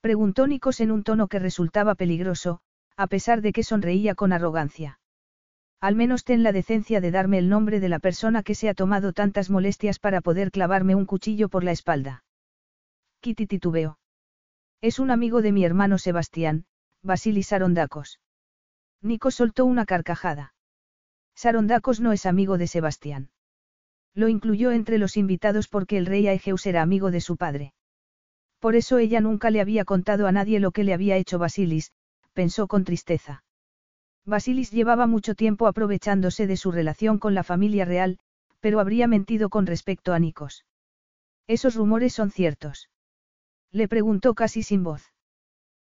[0.00, 2.60] Preguntó Nikos en un tono que resultaba peligroso,
[2.96, 4.98] a pesar de que sonreía con arrogancia.
[5.78, 8.74] Al menos ten la decencia de darme el nombre de la persona que se ha
[8.74, 12.24] tomado tantas molestias para poder clavarme un cuchillo por la espalda.
[13.20, 13.98] Kitty titubeó.
[14.80, 16.64] Es un amigo de mi hermano Sebastián,
[17.02, 18.20] Basilis Sarondacos.
[19.02, 20.54] Nico soltó una carcajada.
[21.34, 23.28] Sarondacos no es amigo de Sebastián.
[24.16, 27.74] Lo incluyó entre los invitados porque el rey Aegeus era amigo de su padre.
[28.60, 31.92] Por eso ella nunca le había contado a nadie lo que le había hecho Basilis,
[32.32, 33.44] pensó con tristeza.
[34.24, 38.18] Basilis llevaba mucho tiempo aprovechándose de su relación con la familia real,
[38.60, 40.64] pero habría mentido con respecto a Nikos.
[41.46, 42.88] Esos rumores son ciertos.
[43.70, 45.12] Le preguntó casi sin voz.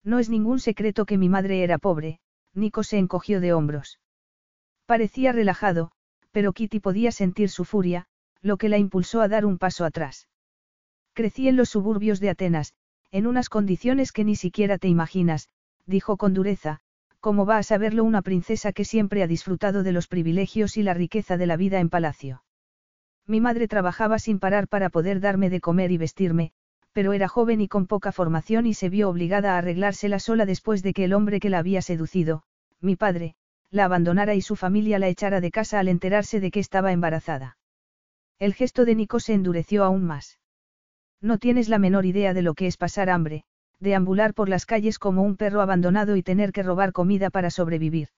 [0.05, 2.21] No es ningún secreto que mi madre era pobre,
[2.55, 3.99] Nikos se encogió de hombros.
[4.87, 5.91] Parecía relajado,
[6.31, 8.07] pero Kitty podía sentir su furia,
[8.43, 10.29] lo que la impulsó a dar un paso atrás.
[11.15, 12.75] Crecí en los suburbios de Atenas,
[13.11, 15.49] en unas condiciones que ni siquiera te imaginas,
[15.87, 16.81] dijo con dureza,
[17.21, 20.95] ¿cómo va a saberlo una princesa que siempre ha disfrutado de los privilegios y la
[20.95, 22.43] riqueza de la vida en palacio?
[23.27, 26.53] Mi madre trabajaba sin parar para poder darme de comer y vestirme,
[26.93, 30.83] pero era joven y con poca formación y se vio obligada a arreglársela sola después
[30.83, 32.43] de que el hombre que la había seducido,
[32.81, 33.37] mi padre,
[33.71, 37.57] la abandonara y su familia la echara de casa al enterarse de que estaba embarazada.
[38.43, 40.41] El gesto de Nico se endureció aún más.
[41.21, 43.45] No tienes la menor idea de lo que es pasar hambre,
[43.79, 48.09] deambular por las calles como un perro abandonado y tener que robar comida para sobrevivir.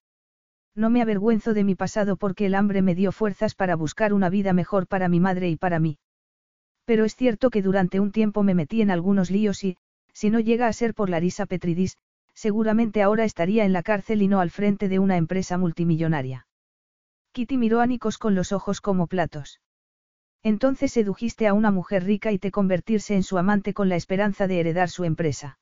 [0.75, 4.31] No me avergüenzo de mi pasado porque el hambre me dio fuerzas para buscar una
[4.31, 5.99] vida mejor para mi madre y para mí.
[6.87, 9.77] Pero es cierto que durante un tiempo me metí en algunos líos y,
[10.15, 11.99] si no llega a ser por Larisa Petridis,
[12.33, 16.47] seguramente ahora estaría en la cárcel y no al frente de una empresa multimillonaria.
[17.33, 19.61] Kitty miró a Nikos con los ojos como platos.
[20.45, 24.47] Entonces sedujiste a una mujer rica y te convertirse en su amante con la esperanza
[24.47, 25.59] de heredar su empresa.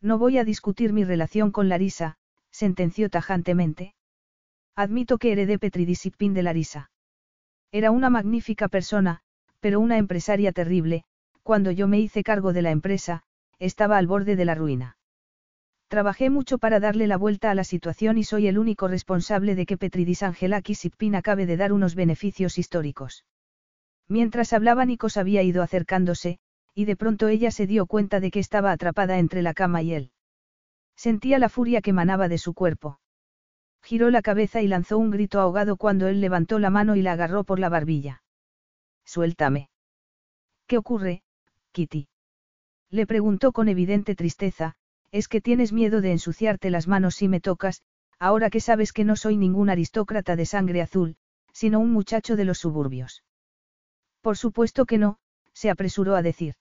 [0.00, 2.16] No voy a discutir mi relación con Larisa,
[2.52, 3.96] sentenció tajantemente.
[4.76, 6.90] Admito que heredé Petridisipin de Larisa.
[7.72, 9.22] Era una magnífica persona,
[9.58, 11.02] pero una empresaria terrible,
[11.42, 13.24] cuando yo me hice cargo de la empresa,
[13.58, 14.98] estaba al borde de la ruina.
[15.88, 19.66] Trabajé mucho para darle la vuelta a la situación y soy el único responsable de
[19.66, 23.24] que Petridis Angelakis Sipin acabe de dar unos beneficios históricos.
[24.08, 26.38] Mientras hablaba Nikos había ido acercándose,
[26.74, 29.94] y de pronto ella se dio cuenta de que estaba atrapada entre la cama y
[29.94, 30.10] él.
[30.94, 33.00] Sentía la furia que emanaba de su cuerpo.
[33.82, 37.12] Giró la cabeza y lanzó un grito ahogado cuando él levantó la mano y la
[37.12, 38.22] agarró por la barbilla.
[39.04, 39.70] Suéltame.
[40.66, 41.22] ¿Qué ocurre,
[41.72, 42.08] Kitty?
[42.90, 44.74] Le preguntó con evidente tristeza,
[45.12, 47.82] es que tienes miedo de ensuciarte las manos si me tocas,
[48.18, 51.16] ahora que sabes que no soy ningún aristócrata de sangre azul,
[51.52, 53.22] sino un muchacho de los suburbios.
[54.26, 55.18] Por supuesto que no,
[55.52, 56.56] se apresuró a decir.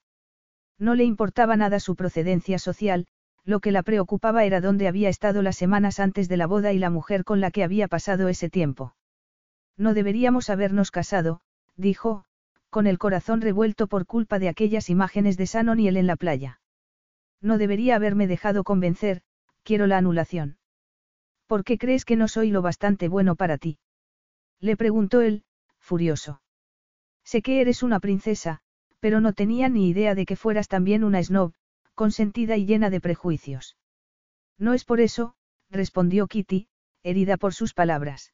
[0.77, 3.07] No le importaba nada su procedencia social,
[3.43, 6.77] lo que la preocupaba era dónde había estado las semanas antes de la boda y
[6.77, 8.95] la mujer con la que había pasado ese tiempo.
[9.77, 11.41] No deberíamos habernos casado,
[11.75, 12.25] dijo,
[12.69, 16.17] con el corazón revuelto por culpa de aquellas imágenes de Sanon y él en la
[16.17, 16.61] playa.
[17.41, 19.23] No debería haberme dejado convencer,
[19.63, 20.59] quiero la anulación.
[21.47, 23.79] ¿Por qué crees que no soy lo bastante bueno para ti?
[24.59, 25.45] Le preguntó él,
[25.79, 26.43] furioso.
[27.25, 28.61] Sé que eres una princesa,
[28.99, 31.53] pero no tenía ni idea de que fueras también una snob,
[31.95, 33.77] consentida y llena de prejuicios.
[34.57, 35.35] No es por eso,
[35.69, 36.67] respondió Kitty,
[37.03, 38.33] herida por sus palabras.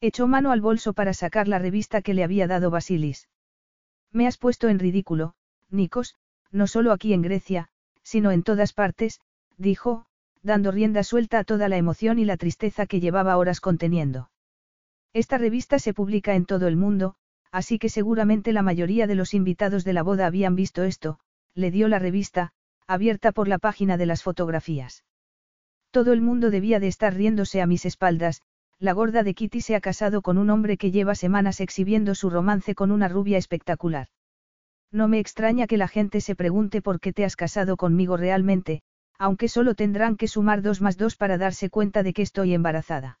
[0.00, 3.28] Echó mano al bolso para sacar la revista que le había dado Basilis.
[4.12, 5.34] Me has puesto en ridículo,
[5.70, 6.16] Nikos,
[6.50, 7.68] no solo aquí en Grecia,
[8.02, 9.20] sino en todas partes,
[9.56, 10.06] dijo,
[10.42, 14.30] dando rienda suelta a toda la emoción y la tristeza que llevaba horas conteniendo.
[15.12, 17.16] Esta revista se publica en todo el mundo,
[17.52, 21.18] así que seguramente la mayoría de los invitados de la boda habían visto esto,
[21.54, 22.52] le dio la revista,
[22.86, 25.04] abierta por la página de las fotografías.
[25.90, 28.42] Todo el mundo debía de estar riéndose a mis espaldas,
[28.78, 32.30] la gorda de Kitty se ha casado con un hombre que lleva semanas exhibiendo su
[32.30, 34.08] romance con una rubia espectacular.
[34.92, 38.82] No me extraña que la gente se pregunte por qué te has casado conmigo realmente,
[39.18, 43.18] aunque solo tendrán que sumar dos más dos para darse cuenta de que estoy embarazada.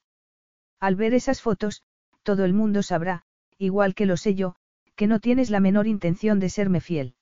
[0.80, 1.82] Al ver esas fotos,
[2.22, 3.24] todo el mundo sabrá,
[3.60, 4.56] igual que lo sé yo,
[4.96, 7.14] que no tienes la menor intención de serme fiel.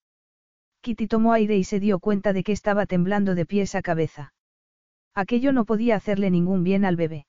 [0.80, 4.32] Kitty tomó aire y se dio cuenta de que estaba temblando de pies a cabeza.
[5.14, 7.26] Aquello no podía hacerle ningún bien al bebé.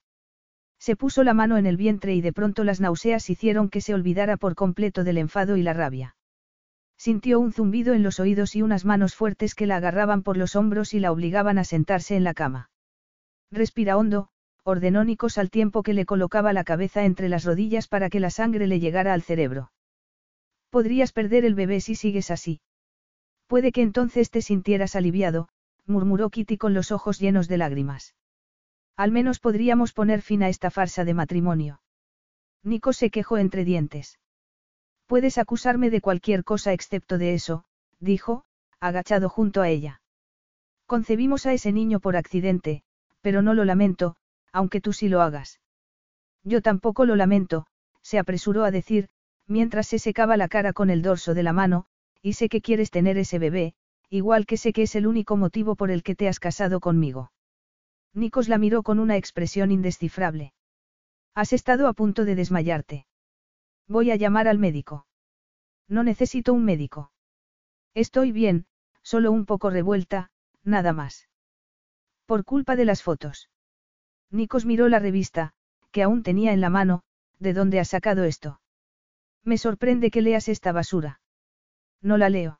[0.77, 3.95] Se puso la mano en el vientre y de pronto las náuseas hicieron que se
[3.95, 6.15] olvidara por completo del enfado y la rabia.
[6.97, 10.55] Sintió un zumbido en los oídos y unas manos fuertes que la agarraban por los
[10.55, 12.69] hombros y la obligaban a sentarse en la cama.
[13.51, 14.29] Respira hondo,
[14.69, 18.29] ordenó Nikos al tiempo que le colocaba la cabeza entre las rodillas para que la
[18.29, 19.71] sangre le llegara al cerebro.
[20.69, 22.61] Podrías perder el bebé si sigues así.
[23.47, 25.49] Puede que entonces te sintieras aliviado,
[25.85, 28.15] murmuró Kitty con los ojos llenos de lágrimas.
[28.95, 31.81] Al menos podríamos poner fin a esta farsa de matrimonio.
[32.63, 34.19] Nico se quejó entre dientes.
[35.07, 37.65] Puedes acusarme de cualquier cosa excepto de eso,
[37.99, 38.43] dijo,
[38.79, 40.01] agachado junto a ella.
[40.85, 42.83] Concebimos a ese niño por accidente,
[43.21, 44.15] pero no lo lamento,
[44.51, 45.59] aunque tú sí lo hagas.
[46.43, 47.65] Yo tampoco lo lamento,
[48.01, 49.09] se apresuró a decir,
[49.47, 51.85] mientras se secaba la cara con el dorso de la mano,
[52.21, 53.73] y sé que quieres tener ese bebé,
[54.09, 57.31] igual que sé que es el único motivo por el que te has casado conmigo.
[58.13, 60.53] Nikos la miró con una expresión indescifrable.
[61.35, 63.05] Has estado a punto de desmayarte.
[63.87, 65.05] Voy a llamar al médico.
[65.87, 67.11] No necesito un médico.
[67.93, 68.65] Estoy bien,
[69.01, 70.31] solo un poco revuelta,
[70.63, 71.27] nada más.
[72.25, 73.49] Por culpa de las fotos.
[74.31, 75.53] Nikos miró la revista,
[75.91, 77.01] que aún tenía en la mano,
[77.39, 78.61] ¿de dónde has sacado esto?
[79.43, 81.21] Me sorprende que leas esta basura.
[82.01, 82.59] No la leo.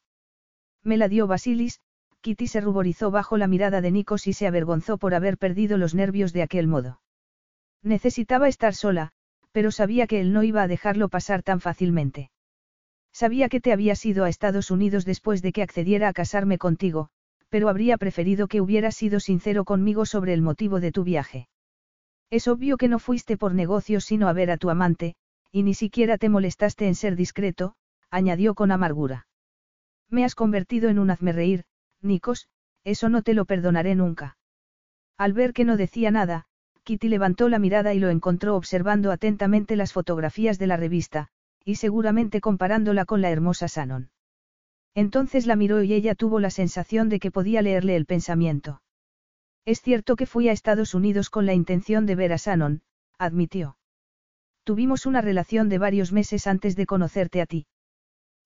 [0.84, 1.80] Me la dio Basilis,
[2.22, 5.94] Kitty se ruborizó bajo la mirada de Nikos y se avergonzó por haber perdido los
[5.94, 7.02] nervios de aquel modo.
[7.84, 9.12] Necesitaba estar sola,
[9.52, 12.32] pero sabía que él no iba a dejarlo pasar tan fácilmente.
[13.14, 17.10] Sabía que te habías ido a Estados Unidos después de que accediera a casarme contigo,
[17.50, 21.48] pero habría preferido que hubieras sido sincero conmigo sobre el motivo de tu viaje.
[22.30, 25.16] Es obvio que no fuiste por negocios sino a ver a tu amante,
[25.52, 27.76] y ni siquiera te molestaste en ser discreto,
[28.12, 29.28] añadió con amargura.
[30.10, 31.66] Me has convertido en un hazme reír,
[32.02, 32.48] Nikos,
[32.84, 34.38] eso no te lo perdonaré nunca.
[35.18, 36.46] Al ver que no decía nada,
[36.84, 41.28] Kitty levantó la mirada y lo encontró observando atentamente las fotografías de la revista,
[41.64, 44.10] y seguramente comparándola con la hermosa Sanon.
[44.96, 48.82] Entonces la miró y ella tuvo la sensación de que podía leerle el pensamiento.
[49.70, 52.82] Es cierto que fui a Estados Unidos con la intención de ver a Sanon,
[53.20, 53.78] admitió.
[54.64, 57.68] Tuvimos una relación de varios meses antes de conocerte a ti.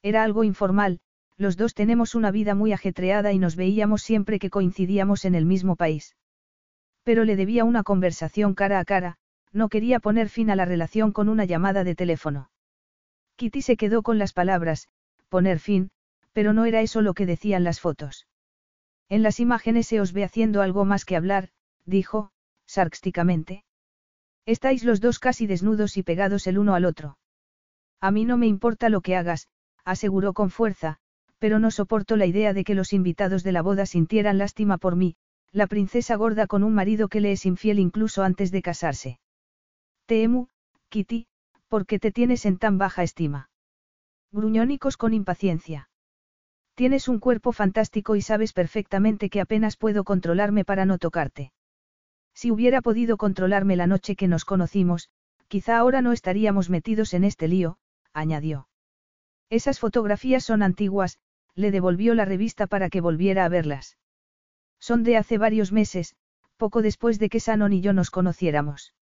[0.02, 1.00] Era algo informal,
[1.38, 5.46] los dos tenemos una vida muy ajetreada y nos veíamos siempre que coincidíamos en el
[5.46, 6.18] mismo país.
[7.04, 9.16] Pero le debía una conversación cara a cara,
[9.54, 12.50] no quería poner fin a la relación con una llamada de teléfono.
[13.38, 14.90] Kitty se quedó con las palabras,
[15.30, 15.90] poner fin,
[16.34, 18.28] pero no era eso lo que decían las fotos.
[19.14, 21.50] En las imágenes se os ve haciendo algo más que hablar,
[21.86, 22.32] dijo,
[22.66, 23.64] sarcásticamente.
[24.48, 27.20] Estáis los dos casi desnudos y pegados el uno al otro.
[28.02, 29.50] A mí no me importa lo que hagas,
[29.86, 30.98] aseguró con fuerza,
[31.38, 34.96] pero no soporto la idea de que los invitados de la boda sintieran lástima por
[34.96, 35.16] mí,
[35.52, 39.20] la princesa gorda con un marido que le es infiel incluso antes de casarse.
[40.08, 40.50] Te emo,
[40.90, 41.28] Kitty,
[41.68, 43.52] porque te tienes en tan baja estima.
[44.32, 45.88] Gruñónicos con impaciencia.
[46.76, 51.52] Tienes un cuerpo fantástico y sabes perfectamente que apenas puedo controlarme para no tocarte.
[52.34, 55.10] Si hubiera podido controlarme la noche que nos conocimos,
[55.48, 57.78] quizá ahora no estaríamos metidos en este lío,
[58.12, 58.68] añadió.
[59.50, 61.20] Esas fotografías son antiguas,
[61.54, 63.98] le devolvió la revista para que volviera a verlas.
[64.80, 66.16] Son de hace varios meses,
[66.58, 68.96] poco después de que Sanon y yo nos conociéramos.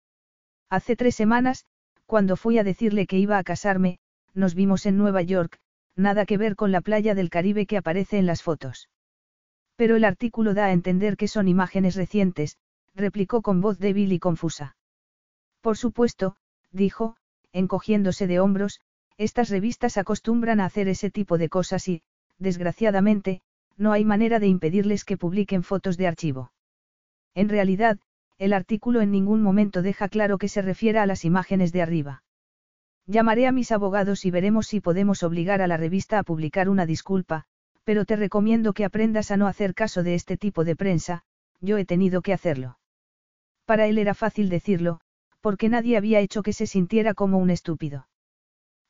[0.71, 1.67] Hace tres semanas,
[2.07, 3.99] cuando fui a decirle que iba a casarme,
[4.33, 5.59] nos vimos en Nueva York,
[5.99, 8.89] nada que ver con la playa del Caribe que aparece en las fotos.
[9.77, 12.57] Pero el artículo da a entender que son imágenes recientes,
[12.95, 14.77] replicó con voz débil y confusa.
[15.61, 16.37] Por supuesto,
[16.71, 17.17] dijo,
[17.53, 18.81] encogiéndose de hombros,
[19.17, 22.03] estas revistas acostumbran a hacer ese tipo de cosas y,
[22.39, 23.43] desgraciadamente,
[23.77, 26.53] no hay manera de impedirles que publiquen fotos de archivo.
[27.35, 27.99] En realidad,
[28.39, 32.23] el artículo en ningún momento deja claro que se refiera a las imágenes de arriba.
[33.11, 36.85] Llamaré a mis abogados y veremos si podemos obligar a la revista a publicar una
[36.85, 37.45] disculpa,
[37.83, 41.23] pero te recomiendo que aprendas a no hacer caso de este tipo de prensa,
[41.63, 42.79] yo he tenido que hacerlo.
[43.65, 45.01] Para él era fácil decirlo,
[45.41, 48.09] porque nadie había hecho que se sintiera como un estúpido.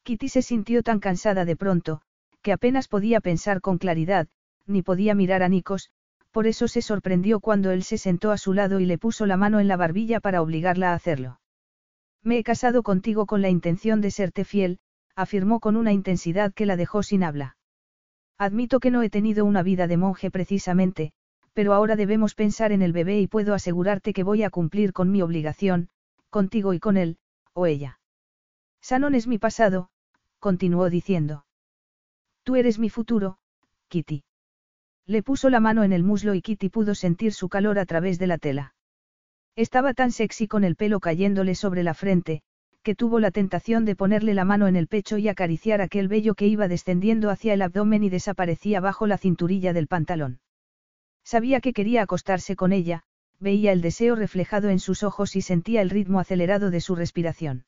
[0.02, 2.02] Kitty se sintió tan cansada de pronto,
[2.42, 4.26] que apenas podía pensar con claridad,
[4.66, 5.90] ni podía mirar a Nikos,
[6.32, 9.36] por eso se sorprendió cuando él se sentó a su lado y le puso la
[9.36, 11.38] mano en la barbilla para obligarla a hacerlo.
[12.22, 14.78] Me he casado contigo con la intención de serte fiel,
[15.14, 17.56] afirmó con una intensidad que la dejó sin habla.
[18.38, 21.12] Admito que no he tenido una vida de monje precisamente,
[21.52, 25.10] pero ahora debemos pensar en el bebé y puedo asegurarte que voy a cumplir con
[25.10, 25.88] mi obligación,
[26.30, 27.18] contigo y con él,
[27.52, 27.98] o ella.
[28.80, 29.90] Sanon es mi pasado,
[30.38, 31.46] continuó diciendo.
[32.44, 33.38] Tú eres mi futuro,
[33.88, 34.22] Kitty.
[35.04, 38.18] Le puso la mano en el muslo y Kitty pudo sentir su calor a través
[38.18, 38.74] de la tela.
[39.58, 42.42] Estaba tan sexy con el pelo cayéndole sobre la frente,
[42.84, 46.36] que tuvo la tentación de ponerle la mano en el pecho y acariciar aquel vello
[46.36, 50.38] que iba descendiendo hacia el abdomen y desaparecía bajo la cinturilla del pantalón.
[51.24, 53.02] Sabía que quería acostarse con ella,
[53.40, 57.64] veía el deseo reflejado en sus ojos y sentía el ritmo acelerado de su respiración.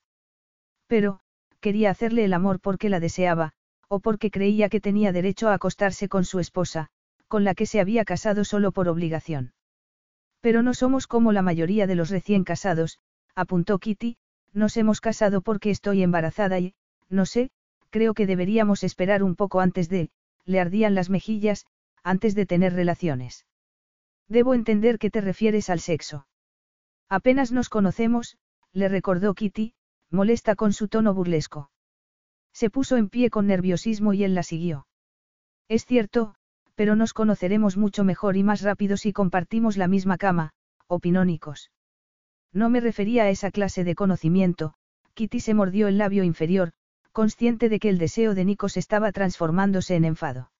[0.86, 1.18] Pero,
[1.58, 3.50] quería hacerle el amor porque la deseaba,
[3.88, 6.86] o porque creía que tenía derecho a acostarse con su esposa,
[7.26, 9.54] con la que se había casado solo por obligación.
[10.40, 12.98] Pero no somos como la mayoría de los recién casados,
[13.34, 14.16] apuntó Kitty,
[14.52, 16.74] nos hemos casado porque estoy embarazada y,
[17.08, 17.50] no sé,
[17.90, 20.10] creo que deberíamos esperar un poco antes de,
[20.44, 21.66] le ardían las mejillas,
[22.02, 23.46] antes de tener relaciones.
[24.28, 26.26] Debo entender que te refieres al sexo.
[27.08, 28.38] Apenas nos conocemos,
[28.72, 29.74] le recordó Kitty,
[30.10, 31.70] molesta con su tono burlesco.
[32.52, 34.86] Se puso en pie con nerviosismo y él la siguió.
[35.68, 36.34] Es cierto,
[36.80, 40.52] pero nos conoceremos mucho mejor y más rápido si compartimos la misma cama,
[40.86, 41.70] opinó Nikos.
[42.54, 44.72] No me refería a esa clase de conocimiento,
[45.12, 46.72] Kitty se mordió el labio inferior,
[47.12, 50.52] consciente de que el deseo de Nikos estaba transformándose en enfado.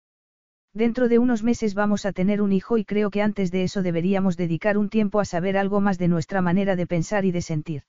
[0.75, 3.81] Dentro de unos meses vamos a tener un hijo y creo que antes de eso
[3.81, 7.41] deberíamos dedicar un tiempo a saber algo más de nuestra manera de pensar y de
[7.41, 7.85] sentir.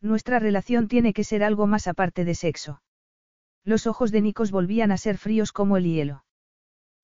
[0.00, 2.82] Nuestra relación tiene que ser algo más aparte de sexo.
[3.62, 6.23] Los ojos de Nikos volvían a ser fríos como el hielo.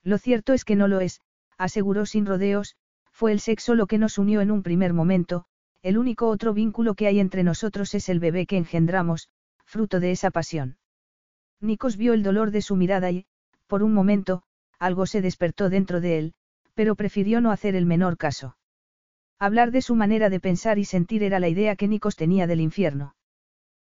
[0.02, 1.20] Lo cierto es que no lo es,
[1.58, 2.76] aseguró sin rodeos,
[3.12, 5.44] fue el sexo lo que nos unió en un primer momento,
[5.82, 9.28] el único otro vínculo que hay entre nosotros es el bebé que engendramos,
[9.64, 10.78] fruto de esa pasión.
[11.60, 13.26] Nikos vio el dolor de su mirada y,
[13.66, 14.42] por un momento,
[14.78, 16.34] algo se despertó dentro de él,
[16.74, 18.56] pero prefirió no hacer el menor caso.
[19.38, 22.60] Hablar de su manera de pensar y sentir era la idea que Nikos tenía del
[22.60, 23.14] infierno.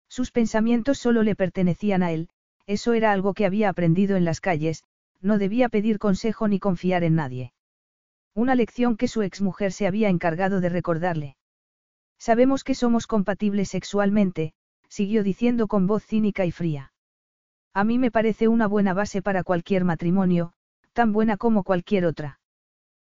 [0.09, 2.29] Sus pensamientos solo le pertenecían a él,
[2.67, 4.83] eso era algo que había aprendido en las calles,
[5.21, 7.53] no debía pedir consejo ni confiar en nadie.
[8.33, 11.35] Una lección que su exmujer se había encargado de recordarle.
[12.17, 14.53] Sabemos que somos compatibles sexualmente,
[14.87, 16.93] siguió diciendo con voz cínica y fría.
[17.73, 20.53] A mí me parece una buena base para cualquier matrimonio,
[20.93, 22.39] tan buena como cualquier otra.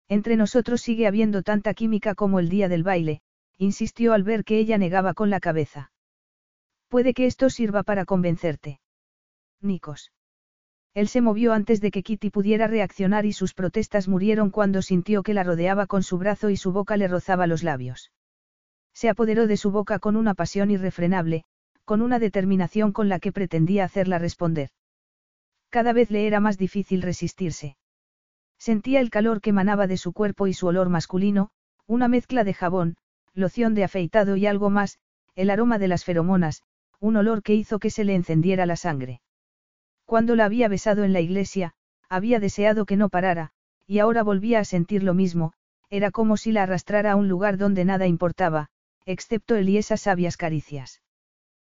[0.09, 3.21] Entre nosotros sigue habiendo tanta química como el día del baile,
[3.59, 5.93] insistió al ver que ella negaba con la cabeza.
[6.89, 8.81] Puede que esto sirva para convencerte.
[9.61, 10.11] Nikos.
[10.99, 15.23] Él se movió antes de que Kitty pudiera reaccionar y sus protestas murieron cuando sintió
[15.23, 18.11] que la rodeaba con su brazo y su boca le rozaba los labios.
[18.95, 21.45] Se apoderó de su boca con una pasión irrefrenable,
[21.85, 24.71] con una determinación con la que pretendía hacerla responder.
[25.71, 27.77] Cada vez le era más difícil resistirse.
[28.59, 31.51] Sentía el calor que emanaba de su cuerpo y su olor masculino,
[31.87, 32.97] una mezcla de jabón,
[33.35, 34.99] loción de afeitado y algo más,
[35.37, 36.65] el aroma de las feromonas,
[36.99, 39.21] un olor que hizo que se le encendiera la sangre.
[40.09, 41.75] Cuando la había besado en la iglesia,
[42.09, 43.51] había deseado que no parara,
[43.87, 45.53] y ahora volvía a sentir lo mismo,
[45.91, 48.71] era como si la arrastrara a un lugar donde nada importaba,
[49.05, 51.03] excepto él y esas sabias caricias.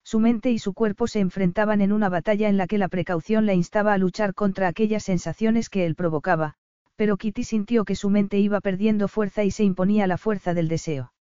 [0.05, 3.47] Su mente y su cuerpo se enfrentaban en una batalla en la que la precaución
[3.47, 6.53] la instaba a luchar contra aquellas sensaciones que él provocaba,
[6.97, 10.69] pero Kitty sintió que su mente iba perdiendo fuerza y se imponía la fuerza del
[10.69, 11.15] deseo.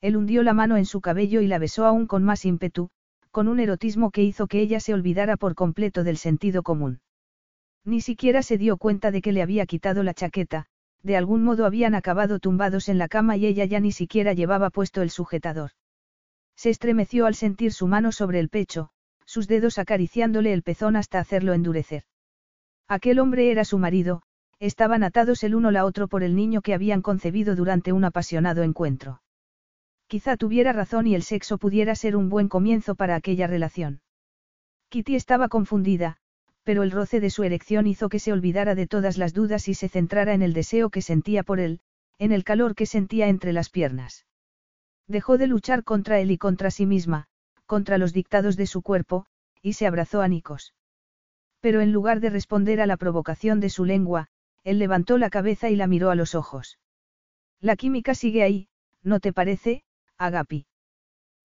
[0.00, 2.90] Él hundió la mano en su cabello y la besó aún con más ímpetu,
[3.34, 7.00] con un erotismo que hizo que ella se olvidara por completo del sentido común.
[7.84, 10.66] Ni siquiera se dio cuenta de que le había quitado la chaqueta,
[11.02, 14.70] de algún modo habían acabado tumbados en la cama y ella ya ni siquiera llevaba
[14.70, 15.72] puesto el sujetador.
[16.54, 18.90] Se estremeció al sentir su mano sobre el pecho,
[19.26, 22.04] sus dedos acariciándole el pezón hasta hacerlo endurecer.
[22.86, 24.22] Aquel hombre era su marido,
[24.60, 28.62] estaban atados el uno la otro por el niño que habían concebido durante un apasionado
[28.62, 29.23] encuentro.
[30.06, 34.00] Quizá tuviera razón y el sexo pudiera ser un buen comienzo para aquella relación.
[34.90, 36.18] Kitty estaba confundida,
[36.62, 39.74] pero el roce de su erección hizo que se olvidara de todas las dudas y
[39.74, 41.80] se centrara en el deseo que sentía por él,
[42.18, 44.26] en el calor que sentía entre las piernas.
[45.06, 47.26] Dejó de luchar contra él y contra sí misma,
[47.66, 49.26] contra los dictados de su cuerpo,
[49.62, 50.74] y se abrazó a Nikos.
[51.60, 54.28] Pero en lugar de responder a la provocación de su lengua,
[54.64, 56.78] él levantó la cabeza y la miró a los ojos.
[57.60, 58.68] La química sigue ahí,
[59.02, 59.82] ¿no te parece,
[60.24, 60.66] Agapi?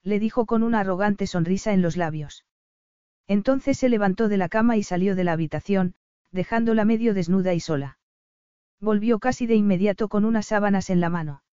[0.04, 2.46] Le dijo con una arrogante sonrisa en los labios.
[3.28, 5.96] Entonces se levantó de la cama y salió de la habitación,
[6.32, 8.00] dejándola medio desnuda y sola.
[8.80, 11.44] Volvió casi de inmediato con unas sábanas en la mano.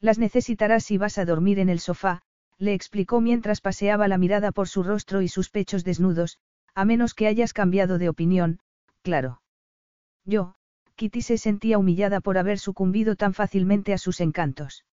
[0.00, 2.22] Las necesitarás si vas a dormir en el sofá,
[2.58, 6.38] le explicó mientras paseaba la mirada por su rostro y sus pechos desnudos,
[6.74, 8.60] a menos que hayas cambiado de opinión,
[9.02, 9.42] claro.
[10.24, 10.54] Yo,
[10.96, 14.84] Kitty se sentía humillada por haber sucumbido tan fácilmente a sus encantos.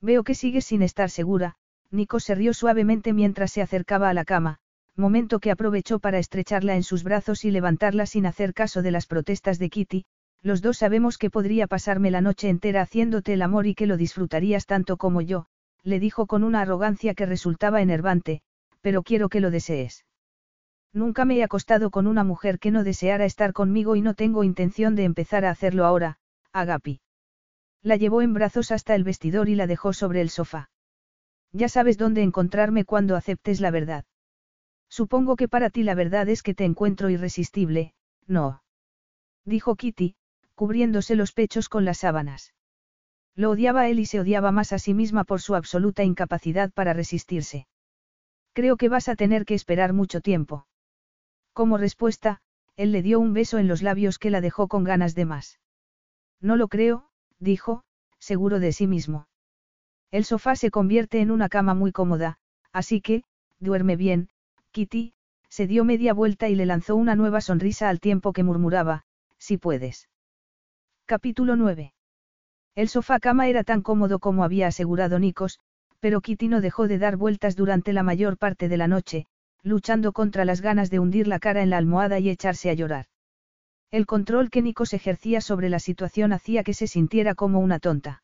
[0.00, 1.56] Veo que sigues sin estar segura,
[1.90, 4.58] Nico se rió suavemente mientras se acercaba a la cama,
[4.94, 9.06] momento que aprovechó para estrecharla en sus brazos y levantarla sin hacer caso de las
[9.06, 10.04] protestas de Kitty,
[10.42, 13.96] los dos sabemos que podría pasarme la noche entera haciéndote el amor y que lo
[13.96, 15.46] disfrutarías tanto como yo,
[15.82, 18.42] le dijo con una arrogancia que resultaba enervante,
[18.80, 20.04] pero quiero que lo desees.
[20.92, 24.44] Nunca me he acostado con una mujer que no deseara estar conmigo y no tengo
[24.44, 26.18] intención de empezar a hacerlo ahora,
[26.52, 27.00] Agapi.
[27.82, 30.70] La llevó en brazos hasta el vestidor y la dejó sobre el sofá.
[31.52, 34.04] Ya sabes dónde encontrarme cuando aceptes la verdad.
[34.88, 37.94] Supongo que para ti la verdad es que te encuentro irresistible,
[38.26, 38.62] no.
[39.44, 40.16] Dijo Kitty,
[40.54, 42.54] cubriéndose los pechos con las sábanas.
[43.34, 46.92] Lo odiaba él y se odiaba más a sí misma por su absoluta incapacidad para
[46.92, 47.68] resistirse.
[48.52, 50.66] Creo que vas a tener que esperar mucho tiempo.
[51.52, 52.40] Como respuesta,
[52.76, 55.60] él le dio un beso en los labios que la dejó con ganas de más.
[56.40, 57.07] No lo creo,
[57.38, 57.82] dijo,
[58.18, 59.28] seguro de sí mismo.
[60.10, 62.38] El sofá se convierte en una cama muy cómoda,
[62.72, 63.24] así que,
[63.60, 64.28] duerme bien,
[64.72, 65.12] Kitty,
[65.48, 69.04] se dio media vuelta y le lanzó una nueva sonrisa al tiempo que murmuraba,
[69.38, 70.08] si puedes.
[71.06, 71.94] Capítulo 9.
[72.74, 75.58] El sofá cama era tan cómodo como había asegurado Nikos,
[76.00, 79.26] pero Kitty no dejó de dar vueltas durante la mayor parte de la noche,
[79.62, 83.06] luchando contra las ganas de hundir la cara en la almohada y echarse a llorar.
[83.90, 88.22] El control que Nikos ejercía sobre la situación hacía que se sintiera como una tonta.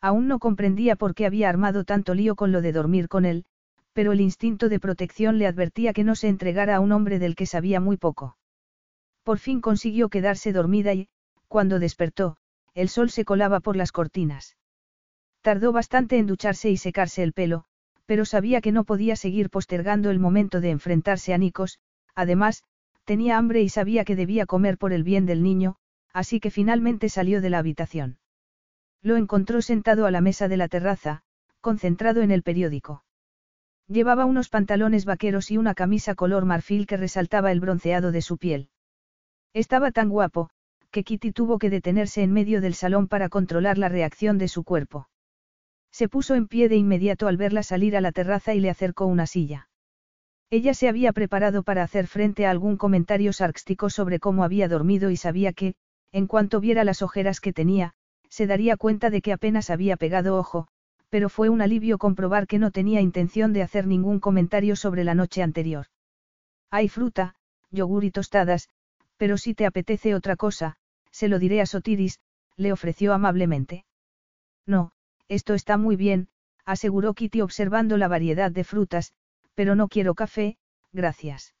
[0.00, 3.44] Aún no comprendía por qué había armado tanto lío con lo de dormir con él,
[3.92, 7.34] pero el instinto de protección le advertía que no se entregara a un hombre del
[7.34, 8.36] que sabía muy poco.
[9.24, 11.08] Por fin consiguió quedarse dormida y,
[11.48, 12.36] cuando despertó,
[12.74, 14.56] el sol se colaba por las cortinas.
[15.40, 17.64] Tardó bastante en ducharse y secarse el pelo,
[18.04, 21.80] pero sabía que no podía seguir postergando el momento de enfrentarse a Nikos,
[22.14, 22.62] además,
[23.06, 25.76] tenía hambre y sabía que debía comer por el bien del niño,
[26.12, 28.18] así que finalmente salió de la habitación.
[29.00, 31.22] Lo encontró sentado a la mesa de la terraza,
[31.60, 33.04] concentrado en el periódico.
[33.88, 38.36] Llevaba unos pantalones vaqueros y una camisa color marfil que resaltaba el bronceado de su
[38.36, 38.68] piel.
[39.54, 40.50] Estaba tan guapo,
[40.90, 44.64] que Kitty tuvo que detenerse en medio del salón para controlar la reacción de su
[44.64, 45.08] cuerpo.
[45.92, 49.06] Se puso en pie de inmediato al verla salir a la terraza y le acercó
[49.06, 49.68] una silla.
[50.50, 55.10] Ella se había preparado para hacer frente a algún comentario sárcastico sobre cómo había dormido
[55.10, 55.74] y sabía que,
[56.12, 57.94] en cuanto viera las ojeras que tenía,
[58.28, 60.68] se daría cuenta de que apenas había pegado ojo,
[61.08, 65.14] pero fue un alivio comprobar que no tenía intención de hacer ningún comentario sobre la
[65.14, 65.86] noche anterior.
[66.70, 67.34] Hay fruta,
[67.70, 68.68] yogur y tostadas,
[69.16, 70.76] pero si te apetece otra cosa,
[71.10, 72.20] se lo diré a Sotiris,
[72.56, 73.84] le ofreció amablemente.
[74.66, 74.92] No,
[75.28, 76.28] esto está muy bien,
[76.64, 79.12] aseguró Kitty observando la variedad de frutas,
[79.56, 80.58] pero no quiero café,
[80.92, 81.54] gracias.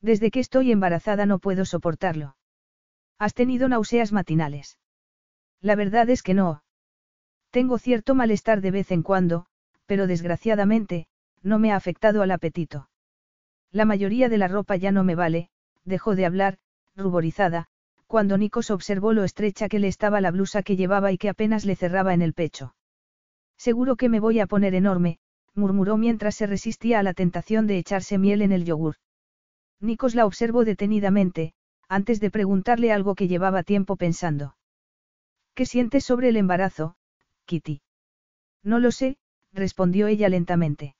[0.00, 2.34] Desde que estoy embarazada no puedo soportarlo.
[3.18, 4.78] ¿Has tenido náuseas matinales?
[5.60, 6.64] La verdad es que no.
[7.50, 9.46] Tengo cierto malestar de vez en cuando,
[9.84, 11.06] pero desgraciadamente,
[11.42, 12.88] no me ha afectado al apetito.
[13.70, 15.50] La mayoría de la ropa ya no me vale,
[15.84, 16.58] dejó de hablar,
[16.96, 17.66] ruborizada,
[18.06, 21.66] cuando Nikos observó lo estrecha que le estaba la blusa que llevaba y que apenas
[21.66, 22.74] le cerraba en el pecho.
[23.58, 25.18] Seguro que me voy a poner enorme,
[25.54, 28.96] murmuró mientras se resistía a la tentación de echarse miel en el yogur.
[29.80, 31.54] Nikos la observó detenidamente,
[31.88, 34.56] antes de preguntarle algo que llevaba tiempo pensando.
[35.54, 36.96] ¿Qué sientes sobre el embarazo,
[37.46, 37.82] Kitty?
[38.62, 39.16] No lo sé,
[39.52, 40.94] respondió ella lentamente.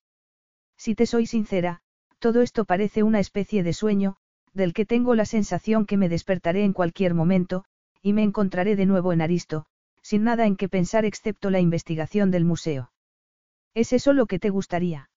[0.76, 1.82] Si te soy sincera,
[2.18, 4.16] todo esto parece una especie de sueño,
[4.52, 7.64] del que tengo la sensación que me despertaré en cualquier momento,
[8.02, 9.66] y me encontraré de nuevo en Aristo,
[10.02, 12.90] sin nada en que pensar excepto la investigación del museo.
[13.74, 15.10] ¿Es eso lo que te gustaría?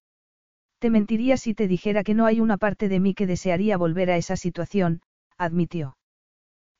[0.79, 4.11] Te mentiría si te dijera que no hay una parte de mí que desearía volver
[4.11, 5.01] a esa situación,
[5.37, 5.97] admitió.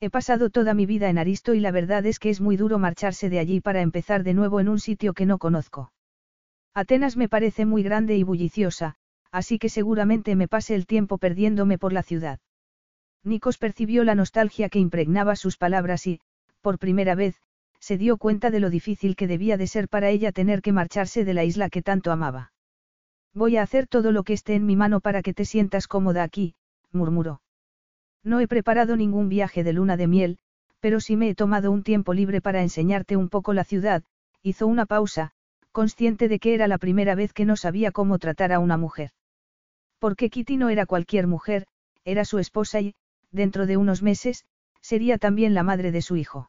[0.00, 2.78] He pasado toda mi vida en Aristo y la verdad es que es muy duro
[2.78, 5.92] marcharse de allí para empezar de nuevo en un sitio que no conozco.
[6.74, 8.96] Atenas me parece muy grande y bulliciosa,
[9.30, 12.40] así que seguramente me pase el tiempo perdiéndome por la ciudad.
[13.22, 16.20] Nikos percibió la nostalgia que impregnaba sus palabras y,
[16.60, 17.40] por primera vez,
[17.84, 21.22] se dio cuenta de lo difícil que debía de ser para ella tener que marcharse
[21.26, 22.50] de la isla que tanto amaba.
[23.34, 26.22] Voy a hacer todo lo que esté en mi mano para que te sientas cómoda
[26.22, 26.54] aquí,
[26.92, 27.42] murmuró.
[28.22, 30.38] No he preparado ningún viaje de luna de miel,
[30.80, 34.02] pero sí me he tomado un tiempo libre para enseñarte un poco la ciudad,
[34.42, 35.32] hizo una pausa,
[35.70, 39.10] consciente de que era la primera vez que no sabía cómo tratar a una mujer.
[39.98, 41.66] Porque Kitty no era cualquier mujer,
[42.02, 42.94] era su esposa y,
[43.30, 44.46] dentro de unos meses,
[44.80, 46.48] sería también la madre de su hijo.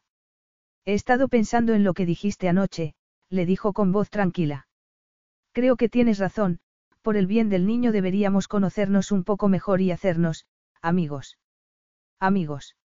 [0.86, 2.94] He estado pensando en lo que dijiste anoche,
[3.28, 4.68] le dijo con voz tranquila.
[5.52, 6.60] Creo que tienes razón,
[7.02, 10.46] por el bien del niño deberíamos conocernos un poco mejor y hacernos,
[10.80, 11.38] amigos.
[12.20, 12.76] Amigos.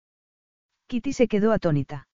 [0.86, 2.08] Kitty se quedó atónita.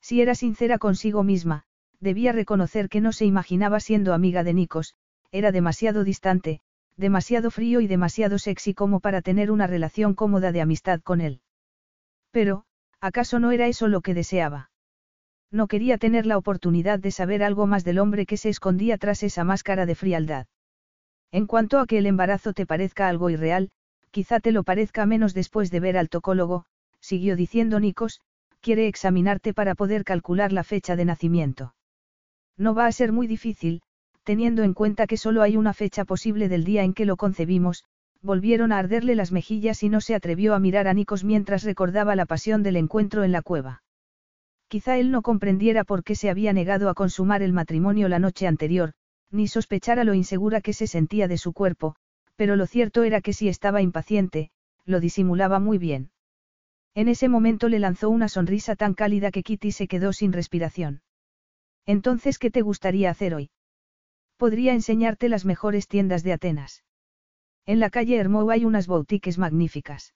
[0.00, 1.64] Si era sincera consigo misma,
[2.00, 4.96] debía reconocer que no se imaginaba siendo amiga de Nikos,
[5.30, 6.62] era demasiado distante,
[6.96, 11.42] demasiado frío y demasiado sexy como para tener una relación cómoda de amistad con él.
[12.30, 12.64] Pero,
[13.00, 14.71] ¿acaso no era eso lo que deseaba?
[15.52, 19.22] No quería tener la oportunidad de saber algo más del hombre que se escondía tras
[19.22, 20.46] esa máscara de frialdad.
[21.30, 23.70] En cuanto a que el embarazo te parezca algo irreal,
[24.10, 26.64] quizá te lo parezca menos después de ver al tocólogo,
[27.00, 28.22] siguió diciendo Nikos,
[28.60, 31.74] quiere examinarte para poder calcular la fecha de nacimiento.
[32.56, 33.82] No va a ser muy difícil,
[34.24, 37.84] teniendo en cuenta que solo hay una fecha posible del día en que lo concebimos,
[38.22, 42.16] volvieron a arderle las mejillas y no se atrevió a mirar a Nikos mientras recordaba
[42.16, 43.81] la pasión del encuentro en la cueva.
[44.72, 48.46] Quizá él no comprendiera por qué se había negado a consumar el matrimonio la noche
[48.46, 48.94] anterior,
[49.30, 51.94] ni sospechara lo insegura que se sentía de su cuerpo,
[52.36, 54.50] pero lo cierto era que si estaba impaciente,
[54.86, 56.10] lo disimulaba muy bien.
[56.94, 61.02] En ese momento le lanzó una sonrisa tan cálida que Kitty se quedó sin respiración.
[61.84, 63.50] Entonces, ¿qué te gustaría hacer hoy?
[64.38, 66.82] Podría enseñarte las mejores tiendas de Atenas.
[67.66, 70.14] En la calle Hermou hay unas boutiques magníficas.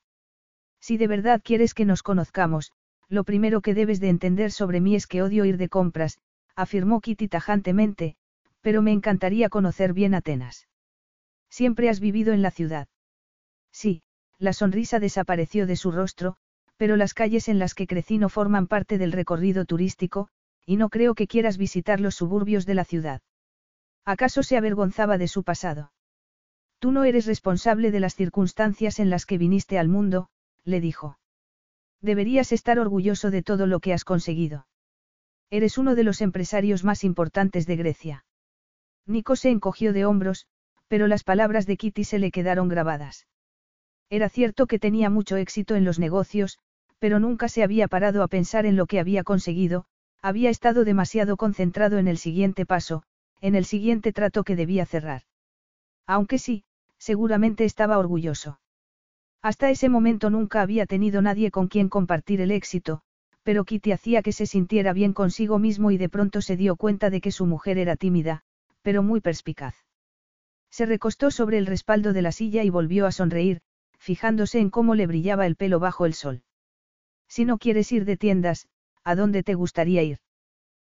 [0.80, 2.72] Si de verdad quieres que nos conozcamos,
[3.08, 6.18] lo primero que debes de entender sobre mí es que odio ir de compras,
[6.54, 8.16] afirmó Kitty tajantemente,
[8.60, 10.66] pero me encantaría conocer bien Atenas.
[11.48, 12.88] Siempre has vivido en la ciudad.
[13.70, 14.02] Sí,
[14.38, 16.36] la sonrisa desapareció de su rostro,
[16.76, 20.28] pero las calles en las que crecí no forman parte del recorrido turístico,
[20.66, 23.22] y no creo que quieras visitar los suburbios de la ciudad.
[24.04, 25.92] ¿Acaso se avergonzaba de su pasado?
[26.78, 30.28] Tú no eres responsable de las circunstancias en las que viniste al mundo,
[30.64, 31.18] le dijo.
[32.06, 34.68] Deberías estar orgulloso de todo lo que has conseguido.
[35.50, 38.24] Eres uno de los empresarios más importantes de Grecia.
[39.06, 40.46] Nico se encogió de hombros,
[40.86, 43.26] pero las palabras de Kitty se le quedaron grabadas.
[44.08, 46.60] Era cierto que tenía mucho éxito en los negocios,
[47.00, 49.86] pero nunca se había parado a pensar en lo que había conseguido,
[50.22, 53.02] había estado demasiado concentrado en el siguiente paso,
[53.40, 55.22] en el siguiente trato que debía cerrar.
[56.06, 56.62] Aunque sí,
[56.98, 58.60] seguramente estaba orgulloso.
[59.42, 63.02] Hasta ese momento nunca había tenido nadie con quien compartir el éxito,
[63.42, 67.10] pero Kitty hacía que se sintiera bien consigo mismo y de pronto se dio cuenta
[67.10, 68.42] de que su mujer era tímida,
[68.82, 69.76] pero muy perspicaz.
[70.70, 73.60] Se recostó sobre el respaldo de la silla y volvió a sonreír,
[73.98, 76.42] fijándose en cómo le brillaba el pelo bajo el sol.
[77.28, 78.68] Si no quieres ir de tiendas,
[79.05, 80.18] ¿a dónde te gustaría ir?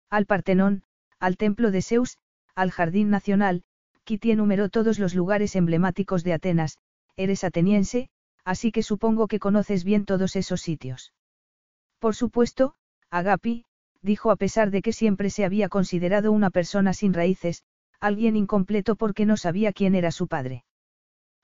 [0.10, 0.84] Al Partenón,
[1.20, 2.18] al Templo de Zeus,
[2.54, 3.64] al Jardín Nacional,
[4.04, 6.78] Kitty enumeró todos los lugares emblemáticos de Atenas,
[7.16, 8.10] eres ateniense,
[8.46, 11.14] así que supongo que conoces bien todos esos sitios.
[12.00, 12.76] Por supuesto,
[13.10, 13.66] Agapi,
[14.02, 17.64] dijo a pesar de que siempre se había considerado una persona sin raíces,
[18.00, 20.66] alguien incompleto porque no sabía quién era su padre.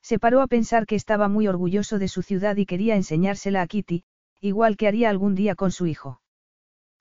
[0.02, 3.68] Se paró a pensar que estaba muy orgulloso de su ciudad y quería enseñársela a
[3.68, 4.04] Kitty,
[4.42, 6.22] igual que haría algún día con su hijo.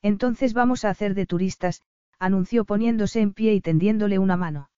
[0.03, 1.83] Entonces vamos a hacer de turistas,
[2.19, 4.71] anunció poniéndose en pie y tendiéndole una mano.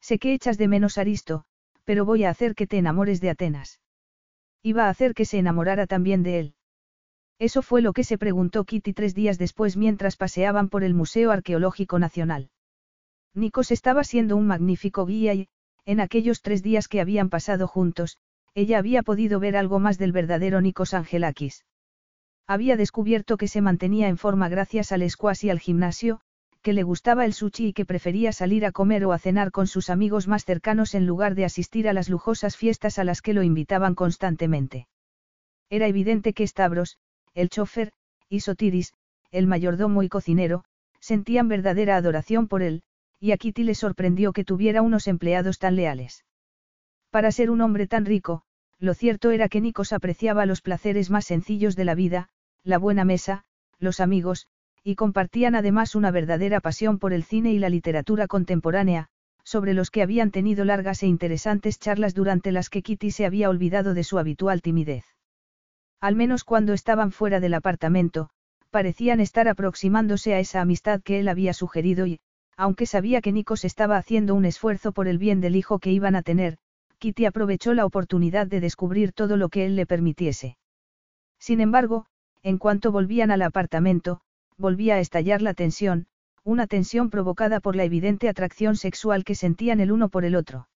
[0.00, 1.44] Sé que echas de menos Aristo,
[1.84, 3.80] pero voy a hacer que te enamores de Atenas.
[4.72, 6.54] Iba a hacer que se enamorara también de él.
[7.38, 11.30] Eso fue lo que se preguntó Kitty tres días después mientras paseaban por el Museo
[11.30, 12.50] Arqueológico Nacional.
[13.32, 15.48] Nikos estaba siendo un magnífico guía y,
[15.84, 18.18] en aquellos tres días que habían pasado juntos,
[18.56, 21.64] ella había podido ver algo más del verdadero Nikos Angelakis.
[22.48, 26.22] Había descubierto que se mantenía en forma gracias al squash y al gimnasio,
[26.66, 29.68] que le gustaba el sushi y que prefería salir a comer o a cenar con
[29.68, 33.34] sus amigos más cercanos en lugar de asistir a las lujosas fiestas a las que
[33.34, 34.88] lo invitaban constantemente.
[35.70, 36.98] Era evidente que Stavros,
[37.34, 37.92] el chofer,
[38.28, 38.94] y Sotiris,
[39.30, 40.64] el mayordomo y cocinero,
[40.98, 42.82] sentían verdadera adoración por él,
[43.20, 46.24] y a Kitty le sorprendió que tuviera unos empleados tan leales.
[47.10, 48.42] Para ser un hombre tan rico,
[48.80, 52.28] lo cierto era que Nikos apreciaba los placeres más sencillos de la vida,
[52.64, 53.44] la buena mesa,
[53.78, 54.48] los amigos,
[54.86, 59.08] y compartían además una verdadera pasión por el cine y la literatura contemporánea,
[59.42, 63.50] sobre los que habían tenido largas e interesantes charlas durante las que Kitty se había
[63.50, 65.04] olvidado de su habitual timidez.
[66.00, 68.30] Al menos cuando estaban fuera del apartamento,
[68.70, 72.20] parecían estar aproximándose a esa amistad que él había sugerido y,
[72.56, 76.14] aunque sabía que Nikos estaba haciendo un esfuerzo por el bien del hijo que iban
[76.14, 76.58] a tener,
[76.98, 80.58] Kitty aprovechó la oportunidad de descubrir todo lo que él le permitiese.
[81.40, 82.06] Sin embargo,
[82.44, 84.20] en cuanto volvían al apartamento,
[84.58, 86.06] volvía a estallar la tensión,
[86.44, 90.68] una tensión provocada por la evidente atracción sexual que sentían el uno por el otro.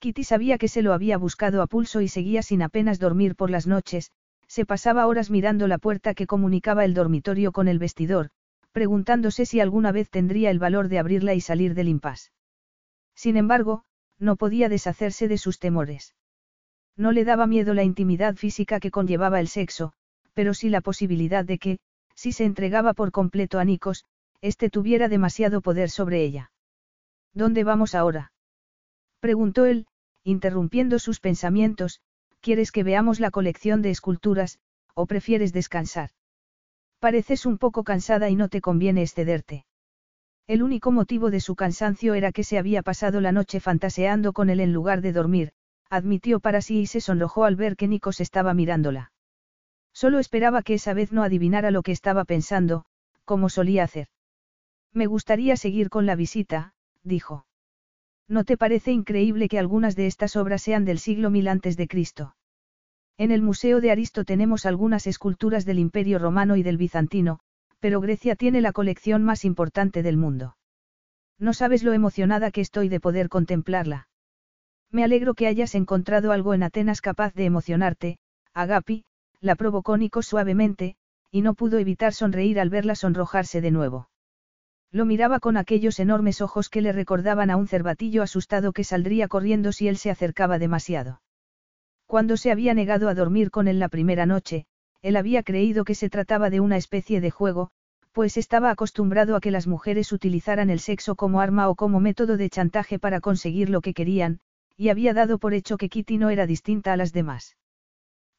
[0.00, 3.50] Kitty sabía que se lo había buscado a pulso y seguía sin apenas dormir por
[3.50, 4.10] las noches,
[4.48, 8.30] se pasaba horas mirando la puerta que comunicaba el dormitorio con el vestidor,
[8.72, 12.30] preguntándose si alguna vez tendría el valor de abrirla y salir del impasse.
[13.14, 13.84] Sin embargo,
[14.18, 16.14] no podía deshacerse de sus temores.
[16.96, 19.92] No le daba miedo la intimidad física que conllevaba el sexo,
[20.34, 21.78] pero sí la posibilidad de que,
[22.20, 24.04] si se entregaba por completo a Nikos,
[24.42, 26.52] éste tuviera demasiado poder sobre ella.
[27.32, 28.32] ¿Dónde vamos ahora?
[29.20, 29.86] preguntó él,
[30.22, 32.02] interrumpiendo sus pensamientos,
[32.42, 34.58] ¿quieres que veamos la colección de esculturas,
[34.92, 36.10] o prefieres descansar?
[36.98, 39.64] Pareces un poco cansada y no te conviene excederte.
[40.46, 44.50] El único motivo de su cansancio era que se había pasado la noche fantaseando con
[44.50, 45.52] él en lugar de dormir,
[45.88, 49.10] admitió para sí y se sonrojó al ver que Nikos estaba mirándola.
[49.92, 52.84] Solo esperaba que esa vez no adivinara lo que estaba pensando,
[53.24, 54.08] como solía hacer.
[54.92, 57.46] Me gustaría seguir con la visita, dijo.
[58.28, 61.88] ¿No te parece increíble que algunas de estas obras sean del siglo mil antes de
[61.88, 62.36] Cristo?
[63.18, 67.40] En el Museo de Aristo tenemos algunas esculturas del Imperio Romano y del Bizantino,
[67.80, 70.56] pero Grecia tiene la colección más importante del mundo.
[71.38, 74.08] No sabes lo emocionada que estoy de poder contemplarla.
[74.90, 78.18] Me alegro que hayas encontrado algo en Atenas capaz de emocionarte,
[78.54, 79.04] Agapi,
[79.40, 80.96] la provocó Nico suavemente,
[81.30, 84.08] y no pudo evitar sonreír al verla sonrojarse de nuevo.
[84.92, 89.28] Lo miraba con aquellos enormes ojos que le recordaban a un cervatillo asustado que saldría
[89.28, 91.22] corriendo si él se acercaba demasiado.
[92.06, 94.66] Cuando se había negado a dormir con él la primera noche,
[95.00, 97.70] él había creído que se trataba de una especie de juego,
[98.12, 102.36] pues estaba acostumbrado a que las mujeres utilizaran el sexo como arma o como método
[102.36, 104.40] de chantaje para conseguir lo que querían,
[104.76, 107.56] y había dado por hecho que Kitty no era distinta a las demás.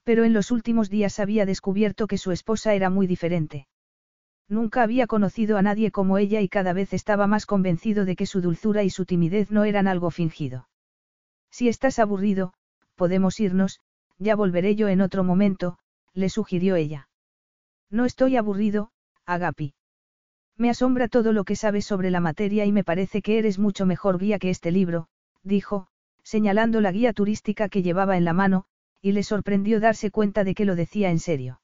[0.04, 3.68] Pero en los últimos días había descubierto que su esposa era muy diferente.
[4.48, 8.26] Nunca había conocido a nadie como ella y cada vez estaba más convencido de que
[8.26, 10.68] su dulzura y su timidez no eran algo fingido.
[11.50, 12.54] Si estás aburrido,
[12.96, 13.80] podemos irnos,
[14.18, 15.78] ya volveré yo en otro momento,
[16.14, 17.10] le sugirió ella.
[17.90, 18.92] No estoy aburrido,
[19.26, 19.74] Agapi.
[20.58, 23.86] Me asombra todo lo que sabes sobre la materia y me parece que eres mucho
[23.86, 25.08] mejor guía que este libro,
[25.44, 25.88] dijo,
[26.24, 28.66] señalando la guía turística que llevaba en la mano,
[29.02, 31.62] y le sorprendió darse cuenta de que lo decía en serio.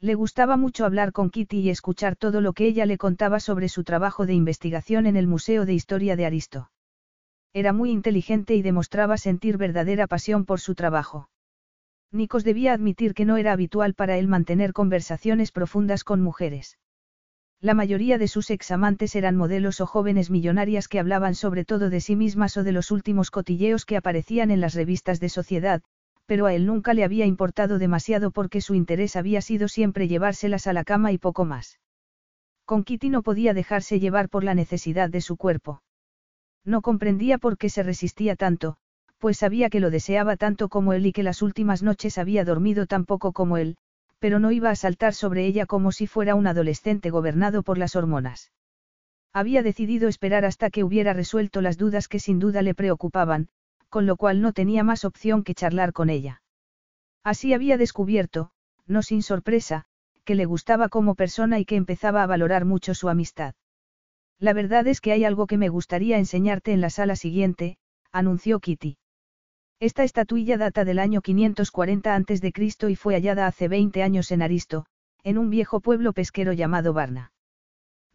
[0.00, 3.68] Le gustaba mucho hablar con Kitty y escuchar todo lo que ella le contaba sobre
[3.68, 6.70] su trabajo de investigación en el Museo de Historia de Aristo.
[7.52, 11.30] Era muy inteligente y demostraba sentir verdadera pasión por su trabajo.
[12.12, 16.78] Nikos debía admitir que no era habitual para él mantener conversaciones profundas con mujeres.
[17.60, 22.00] La mayoría de sus examantes eran modelos o jóvenes millonarias que hablaban sobre todo de
[22.00, 25.82] sí mismas o de los últimos cotilleos que aparecían en las revistas de sociedad,
[26.28, 30.66] pero a él nunca le había importado demasiado porque su interés había sido siempre llevárselas
[30.66, 31.80] a la cama y poco más.
[32.66, 35.82] Con Kitty no podía dejarse llevar por la necesidad de su cuerpo.
[36.66, 38.76] No comprendía por qué se resistía tanto,
[39.16, 42.84] pues sabía que lo deseaba tanto como él y que las últimas noches había dormido
[42.84, 43.78] tan poco como él,
[44.18, 47.96] pero no iba a saltar sobre ella como si fuera un adolescente gobernado por las
[47.96, 48.52] hormonas.
[49.32, 53.48] Había decidido esperar hasta que hubiera resuelto las dudas que sin duda le preocupaban,
[53.88, 56.42] con lo cual no tenía más opción que charlar con ella.
[57.24, 58.50] Así había descubierto,
[58.86, 59.84] no sin sorpresa,
[60.24, 63.54] que le gustaba como persona y que empezaba a valorar mucho su amistad.
[64.38, 67.78] La verdad es que hay algo que me gustaría enseñarte en la sala siguiente,
[68.12, 68.98] anunció Kitty.
[69.80, 72.52] Esta estatuilla data del año 540 a.C.
[72.88, 74.86] y fue hallada hace 20 años en Aristo,
[75.22, 77.32] en un viejo pueblo pesquero llamado Varna.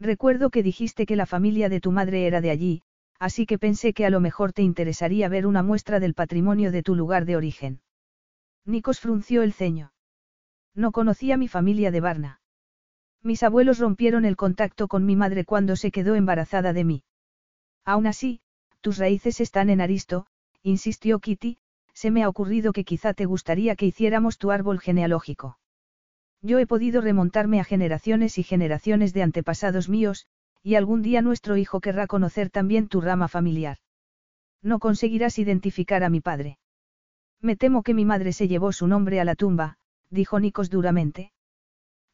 [0.00, 2.82] Recuerdo que dijiste que la familia de tu madre era de allí,
[3.24, 6.82] así que pensé que a lo mejor te interesaría ver una muestra del patrimonio de
[6.82, 7.80] tu lugar de origen.
[8.66, 9.94] Nikos frunció el ceño.
[10.74, 12.42] No conocía mi familia de Varna.
[13.22, 17.02] Mis abuelos rompieron el contacto con mi madre cuando se quedó embarazada de mí.
[17.86, 18.42] Aún así,
[18.82, 20.26] tus raíces están en Aristo,
[20.62, 21.56] insistió Kitty,
[21.94, 25.58] se me ha ocurrido que quizá te gustaría que hiciéramos tu árbol genealógico.
[26.42, 30.26] Yo he podido remontarme a generaciones y generaciones de antepasados míos,
[30.64, 33.76] y algún día nuestro hijo querrá conocer también tu rama familiar.
[34.62, 36.58] No conseguirás identificar a mi padre.
[37.42, 39.76] Me temo que mi madre se llevó su nombre a la tumba,
[40.08, 41.32] dijo Nikos duramente.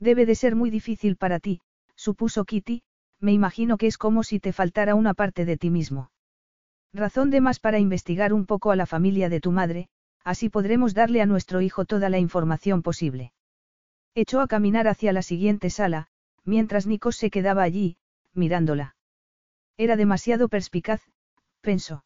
[0.01, 1.61] Debe de ser muy difícil para ti,
[1.95, 2.83] supuso Kitty,
[3.21, 6.11] me imagino que es como si te faltara una parte de ti mismo.
[6.93, 9.89] Razón de más para investigar un poco a la familia de tu madre,
[10.25, 13.33] así podremos darle a nuestro hijo toda la información posible.
[14.17, 16.09] Echó a caminar hacia la siguiente sala,
[16.45, 17.97] mientras Nikos se quedaba allí,
[18.35, 18.97] mirándola.
[19.77, 21.01] Era demasiado perspicaz,
[21.61, 22.05] pensó.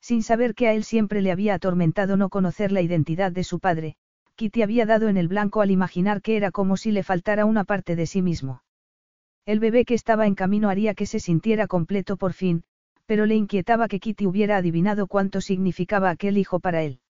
[0.00, 3.58] Sin saber que a él siempre le había atormentado no conocer la identidad de su
[3.58, 3.96] padre,
[4.36, 7.64] Kitty había dado en el blanco al imaginar que era como si le faltara una
[7.64, 8.62] parte de sí mismo.
[9.46, 12.64] El bebé que estaba en camino haría que se sintiera completo por fin,
[13.06, 17.00] pero le inquietaba que Kitty hubiera adivinado cuánto significaba aquel hijo para él.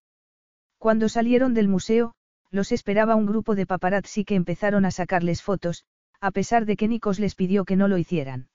[0.79, 2.15] Cuando salieron del museo,
[2.51, 5.85] los esperaba un grupo de paparazzi que empezaron a sacarles fotos,
[6.25, 8.49] a pesar de que Nikos les pidió que no lo hicieran.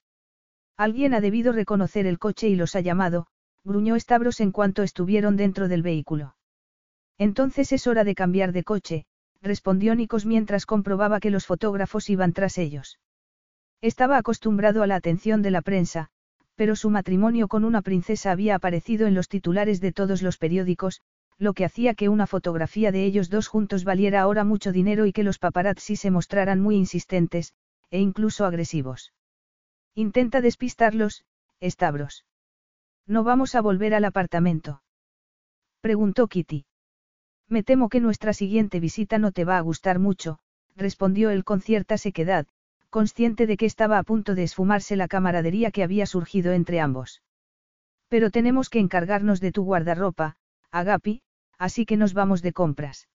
[0.76, 3.28] Alguien ha debido reconocer el coche y los ha llamado,
[3.64, 6.36] gruñó Stavros en cuanto estuvieron dentro del vehículo.
[7.20, 9.06] Entonces es hora de cambiar de coche,
[9.44, 13.00] respondió Nikos mientras comprobaba que los fotógrafos iban tras ellos.
[13.82, 16.10] Estaba acostumbrado a la atención de la prensa,
[16.56, 21.02] pero su matrimonio con una princesa había aparecido en los titulares de todos los periódicos,
[21.40, 25.14] lo que hacía que una fotografía de ellos dos juntos valiera ahora mucho dinero y
[25.14, 27.54] que los paparazzi se mostraran muy insistentes,
[27.90, 29.14] e incluso agresivos.
[29.96, 31.24] Intenta despistarlos,
[31.62, 32.26] Stavros.
[33.08, 34.84] ¿No vamos a volver al apartamento?
[35.82, 36.66] Preguntó Kitty.
[37.48, 40.40] Me temo que nuestra siguiente visita no te va a gustar mucho,
[40.76, 42.48] respondió él con cierta sequedad,
[42.90, 47.24] consciente de que estaba a punto de esfumarse la camaradería que había surgido entre ambos.
[48.10, 50.36] Pero tenemos que encargarnos de tu guardarropa,
[50.72, 51.22] Agapi,
[51.60, 53.08] así que nos vamos de compras.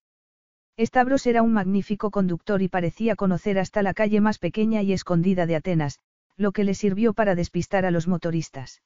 [0.79, 5.45] Stavros era un magnífico conductor y parecía conocer hasta la calle más pequeña y escondida
[5.45, 5.99] de Atenas,
[6.37, 8.81] lo que le sirvió para despistar a los motoristas.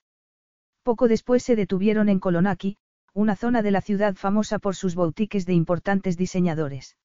[0.83, 2.77] Poco después se detuvieron en Kolonaki,
[3.13, 6.95] una zona de la ciudad famosa por sus boutiques de importantes diseñadores.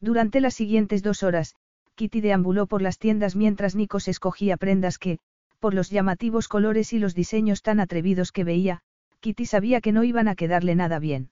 [0.00, 1.54] Durante las siguientes dos horas,
[1.94, 5.18] Kitty deambuló por las tiendas mientras Nikos escogía prendas que,
[5.60, 8.80] por los llamativos colores y los diseños tan atrevidos que veía,
[9.20, 11.30] Kitty sabía que no iban a quedarle nada bien.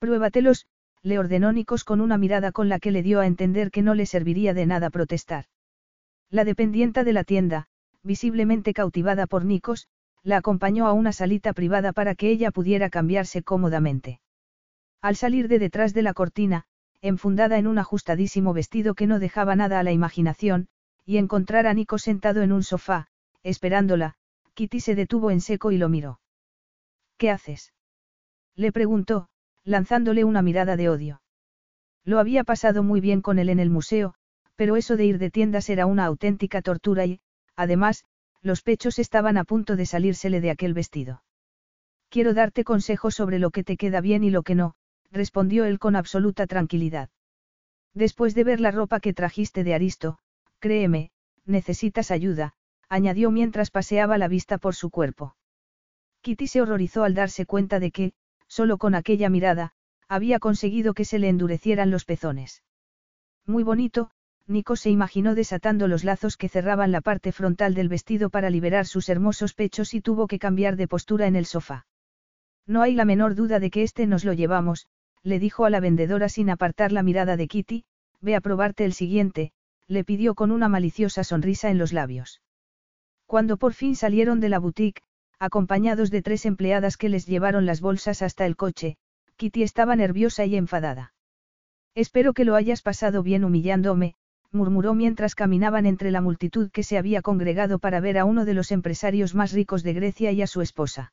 [0.00, 0.66] Pruébatelos,
[1.02, 3.94] le ordenó Nikos con una mirada con la que le dio a entender que no
[3.94, 5.44] le serviría de nada protestar.
[6.30, 7.66] La dependienta de la tienda,
[8.02, 9.88] visiblemente cautivada por Nikos,
[10.22, 14.20] la acompañó a una salita privada para que ella pudiera cambiarse cómodamente.
[15.02, 16.64] Al salir de detrás de la cortina,
[17.02, 20.68] enfundada en un ajustadísimo vestido que no dejaba nada a la imaginación,
[21.04, 23.08] y encontrar a Nico sentado en un sofá,
[23.42, 24.14] esperándola,
[24.54, 26.20] Kitty se detuvo en seco y lo miró.
[27.18, 27.74] ¿Qué haces?
[28.56, 29.29] Le preguntó,
[29.64, 31.22] lanzándole una mirada de odio.
[32.04, 34.14] Lo había pasado muy bien con él en el museo,
[34.56, 37.20] pero eso de ir de tiendas era una auténtica tortura y,
[37.56, 38.04] además,
[38.42, 41.22] los pechos estaban a punto de salírsele de aquel vestido.
[42.08, 44.74] Quiero darte consejos sobre lo que te queda bien y lo que no,
[45.10, 47.10] respondió él con absoluta tranquilidad.
[47.94, 50.18] Después de ver la ropa que trajiste de Aristo,
[50.58, 51.10] créeme,
[51.44, 52.54] necesitas ayuda,
[52.88, 55.36] añadió mientras paseaba la vista por su cuerpo.
[56.22, 58.12] Kitty se horrorizó al darse cuenta de que,
[58.50, 59.70] solo con aquella mirada,
[60.08, 62.64] había conseguido que se le endurecieran los pezones.
[63.46, 64.10] Muy bonito,
[64.48, 68.86] Nico se imaginó desatando los lazos que cerraban la parte frontal del vestido para liberar
[68.86, 71.86] sus hermosos pechos y tuvo que cambiar de postura en el sofá.
[72.66, 74.88] No hay la menor duda de que este nos lo llevamos,
[75.22, 77.84] le dijo a la vendedora sin apartar la mirada de Kitty,
[78.20, 79.52] ve a probarte el siguiente,
[79.86, 82.42] le pidió con una maliciosa sonrisa en los labios.
[83.26, 85.02] Cuando por fin salieron de la boutique,
[85.40, 88.98] acompañados de tres empleadas que les llevaron las bolsas hasta el coche,
[89.36, 91.14] Kitty estaba nerviosa y enfadada.
[91.94, 94.14] Espero que lo hayas pasado bien humillándome,
[94.52, 98.54] murmuró mientras caminaban entre la multitud que se había congregado para ver a uno de
[98.54, 101.12] los empresarios más ricos de Grecia y a su esposa.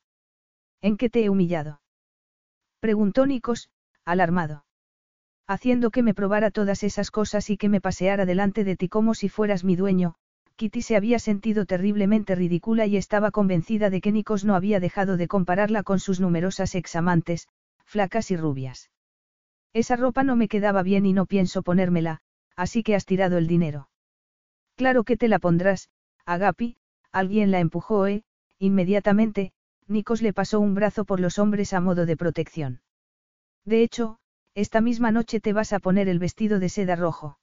[0.81, 1.81] ¿En qué te he humillado?
[2.81, 3.69] Preguntó Nikos,
[4.05, 4.65] alarmado.
[5.47, 9.13] Haciendo que me probara todas esas cosas y que me paseara delante de ti como
[9.13, 10.15] si fueras mi dueño,
[10.57, 15.15] Kitty se había sentido terriblemente ridícula y estaba convencida de que Nikos no había dejado
[15.15, 17.47] de compararla con sus numerosas examantes,
[17.85, 18.89] flacas y rubias.
[19.73, 22.21] Esa ropa no me quedaba bien y no pienso ponérmela,
[22.55, 23.89] así que has tirado el dinero.
[24.75, 25.89] Claro que te la pondrás,
[26.25, 26.77] Agapi,
[27.11, 28.23] alguien la empujó, ¿eh?
[28.57, 29.53] Inmediatamente,
[29.87, 32.81] Nikos le pasó un brazo por los hombres a modo de protección.
[33.63, 34.17] De hecho,
[34.55, 37.37] esta misma noche te vas a poner el vestido de seda rojo.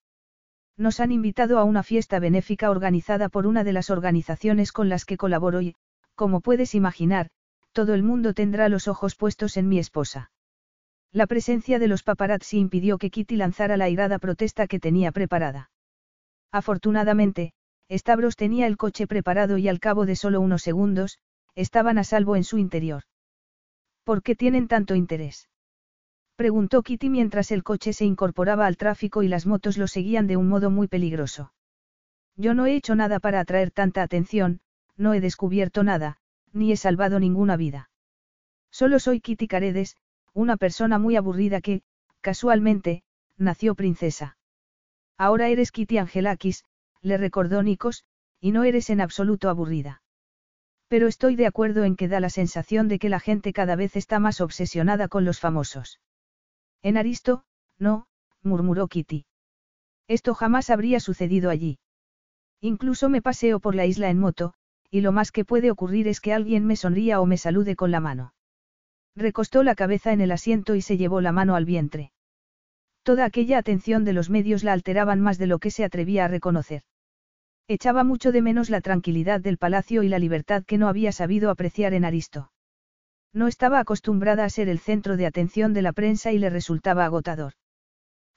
[0.77, 5.05] Nos han invitado a una fiesta benéfica organizada por una de las organizaciones con las
[5.05, 5.77] que colaboro y,
[6.15, 7.31] como puedes imaginar,
[7.73, 10.31] todo el mundo tendrá los ojos puestos en mi esposa.
[11.13, 15.71] La presencia de los paparazzi impidió que Kitty lanzara la airada protesta que tenía preparada.
[16.51, 17.53] Afortunadamente,
[17.91, 21.19] Stavros tenía el coche preparado y al cabo de solo unos segundos,
[21.55, 23.05] estaban a salvo en su interior.
[24.03, 25.49] ¿Por qué tienen tanto interés?
[26.37, 30.37] Preguntó Kitty mientras el coche se incorporaba al tráfico y las motos lo seguían de
[30.37, 31.53] un modo muy peligroso.
[32.37, 34.61] Yo no he hecho nada para atraer tanta atención,
[34.97, 36.19] no he descubierto nada,
[36.53, 37.89] ni he salvado ninguna vida.
[38.71, 39.97] Solo soy Kitty Caredes,
[40.33, 41.83] una persona muy aburrida que,
[42.21, 43.05] casualmente,
[43.37, 44.37] nació princesa.
[45.17, 46.65] Ahora eres Kitty Angelakis,
[47.01, 48.05] le recordó Nikos,
[48.41, 50.03] y no eres en absoluto aburrida.
[50.89, 53.95] Pero estoy de acuerdo en que da la sensación de que la gente cada vez
[53.95, 56.01] está más obsesionada con los famosos.
[56.85, 57.45] En Aristo,
[57.79, 58.07] no,
[58.43, 59.25] murmuró Kitty.
[60.07, 61.79] Esto jamás habría sucedido allí.
[62.61, 64.53] Incluso me paseo por la isla en moto,
[64.91, 67.91] y lo más que puede ocurrir es que alguien me sonría o me salude con
[67.91, 68.35] la mano.
[69.17, 72.13] Recostó la cabeza en el asiento y se llevó la mano al vientre.
[73.03, 76.29] Toda aquella atención de los medios la alteraban más de lo que se atrevía a
[76.29, 76.83] reconocer.
[77.67, 81.49] Echaba mucho de menos la tranquilidad del palacio y la libertad que no había sabido
[81.49, 82.51] apreciar en Aristo.
[83.35, 87.05] No estaba acostumbrada a ser el centro de atención de la prensa y le resultaba
[87.05, 87.55] agotador.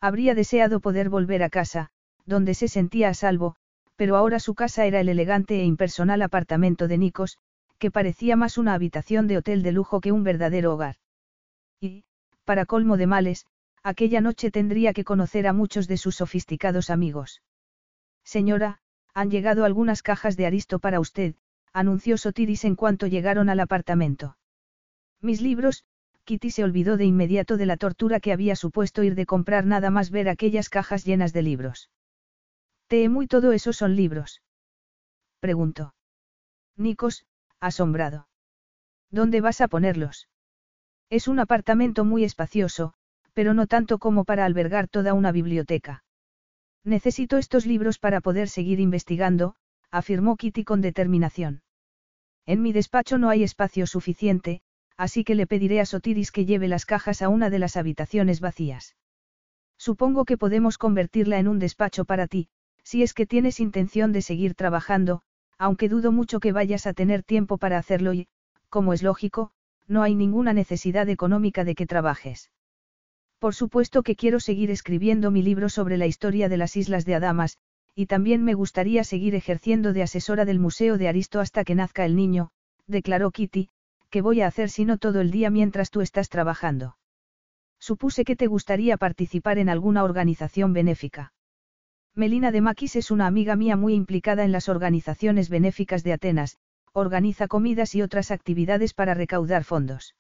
[0.02, 1.92] Habría deseado poder volver a casa,
[2.26, 3.56] donde se sentía a salvo,
[3.96, 7.38] pero ahora su casa era el elegante e impersonal apartamento de Nikos,
[7.78, 10.96] que parecía más una habitación de hotel de lujo que un verdadero hogar.
[11.80, 12.04] Y,
[12.44, 13.46] para colmo de males,
[13.84, 17.44] aquella noche tendría que conocer a muchos de sus sofisticados amigos.
[18.24, 18.80] Señora,
[19.14, 21.36] han llegado algunas cajas de Aristo para usted,
[21.72, 24.38] anunció Sotiris en cuanto llegaron al apartamento.
[25.22, 25.84] Mis libros,
[26.26, 29.90] Kitty se olvidó de inmediato de la tortura que había supuesto ir de comprar nada
[29.90, 31.90] más ver aquellas cajas llenas de libros.
[32.88, 34.42] ¿Temo y todo eso son libros?
[35.40, 35.94] Preguntó.
[36.76, 37.26] Nikos,
[37.60, 38.28] asombrado.
[39.10, 40.28] ¿Dónde vas a ponerlos?
[41.10, 42.94] Es un apartamento muy espacioso,
[43.34, 46.04] pero no tanto como para albergar toda una biblioteca.
[46.84, 49.56] Necesito estos libros para poder seguir investigando,
[49.92, 51.62] afirmó Kitty con determinación.
[52.46, 54.62] En mi despacho no hay espacio suficiente,
[54.98, 58.40] así que le pediré a Sotiris que lleve las cajas a una de las habitaciones
[58.40, 58.96] vacías.
[59.78, 62.50] Supongo que podemos convertirla en un despacho para ti,
[62.84, 65.22] si es que tienes intención de seguir trabajando,
[65.58, 68.28] aunque dudo mucho que vayas a tener tiempo para hacerlo y,
[68.70, 69.52] como es lógico,
[69.88, 72.52] no hay ninguna necesidad económica de que trabajes.
[73.40, 77.16] Por supuesto que quiero seguir escribiendo mi libro sobre la historia de las Islas de
[77.16, 77.58] Adamas,
[77.94, 82.06] y también me gustaría seguir ejerciendo de asesora del Museo de Aristo hasta que nazca
[82.06, 82.50] el niño,
[82.88, 83.70] declaró Kitty,
[84.10, 86.98] ¿qué voy a hacer si no todo el día mientras tú estás trabajando?
[87.80, 91.34] Supuse que te gustaría participar en alguna organización benéfica.
[92.16, 96.58] Melina de Maquis es una amiga mía muy implicada en las organizaciones benéficas de Atenas,
[96.94, 100.16] organiza comidas y otras actividades para recaudar fondos.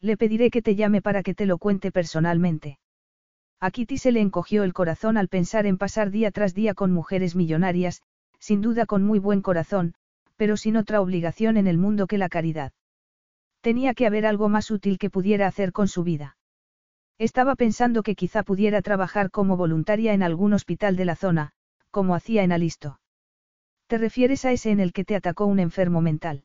[0.00, 2.78] Le pediré que te llame para que te lo cuente personalmente.
[3.60, 6.90] A Kitty se le encogió el corazón al pensar en pasar día tras día con
[6.90, 8.00] mujeres millonarias,
[8.38, 9.92] sin duda con muy buen corazón,
[10.36, 12.72] pero sin otra obligación en el mundo que la caridad.
[13.60, 16.36] Tenía que haber algo más útil que pudiera hacer con su vida.
[17.18, 21.52] Estaba pensando que quizá pudiera trabajar como voluntaria en algún hospital de la zona,
[21.90, 23.00] como hacía en Alisto.
[23.86, 26.44] ¿Te refieres a ese en el que te atacó un enfermo mental?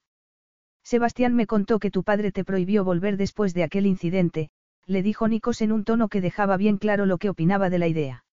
[0.84, 4.50] Sebastián me contó que tu padre te prohibió volver después de aquel incidente,
[4.86, 7.88] le dijo Nikos en un tono que dejaba bien claro lo que opinaba de la
[7.88, 8.26] idea.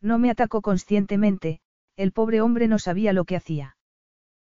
[0.00, 1.60] No me atacó conscientemente,
[1.96, 3.76] el pobre hombre no sabía lo que hacía.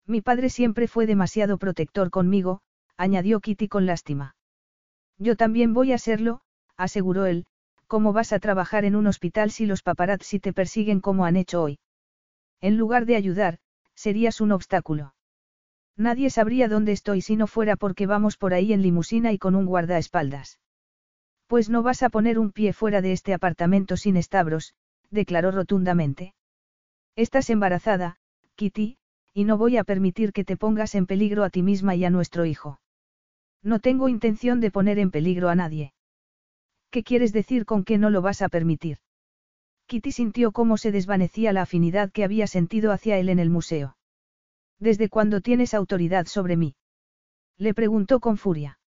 [0.05, 2.61] Mi padre siempre fue demasiado protector conmigo,
[2.97, 4.35] añadió Kitty con lástima.
[5.17, 6.41] Yo también voy a serlo,
[6.75, 7.45] aseguró él,
[7.87, 11.63] ¿cómo vas a trabajar en un hospital si los paparazzi te persiguen como han hecho
[11.63, 11.79] hoy?
[12.59, 13.59] En lugar de ayudar,
[13.95, 15.13] serías un obstáculo.
[15.95, 19.55] Nadie sabría dónde estoy si no fuera porque vamos por ahí en limusina y con
[19.55, 20.59] un guardaespaldas.
[21.47, 24.75] Pues no vas a poner un pie fuera de este apartamento sin estabros,
[25.09, 26.35] declaró rotundamente.
[27.15, 28.17] Estás embarazada,
[28.55, 28.97] Kitty,
[29.33, 32.09] y no voy a permitir que te pongas en peligro a ti misma y a
[32.09, 32.79] nuestro hijo.
[33.63, 35.93] No tengo intención de poner en peligro a nadie.
[36.89, 38.99] ¿Qué quieres decir con que no lo vas a permitir?
[39.87, 43.97] Kitty sintió cómo se desvanecía la afinidad que había sentido hacia él en el museo.
[44.79, 46.75] ¿Desde cuándo tienes autoridad sobre mí?
[47.57, 48.79] Le preguntó con furia.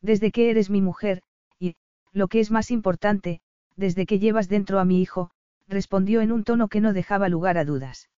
[0.00, 1.22] Desde que eres mi mujer,
[1.58, 1.76] y,
[2.12, 3.40] lo que es más importante,
[3.76, 5.30] desde que llevas dentro a mi hijo,
[5.66, 8.08] respondió en un tono que no dejaba lugar a dudas.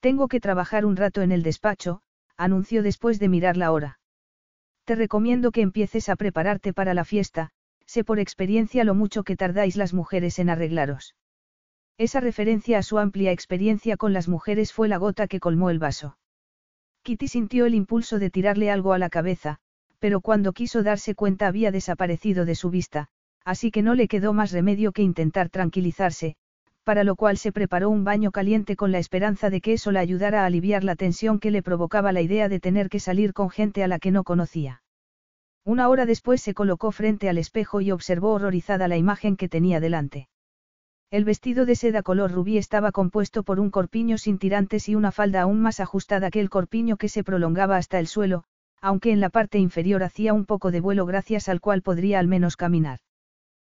[0.00, 2.02] Tengo que trabajar un rato en el despacho,
[2.36, 3.98] anunció después de mirar la hora.
[4.84, 7.50] Te recomiendo que empieces a prepararte para la fiesta,
[7.86, 11.14] sé por experiencia lo mucho que tardáis las mujeres en arreglaros.
[11.98, 15.78] Esa referencia a su amplia experiencia con las mujeres fue la gota que colmó el
[15.78, 16.16] vaso.
[17.02, 19.58] Kitty sintió el impulso de tirarle algo a la cabeza,
[19.98, 23.08] pero cuando quiso darse cuenta había desaparecido de su vista,
[23.44, 26.34] así que no le quedó más remedio que intentar tranquilizarse,
[26.84, 30.00] para lo cual se preparó un baño caliente con la esperanza de que eso la
[30.00, 33.50] ayudara a aliviar la tensión que le provocaba la idea de tener que salir con
[33.50, 34.82] gente a la que no conocía.
[35.64, 39.78] Una hora después se colocó frente al espejo y observó horrorizada la imagen que tenía
[39.78, 40.28] delante.
[41.12, 45.12] El vestido de seda color rubí estaba compuesto por un corpiño sin tirantes y una
[45.12, 48.44] falda aún más ajustada que el corpiño que se prolongaba hasta el suelo,
[48.80, 52.26] aunque en la parte inferior hacía un poco de vuelo gracias al cual podría al
[52.26, 52.98] menos caminar.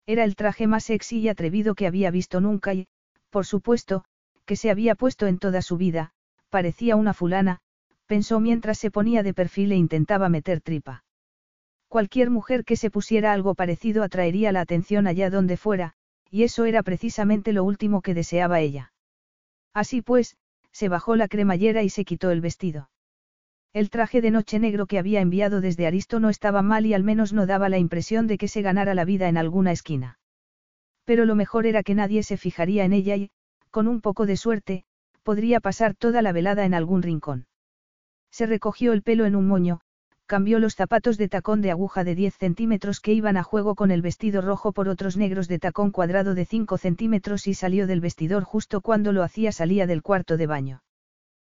[0.07, 2.87] Era el traje más sexy y atrevido que había visto nunca y,
[3.35, 4.05] por supuesto,
[4.45, 6.13] que se había puesto en toda su vida,
[6.51, 7.59] parecía una fulana,
[8.07, 11.03] pensó mientras se ponía de perfil e intentaba meter tripa.
[11.89, 15.95] Cualquier mujer que se pusiera algo parecido atraería la atención allá donde fuera,
[16.31, 18.93] y eso era precisamente lo último que deseaba ella.
[19.73, 20.37] Así pues,
[20.71, 22.89] se bajó la cremallera y se quitó el vestido.
[23.73, 27.03] El traje de noche negro que había enviado desde Aristo no estaba mal y al
[27.03, 30.21] menos no daba la impresión de que se ganara la vida en alguna esquina.
[31.05, 33.31] Pero lo mejor era que nadie se fijaría en ella y,
[33.71, 34.85] con un poco de suerte,
[35.23, 37.47] podría pasar toda la velada en algún rincón.
[38.31, 39.81] Se recogió el pelo en un moño,
[40.27, 43.91] cambió los zapatos de tacón de aguja de 10 centímetros que iban a juego con
[43.91, 48.01] el vestido rojo por otros negros de tacón cuadrado de 5 centímetros y salió del
[48.01, 50.83] vestidor justo cuando lo hacía salía del cuarto de baño.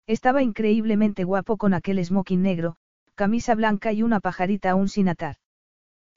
[0.07, 2.75] Estaba increíblemente guapo con aquel smoking negro,
[3.15, 5.37] camisa blanca y una pajarita aún sin atar.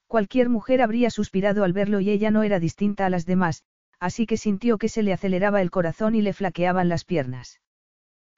[0.08, 3.62] Cualquier mujer habría suspirado al verlo y ella no era distinta a las demás,
[4.00, 7.60] así que sintió que se le aceleraba el corazón y le flaqueaban las piernas.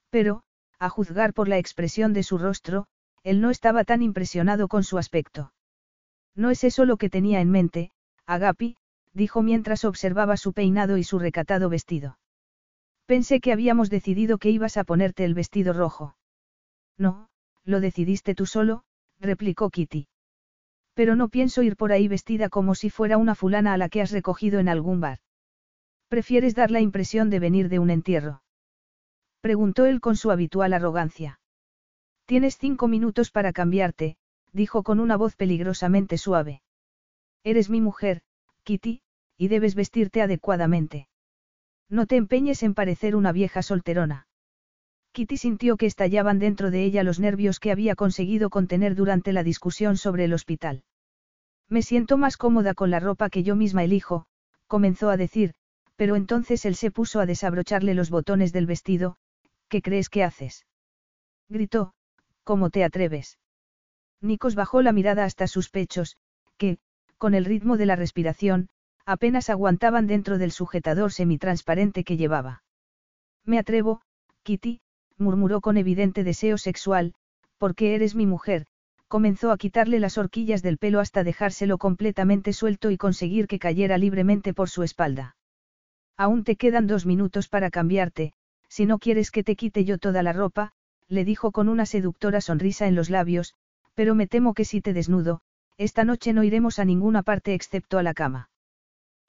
[0.09, 0.43] Pero,
[0.79, 2.87] a juzgar por la expresión de su rostro,
[3.23, 5.53] él no estaba tan impresionado con su aspecto.
[6.35, 7.91] No es eso lo que tenía en mente,
[8.25, 8.75] Agapi,
[9.13, 12.17] dijo mientras observaba su peinado y su recatado vestido.
[13.05, 16.15] Pensé que habíamos decidido que ibas a ponerte el vestido rojo.
[16.97, 17.29] No,
[17.63, 18.83] lo decidiste tú solo,
[19.19, 20.07] replicó Kitty.
[20.93, 24.01] Pero no pienso ir por ahí vestida como si fuera una fulana a la que
[24.01, 25.19] has recogido en algún bar.
[26.09, 28.43] ¿Prefieres dar la impresión de venir de un entierro?
[29.39, 31.39] Preguntó él con su habitual arrogancia.
[32.25, 34.17] Tienes cinco minutos para cambiarte,
[34.53, 36.61] dijo con una voz peligrosamente suave.
[37.43, 38.21] Eres mi mujer,
[38.63, 39.01] Kitty,
[39.37, 41.07] y debes vestirte adecuadamente.
[41.89, 44.27] No te empeñes en parecer una vieja solterona.
[45.13, 49.43] Kitty sintió que estallaban dentro de ella los nervios que había conseguido contener durante la
[49.43, 50.83] discusión sobre el hospital.
[51.67, 54.25] Me siento más cómoda con la ropa que yo misma elijo,
[54.67, 55.53] comenzó a decir,
[55.97, 59.17] pero entonces él se puso a desabrocharle los botones del vestido,
[59.67, 60.65] ¿qué crees que haces?
[61.49, 61.93] Gritó,
[62.43, 63.37] ¿cómo te atreves?
[64.21, 66.15] Nikos bajó la mirada hasta sus pechos,
[66.57, 66.77] que,
[67.17, 68.69] con el ritmo de la respiración,
[69.05, 72.63] apenas aguantaban dentro del sujetador semitransparente que llevaba.
[73.43, 74.01] Me atrevo,
[74.43, 74.81] Kitty,
[75.21, 77.13] murmuró con evidente deseo sexual,
[77.57, 78.65] porque eres mi mujer,
[79.07, 83.97] comenzó a quitarle las horquillas del pelo hasta dejárselo completamente suelto y conseguir que cayera
[83.97, 85.35] libremente por su espalda.
[86.17, 88.33] Aún te quedan dos minutos para cambiarte,
[88.67, 90.71] si no quieres que te quite yo toda la ropa,
[91.07, 93.53] le dijo con una seductora sonrisa en los labios,
[93.95, 95.41] pero me temo que si te desnudo,
[95.77, 98.49] esta noche no iremos a ninguna parte excepto a la cama.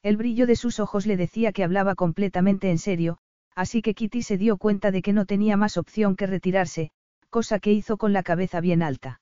[0.02, 3.18] El brillo de sus ojos le decía que hablaba completamente en serio,
[3.54, 6.90] así que Kitty se dio cuenta de que no tenía más opción que retirarse,
[7.30, 9.20] cosa que hizo con la cabeza bien alta.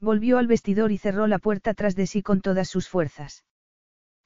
[0.00, 3.44] Volvió al vestidor y cerró la puerta tras de sí con todas sus fuerzas.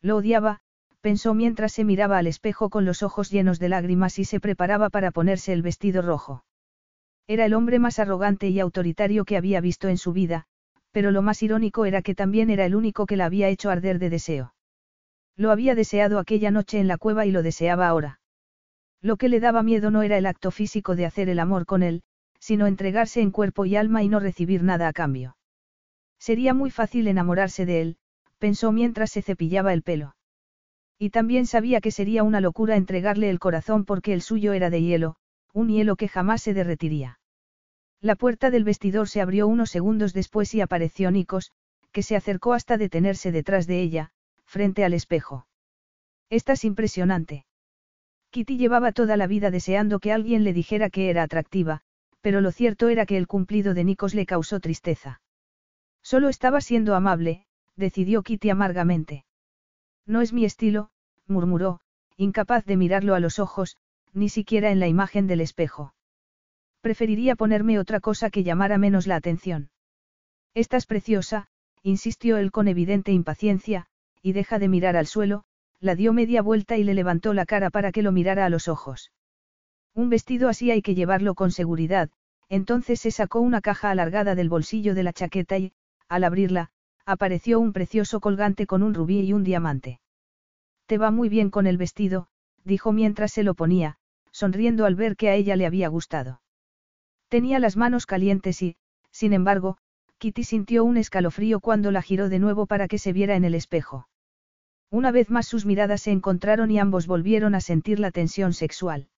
[0.01, 0.61] Lo odiaba,
[1.01, 4.89] pensó mientras se miraba al espejo con los ojos llenos de lágrimas y se preparaba
[4.89, 6.44] para ponerse el vestido rojo.
[7.27, 10.47] Era el hombre más arrogante y autoritario que había visto en su vida,
[10.93, 13.99] pero lo más irónico era que también era el único que la había hecho arder
[13.99, 14.55] de deseo.
[15.36, 18.20] Lo había deseado aquella noche en la cueva y lo deseaba ahora.
[19.05, 21.83] Lo que le daba miedo no era el acto físico de hacer el amor con
[21.83, 22.02] él,
[22.39, 25.36] sino entregarse en cuerpo y alma y no recibir nada a cambio.
[26.18, 27.97] Sería muy fácil enamorarse de él,
[28.39, 30.16] pensó mientras se cepillaba el pelo.
[30.99, 34.81] Y también sabía que sería una locura entregarle el corazón porque el suyo era de
[34.81, 35.16] hielo,
[35.52, 37.18] un hielo que jamás se derretiría.
[38.00, 41.52] La puerta del vestidor se abrió unos segundos después y apareció Nikos,
[41.92, 44.12] que se acercó hasta detenerse detrás de ella,
[44.47, 45.47] frente al espejo.
[46.31, 47.44] Estás impresionante.
[48.35, 51.83] Kitty llevaba toda la vida deseando que alguien le dijera que era atractiva,
[52.21, 55.21] pero lo cierto era que el cumplido de Nikos le causó tristeza.
[56.03, 57.47] Solo estaba siendo amable,
[57.77, 59.25] decidió Kitty amargamente.
[60.05, 60.91] No es mi estilo,
[61.29, 61.79] murmuró,
[62.17, 63.77] incapaz de mirarlo a los ojos,
[64.13, 65.95] ni siquiera en la imagen del espejo.
[66.81, 69.71] Preferiría ponerme otra cosa que llamara menos la atención.
[70.55, 71.47] Estás preciosa,
[71.85, 73.87] insistió él con evidente impaciencia,
[74.23, 75.45] y deja de mirar al suelo,
[75.81, 78.69] la dio media vuelta y le levantó la cara para que lo mirara a los
[78.69, 79.12] ojos.
[79.94, 82.11] Un vestido así hay que llevarlo con seguridad,
[82.49, 85.73] entonces se sacó una caja alargada del bolsillo de la chaqueta y,
[86.09, 86.70] al abrirla,
[87.07, 90.01] apareció un precioso colgante con un rubí y un diamante.
[90.86, 92.28] Te va muy bien con el vestido,
[92.65, 93.99] dijo mientras se lo ponía,
[94.33, 96.41] sonriendo al ver que a ella le había gustado.
[97.28, 98.77] Tenía las manos calientes y,
[99.11, 99.77] sin embargo,
[100.19, 103.55] Kitty sintió un escalofrío cuando la giró de nuevo para que se viera en el
[103.55, 104.09] espejo.
[104.95, 109.09] Una vez más sus miradas se encontraron y ambos volvieron a sentir la tensión sexual.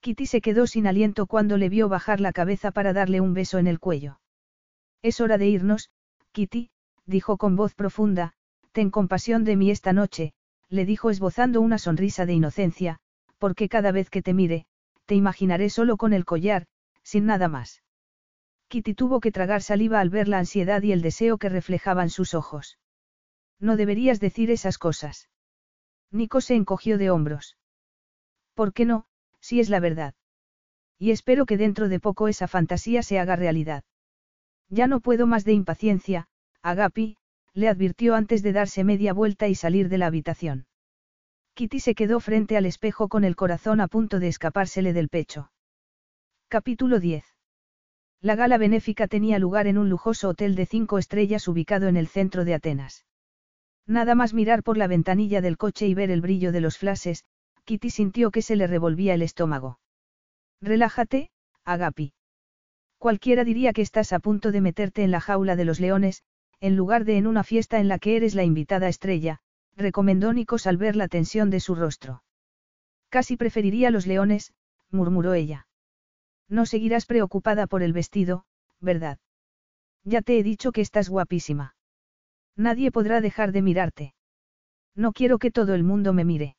[0.00, 3.58] Kitty se quedó sin aliento cuando le vio bajar la cabeza para darle un beso
[3.58, 4.18] en el cuello.
[5.00, 5.90] Es hora de irnos,
[6.32, 6.70] Kitty,
[7.06, 8.32] dijo con voz profunda,
[8.72, 10.32] ten compasión de mí esta noche,
[10.68, 12.98] le dijo esbozando una sonrisa de inocencia,
[13.38, 14.66] porque cada vez que te mire,
[15.06, 16.66] te imaginaré solo con el collar,
[17.04, 17.84] sin nada más.
[18.66, 22.34] Kitty tuvo que tragar saliva al ver la ansiedad y el deseo que reflejaban sus
[22.34, 22.78] ojos.
[23.60, 25.28] No deberías decir esas cosas.
[26.10, 27.56] Nico se encogió de hombros.
[28.54, 29.06] ¿Por qué no,
[29.40, 30.14] si es la verdad?
[30.98, 33.84] Y espero que dentro de poco esa fantasía se haga realidad.
[34.68, 36.28] Ya no puedo más de impaciencia,
[36.62, 37.16] Agapi,
[37.54, 40.66] le advirtió antes de darse media vuelta y salir de la habitación.
[41.54, 45.50] Kitty se quedó frente al espejo con el corazón a punto de escapársele del pecho.
[46.48, 47.24] Capítulo 10.
[48.20, 52.06] La gala benéfica tenía lugar en un lujoso hotel de cinco estrellas ubicado en el
[52.06, 53.07] centro de Atenas.
[53.88, 57.24] Nada más mirar por la ventanilla del coche y ver el brillo de los flashes,
[57.64, 59.80] Kitty sintió que se le revolvía el estómago.
[60.60, 61.30] Relájate,
[61.64, 62.12] Agapi.
[62.98, 66.22] Cualquiera diría que estás a punto de meterte en la jaula de los leones,
[66.60, 69.38] en lugar de en una fiesta en la que eres la invitada estrella,
[69.74, 72.22] recomendó Nikos al ver la tensión de su rostro.
[73.08, 74.52] Casi preferiría los leones,
[74.90, 75.66] murmuró ella.
[76.46, 78.44] No seguirás preocupada por el vestido,
[78.80, 79.18] ¿verdad?
[80.04, 81.74] Ya te he dicho que estás guapísima.
[82.58, 84.14] Nadie podrá dejar de mirarte.
[84.96, 86.56] No quiero que todo el mundo me mire.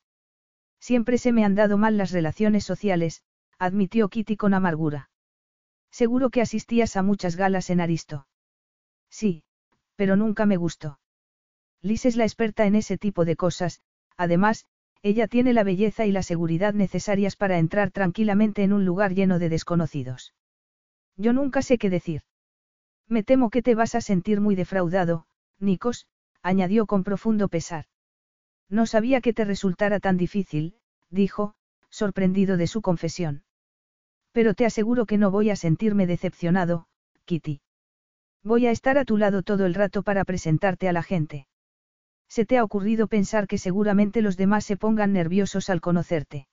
[0.80, 3.22] Siempre se me han dado mal las relaciones sociales,
[3.58, 5.10] admitió Kitty con amargura.
[5.90, 8.26] Seguro que asistías a muchas galas en Aristo.
[9.10, 9.44] Sí,
[9.94, 10.98] pero nunca me gustó.
[11.82, 13.82] Liz es la experta en ese tipo de cosas,
[14.16, 14.64] además,
[15.02, 19.38] ella tiene la belleza y la seguridad necesarias para entrar tranquilamente en un lugar lleno
[19.38, 20.34] de desconocidos.
[21.16, 22.22] Yo nunca sé qué decir.
[23.06, 25.26] Me temo que te vas a sentir muy defraudado,
[25.60, 26.06] Nikos,
[26.42, 27.84] añadió con profundo pesar.
[28.68, 30.74] No sabía que te resultara tan difícil,
[31.10, 31.54] dijo,
[31.90, 33.44] sorprendido de su confesión.
[34.32, 36.86] Pero te aseguro que no voy a sentirme decepcionado,
[37.24, 37.60] Kitty.
[38.42, 41.46] Voy a estar a tu lado todo el rato para presentarte a la gente.
[42.28, 46.46] Se te ha ocurrido pensar que seguramente los demás se pongan nerviosos al conocerte.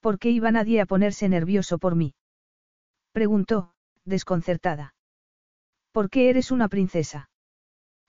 [0.00, 2.14] ¿Por qué iba nadie a ponerse nervioso por mí?
[3.12, 3.72] Preguntó,
[4.04, 4.94] desconcertada.
[5.92, 7.28] ¿Por qué eres una princesa?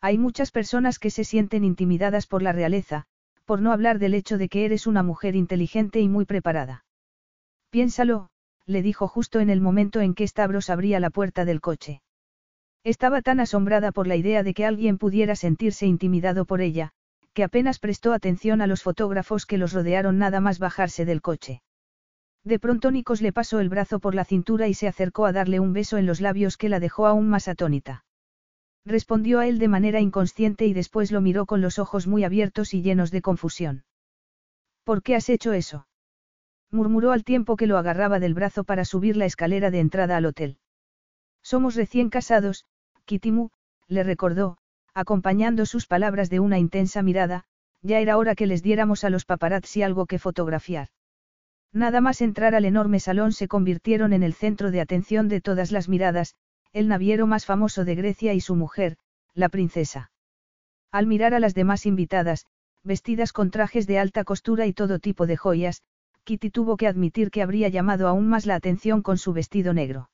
[0.02, 3.06] Hay muchas personas que se sienten intimidadas por la realeza,
[3.46, 6.86] por no hablar del hecho de que eres una mujer inteligente y muy preparada.
[7.70, 8.30] Piénsalo,
[8.66, 12.02] le dijo justo en el momento en que Stavros abría la puerta del coche.
[12.84, 16.92] Estaba tan asombrada por la idea de que alguien pudiera sentirse intimidado por ella,
[17.34, 21.62] que apenas prestó atención a los fotógrafos que los rodearon nada más bajarse del coche.
[22.44, 25.60] De pronto Nikos le pasó el brazo por la cintura y se acercó a darle
[25.60, 28.06] un beso en los labios que la dejó aún más atónita.
[28.88, 32.74] Respondió a él de manera inconsciente y después lo miró con los ojos muy abiertos
[32.74, 33.84] y llenos de confusión.
[34.86, 35.88] ¿Por qué has hecho eso?
[36.72, 40.26] murmuró al tiempo que lo agarraba del brazo para subir la escalera de entrada al
[40.26, 40.58] hotel.
[41.44, 42.64] Somos recién casados,
[43.04, 43.50] Kitimu,
[43.90, 44.58] le recordó,
[44.94, 47.44] acompañando sus palabras de una intensa mirada,
[47.82, 50.88] ya era hora que les diéramos a los paparazzi algo que fotografiar.
[51.74, 55.74] Nada más entrar al enorme salón se convirtieron en el centro de atención de todas
[55.74, 56.36] las miradas,
[56.74, 58.98] el naviero más famoso de Grecia y su mujer,
[59.34, 60.12] la princesa.
[60.92, 62.46] Al mirar a las demás invitadas,
[62.84, 65.84] vestidas con trajes de alta costura y todo tipo de joyas,
[66.24, 70.10] Kitty tuvo que admitir que habría llamado aún más la atención con su vestido negro.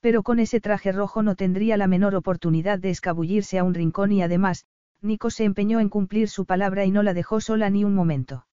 [0.00, 4.12] Pero con ese traje rojo no tendría la menor oportunidad de escabullirse a un rincón
[4.12, 4.64] y además,
[5.02, 8.46] Nico se empeñó en cumplir su palabra y no la dejó sola ni un momento.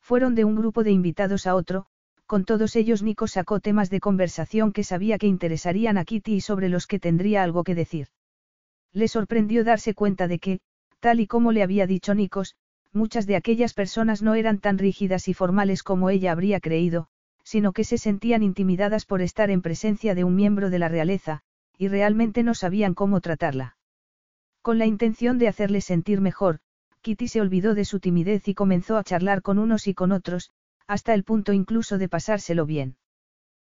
[0.00, 1.86] Fueron de un grupo de invitados a otro,
[2.32, 6.40] con todos ellos Nico sacó temas de conversación que sabía que interesarían a Kitty y
[6.40, 8.06] sobre los que tendría algo que decir.
[8.94, 10.60] Le sorprendió darse cuenta de que,
[10.98, 12.54] tal y como le había dicho Nikos,
[12.90, 17.08] muchas de aquellas personas no eran tan rígidas y formales como ella habría creído,
[17.44, 21.42] sino que se sentían intimidadas por estar en presencia de un miembro de la realeza,
[21.76, 23.76] y realmente no sabían cómo tratarla.
[24.62, 26.60] Con la intención de hacerle sentir mejor,
[27.02, 30.50] Kitty se olvidó de su timidez y comenzó a charlar con unos y con otros,
[30.86, 32.96] hasta el punto incluso de pasárselo bien.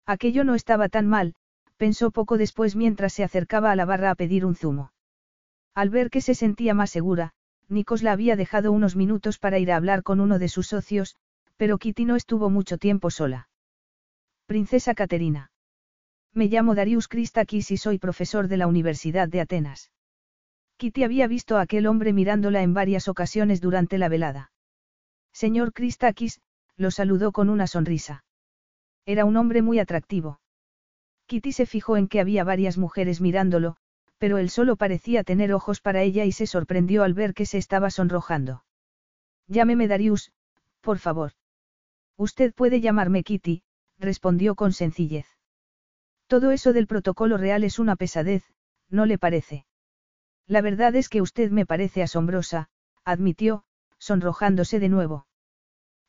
[0.05, 1.35] Aquello no estaba tan mal,
[1.77, 4.91] pensó poco después mientras se acercaba a la barra a pedir un zumo.
[5.73, 7.33] Al ver que se sentía más segura,
[7.69, 11.15] Nikos la había dejado unos minutos para ir a hablar con uno de sus socios,
[11.57, 13.49] pero Kitty no estuvo mucho tiempo sola.
[14.45, 15.51] Princesa Caterina.
[16.33, 19.91] Me llamo Darius Christakis y soy profesor de la Universidad de Atenas.
[20.77, 24.51] Kitty había visto a aquel hombre mirándola en varias ocasiones durante la velada.
[25.33, 26.39] Señor Christakis,
[26.77, 28.23] lo saludó con una sonrisa.
[29.06, 30.39] Era un hombre muy atractivo.
[31.25, 33.77] Kitty se fijó en que había varias mujeres mirándolo,
[34.17, 37.57] pero él solo parecía tener ojos para ella y se sorprendió al ver que se
[37.57, 38.64] estaba sonrojando.
[39.47, 40.31] Llámeme Darius,
[40.81, 41.33] por favor.
[42.15, 43.64] Usted puede llamarme Kitty,
[43.99, 45.27] respondió con sencillez.
[46.27, 48.43] Todo eso del protocolo real es una pesadez,
[48.89, 49.65] ¿no le parece?
[50.47, 52.69] La verdad es que usted me parece asombrosa,
[53.03, 53.64] admitió,
[53.97, 55.26] sonrojándose de nuevo.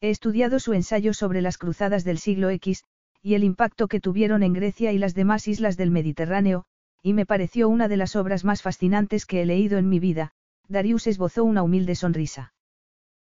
[0.00, 2.84] He estudiado su ensayo sobre las cruzadas del siglo X,
[3.20, 6.64] y el impacto que tuvieron en Grecia y las demás islas del Mediterráneo,
[7.02, 10.32] y me pareció una de las obras más fascinantes que he leído en mi vida,
[10.68, 12.52] Darius esbozó una humilde sonrisa.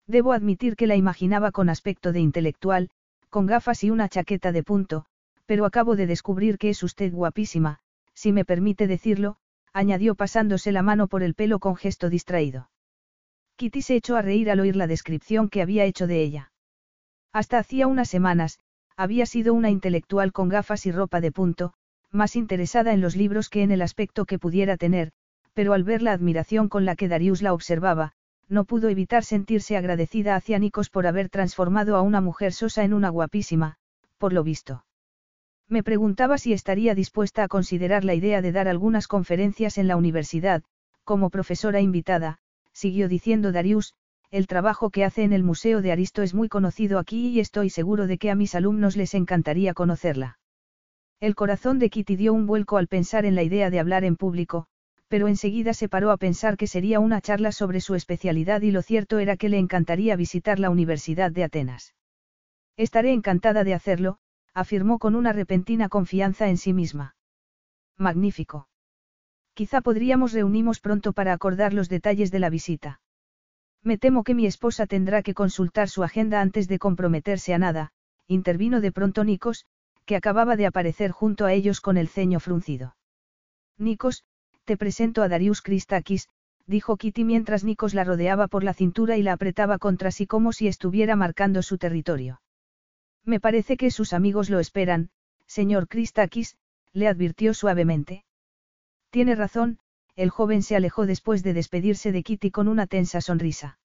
[0.07, 2.89] Debo admitir que la imaginaba con aspecto de intelectual,
[3.29, 5.05] con gafas y una chaqueta de punto,
[5.45, 7.79] pero acabo de descubrir que es usted guapísima,
[8.13, 9.37] si me permite decirlo,
[9.73, 12.69] añadió pasándose la mano por el pelo con gesto distraído.
[13.57, 16.50] Kitty se echó a reír al oír la descripción que había hecho de ella.
[17.33, 18.59] Hasta hacía unas semanas,
[18.97, 21.73] había sido una intelectual con gafas y ropa de punto,
[22.11, 25.11] más interesada en los libros que en el aspecto que pudiera tener,
[25.53, 28.13] pero al ver la admiración con la que Darius la observaba,
[28.49, 32.93] no pudo evitar sentirse agradecida hacia Nikos por haber transformado a una mujer sosa en
[32.93, 33.77] una guapísima,
[34.17, 34.85] por lo visto.
[35.69, 39.95] Me preguntaba si estaría dispuesta a considerar la idea de dar algunas conferencias en la
[39.95, 40.63] universidad,
[41.05, 42.39] como profesora invitada,
[42.73, 43.95] siguió diciendo Darius,
[44.31, 47.69] el trabajo que hace en el Museo de Aristo es muy conocido aquí y estoy
[47.69, 50.39] seguro de que a mis alumnos les encantaría conocerla.
[51.19, 54.15] El corazón de Kitty dio un vuelco al pensar en la idea de hablar en
[54.15, 54.67] público,
[55.09, 58.81] pero enseguida se paró a pensar que sería una charla sobre su especialidad y lo
[58.81, 61.93] cierto era que le encantaría visitar la Universidad de Atenas.
[62.77, 64.19] Estaré encantada de hacerlo,
[64.53, 67.17] afirmó con una repentina confianza en sí misma.
[67.97, 68.69] Magnífico.
[69.53, 73.00] Quizá podríamos reunirnos pronto para acordar los detalles de la visita.
[73.83, 77.91] Me temo que mi esposa tendrá que consultar su agenda antes de comprometerse a nada,
[78.27, 79.65] intervino de pronto Nikos,
[80.05, 82.95] que acababa de aparecer junto a ellos con el ceño fruncido.
[83.77, 84.23] Nikos,
[84.65, 86.29] te presento a Darius Christakis,
[86.67, 90.53] dijo Kitty mientras Nikos la rodeaba por la cintura y la apretaba contra sí como
[90.53, 92.41] si estuviera marcando su territorio.
[93.25, 95.09] Me parece que sus amigos lo esperan,
[95.47, 96.55] señor Christakis,
[96.93, 98.25] le advirtió suavemente.
[99.09, 99.79] Tiene razón,
[100.21, 103.79] el joven se alejó después de despedirse de Kitty con una tensa sonrisa.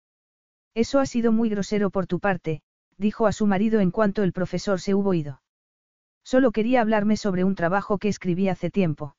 [0.74, 2.60] Eso ha sido muy grosero por tu parte,
[2.98, 5.40] dijo a su marido en cuanto el profesor se hubo ido.
[6.22, 9.16] Solo quería hablarme sobre un trabajo que escribí hace tiempo.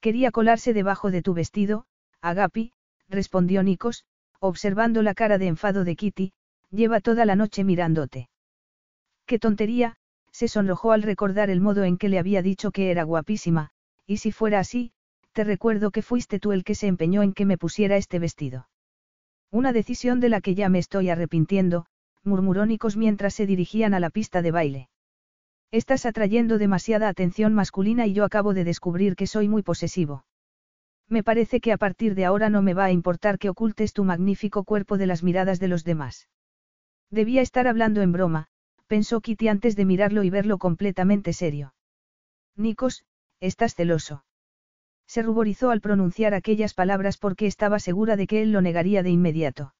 [0.00, 1.86] Quería colarse debajo de tu vestido,
[2.20, 2.72] Agapi,
[3.08, 4.04] respondió Nikos,
[4.40, 6.32] observando la cara de enfado de Kitty,
[6.70, 8.28] lleva toda la noche mirándote.
[9.24, 9.94] Qué tontería,
[10.32, 13.70] se sonrojó al recordar el modo en que le había dicho que era guapísima,
[14.04, 14.90] y si fuera así,
[15.34, 18.68] te recuerdo que fuiste tú el que se empeñó en que me pusiera este vestido.
[19.50, 21.86] Una decisión de la que ya me estoy arrepintiendo,
[22.22, 24.88] murmuró Nikos mientras se dirigían a la pista de baile.
[25.72, 30.24] Estás atrayendo demasiada atención masculina y yo acabo de descubrir que soy muy posesivo.
[31.08, 34.04] Me parece que a partir de ahora no me va a importar que ocultes tu
[34.04, 36.28] magnífico cuerpo de las miradas de los demás.
[37.10, 38.46] Debía estar hablando en broma,
[38.86, 41.74] pensó Kitty antes de mirarlo y verlo completamente serio.
[42.56, 43.04] Nikos,
[43.40, 44.24] estás celoso.
[45.06, 49.10] Se ruborizó al pronunciar aquellas palabras porque estaba segura de que él lo negaría de
[49.10, 49.74] inmediato.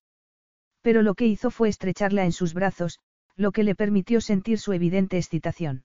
[0.83, 3.01] Pero lo que hizo fue estrecharla en sus brazos,
[3.37, 5.85] lo que le permitió sentir su evidente excitación.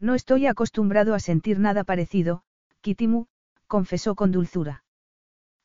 [0.00, 2.42] No estoy acostumbrado a sentir nada parecido,
[2.80, 3.26] Kitimu,
[3.66, 4.84] confesó con dulzura.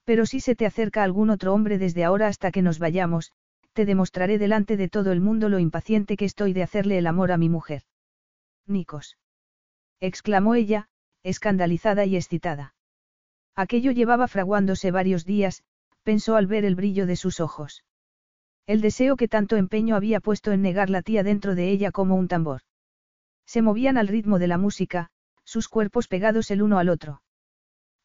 [0.04, 3.32] Pero si se te acerca algún otro hombre desde ahora hasta que nos vayamos,
[3.74, 7.32] te demostraré delante de todo el mundo lo impaciente que estoy de hacerle el amor
[7.32, 7.84] a mi mujer.
[8.68, 9.18] Nikos.
[10.00, 10.90] exclamó ella,
[11.24, 12.74] escandalizada y excitada.
[13.56, 15.64] Aquello llevaba fraguándose varios días,
[16.04, 17.84] pensó al ver el brillo de sus ojos.
[18.66, 22.16] El deseo que tanto empeño había puesto en negar la tía dentro de ella como
[22.16, 22.62] un tambor.
[23.46, 25.10] Se movían al ritmo de la música,
[25.44, 27.22] sus cuerpos pegados el uno al otro.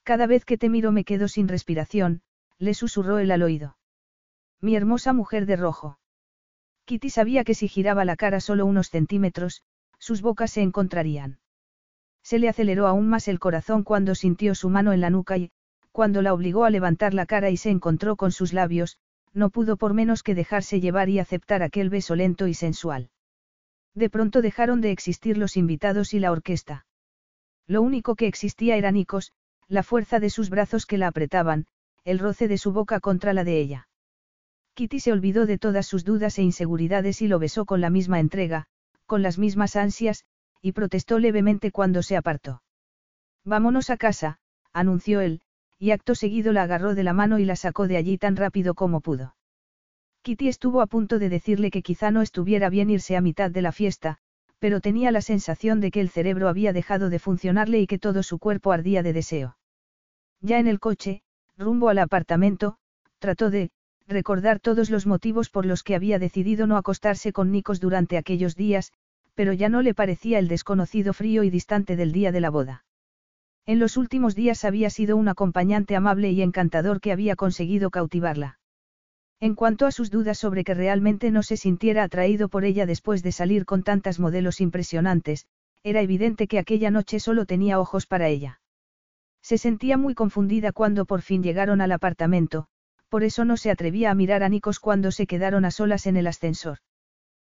[0.02, 2.22] Cada vez que te miro me quedo sin respiración,
[2.58, 3.76] le susurró el al oído.
[4.60, 5.98] Mi hermosa mujer de rojo.
[6.86, 9.62] Kitty sabía que si giraba la cara solo unos centímetros,
[9.98, 11.38] sus bocas se encontrarían.
[12.26, 15.52] Se le aceleró aún más el corazón cuando sintió su mano en la nuca y,
[15.92, 18.98] cuando la obligó a levantar la cara y se encontró con sus labios,
[19.32, 23.10] no pudo por menos que dejarse llevar y aceptar aquel beso lento y sensual.
[23.94, 26.84] De pronto dejaron de existir los invitados y la orquesta.
[27.68, 29.30] Lo único que existía era Nikos,
[29.68, 31.66] la fuerza de sus brazos que la apretaban,
[32.02, 33.88] el roce de su boca contra la de ella.
[34.74, 38.18] Kitty se olvidó de todas sus dudas e inseguridades y lo besó con la misma
[38.18, 38.66] entrega,
[39.06, 40.24] con las mismas ansias,
[40.62, 42.62] y protestó levemente cuando se apartó.
[43.44, 44.38] Vámonos a casa,
[44.72, 45.40] anunció él,
[45.78, 48.74] y acto seguido la agarró de la mano y la sacó de allí tan rápido
[48.74, 49.36] como pudo.
[50.22, 53.62] Kitty estuvo a punto de decirle que quizá no estuviera bien irse a mitad de
[53.62, 54.18] la fiesta,
[54.58, 58.22] pero tenía la sensación de que el cerebro había dejado de funcionarle y que todo
[58.22, 59.56] su cuerpo ardía de deseo.
[60.40, 61.22] Ya en el coche,
[61.56, 62.78] rumbo al apartamento,
[63.18, 63.70] trató de,
[64.06, 68.56] recordar todos los motivos por los que había decidido no acostarse con Nikos durante aquellos
[68.56, 68.92] días,
[69.36, 72.84] pero ya no le parecía el desconocido frío y distante del día de la boda.
[73.66, 78.58] En los últimos días había sido un acompañante amable y encantador que había conseguido cautivarla.
[79.38, 83.22] En cuanto a sus dudas sobre que realmente no se sintiera atraído por ella después
[83.22, 85.46] de salir con tantas modelos impresionantes,
[85.82, 88.60] era evidente que aquella noche solo tenía ojos para ella.
[89.42, 92.68] Se sentía muy confundida cuando por fin llegaron al apartamento,
[93.10, 96.16] por eso no se atrevía a mirar a Nikos cuando se quedaron a solas en
[96.16, 96.78] el ascensor.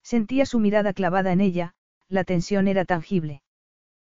[0.06, 1.74] Sentía su mirada clavada en ella,
[2.08, 3.42] la tensión era tangible.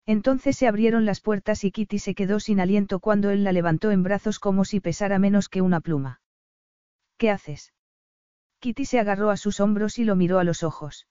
[0.05, 3.91] Entonces se abrieron las puertas y Kitty se quedó sin aliento cuando él la levantó
[3.91, 6.21] en brazos como si pesara menos que una pluma.
[7.17, 7.73] ¿Qué haces?
[8.59, 11.09] Kitty se agarró a sus hombros y lo miró a los ojos.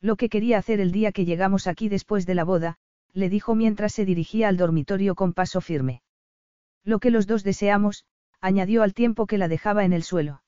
[0.00, 2.78] Lo que quería hacer el día que llegamos aquí después de la boda,
[3.12, 6.00] le dijo mientras se dirigía al dormitorio con paso firme.
[6.84, 8.06] Lo que los dos deseamos,
[8.40, 10.40] añadió al tiempo que la dejaba en el suelo.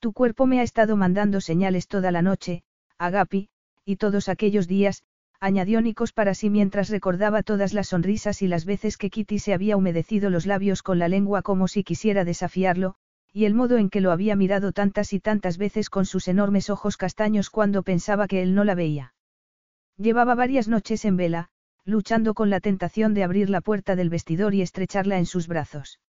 [0.00, 2.62] Tu cuerpo me ha estado mandando señales toda la noche,
[2.96, 3.50] Agapi,
[3.84, 5.02] y todos aquellos días,
[5.40, 9.52] añadió Nikos para sí mientras recordaba todas las sonrisas y las veces que Kitty se
[9.52, 12.94] había humedecido los labios con la lengua como si quisiera desafiarlo,
[13.32, 16.70] y el modo en que lo había mirado tantas y tantas veces con sus enormes
[16.70, 19.14] ojos castaños cuando pensaba que él no la veía.
[19.98, 21.50] Llevaba varias noches en vela,
[21.84, 26.00] luchando con la tentación de abrir la puerta del vestidor y estrecharla en sus brazos.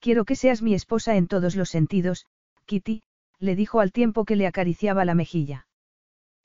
[0.00, 2.26] Quiero que seas mi esposa en todos los sentidos,
[2.64, 3.02] Kitty,
[3.38, 5.66] le dijo al tiempo que le acariciaba la mejilla.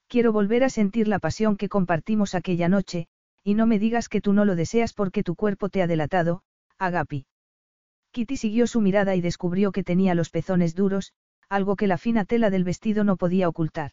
[0.07, 3.07] Quiero volver a sentir la pasión que compartimos aquella noche,
[3.43, 6.41] y no me digas que tú no lo deseas porque tu cuerpo te ha delatado,
[6.77, 7.25] Agapi.
[8.11, 11.13] Kitty siguió su mirada y descubrió que tenía los pezones duros,
[11.47, 13.91] algo que la fina tela del vestido no podía ocultar.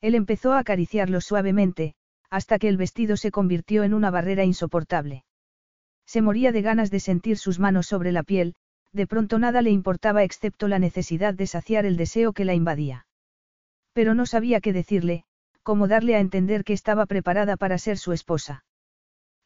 [0.00, 1.94] Él empezó a acariciarlos suavemente,
[2.30, 5.24] hasta que el vestido se convirtió en una barrera insoportable.
[6.06, 8.54] Se moría de ganas de sentir sus manos sobre la piel,
[8.94, 13.06] de pronto nada le importaba excepto la necesidad de saciar el deseo que la invadía.
[13.92, 15.24] Pero no sabía qué decirle,
[15.64, 18.64] cómo darle a entender que estaba preparada para ser su esposa.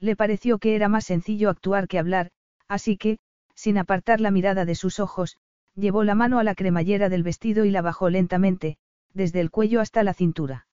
[0.00, 2.30] Le pareció que era más sencillo actuar que hablar,
[2.68, 3.18] así que,
[3.54, 5.38] sin apartar la mirada de sus ojos,
[5.74, 8.76] llevó la mano a la cremallera del vestido y la bajó lentamente,
[9.14, 10.66] desde el cuello hasta la cintura.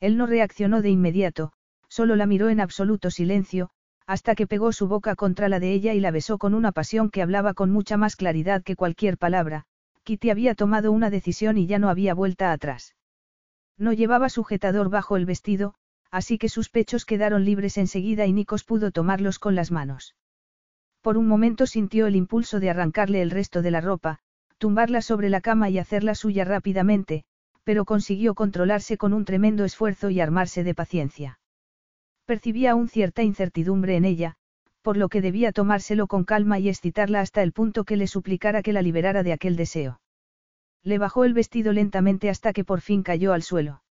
[0.00, 1.52] Él no reaccionó de inmediato,
[1.88, 3.70] solo la miró en absoluto silencio,
[4.10, 7.10] hasta que pegó su boca contra la de ella y la besó con una pasión
[7.10, 9.66] que hablaba con mucha más claridad que cualquier palabra.
[10.02, 12.96] Kitty había tomado una decisión y ya no había vuelta atrás.
[13.78, 15.74] No llevaba sujetador bajo el vestido,
[16.10, 20.16] así que sus pechos quedaron libres enseguida y Nikos pudo tomarlos con las manos.
[21.02, 24.18] Por un momento sintió el impulso de arrancarle el resto de la ropa,
[24.58, 27.22] tumbarla sobre la cama y hacerla suya rápidamente,
[27.62, 31.39] pero consiguió controlarse con un tremendo esfuerzo y armarse de paciencia.
[32.30, 34.36] Percibía aún cierta incertidumbre en ella,
[34.82, 38.62] por lo que debía tomárselo con calma y excitarla hasta el punto que le suplicara
[38.62, 40.00] que la liberara de aquel deseo.
[40.84, 43.82] Le bajó el vestido lentamente hasta que por fin cayó al suelo.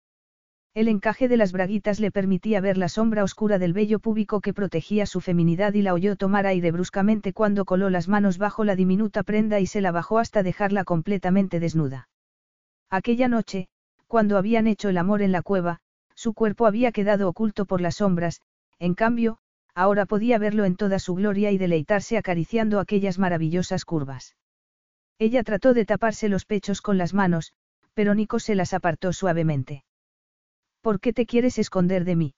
[0.74, 4.54] El encaje de las braguitas le permitía ver la sombra oscura del vello púbico que
[4.54, 8.78] protegía su feminidad y la oyó tomar aire bruscamente cuando coló las manos bajo la
[8.78, 12.08] diminuta prenda y se la bajó hasta dejarla completamente desnuda.
[12.90, 13.68] Aquella noche,
[14.08, 15.82] cuando habían hecho el amor en la cueva,
[16.20, 18.42] su cuerpo había quedado oculto por las sombras,
[18.78, 19.38] en cambio,
[19.74, 24.36] ahora podía verlo en toda su gloria y deleitarse acariciando aquellas maravillosas curvas.
[25.18, 27.54] Ella trató de taparse los pechos con las manos,
[27.94, 29.86] pero Nico se las apartó suavemente.
[30.82, 32.36] ¿Por qué te quieres esconder de mí?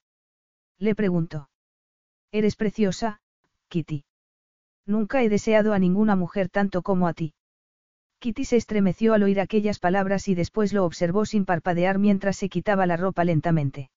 [0.77, 1.49] Le preguntó.
[2.31, 3.19] Eres preciosa,
[3.67, 4.05] Kitty.
[4.85, 7.33] Nunca he deseado a ninguna mujer tanto como a ti.
[8.21, 12.49] Kitty se estremeció al oír aquellas palabras y después lo observó sin parpadear mientras se
[12.49, 13.89] quitaba la ropa lentamente.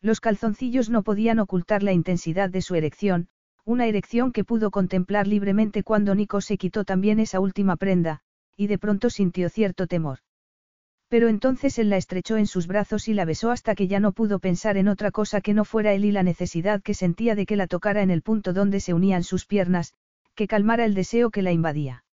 [0.00, 3.26] Los calzoncillos no podían ocultar la intensidad de su erección,
[3.64, 8.20] una erección que pudo contemplar libremente cuando Nico se quitó también esa última prenda,
[8.56, 10.20] y de pronto sintió cierto temor.
[11.08, 14.12] Pero entonces él la estrechó en sus brazos y la besó hasta que ya no
[14.12, 17.46] pudo pensar en otra cosa que no fuera él y la necesidad que sentía de
[17.46, 19.92] que la tocara en el punto donde se unían sus piernas,
[20.36, 22.04] que calmara el deseo que la invadía.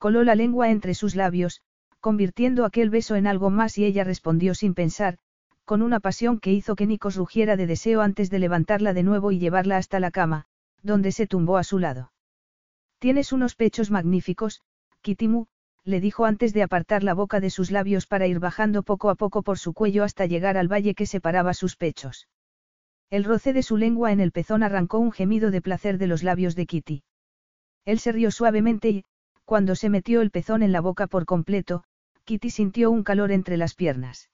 [0.00, 1.60] Coló la lengua entre sus labios,
[2.00, 5.18] convirtiendo aquel beso en algo más y ella respondió sin pensar,
[5.66, 9.30] con una pasión que hizo que Nikos rugiera de deseo antes de levantarla de nuevo
[9.30, 10.46] y llevarla hasta la cama,
[10.82, 12.12] donde se tumbó a su lado.
[12.98, 14.62] Tienes unos pechos magníficos,
[15.02, 15.48] Kitimu,
[15.84, 19.16] le dijo antes de apartar la boca de sus labios para ir bajando poco a
[19.16, 22.26] poco por su cuello hasta llegar al valle que separaba sus pechos.
[23.10, 26.22] El roce de su lengua en el pezón arrancó un gemido de placer de los
[26.22, 27.02] labios de Kitty.
[27.84, 29.04] Él se rió suavemente y,
[29.50, 31.82] cuando se metió el pezón en la boca por completo,
[32.22, 34.30] Kitty sintió un calor entre las piernas.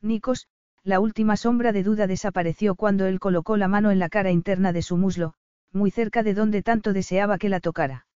[0.00, 0.48] Nikos,
[0.82, 4.72] la última sombra de duda desapareció cuando él colocó la mano en la cara interna
[4.72, 5.34] de su muslo,
[5.74, 8.06] muy cerca de donde tanto deseaba que la tocara.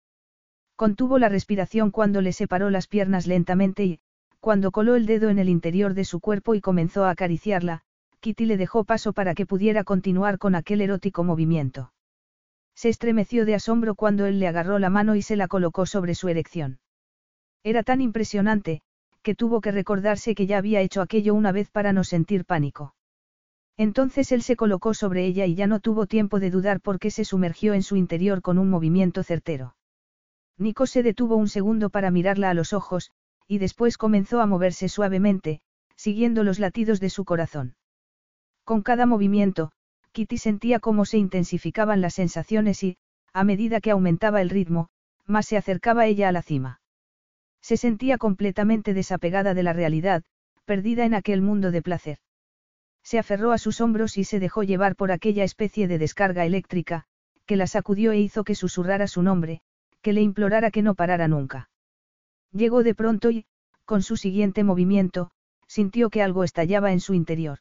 [0.77, 4.01] Contuvo la respiración cuando le separó las piernas lentamente y,
[4.41, 7.83] cuando coló el dedo en el interior de su cuerpo y comenzó a acariciarla,
[8.21, 11.93] Kitty le dejó paso para que pudiera continuar con aquel erótico movimiento.
[12.75, 16.15] Se estremeció de asombro cuando él le agarró la mano y se la colocó sobre
[16.15, 16.81] su erección.
[17.63, 18.83] Era tan impresionante,
[19.23, 22.95] que tuvo que recordarse que ya había hecho aquello una vez para no sentir pánico.
[23.77, 27.25] Entonces él se colocó sobre ella y ya no tuvo tiempo de dudar porque se
[27.25, 29.77] sumergió en su interior con un movimiento certero.
[30.59, 33.11] Nico se detuvo un segundo para mirarla a los ojos,
[33.49, 35.61] y después comenzó a moverse suavemente,
[35.97, 37.75] siguiendo los latidos de su corazón.
[38.63, 39.73] Con cada movimiento,
[40.15, 42.97] Kitty sentía cómo se intensificaban las sensaciones y,
[43.33, 44.89] a medida que aumentaba el ritmo,
[45.27, 46.81] más se acercaba ella a la cima.
[47.61, 50.23] Se sentía completamente desapegada de la realidad,
[50.65, 52.19] perdida en aquel mundo de placer.
[53.03, 57.07] Se aferró a sus hombros y se dejó llevar por aquella especie de descarga eléctrica,
[57.45, 59.63] que la sacudió e hizo que susurrara su nombre,
[60.01, 61.71] que le implorara que no parara nunca.
[62.53, 63.47] Llegó de pronto y,
[63.85, 65.33] con su siguiente movimiento,
[65.67, 67.59] sintió que algo estallaba en su interior.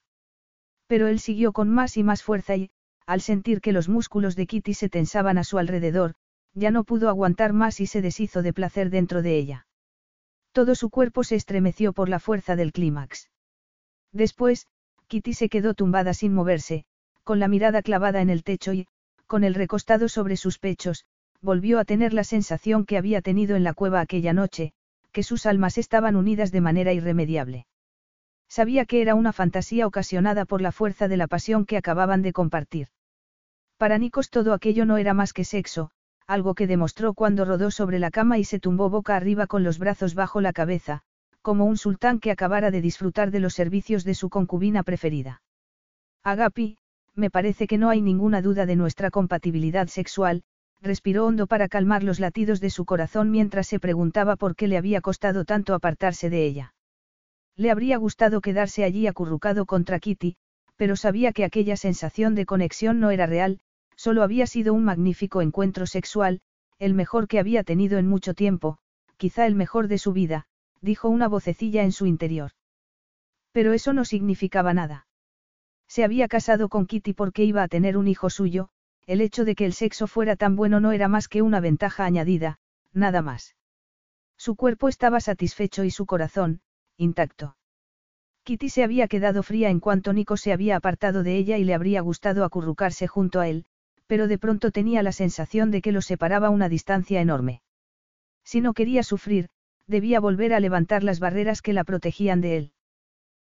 [0.94, 2.70] Pero él siguió con más y más fuerza y,
[3.08, 6.14] al sentir que los músculos de Kitty se tensaban a su alrededor,
[6.54, 9.66] ya no pudo aguantar más y se deshizo de placer dentro de ella.
[10.52, 13.32] Todo su cuerpo se estremeció por la fuerza del clímax.
[14.12, 14.68] Después,
[15.08, 16.86] Kitty se quedó tumbada sin moverse,
[17.24, 18.86] con la mirada clavada en el techo y,
[19.26, 21.06] con el recostado sobre sus pechos,
[21.42, 24.74] volvió a tener la sensación que había tenido en la cueva aquella noche,
[25.12, 27.66] que sus almas estaban unidas de manera irremediable.
[28.56, 32.34] Sabía que era una fantasía ocasionada por la fuerza de la pasión que acababan de
[32.34, 32.90] compartir.
[33.80, 35.90] Para Nikos todo aquello no era más que sexo,
[36.28, 39.80] algo que demostró cuando rodó sobre la cama y se tumbó boca arriba con los
[39.80, 41.02] brazos bajo la cabeza,
[41.42, 45.42] como un sultán que acabara de disfrutar de los servicios de su concubina preferida.
[46.22, 46.78] Agapi,
[47.16, 50.44] me parece que no hay ninguna duda de nuestra compatibilidad sexual,
[50.80, 54.78] respiró hondo para calmar los latidos de su corazón mientras se preguntaba por qué le
[54.78, 56.74] había costado tanto apartarse de ella.
[57.56, 60.38] Le habría gustado quedarse allí acurrucado contra Kitty,
[60.76, 63.60] pero sabía que aquella sensación de conexión no era real,
[63.96, 66.42] solo había sido un magnífico encuentro sexual,
[66.80, 68.80] el mejor que había tenido en mucho tiempo,
[69.18, 70.48] quizá el mejor de su vida,
[70.82, 72.52] dijo una vocecilla en su interior.
[73.52, 75.08] Pero eso no significaba nada.
[75.88, 78.70] Se había casado con Kitty porque iba a tener un hijo suyo,
[79.06, 82.04] el hecho de que el sexo fuera tan bueno no era más que una ventaja
[82.04, 82.58] añadida,
[82.94, 83.56] nada más.
[84.38, 86.62] Su cuerpo estaba satisfecho y su corazón,
[86.98, 87.56] intacto.
[88.44, 91.74] Kitty se había quedado fría en cuanto Nico se había apartado de ella y le
[91.74, 93.66] habría gustado acurrucarse junto a él,
[94.08, 97.62] pero de pronto tenía la sensación de que lo separaba una distancia enorme.
[98.44, 99.50] Si no quería sufrir,
[99.88, 102.72] debía volver a levantar las barreras que la protegían de él.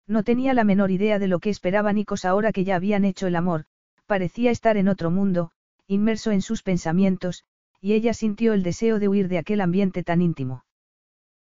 [0.06, 3.26] No tenía la menor idea de lo que esperaba Nikos ahora que ya habían hecho
[3.26, 3.64] el amor,
[4.06, 5.50] parecía estar en otro mundo,
[5.86, 7.44] inmerso en sus pensamientos,
[7.80, 10.64] y ella sintió el deseo de huir de aquel ambiente tan íntimo.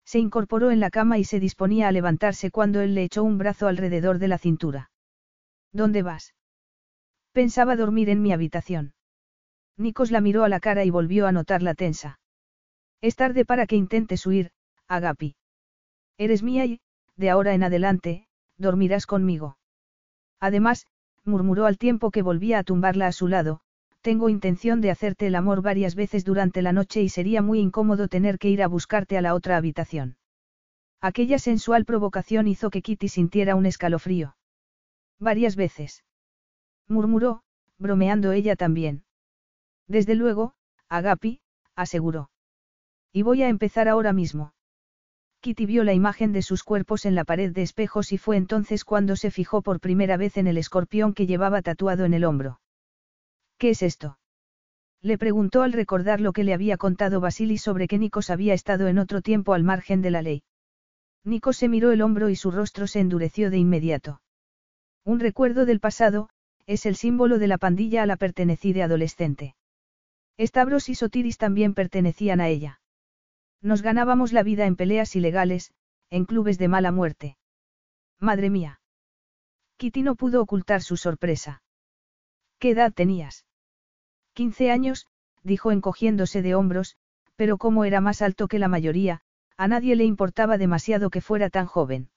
[0.04, 3.38] Se incorporó en la cama y se disponía a levantarse cuando él le echó un
[3.38, 4.90] brazo alrededor de la cintura.
[5.72, 6.34] ¿Dónde vas?
[7.32, 8.94] Pensaba dormir en mi habitación.
[9.78, 12.20] Nikos la miró a la cara y volvió a notarla tensa.
[13.00, 14.50] Es tarde para que intentes huir,
[14.86, 15.34] Agapi.
[16.18, 16.80] Eres mía y,
[17.16, 18.26] de ahora en adelante,
[18.58, 19.56] dormirás conmigo.
[20.40, 20.86] Además,
[21.24, 23.60] murmuró al tiempo que volvía a tumbarla a su lado,
[24.02, 28.08] tengo intención de hacerte el amor varias veces durante la noche y sería muy incómodo
[28.08, 30.16] tener que ir a buscarte a la otra habitación.
[31.00, 34.36] Aquella sensual provocación hizo que Kitty sintiera un escalofrío.
[35.18, 36.04] Varias veces.
[36.88, 37.42] Murmuró,
[37.78, 39.04] bromeando ella también.
[39.88, 40.54] Desde luego,
[40.88, 41.40] Agapi,
[41.76, 42.30] aseguró.
[43.12, 44.52] Y voy a empezar ahora mismo.
[45.40, 48.84] Kitty vio la imagen de sus cuerpos en la pared de espejos y fue entonces
[48.84, 52.61] cuando se fijó por primera vez en el escorpión que llevaba tatuado en el hombro.
[53.62, 54.18] ¿Qué es esto?
[55.02, 58.88] Le preguntó al recordar lo que le había contado Basili sobre que Nikos había estado
[58.88, 60.42] en otro tiempo al margen de la ley.
[61.22, 64.20] Nikos se miró el hombro y su rostro se endureció de inmediato.
[65.04, 66.28] Un recuerdo del pasado,
[66.66, 69.54] es el símbolo de la pandilla a la pertenecí de adolescente.
[70.40, 72.80] Stavros y Sotiris también pertenecían a ella.
[73.60, 75.70] Nos ganábamos la vida en peleas ilegales,
[76.10, 77.36] en clubes de mala muerte.
[78.18, 78.80] Madre mía.
[79.76, 81.62] Kitty no pudo ocultar su sorpresa.
[82.58, 83.44] ¿Qué edad tenías?
[84.34, 85.06] Quince años,
[85.42, 86.96] dijo encogiéndose de hombros,
[87.36, 89.20] pero como era más alto que la mayoría,
[89.56, 92.10] a nadie le importaba demasiado que fuera tan joven.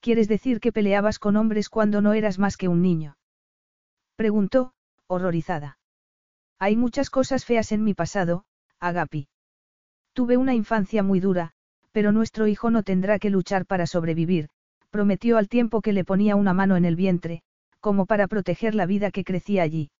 [0.00, 3.16] ¿Quieres decir que peleabas con hombres cuando no eras más que un niño?
[4.16, 4.74] Preguntó,
[5.06, 5.78] horrorizada.
[6.58, 8.44] Hay muchas cosas feas en mi pasado,
[8.78, 9.28] Agapi.
[10.12, 11.52] Tuve una infancia muy dura,
[11.90, 14.50] pero nuestro hijo no tendrá que luchar para sobrevivir,
[14.90, 17.42] prometió al tiempo que le ponía una mano en el vientre,
[17.80, 19.90] como para proteger la vida que crecía allí.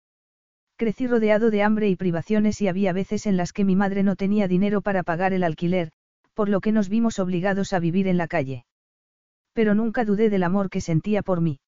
[0.77, 4.17] Crecí rodeado de hambre y privaciones y había veces en las que mi madre no
[4.17, 5.93] tenía dinero para pagar el alquiler,
[6.35, 8.67] por lo que nos vimos obligados a vivir en la calle.
[9.53, 11.61] Pero nunca dudé del amor que sentía por mí.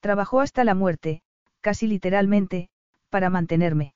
[0.00, 1.22] Trabajó hasta la muerte,
[1.62, 2.68] casi literalmente,
[3.08, 3.94] para mantenerme.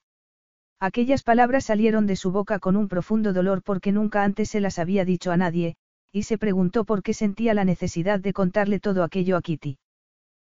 [0.80, 4.78] Aquellas palabras salieron de su boca con un profundo dolor porque nunca antes se las
[4.78, 5.76] había dicho a nadie,
[6.10, 9.78] y se preguntó por qué sentía la necesidad de contarle todo aquello a Kitty.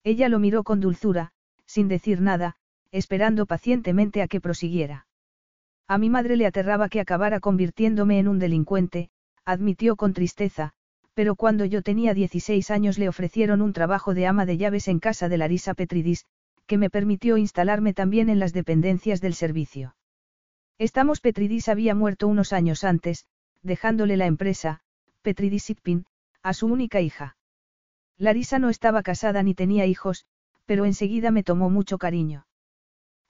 [0.04, 1.32] Ella lo miró con dulzura,
[1.66, 2.56] sin decir nada,
[2.96, 5.06] esperando pacientemente a que prosiguiera.
[5.86, 9.10] A mi madre le aterraba que acabara convirtiéndome en un delincuente,
[9.44, 10.72] admitió con tristeza,
[11.14, 15.00] pero cuando yo tenía 16 años le ofrecieron un trabajo de ama de llaves en
[15.00, 16.26] casa de Larisa Petridis,
[16.68, 19.98] que me permitió instalarme también en las dependencias del servicio.
[20.78, 23.26] Estamos Petridis había muerto unos años antes,
[23.62, 24.80] dejándole la empresa,
[25.22, 26.06] Petridis Ipin,
[26.42, 27.36] a su única hija.
[28.18, 30.26] Larisa no estaba casada ni tenía hijos,
[30.66, 32.46] pero enseguida me tomó mucho cariño.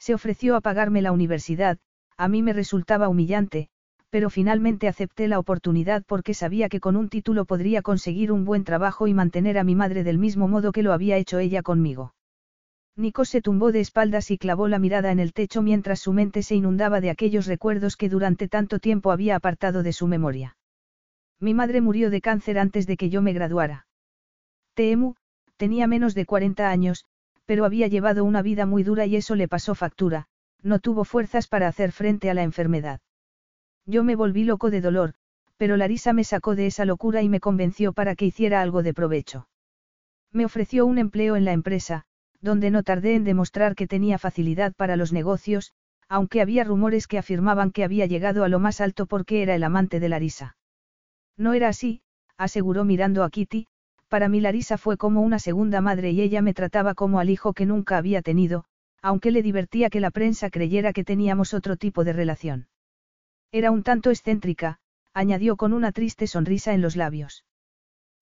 [0.05, 1.79] Se ofreció a pagarme la universidad,
[2.15, 3.69] a mí me resultaba humillante,
[4.11, 8.65] pero finalmente acepté la oportunidad porque sabía que con un título podría conseguir un buen
[8.65, 12.13] trabajo y mantener a mi madre del mismo modo que lo había hecho ella conmigo.
[12.95, 16.43] Nico se tumbó de espaldas y clavó la mirada en el techo mientras su mente
[16.43, 20.55] se inundaba de aquellos recuerdos que durante tanto tiempo había apartado de su memoria.
[21.39, 23.87] Mi madre murió de cáncer antes de que yo me graduara.
[24.75, 25.15] Teemu,
[25.57, 27.05] tenía menos de 40 años,
[27.45, 30.27] pero había llevado una vida muy dura y eso le pasó factura,
[30.61, 32.99] no tuvo fuerzas para hacer frente a la enfermedad.
[33.85, 35.13] Yo me volví loco de dolor,
[35.57, 38.93] pero Larisa me sacó de esa locura y me convenció para que hiciera algo de
[38.93, 39.47] provecho.
[40.31, 42.03] Me ofreció un empleo en la empresa,
[42.41, 45.73] donde no tardé en demostrar que tenía facilidad para los negocios,
[46.09, 49.63] aunque había rumores que afirmaban que había llegado a lo más alto porque era el
[49.63, 50.57] amante de Larisa.
[51.37, 52.01] No era así,
[52.37, 53.67] aseguró mirando a Kitty,
[54.07, 57.53] para mí Larisa fue como una segunda madre y ella me trataba como al hijo
[57.53, 58.65] que nunca había tenido,
[59.01, 62.67] aunque le divertía que la prensa creyera que teníamos otro tipo de relación.
[63.51, 64.79] Era un tanto excéntrica,
[65.13, 67.45] añadió con una triste sonrisa en los labios.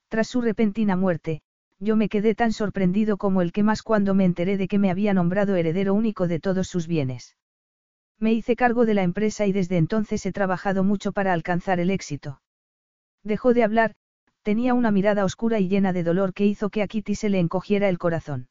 [0.10, 1.42] Tras su repentina muerte,
[1.80, 4.92] yo me quedé tan sorprendido como el que más cuando me enteré de que me
[4.92, 7.36] había nombrado heredero único de todos sus bienes.
[8.20, 11.90] Me hice cargo de la empresa y desde entonces he trabajado mucho para alcanzar el
[11.90, 12.42] éxito.
[13.24, 13.96] Dejó de hablar,
[14.44, 17.40] tenía una mirada oscura y llena de dolor que hizo que a Kitty se le
[17.40, 18.48] encogiera el corazón.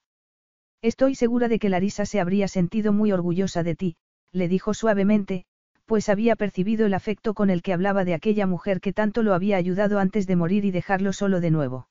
[0.83, 3.97] Estoy segura de que Larisa se habría sentido muy orgullosa de ti,
[4.33, 5.45] le dijo suavemente,
[5.87, 9.35] pues había percibido el afecto con el que hablaba de aquella mujer que tanto lo
[9.35, 11.89] había ayudado antes de morir y dejarlo solo de nuevo.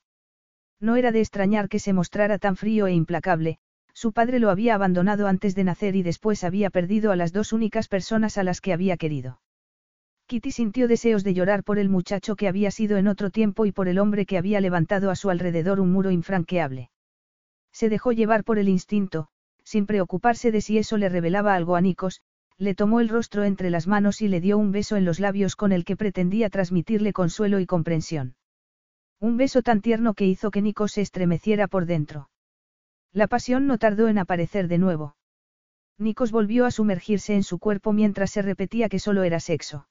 [0.80, 3.58] No era de extrañar que se mostrara tan frío e implacable,
[3.94, 7.52] su padre lo había abandonado antes de nacer y después había perdido a las dos
[7.52, 9.41] únicas personas a las que había querido.
[10.32, 13.72] Kitty sintió deseos de llorar por el muchacho que había sido en otro tiempo y
[13.72, 16.88] por el hombre que había levantado a su alrededor un muro infranqueable.
[17.70, 19.28] Se dejó llevar por el instinto,
[19.62, 22.22] sin preocuparse de si eso le revelaba algo a Nikos,
[22.56, 25.54] le tomó el rostro entre las manos y le dio un beso en los labios
[25.54, 28.34] con el que pretendía transmitirle consuelo y comprensión.
[29.20, 32.30] Un beso tan tierno que hizo que Nikos se estremeciera por dentro.
[33.12, 35.14] La pasión no tardó en aparecer de nuevo.
[35.98, 39.88] Nikos volvió a sumergirse en su cuerpo mientras se repetía que solo era sexo.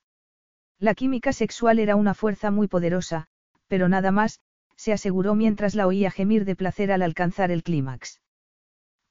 [0.81, 3.27] La química sexual era una fuerza muy poderosa,
[3.67, 4.39] pero nada más,
[4.75, 8.19] se aseguró mientras la oía gemir de placer al alcanzar el clímax.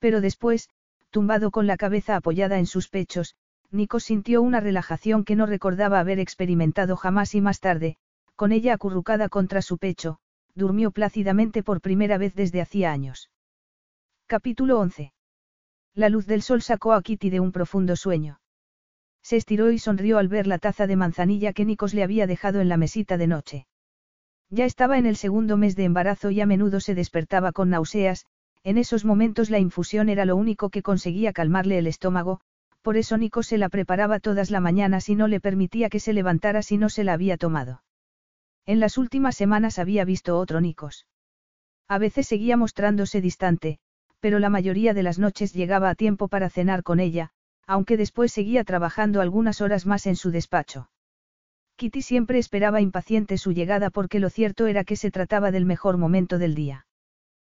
[0.00, 0.68] Pero después,
[1.10, 3.36] tumbado con la cabeza apoyada en sus pechos,
[3.70, 7.98] Nikos sintió una relajación que no recordaba haber experimentado jamás y más tarde,
[8.34, 10.18] con ella acurrucada contra su pecho,
[10.56, 13.30] durmió plácidamente por primera vez desde hacía años.
[14.26, 15.12] Capítulo 11.
[15.94, 18.39] La luz del sol sacó a Kitty de un profundo sueño.
[19.22, 22.60] Se estiró y sonrió al ver la taza de manzanilla que Nikos le había dejado
[22.60, 23.66] en la mesita de noche.
[24.48, 28.26] Ya estaba en el segundo mes de embarazo y a menudo se despertaba con náuseas,
[28.64, 32.40] en esos momentos la infusión era lo único que conseguía calmarle el estómago,
[32.82, 36.12] por eso Nikos se la preparaba todas las mañanas y no le permitía que se
[36.12, 37.82] levantara si no se la había tomado.
[38.66, 41.06] En las últimas semanas había visto otro Nikos.
[41.88, 43.78] A veces seguía mostrándose distante,
[44.20, 47.30] pero la mayoría de las noches llegaba a tiempo para cenar con ella,
[47.70, 50.90] aunque después seguía trabajando algunas horas más en su despacho.
[51.76, 55.96] Kitty siempre esperaba impaciente su llegada porque lo cierto era que se trataba del mejor
[55.96, 56.86] momento del día.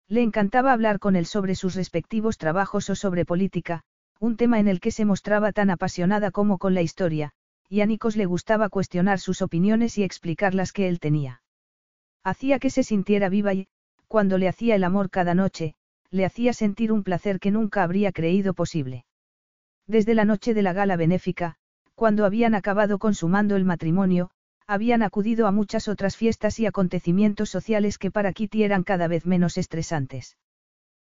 [0.08, 3.82] Le encantaba hablar con él sobre sus respectivos trabajos o sobre política,
[4.18, 7.30] un tema en el que se mostraba tan apasionada como con la historia,
[7.68, 11.40] y a Nikos le gustaba cuestionar sus opiniones y explicar las que él tenía.
[12.24, 13.68] Hacía que se sintiera viva y,
[14.08, 15.76] cuando le hacía el amor cada noche,
[16.10, 19.04] le hacía sentir un placer que nunca habría creído posible.
[19.90, 21.56] Desde la noche de la gala benéfica,
[21.96, 24.30] cuando habían acabado consumando el matrimonio,
[24.68, 29.26] habían acudido a muchas otras fiestas y acontecimientos sociales que para Kitty eran cada vez
[29.26, 30.36] menos estresantes.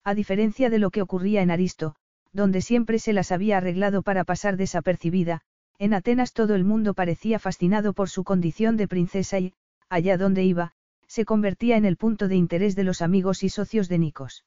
[0.03, 1.95] A diferencia de lo que ocurría en Aristo,
[2.33, 5.39] donde siempre se las había arreglado para pasar desapercibida,
[5.79, 9.53] en Atenas todo el mundo parecía fascinado por su condición de princesa y,
[9.87, 10.73] allá donde iba,
[11.07, 14.43] se convertía en el punto de interés de los amigos y socios de Nikos.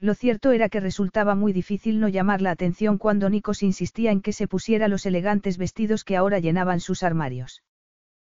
[0.00, 4.20] Lo cierto era que resultaba muy difícil no llamar la atención cuando Nikos insistía en
[4.20, 7.62] que se pusiera los elegantes vestidos que ahora llenaban sus armarios.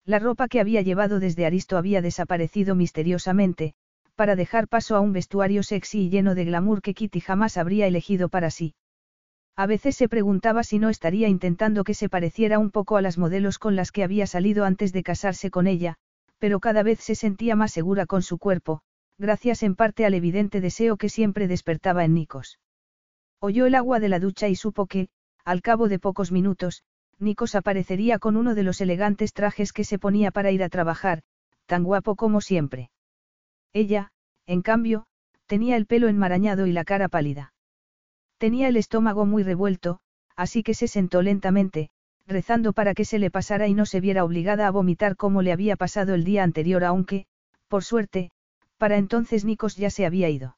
[0.05, 3.75] La ropa que había llevado desde Aristo había desaparecido misteriosamente,
[4.15, 7.87] para dejar paso a un vestuario sexy y lleno de glamour que Kitty jamás habría
[7.87, 8.75] elegido para sí.
[9.57, 13.19] A veces se preguntaba si no estaría intentando que se pareciera un poco a las
[13.19, 15.97] modelos con las que había salido antes de casarse con ella,
[16.39, 18.83] pero cada vez se sentía más segura con su cuerpo,
[19.19, 22.59] gracias en parte al evidente deseo que siempre despertaba en Nikos.
[23.41, 25.09] Oyó el agua de la ducha y supo que,
[25.45, 26.85] al cabo de pocos minutos,
[27.19, 31.23] Nikos aparecería con uno de los elegantes trajes que se ponía para ir a trabajar,
[31.67, 32.91] tan guapo como siempre.
[33.73, 34.13] Ella,
[34.47, 35.07] en cambio,
[35.47, 37.53] tenía el pelo enmarañado y la cara pálida.
[38.39, 39.99] Tenía el estómago muy revuelto,
[40.37, 41.91] así que se sentó lentamente,
[42.27, 45.53] rezando para que se le pasara y no se viera obligada a vomitar como le
[45.53, 47.27] había pasado el día anterior aunque,
[47.67, 48.31] por suerte,
[48.79, 50.57] para entonces Nikos ya se había ido.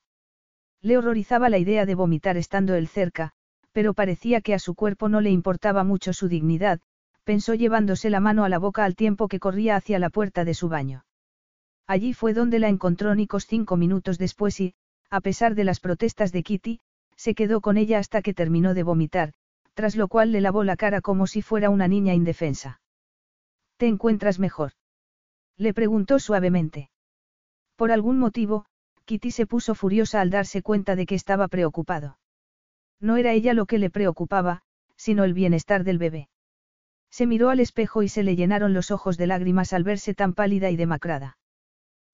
[0.80, 3.32] Le horrorizaba la idea de vomitar estando él cerca,
[3.72, 6.80] pero parecía que a su cuerpo no le importaba mucho su dignidad,
[7.24, 10.54] pensó llevándose la mano a la boca al tiempo que corría hacia la puerta de
[10.54, 11.04] su baño.
[11.86, 14.74] Allí fue donde la encontró Nikos cinco minutos después y,
[15.10, 16.80] a pesar de las protestas de Kitty,
[17.16, 19.32] se quedó con ella hasta que terminó de vomitar,
[19.74, 22.80] tras lo cual le lavó la cara como si fuera una niña indefensa.
[23.76, 24.72] ¿Te encuentras mejor?
[25.56, 26.90] Le preguntó suavemente.
[27.80, 28.66] Por algún motivo,
[29.06, 32.18] Kitty se puso furiosa al darse cuenta de que estaba preocupado.
[33.00, 34.60] No era ella lo que le preocupaba,
[34.96, 36.28] sino el bienestar del bebé.
[37.10, 40.34] Se miró al espejo y se le llenaron los ojos de lágrimas al verse tan
[40.34, 41.38] pálida y demacrada.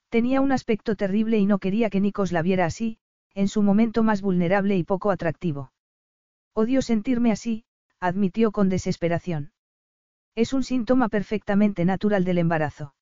[0.08, 2.98] Tenía un aspecto terrible y no quería que Nikos la viera así,
[3.34, 5.72] en su momento más vulnerable y poco atractivo.
[6.54, 7.64] Odio sentirme así,
[7.98, 9.50] admitió con desesperación.
[10.36, 12.94] Es un síntoma perfectamente natural del embarazo.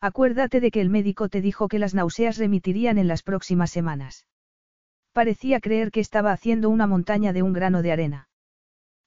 [0.00, 4.26] Acuérdate de que el médico te dijo que las náuseas remitirían en las próximas semanas.
[5.12, 8.28] Parecía creer que estaba haciendo una montaña de un grano de arena.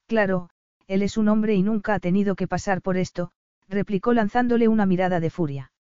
[0.08, 0.50] Claro,
[0.88, 3.32] él es un hombre y nunca ha tenido que pasar por esto,
[3.68, 5.72] replicó lanzándole una mirada de furia.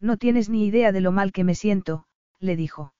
[0.00, 2.04] No tienes ni idea de lo mal que me siento,
[2.38, 2.94] le dijo.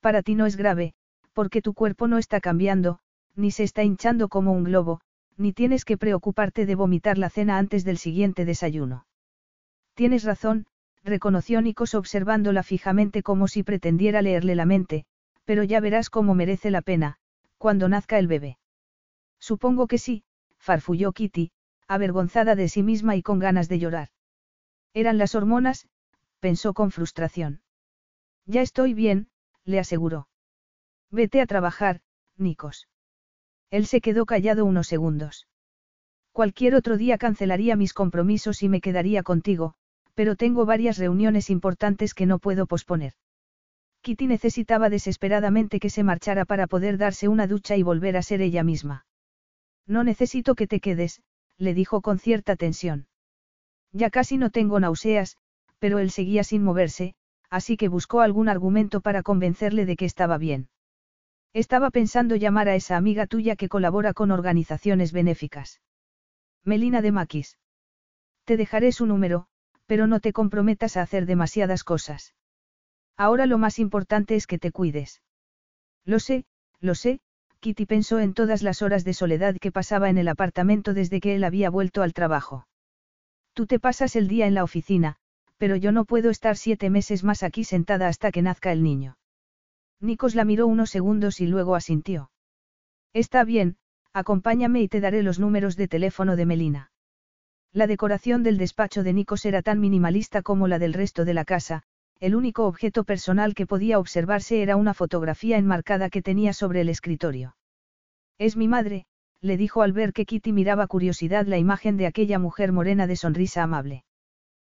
[0.00, 0.94] Para ti no es grave,
[1.32, 2.98] porque tu cuerpo no está cambiando,
[3.36, 5.00] ni se está hinchando como un globo,
[5.36, 9.06] ni tienes que preocuparte de vomitar la cena antes del siguiente desayuno.
[9.98, 10.66] Tienes razón,
[11.02, 15.06] reconoció Nikos observándola fijamente como si pretendiera leerle la mente,
[15.44, 17.16] pero ya verás cómo merece la pena,
[17.56, 18.58] cuando nazca el bebé.
[19.40, 20.22] Supongo que sí,
[20.56, 21.50] farfulló Kitty,
[21.88, 24.10] avergonzada de sí misma y con ganas de llorar.
[24.94, 25.88] Eran las hormonas,
[26.38, 27.62] pensó con frustración.
[28.46, 29.26] Ya estoy bien,
[29.64, 30.28] le aseguró.
[31.10, 32.02] Vete a trabajar,
[32.36, 32.86] Nikos.
[33.68, 35.48] Él se quedó callado unos segundos.
[36.30, 39.74] Cualquier otro día cancelaría mis compromisos y me quedaría contigo,
[40.18, 43.12] pero tengo varias reuniones importantes que no puedo posponer.
[44.02, 48.42] Kitty necesitaba desesperadamente que se marchara para poder darse una ducha y volver a ser
[48.42, 49.06] ella misma.
[49.86, 51.22] No necesito que te quedes,
[51.56, 53.06] le dijo con cierta tensión.
[53.92, 55.36] Ya casi no tengo náuseas,
[55.78, 57.14] pero él seguía sin moverse,
[57.48, 60.68] así que buscó algún argumento para convencerle de que estaba bien.
[61.52, 65.80] Estaba pensando llamar a esa amiga tuya que colabora con organizaciones benéficas.
[66.64, 67.56] Melina de Maquis.
[68.46, 69.46] Te dejaré su número,
[69.88, 72.34] pero no te comprometas a hacer demasiadas cosas.
[73.16, 75.22] Ahora lo más importante es que te cuides.
[76.04, 76.44] Lo sé,
[76.78, 77.20] lo sé,
[77.60, 81.34] Kitty pensó en todas las horas de soledad que pasaba en el apartamento desde que
[81.34, 82.68] él había vuelto al trabajo.
[83.54, 85.16] Tú te pasas el día en la oficina,
[85.56, 89.16] pero yo no puedo estar siete meses más aquí sentada hasta que nazca el niño.
[90.00, 92.30] Nikos la miró unos segundos y luego asintió.
[93.14, 93.78] Está bien,
[94.12, 96.92] acompáñame y te daré los números de teléfono de Melina.
[97.72, 101.44] La decoración del despacho de Nikos era tan minimalista como la del resto de la
[101.44, 101.82] casa,
[102.20, 106.88] el único objeto personal que podía observarse era una fotografía enmarcada que tenía sobre el
[106.88, 107.56] escritorio.
[108.38, 109.06] Es mi madre,
[109.40, 113.16] le dijo al ver que Kitty miraba curiosidad la imagen de aquella mujer morena de
[113.16, 114.04] sonrisa amable.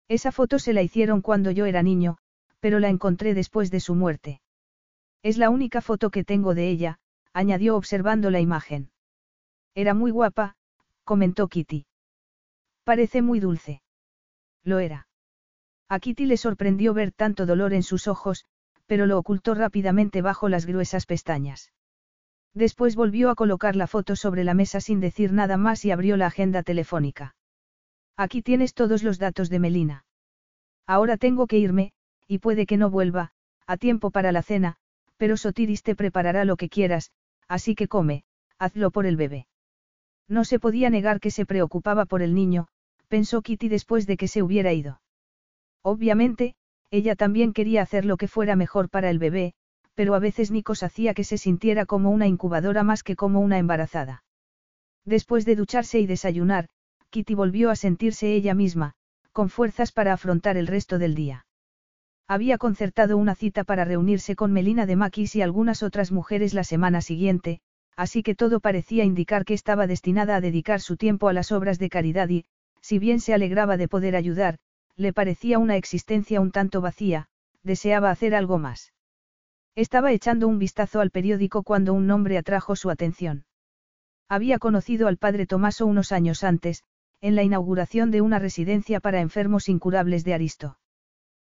[0.08, 2.18] Esa foto se la hicieron cuando yo era niño,
[2.58, 4.40] pero la encontré después de su muerte.
[5.22, 6.98] Es la única foto que tengo de ella,
[7.32, 8.90] añadió observando la imagen.
[9.74, 10.56] Era muy guapa,
[11.04, 11.86] comentó Kitty.
[12.90, 13.82] Parece muy dulce.
[14.64, 15.06] Lo era.
[15.88, 18.46] A Kitty le sorprendió ver tanto dolor en sus ojos,
[18.86, 21.72] pero lo ocultó rápidamente bajo las gruesas pestañas.
[22.52, 26.16] Después volvió a colocar la foto sobre la mesa sin decir nada más y abrió
[26.16, 27.36] la agenda telefónica.
[28.16, 30.04] Aquí tienes todos los datos de Melina.
[30.84, 31.92] Ahora tengo que irme,
[32.26, 33.30] y puede que no vuelva,
[33.68, 34.78] a tiempo para la cena,
[35.16, 37.12] pero Sotiris te preparará lo que quieras,
[37.46, 38.24] así que come,
[38.58, 39.46] hazlo por el bebé.
[40.26, 42.66] No se podía negar que se preocupaba por el niño,
[43.10, 45.00] pensó Kitty después de que se hubiera ido.
[45.82, 46.54] Obviamente,
[46.92, 49.52] ella también quería hacer lo que fuera mejor para el bebé,
[49.94, 53.58] pero a veces Nikos hacía que se sintiera como una incubadora más que como una
[53.58, 54.22] embarazada.
[55.04, 56.68] Después de ducharse y desayunar,
[57.10, 58.94] Kitty volvió a sentirse ella misma,
[59.32, 61.46] con fuerzas para afrontar el resto del día.
[62.28, 66.62] Había concertado una cita para reunirse con Melina de Maquis y algunas otras mujeres la
[66.62, 67.60] semana siguiente,
[67.96, 71.80] así que todo parecía indicar que estaba destinada a dedicar su tiempo a las obras
[71.80, 72.44] de caridad y,
[72.80, 74.58] si bien se alegraba de poder ayudar,
[74.96, 77.28] le parecía una existencia un tanto vacía,
[77.62, 78.92] deseaba hacer algo más.
[79.74, 83.44] Estaba echando un vistazo al periódico cuando un nombre atrajo su atención.
[84.28, 86.84] Había conocido al padre Tomaso unos años antes,
[87.20, 90.78] en la inauguración de una residencia para enfermos incurables de Aristo.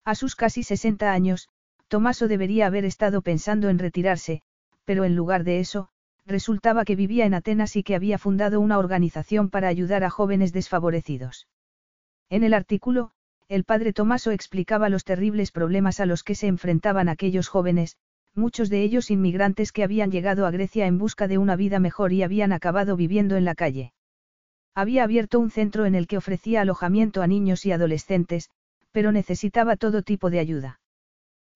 [0.04, 1.48] A sus casi 60 años,
[1.88, 4.42] Tomaso debería haber estado pensando en retirarse,
[4.84, 5.88] pero en lugar de eso,
[6.26, 10.52] resultaba que vivía en Atenas y que había fundado una organización para ayudar a jóvenes
[10.52, 11.48] desfavorecidos.
[12.30, 13.10] En el artículo,
[13.48, 17.96] el padre Tomaso explicaba los terribles problemas a los que se enfrentaban aquellos jóvenes,
[18.34, 22.12] muchos de ellos inmigrantes que habían llegado a Grecia en busca de una vida mejor
[22.12, 23.92] y habían acabado viviendo en la calle.
[24.74, 28.50] Había abierto un centro en el que ofrecía alojamiento a niños y adolescentes,
[28.90, 30.80] pero necesitaba todo tipo de ayuda.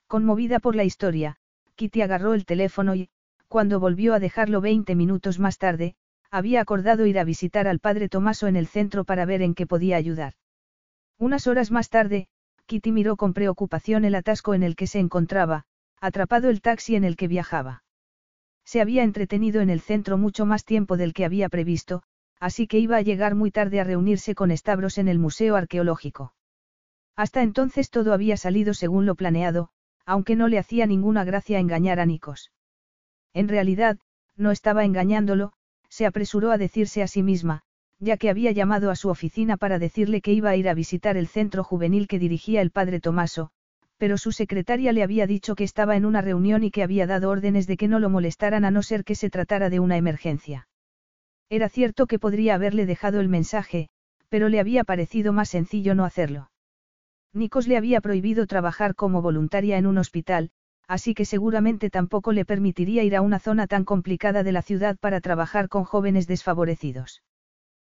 [0.06, 1.36] Conmovida por la historia,
[1.74, 3.10] Kitty agarró el teléfono y,
[3.48, 5.96] cuando volvió a dejarlo 20 minutos más tarde,
[6.30, 9.66] había acordado ir a visitar al padre Tomaso en el centro para ver en qué
[9.66, 10.34] podía ayudar.
[11.18, 12.28] Unas horas más tarde,
[12.66, 15.64] Kitty miró con preocupación el atasco en el que se encontraba,
[16.00, 17.82] atrapado el taxi en el que viajaba.
[18.64, 22.02] Se había entretenido en el centro mucho más tiempo del que había previsto,
[22.38, 26.34] así que iba a llegar muy tarde a reunirse con Stavros en el Museo Arqueológico.
[27.16, 29.70] Hasta entonces todo había salido según lo planeado,
[30.04, 32.52] aunque no le hacía ninguna gracia engañar a Nikos.
[33.34, 33.98] En realidad,
[34.36, 35.52] no estaba engañándolo,
[35.88, 37.62] se apresuró a decirse a sí misma,
[37.98, 41.16] ya que había llamado a su oficina para decirle que iba a ir a visitar
[41.16, 43.50] el centro juvenil que dirigía el padre Tomaso,
[43.96, 47.30] pero su secretaria le había dicho que estaba en una reunión y que había dado
[47.30, 50.68] órdenes de que no lo molestaran a no ser que se tratara de una emergencia.
[51.50, 53.88] Era cierto que podría haberle dejado el mensaje,
[54.28, 56.50] pero le había parecido más sencillo no hacerlo.
[57.32, 60.50] Nikos le había prohibido trabajar como voluntaria en un hospital,
[60.88, 64.96] así que seguramente tampoco le permitiría ir a una zona tan complicada de la ciudad
[64.98, 67.22] para trabajar con jóvenes desfavorecidos.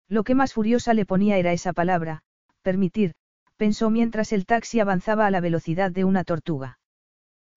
[0.08, 2.22] Lo que más furiosa le ponía era esa palabra,
[2.60, 3.14] permitir,
[3.56, 6.78] pensó mientras el taxi avanzaba a la velocidad de una tortuga.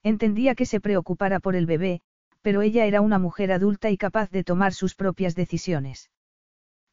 [0.03, 2.01] Entendía que se preocupara por el bebé,
[2.41, 6.11] pero ella era una mujer adulta y capaz de tomar sus propias decisiones.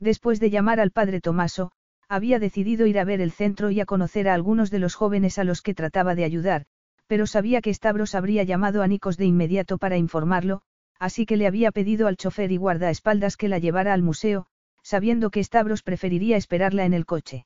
[0.00, 1.70] Después de llamar al padre Tomaso,
[2.08, 5.38] había decidido ir a ver el centro y a conocer a algunos de los jóvenes
[5.38, 6.64] a los que trataba de ayudar,
[7.12, 10.62] pero sabía que Stavros habría llamado a Nikos de inmediato para informarlo,
[10.98, 14.46] así que le había pedido al chofer y guardaespaldas que la llevara al museo,
[14.82, 17.44] sabiendo que Stavros preferiría esperarla en el coche.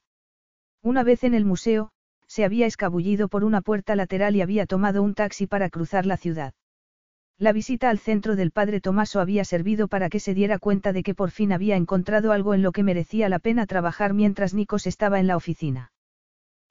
[0.84, 1.90] Una vez en el museo,
[2.28, 6.16] se había escabullido por una puerta lateral y había tomado un taxi para cruzar la
[6.16, 6.54] ciudad.
[7.36, 11.02] La visita al centro del padre Tomaso había servido para que se diera cuenta de
[11.02, 14.86] que por fin había encontrado algo en lo que merecía la pena trabajar mientras Nikos
[14.86, 15.90] estaba en la oficina.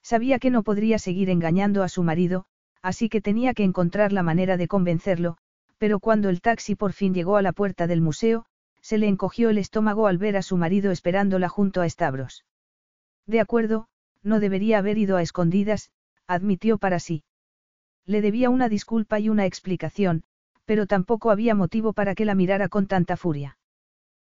[0.01, 2.45] Sabía que no podría seguir engañando a su marido,
[2.85, 5.37] así que tenía que encontrar la manera de convencerlo,
[5.79, 8.45] pero cuando el taxi por fin llegó a la puerta del museo,
[8.79, 12.45] se le encogió el estómago al ver a su marido esperándola junto a Stavros.
[13.25, 13.87] De acuerdo,
[14.21, 15.89] no debería haber ido a escondidas,
[16.27, 17.23] admitió para sí.
[18.05, 20.23] Le debía una disculpa y una explicación,
[20.65, 23.57] pero tampoco había motivo para que la mirara con tanta furia.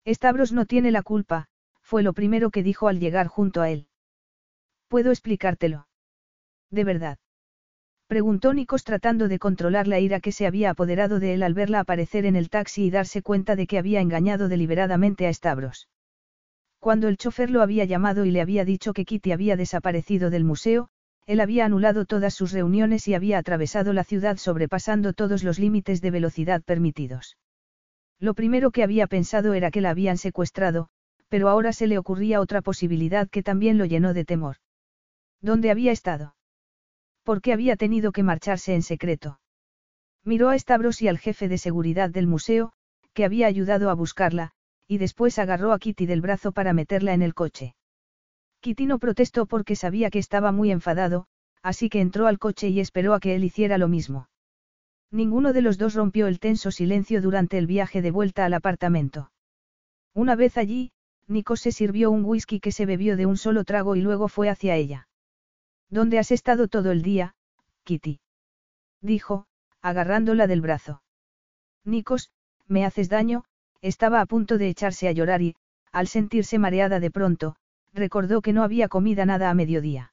[0.05, 1.47] Stavros no tiene la culpa,
[1.83, 3.87] fue lo primero que dijo al llegar junto a él.
[4.89, 5.87] ¿Puedo explicártelo?
[6.71, 7.19] ¿De verdad?
[8.11, 11.79] Preguntó Nikos tratando de controlar la ira que se había apoderado de él al verla
[11.79, 15.89] aparecer en el taxi y darse cuenta de que había engañado deliberadamente a Stavros.
[16.81, 20.43] Cuando el chofer lo había llamado y le había dicho que Kitty había desaparecido del
[20.43, 20.89] museo,
[21.27, 26.01] él había anulado todas sus reuniones y había atravesado la ciudad sobrepasando todos los límites
[26.01, 27.37] de velocidad permitidos.
[28.19, 30.89] Lo primero que había pensado era que la habían secuestrado,
[31.29, 34.57] pero ahora se le ocurría otra posibilidad que también lo llenó de temor.
[35.41, 36.35] ¿Dónde había estado?
[37.23, 39.41] ¿Por qué había tenido que marcharse en secreto?
[40.25, 42.73] Miró a Stavros y al jefe de seguridad del museo,
[43.15, 44.53] que había ayudado a buscarla,
[44.87, 47.75] y después agarró a Kitty del brazo para meterla en el coche.
[48.61, 51.27] Kitty no protestó porque sabía que estaba muy enfadado,
[51.63, 54.29] así que entró al coche y esperó a que él hiciera lo mismo.
[55.11, 59.33] Ninguno de los dos rompió el tenso silencio durante el viaje de vuelta al apartamento.
[60.15, 60.93] Una vez allí,
[61.27, 64.49] Nico se sirvió un whisky que se bebió de un solo trago y luego fue
[64.49, 65.09] hacia ella.
[65.91, 67.35] ¿Dónde has estado todo el día,
[67.85, 68.21] Kitty?
[69.01, 69.47] dijo,
[69.83, 71.03] agarrándola del brazo.
[71.85, 72.31] Nikos,
[72.69, 73.45] me haces daño,
[73.81, 75.57] estaba a punto de echarse a llorar y,
[75.91, 77.57] al sentirse mareada de pronto,
[77.93, 80.13] recordó que no había comida nada a mediodía.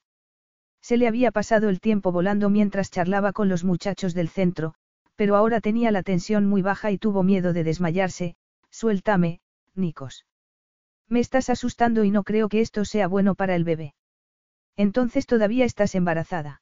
[0.82, 4.74] Se le había pasado el tiempo volando mientras charlaba con los muchachos del centro,
[5.16, 8.36] pero ahora tenía la tensión muy baja y tuvo miedo de desmayarse,
[8.72, 9.42] suéltame,
[9.76, 10.26] Nikos.
[11.08, 13.94] Me estás asustando y no creo que esto sea bueno para el bebé.
[14.78, 16.62] Entonces todavía estás embarazada.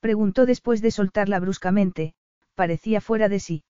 [0.00, 2.14] Preguntó después de soltarla bruscamente,
[2.54, 3.64] parecía fuera de sí.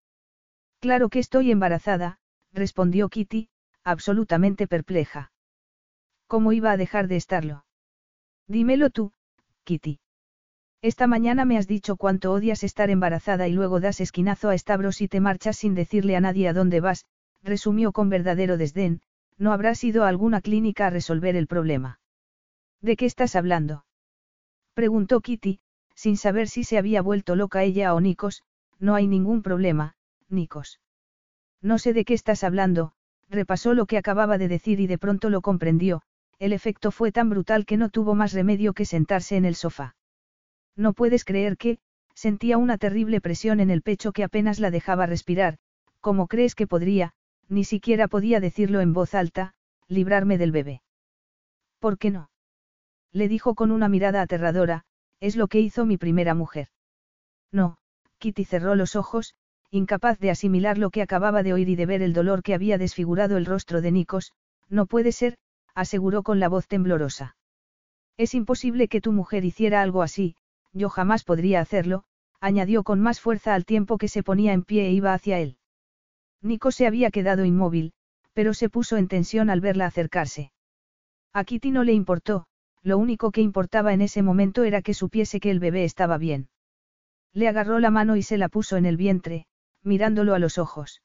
[0.80, 2.18] Claro que estoy embarazada,
[2.52, 3.48] respondió Kitty,
[3.84, 5.30] absolutamente perpleja.
[6.26, 7.64] ¿Cómo iba a dejar de estarlo?
[8.48, 9.12] Dímelo tú,
[9.64, 10.00] Kitty.
[10.82, 15.02] Esta mañana me has dicho cuánto odias estar embarazada y luego das esquinazo a Stavros
[15.02, 17.04] y te marchas sin decirle a nadie a dónde vas,
[17.42, 19.02] resumió con verdadero desdén,
[19.36, 21.99] no habrás ido a alguna clínica a resolver el problema.
[22.80, 23.84] ¿De qué estás hablando?
[24.74, 25.60] Preguntó Kitty,
[25.94, 28.42] sin saber si se había vuelto loca ella o Nikos,
[28.78, 29.96] no hay ningún problema,
[30.28, 30.80] Nikos.
[31.60, 32.92] No sé de qué estás hablando,
[33.28, 36.02] repasó lo que acababa de decir y de pronto lo comprendió,
[36.38, 39.94] el efecto fue tan brutal que no tuvo más remedio que sentarse en el sofá.
[40.74, 41.78] No puedes creer que,
[42.14, 45.58] sentía una terrible presión en el pecho que apenas la dejaba respirar,
[46.00, 47.12] como crees que podría,
[47.48, 49.52] ni siquiera podía decirlo en voz alta,
[49.86, 50.82] librarme del bebé.
[51.78, 52.29] ¿Por qué no?
[53.12, 54.84] Le dijo con una mirada aterradora,
[55.20, 56.68] es lo que hizo mi primera mujer.
[57.52, 57.76] No,
[58.18, 59.34] Kitty cerró los ojos,
[59.70, 62.78] incapaz de asimilar lo que acababa de oír y de ver el dolor que había
[62.78, 64.32] desfigurado el rostro de Nikos,
[64.68, 65.36] no puede ser,
[65.74, 67.36] aseguró con la voz temblorosa.
[68.16, 70.36] Es imposible que tu mujer hiciera algo así,
[70.72, 72.04] yo jamás podría hacerlo,
[72.40, 75.56] añadió con más fuerza al tiempo que se ponía en pie e iba hacia él.
[76.42, 77.92] Nico se había quedado inmóvil,
[78.32, 80.52] pero se puso en tensión al verla acercarse.
[81.32, 82.46] A Kitty no le importó,
[82.82, 86.48] lo único que importaba en ese momento era que supiese que el bebé estaba bien.
[87.32, 89.46] Le agarró la mano y se la puso en el vientre,
[89.82, 91.02] mirándolo a los ojos.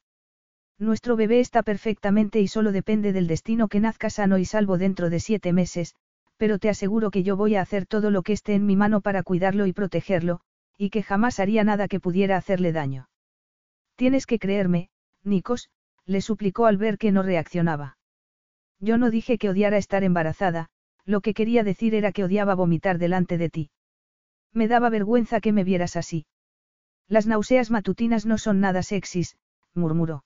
[0.78, 5.10] Nuestro bebé está perfectamente y solo depende del destino que nazca sano y salvo dentro
[5.10, 5.96] de siete meses,
[6.38, 9.02] pero te aseguro que yo voy a hacer todo lo que esté en mi mano
[9.02, 10.42] para cuidarlo y protegerlo,
[10.78, 13.08] y que jamás haría nada que pudiera hacerle daño.
[13.96, 14.90] Tienes que creerme,
[15.24, 15.70] Nikos,
[16.06, 17.98] le suplicó al ver que no reaccionaba.
[18.80, 20.70] Yo no dije que odiara estar embarazada,
[21.06, 23.70] lo que quería decir era que odiaba vomitar delante de ti.
[24.54, 26.26] Me daba vergüenza que me vieras así.
[27.08, 29.38] Las náuseas matutinas no son nada sexys,
[29.74, 30.24] murmuró.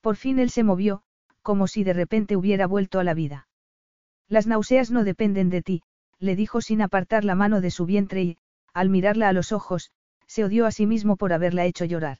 [0.00, 1.02] Por fin él se movió,
[1.42, 3.48] como si de repente hubiera vuelto a la vida.
[4.28, 5.82] Las náuseas no dependen de ti,
[6.18, 8.38] le dijo sin apartar la mano de su vientre y,
[8.72, 9.92] al mirarla a los ojos,
[10.26, 12.18] se odió a sí mismo por haberla hecho llorar.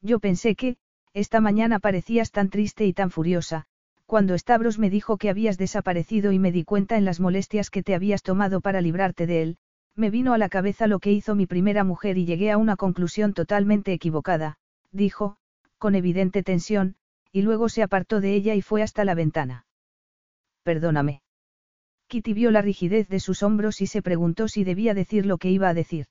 [0.00, 0.76] Yo pensé que,
[1.14, 3.66] esta mañana parecías tan triste y tan furiosa,
[4.12, 7.82] cuando Stavros me dijo que habías desaparecido y me di cuenta en las molestias que
[7.82, 9.56] te habías tomado para librarte de él,
[9.96, 12.76] me vino a la cabeza lo que hizo mi primera mujer y llegué a una
[12.76, 14.58] conclusión totalmente equivocada,
[14.90, 15.38] dijo,
[15.78, 16.96] con evidente tensión,
[17.32, 19.64] y luego se apartó de ella y fue hasta la ventana.
[20.62, 21.22] Perdóname.
[22.08, 25.48] Kitty vio la rigidez de sus hombros y se preguntó si debía decir lo que
[25.48, 26.04] iba a decir.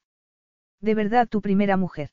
[0.80, 2.10] ¿De verdad tu primera mujer?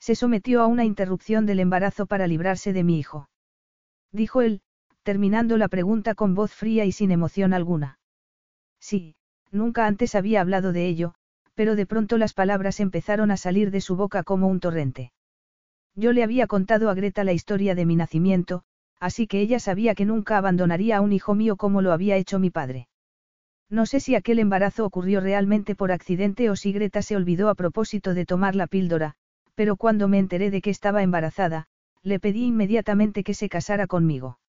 [0.00, 3.28] Se sometió a una interrupción del embarazo para librarse de mi hijo.
[4.10, 4.62] Dijo él,
[5.06, 8.00] terminando la pregunta con voz fría y sin emoción alguna.
[8.80, 9.14] Sí,
[9.52, 11.14] nunca antes había hablado de ello,
[11.54, 15.12] pero de pronto las palabras empezaron a salir de su boca como un torrente.
[15.94, 18.64] Yo le había contado a Greta la historia de mi nacimiento,
[18.98, 22.40] así que ella sabía que nunca abandonaría a un hijo mío como lo había hecho
[22.40, 22.88] mi padre.
[23.70, 27.54] No sé si aquel embarazo ocurrió realmente por accidente o si Greta se olvidó a
[27.54, 29.14] propósito de tomar la píldora,
[29.54, 31.68] pero cuando me enteré de que estaba embarazada,
[32.02, 34.40] le pedí inmediatamente que se casara conmigo.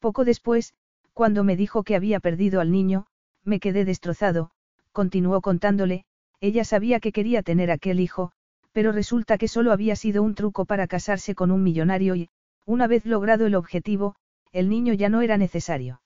[0.00, 0.74] Poco después,
[1.12, 3.06] cuando me dijo que había perdido al niño,
[3.44, 4.50] me quedé destrozado,
[4.92, 6.04] continuó contándole,
[6.40, 8.32] ella sabía que quería tener aquel hijo,
[8.72, 12.28] pero resulta que solo había sido un truco para casarse con un millonario y,
[12.64, 14.14] una vez logrado el objetivo,
[14.52, 16.00] el niño ya no era necesario.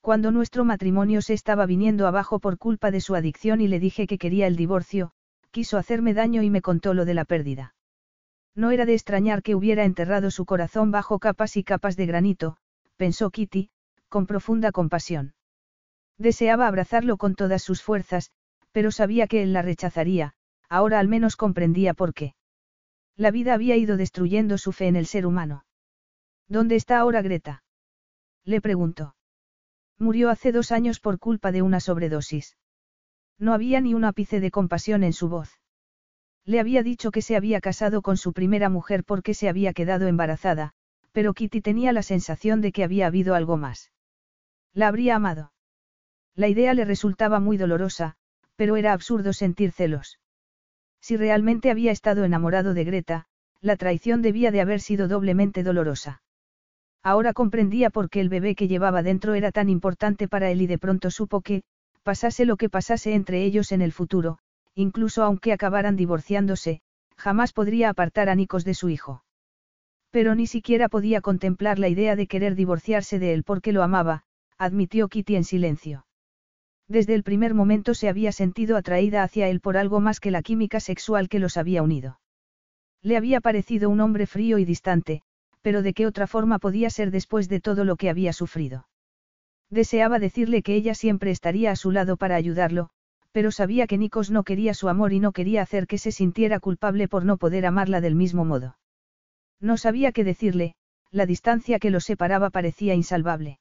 [0.00, 4.06] Cuando nuestro matrimonio se estaba viniendo abajo por culpa de su adicción y le dije
[4.06, 5.12] que quería el divorcio,
[5.50, 7.74] quiso hacerme daño y me contó lo de la pérdida.
[8.54, 12.56] No era de extrañar que hubiera enterrado su corazón bajo capas y capas de granito,
[12.96, 13.70] pensó Kitty,
[14.08, 15.34] con profunda compasión.
[16.18, 18.30] Deseaba abrazarlo con todas sus fuerzas,
[18.72, 20.34] pero sabía que él la rechazaría,
[20.68, 22.34] ahora al menos comprendía por qué.
[23.16, 25.64] La vida había ido destruyendo su fe en el ser humano.
[26.48, 27.62] ¿Dónde está ahora Greta?
[28.44, 29.16] Le preguntó.
[29.98, 32.56] Murió hace dos años por culpa de una sobredosis.
[33.38, 35.50] No había ni un ápice de compasión en su voz.
[36.44, 40.06] Le había dicho que se había casado con su primera mujer porque se había quedado
[40.06, 40.74] embarazada,
[41.16, 43.90] pero Kitty tenía la sensación de que había habido algo más.
[44.74, 45.50] La habría amado.
[46.34, 48.16] La idea le resultaba muy dolorosa,
[48.54, 50.20] pero era absurdo sentir celos.
[51.00, 53.24] Si realmente había estado enamorado de Greta,
[53.62, 56.20] la traición debía de haber sido doblemente dolorosa.
[57.02, 60.66] Ahora comprendía por qué el bebé que llevaba dentro era tan importante para él y
[60.66, 61.62] de pronto supo que,
[62.02, 64.36] pasase lo que pasase entre ellos en el futuro,
[64.74, 66.82] incluso aunque acabaran divorciándose,
[67.16, 69.22] jamás podría apartar a Nikos de su hijo.
[70.16, 74.22] Pero ni siquiera podía contemplar la idea de querer divorciarse de él porque lo amaba,
[74.56, 76.06] admitió Kitty en silencio.
[76.88, 80.40] Desde el primer momento se había sentido atraída hacia él por algo más que la
[80.40, 82.18] química sexual que los había unido.
[83.02, 85.20] Le había parecido un hombre frío y distante,
[85.60, 88.88] pero de qué otra forma podía ser después de todo lo que había sufrido.
[89.68, 92.88] Deseaba decirle que ella siempre estaría a su lado para ayudarlo,
[93.32, 96.58] pero sabía que Nikos no quería su amor y no quería hacer que se sintiera
[96.58, 98.78] culpable por no poder amarla del mismo modo.
[99.60, 100.74] No sabía qué decirle,
[101.10, 103.58] la distancia que los separaba parecía insalvable.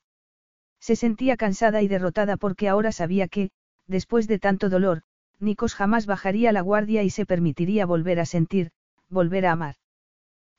[0.79, 3.49] Se sentía cansada y derrotada porque ahora sabía que,
[3.87, 5.03] después de tanto dolor,
[5.39, 8.71] Nikos jamás bajaría la guardia y se permitiría volver a sentir,
[9.09, 9.75] volver a amar.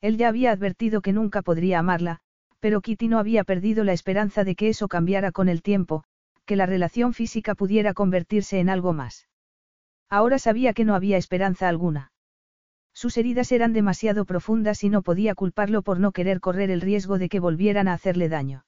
[0.00, 2.20] Él ya había advertido que nunca podría amarla,
[2.60, 6.04] pero Kitty no había perdido la esperanza de que eso cambiara con el tiempo,
[6.44, 9.28] que la relación física pudiera convertirse en algo más.
[10.08, 12.12] Ahora sabía que no había esperanza alguna.
[12.96, 17.18] Sus heridas eran demasiado profundas y no podía culparlo por no querer correr el riesgo
[17.18, 18.64] de que volvieran a hacerle daño.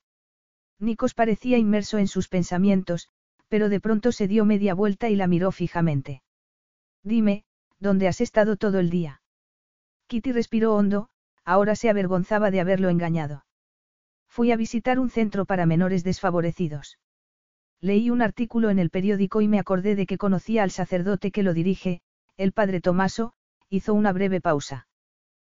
[0.78, 3.08] Nikos parecía inmerso en sus pensamientos,
[3.48, 6.22] pero de pronto se dio media vuelta y la miró fijamente.
[7.02, 7.46] Dime,
[7.78, 9.22] ¿dónde has estado todo el día?
[10.08, 11.08] Kitty respiró hondo,
[11.42, 13.46] ahora se avergonzaba de haberlo engañado.
[14.28, 16.98] Fui a visitar un centro para menores desfavorecidos.
[17.80, 21.42] Leí un artículo en el periódico y me acordé de que conocía al sacerdote que
[21.42, 22.02] lo dirige,
[22.36, 23.32] el padre Tomaso,
[23.70, 24.86] hizo una breve pausa.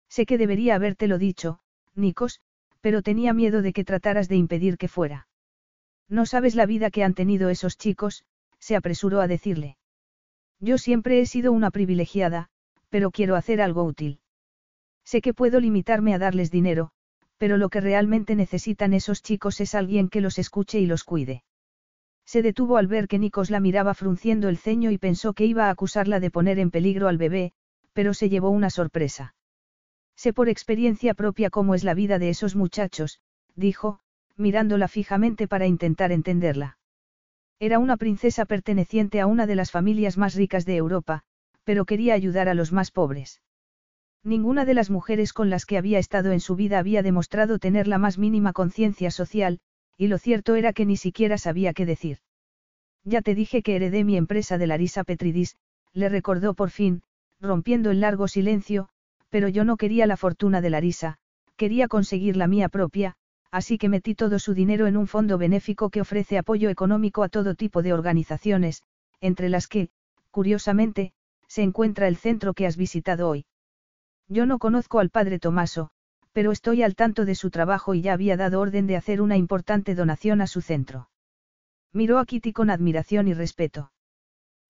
[0.10, 1.60] Sé que debería habértelo dicho,
[1.96, 2.42] Nikos,
[2.82, 5.28] pero tenía miedo de que trataras de impedir que fuera.
[6.08, 8.24] No sabes la vida que han tenido esos chicos,
[8.58, 9.78] se apresuró a decirle.
[10.60, 12.50] Yo siempre he sido una privilegiada,
[12.90, 14.20] pero quiero hacer algo útil.
[15.04, 16.92] Sé que puedo limitarme a darles dinero,
[17.38, 21.44] pero lo que realmente necesitan esos chicos es alguien que los escuche y los cuide.
[22.26, 25.66] Se detuvo al ver que Nikos la miraba frunciendo el ceño y pensó que iba
[25.66, 27.54] a acusarla de poner en peligro al bebé,
[27.94, 29.36] pero se llevó una sorpresa.
[30.16, 33.22] Sé por experiencia propia cómo es la vida de esos muchachos,
[33.56, 34.00] dijo,
[34.36, 36.78] mirándola fijamente para intentar entenderla.
[37.60, 41.24] Era una princesa perteneciente a una de las familias más ricas de Europa,
[41.64, 43.42] pero quería ayudar a los más pobres.
[44.24, 47.88] Ninguna de las mujeres con las que había estado en su vida había demostrado tener
[47.88, 49.60] la más mínima conciencia social,
[49.98, 52.20] y lo cierto era que ni siquiera sabía qué decir.
[53.04, 55.58] Ya te dije que heredé mi empresa de Larisa Petridis,
[55.94, 57.02] le recordó por fin,
[57.42, 58.90] rompiendo el largo silencio,
[59.30, 61.18] pero yo no quería la fortuna de Larisa,
[61.56, 63.16] quería conseguir la mía propia,
[63.52, 67.30] así que metí todo su dinero en un fondo benéfico que ofrece apoyo económico a
[67.30, 68.84] todo tipo de organizaciones,
[69.22, 69.90] entre las que,
[70.32, 71.14] curiosamente,
[71.48, 73.46] se encuentra el centro que has visitado hoy.
[74.28, 75.90] Yo no conozco al padre Tomaso,
[76.32, 79.38] pero estoy al tanto de su trabajo y ya había dado orden de hacer una
[79.38, 81.10] importante donación a su centro.
[81.92, 83.92] Miró a Kitty con admiración y respeto.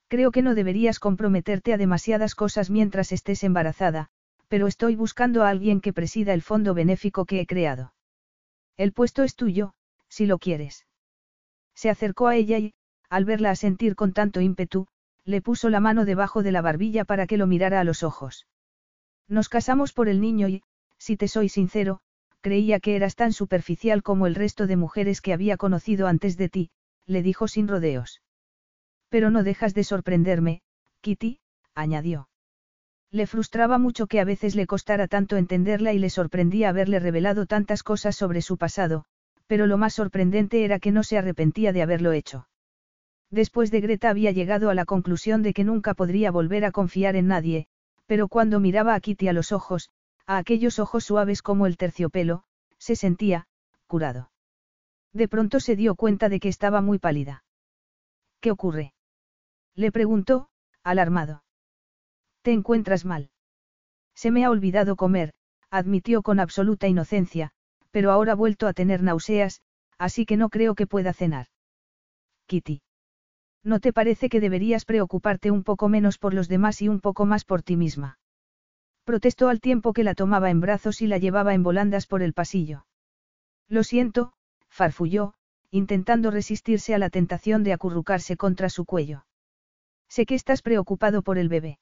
[0.09, 4.09] Creo que no deberías comprometerte a demasiadas cosas mientras estés embarazada,
[4.47, 7.93] pero estoy buscando a alguien que presida el fondo benéfico que he creado.
[8.75, 9.75] El puesto es tuyo,
[10.07, 10.87] si lo quieres.
[11.75, 12.73] Se acercó a ella y,
[13.07, 14.87] al verla asentir con tanto ímpetu,
[15.25, 18.47] le puso la mano debajo de la barbilla para que lo mirara a los ojos.
[19.27, 20.63] Nos casamos por el niño y,
[20.97, 21.99] si te soy sincero,
[22.41, 26.49] creía que eras tan superficial como el resto de mujeres que había conocido antes de
[26.49, 26.71] ti,
[27.05, 28.21] le dijo sin rodeos.
[29.09, 30.61] Pero no dejas de sorprenderme,
[31.01, 31.39] Kitty,
[31.75, 32.29] añadió.
[33.11, 37.47] Le frustraba mucho que a veces le costara tanto entenderla y le sorprendía haberle revelado
[37.47, 39.05] tantas cosas sobre su pasado,
[39.47, 42.47] pero lo más sorprendente era que no se arrepentía de haberlo hecho.
[43.31, 47.15] Después de Greta había llegado a la conclusión de que nunca podría volver a confiar
[47.15, 47.67] en nadie,
[48.05, 49.89] pero cuando miraba a Kitty a los ojos,
[50.27, 52.43] a aquellos ojos suaves como el terciopelo,
[52.77, 53.47] se sentía,
[53.87, 54.31] curado.
[55.13, 57.43] De pronto se dio cuenta de que estaba muy pálida.
[58.39, 58.93] ¿Qué ocurre?
[59.79, 60.49] Le preguntó,
[60.83, 61.41] alarmado.
[62.41, 63.29] ¿Te encuentras mal?
[64.13, 65.31] Se me ha olvidado comer,
[65.69, 67.51] admitió con absoluta inocencia,
[67.89, 69.61] pero ahora ha vuelto a tener náuseas,
[69.97, 71.47] así que no creo que pueda cenar.
[72.47, 72.81] Kitty.
[73.63, 77.25] ¿No te parece que deberías preocuparte un poco menos por los demás y un poco
[77.25, 78.19] más por ti misma?
[79.05, 82.33] Protestó al tiempo que la tomaba en brazos y la llevaba en volandas por el
[82.33, 82.85] pasillo.
[83.69, 84.33] Lo siento,
[84.67, 85.35] farfulló,
[85.71, 89.23] intentando resistirse a la tentación de acurrucarse contra su cuello.
[90.09, 91.79] Sé que estás preocupado por el bebé.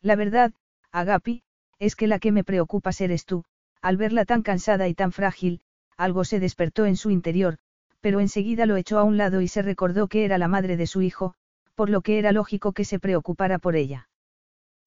[0.00, 0.52] La verdad,
[0.92, 1.42] Agapi,
[1.78, 3.44] es que la que me preocupa eres tú,
[3.82, 5.60] al verla tan cansada y tan frágil,
[5.96, 7.58] algo se despertó en su interior,
[8.00, 10.86] pero enseguida lo echó a un lado y se recordó que era la madre de
[10.86, 11.34] su hijo,
[11.74, 14.08] por lo que era lógico que se preocupara por ella.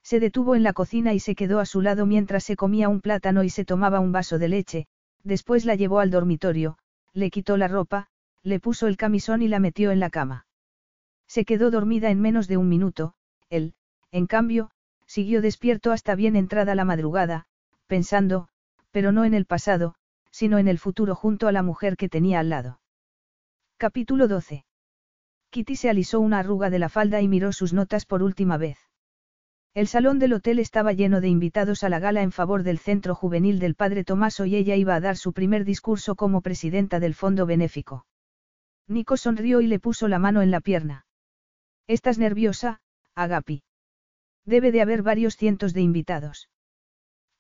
[0.03, 3.01] Se detuvo en la cocina y se quedó a su lado mientras se comía un
[3.01, 4.87] plátano y se tomaba un vaso de leche,
[5.23, 6.77] después la llevó al dormitorio,
[7.13, 8.07] le quitó la ropa,
[8.41, 10.45] le puso el camisón y la metió en la cama.
[11.33, 13.15] Se quedó dormida en menos de un minuto,
[13.49, 13.73] él,
[14.11, 14.69] en cambio,
[15.07, 17.45] Siguió despierto hasta bien entrada la madrugada,
[17.87, 18.47] pensando,
[18.91, 19.95] pero no en el pasado,
[20.29, 22.79] sino en el futuro junto a la mujer que tenía al lado.
[23.77, 24.65] Capítulo 12.
[25.49, 28.77] Kitty se alisó una arruga de la falda y miró sus notas por última vez.
[29.73, 33.15] El salón del hotel estaba lleno de invitados a la gala en favor del centro
[33.15, 37.15] juvenil del padre Tomaso y ella iba a dar su primer discurso como presidenta del
[37.15, 38.05] fondo benéfico.
[38.87, 41.05] Nico sonrió y le puso la mano en la pierna.
[41.87, 42.79] ¿Estás nerviosa,
[43.13, 43.63] Agapi?
[44.45, 46.49] Debe de haber varios cientos de invitados.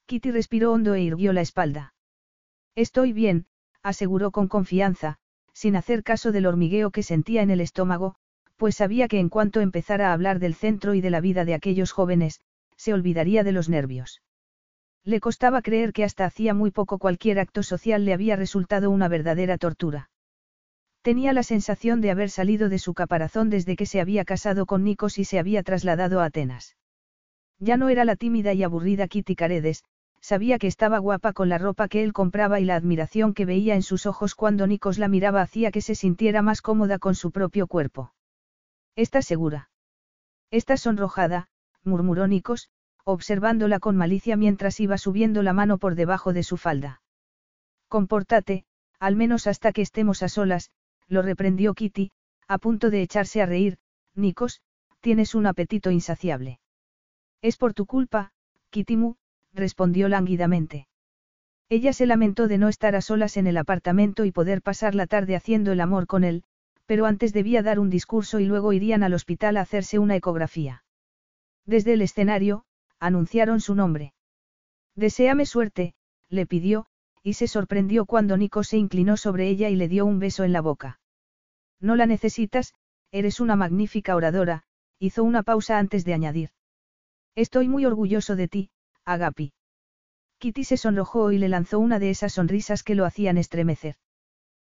[0.05, 1.93] Kitty respiró hondo e irguió la espalda.
[2.75, 3.45] Estoy bien,
[3.83, 5.17] aseguró con confianza,
[5.53, 8.15] sin hacer caso del hormigueo que sentía en el estómago,
[8.57, 11.53] pues sabía que en cuanto empezara a hablar del centro y de la vida de
[11.53, 12.41] aquellos jóvenes,
[12.75, 14.21] se olvidaría de los nervios.
[15.05, 19.07] Le costaba creer que hasta hacía muy poco cualquier acto social le había resultado una
[19.07, 20.09] verdadera tortura.
[21.03, 24.85] Tenía la sensación de haber salido de su caparazón desde que se había casado con
[24.85, 26.77] Nikos y se había trasladado a Atenas.
[27.59, 29.83] Ya no era la tímida y aburrida Kitty Caredes,
[30.21, 33.75] sabía que estaba guapa con la ropa que él compraba y la admiración que veía
[33.75, 37.31] en sus ojos cuando Nikos la miraba hacía que se sintiera más cómoda con su
[37.31, 38.13] propio cuerpo.
[38.95, 39.69] ¿Estás segura?
[40.51, 41.49] Estás sonrojada,
[41.83, 42.69] murmuró Nikos,
[43.03, 47.01] observándola con malicia mientras iba subiendo la mano por debajo de su falda.
[47.89, 48.63] Compórtate,
[48.99, 50.71] al menos hasta que estemos a solas,
[51.07, 52.11] lo reprendió Kitty,
[52.47, 53.77] a punto de echarse a reír,
[54.15, 54.61] Nikos,
[55.01, 56.59] tienes un apetito insaciable.
[57.41, 58.31] Es por tu culpa,
[58.69, 59.15] Kitimu,
[59.53, 60.87] respondió lánguidamente.
[61.69, 65.07] Ella se lamentó de no estar a solas en el apartamento y poder pasar la
[65.07, 66.43] tarde haciendo el amor con él,
[66.85, 70.83] pero antes debía dar un discurso y luego irían al hospital a hacerse una ecografía.
[71.65, 72.65] Desde el escenario,
[72.99, 74.13] anunciaron su nombre.
[74.95, 75.95] Deseame suerte,
[76.29, 76.85] le pidió,
[77.23, 80.51] y se sorprendió cuando Nico se inclinó sobre ella y le dio un beso en
[80.51, 80.99] la boca.
[81.79, 82.73] No la necesitas,
[83.11, 84.63] eres una magnífica oradora,
[84.99, 86.49] hizo una pausa antes de añadir.
[87.35, 88.69] Estoy muy orgulloso de ti,
[89.05, 89.53] Agapi.
[90.39, 93.95] Kitty se sonrojó y le lanzó una de esas sonrisas que lo hacían estremecer.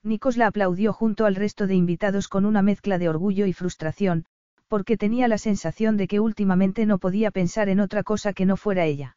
[0.04, 4.26] Nikos la aplaudió junto al resto de invitados con una mezcla de orgullo y frustración,
[4.68, 8.56] porque tenía la sensación de que últimamente no podía pensar en otra cosa que no
[8.56, 9.16] fuera ella.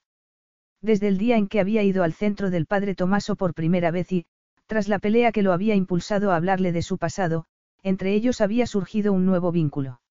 [0.82, 4.11] Desde el día en que había ido al centro del padre Tomaso por primera vez
[4.11, 4.25] y,
[4.66, 7.45] tras la pelea que lo había impulsado a hablarle de su pasado,
[7.83, 10.01] entre ellos había surgido un nuevo vínculo.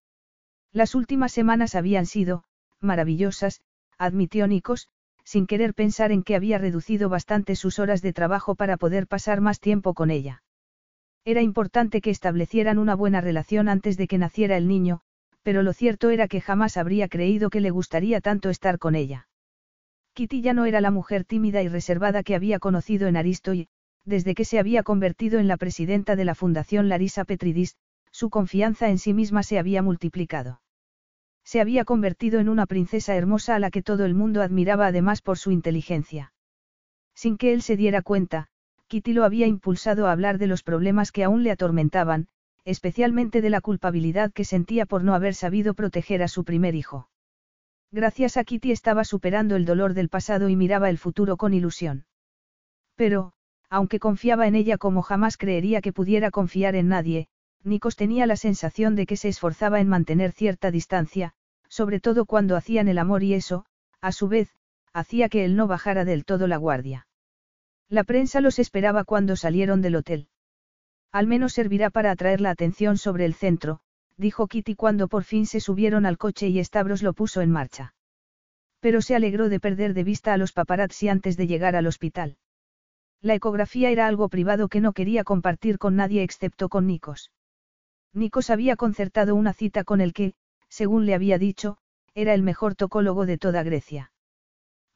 [0.72, 2.44] Las últimas semanas habían sido,
[2.80, 3.62] maravillosas,
[3.96, 4.88] admitió Nikos,
[5.24, 9.40] sin querer pensar en que había reducido bastante sus horas de trabajo para poder pasar
[9.40, 10.42] más tiempo con ella.
[11.24, 15.00] Era importante que establecieran una buena relación antes de que naciera el niño,
[15.42, 19.27] pero lo cierto era que jamás habría creído que le gustaría tanto estar con ella.
[20.18, 23.68] Kitty ya no era la mujer tímida y reservada que había conocido en Aristo y,
[24.04, 27.76] desde que se había convertido en la presidenta de la Fundación Larisa Petridis,
[28.10, 30.60] su confianza en sí misma se había multiplicado.
[31.44, 35.22] Se había convertido en una princesa hermosa a la que todo el mundo admiraba además
[35.22, 36.32] por su inteligencia.
[37.14, 38.48] Sin que él se diera cuenta,
[38.88, 42.26] Kitty lo había impulsado a hablar de los problemas que aún le atormentaban,
[42.64, 47.08] especialmente de la culpabilidad que sentía por no haber sabido proteger a su primer hijo.
[47.90, 52.04] Gracias a Kitty estaba superando el dolor del pasado y miraba el futuro con ilusión.
[52.96, 53.32] Pero,
[53.70, 57.28] aunque confiaba en ella como jamás creería que pudiera confiar en nadie,
[57.64, 61.32] Nikos tenía la sensación de que se esforzaba en mantener cierta distancia,
[61.68, 63.64] sobre todo cuando hacían el amor y eso,
[64.00, 64.50] a su vez,
[64.92, 67.06] hacía que él no bajara del todo la guardia.
[67.88, 70.28] La prensa los esperaba cuando salieron del hotel.
[71.10, 73.80] Al menos servirá para atraer la atención sobre el centro,
[74.18, 77.94] dijo Kitty cuando por fin se subieron al coche y Stavros lo puso en marcha.
[78.80, 82.36] Pero se alegró de perder de vista a los paparazzi antes de llegar al hospital.
[83.22, 87.32] La ecografía era algo privado que no quería compartir con nadie excepto con Nikos.
[88.12, 90.34] Nikos había concertado una cita con el que,
[90.68, 91.78] según le había dicho,
[92.14, 94.12] era el mejor tocólogo de toda Grecia.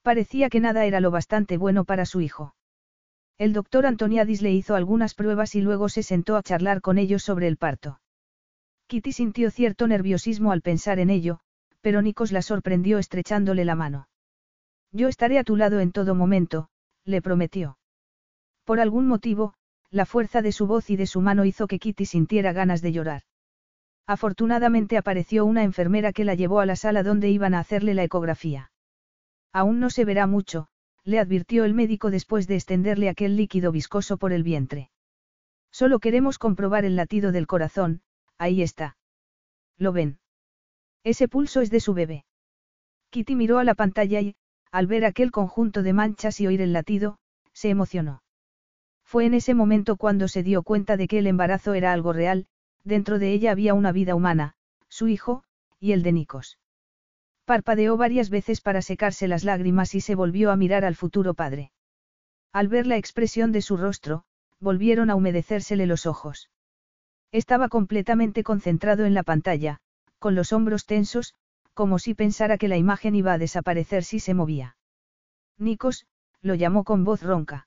[0.02, 2.54] Parecía que nada era lo bastante bueno para su hijo.
[3.38, 7.22] El doctor Antoniadis le hizo algunas pruebas y luego se sentó a charlar con ellos
[7.22, 8.00] sobre el parto.
[8.92, 11.40] Kitty sintió cierto nerviosismo al pensar en ello,
[11.80, 14.06] pero Nikos la sorprendió estrechándole la mano.
[14.90, 16.68] Yo estaré a tu lado en todo momento,
[17.06, 17.78] le prometió.
[18.66, 19.54] Por algún motivo,
[19.88, 22.92] la fuerza de su voz y de su mano hizo que Kitty sintiera ganas de
[22.92, 23.22] llorar.
[24.06, 28.04] Afortunadamente apareció una enfermera que la llevó a la sala donde iban a hacerle la
[28.04, 28.72] ecografía.
[29.54, 30.68] Aún no se verá mucho,
[31.02, 34.90] le advirtió el médico después de extenderle aquel líquido viscoso por el vientre.
[35.70, 38.02] Solo queremos comprobar el latido del corazón,
[38.42, 38.96] ahí está.
[39.78, 40.18] ¿Lo ven?
[41.04, 42.24] Ese pulso es de su bebé.
[43.10, 44.34] Kitty miró a la pantalla y,
[44.72, 47.18] al ver aquel conjunto de manchas y oír el latido,
[47.52, 48.22] se emocionó.
[49.04, 52.46] Fue en ese momento cuando se dio cuenta de que el embarazo era algo real,
[52.82, 54.54] dentro de ella había una vida humana,
[54.88, 55.44] su hijo,
[55.78, 56.58] y el de Nikos.
[57.44, 61.70] Parpadeó varias veces para secarse las lágrimas y se volvió a mirar al futuro padre.
[62.52, 64.24] Al ver la expresión de su rostro,
[64.58, 66.51] volvieron a humedecérsele los ojos.
[67.32, 69.80] Estaba completamente concentrado en la pantalla,
[70.18, 71.34] con los hombros tensos,
[71.72, 74.76] como si pensara que la imagen iba a desaparecer si se movía.
[75.58, 76.06] Nikos,
[76.42, 77.66] lo llamó con voz ronca.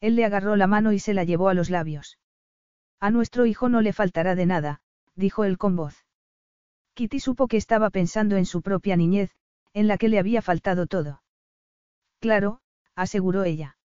[0.00, 2.18] Él le agarró la mano y se la llevó a los labios.
[3.00, 4.82] A nuestro hijo no le faltará de nada,
[5.16, 6.04] dijo él con voz.
[6.92, 9.30] Kitty supo que estaba pensando en su propia niñez,
[9.72, 11.22] en la que le había faltado todo.
[12.20, 12.60] Claro,
[12.94, 13.78] aseguró ella.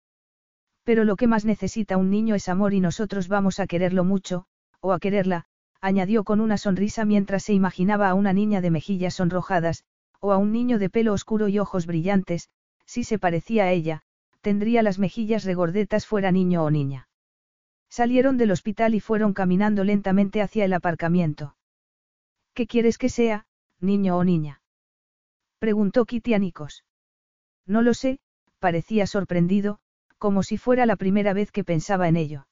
[0.83, 4.47] Pero lo que más necesita un niño es amor y nosotros vamos a quererlo mucho,
[4.81, 5.47] o a quererla,
[5.81, 9.85] añadió con una sonrisa mientras se imaginaba a una niña de mejillas sonrojadas,
[10.21, 12.51] o a un niño de pelo oscuro y ojos brillantes,
[12.85, 14.03] si se parecía a ella,
[14.41, 17.09] tendría las mejillas regordetas fuera niño o niña.
[17.89, 21.57] Salieron del hospital y fueron caminando lentamente hacia el aparcamiento.
[22.55, 23.47] ¿Qué quieres que sea,
[23.81, 24.63] niño o niña?
[25.59, 26.41] Preguntó Kitty a.
[27.67, 28.21] No lo sé,
[28.59, 29.79] parecía sorprendido,
[30.19, 32.47] como si fuera la primera vez que pensaba en ello.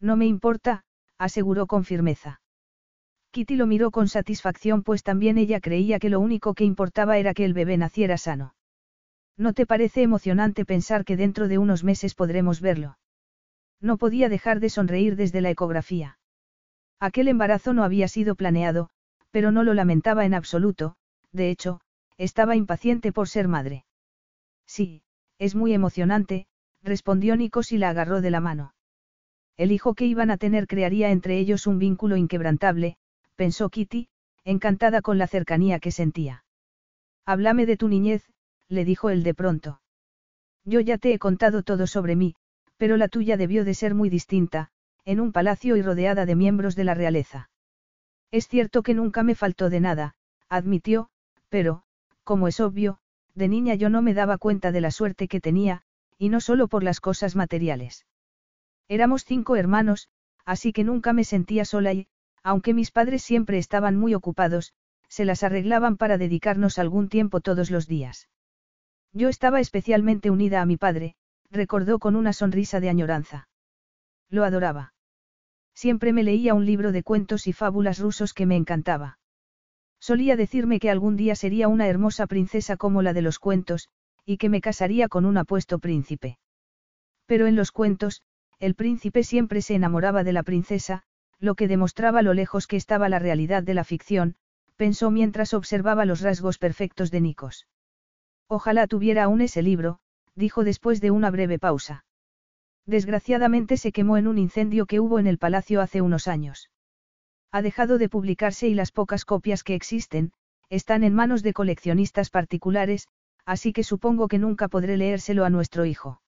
[0.00, 0.84] No me importa,
[1.18, 2.40] aseguró con firmeza.
[3.30, 7.34] Kitty lo miró con satisfacción pues también ella creía que lo único que importaba era
[7.34, 8.54] que el bebé naciera sano.
[9.36, 12.98] ¿No te parece emocionante pensar que dentro de unos meses podremos verlo?
[13.80, 16.18] No podía dejar de sonreír desde la ecografía.
[16.98, 18.90] Aquel embarazo no había sido planeado,
[19.30, 20.96] pero no lo lamentaba en absoluto,
[21.30, 21.80] de hecho,
[22.16, 23.84] estaba impaciente por ser madre.
[24.66, 25.02] Sí,
[25.38, 26.46] es muy emocionante,
[26.82, 28.72] respondió Nikos y la agarró de la mano.
[29.58, 32.96] El hijo que iban a tener crearía entre ellos un vínculo inquebrantable,
[33.34, 34.08] pensó Kitty,
[34.44, 36.44] encantada con la cercanía que sentía.
[37.26, 38.24] Háblame de tu niñez,
[38.68, 39.80] le dijo él de pronto.
[40.64, 42.36] Yo ya te he contado todo sobre mí,
[42.76, 44.70] pero la tuya debió de ser muy distinta,
[45.04, 47.50] en un palacio y rodeada de miembros de la realeza.
[48.30, 50.14] Es cierto que nunca me faltó de nada,
[50.48, 51.08] admitió,
[51.48, 51.82] pero,
[52.22, 52.98] como es obvio,
[53.34, 55.82] de niña yo no me daba cuenta de la suerte que tenía,
[56.16, 58.04] y no solo por las cosas materiales.
[58.88, 60.08] Éramos cinco hermanos,
[60.44, 62.08] así que nunca me sentía sola y,
[62.42, 64.72] aunque mis padres siempre estaban muy ocupados,
[65.08, 68.28] se las arreglaban para dedicarnos algún tiempo todos los días.
[69.12, 71.16] Yo estaba especialmente unida a mi padre,
[71.50, 73.48] recordó con una sonrisa de añoranza.
[74.30, 74.94] Lo adoraba.
[75.74, 79.18] Siempre me leía un libro de cuentos y fábulas rusos que me encantaba.
[80.00, 83.88] Solía decirme que algún día sería una hermosa princesa como la de los cuentos,
[84.24, 86.38] y que me casaría con un apuesto príncipe.
[87.26, 88.22] Pero en los cuentos,
[88.60, 91.02] el príncipe siempre se enamoraba de la princesa,
[91.38, 94.36] lo que demostraba lo lejos que estaba la realidad de la ficción,
[94.76, 97.68] pensó mientras observaba los rasgos perfectos de Nikos.
[98.48, 100.00] Ojalá tuviera aún ese libro,
[100.34, 102.04] dijo después de una breve pausa.
[102.86, 106.70] Desgraciadamente se quemó en un incendio que hubo en el palacio hace unos años.
[107.52, 110.32] Ha dejado de publicarse y las pocas copias que existen,
[110.70, 113.08] están en manos de coleccionistas particulares,
[113.44, 116.22] así que supongo que nunca podré leérselo a nuestro hijo.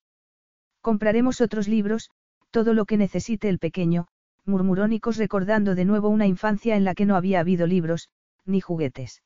[0.81, 2.11] Compraremos otros libros,
[2.51, 4.07] todo lo que necesite el pequeño,
[4.45, 8.09] murmuró Nikos recordando de nuevo una infancia en la que no había habido libros,
[8.45, 9.23] ni juguetes.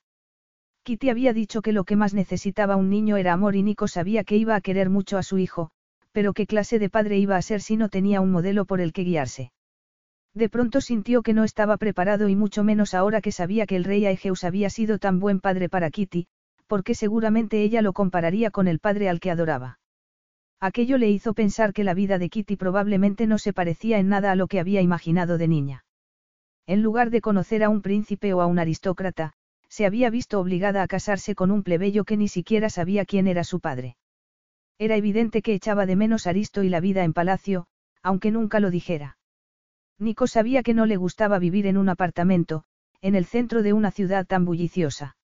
[0.84, 4.24] Kitty había dicho que lo que más necesitaba un niño era amor y Nico sabía
[4.24, 5.72] que iba a querer mucho a su hijo,
[6.12, 8.94] pero qué clase de padre iba a ser si no tenía un modelo por el
[8.94, 9.52] que guiarse.
[10.36, 13.84] De pronto sintió que no estaba preparado y mucho menos ahora que sabía que el
[13.84, 16.28] rey Aegeus había sido tan buen padre para Kitty,
[16.68, 19.80] porque seguramente ella lo compararía con el padre al que adoraba.
[20.60, 24.32] Aquello le hizo pensar que la vida de Kitty probablemente no se parecía en nada
[24.32, 25.86] a lo que había imaginado de niña.
[26.66, 29.34] En lugar de conocer a un príncipe o a un aristócrata,
[29.70, 33.44] se había visto obligada a casarse con un plebeyo que ni siquiera sabía quién era
[33.44, 33.98] su padre.
[34.78, 37.68] Era evidente que echaba de menos Aristo y la vida en palacio,
[38.02, 39.18] aunque nunca lo dijera.
[40.00, 42.64] Nico sabía que no le gustaba vivir en un apartamento,
[43.02, 45.16] en el centro de una ciudad tan bulliciosa.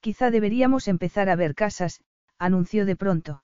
[0.00, 2.02] Quizá deberíamos empezar a ver casas,
[2.38, 3.42] anunció de pronto.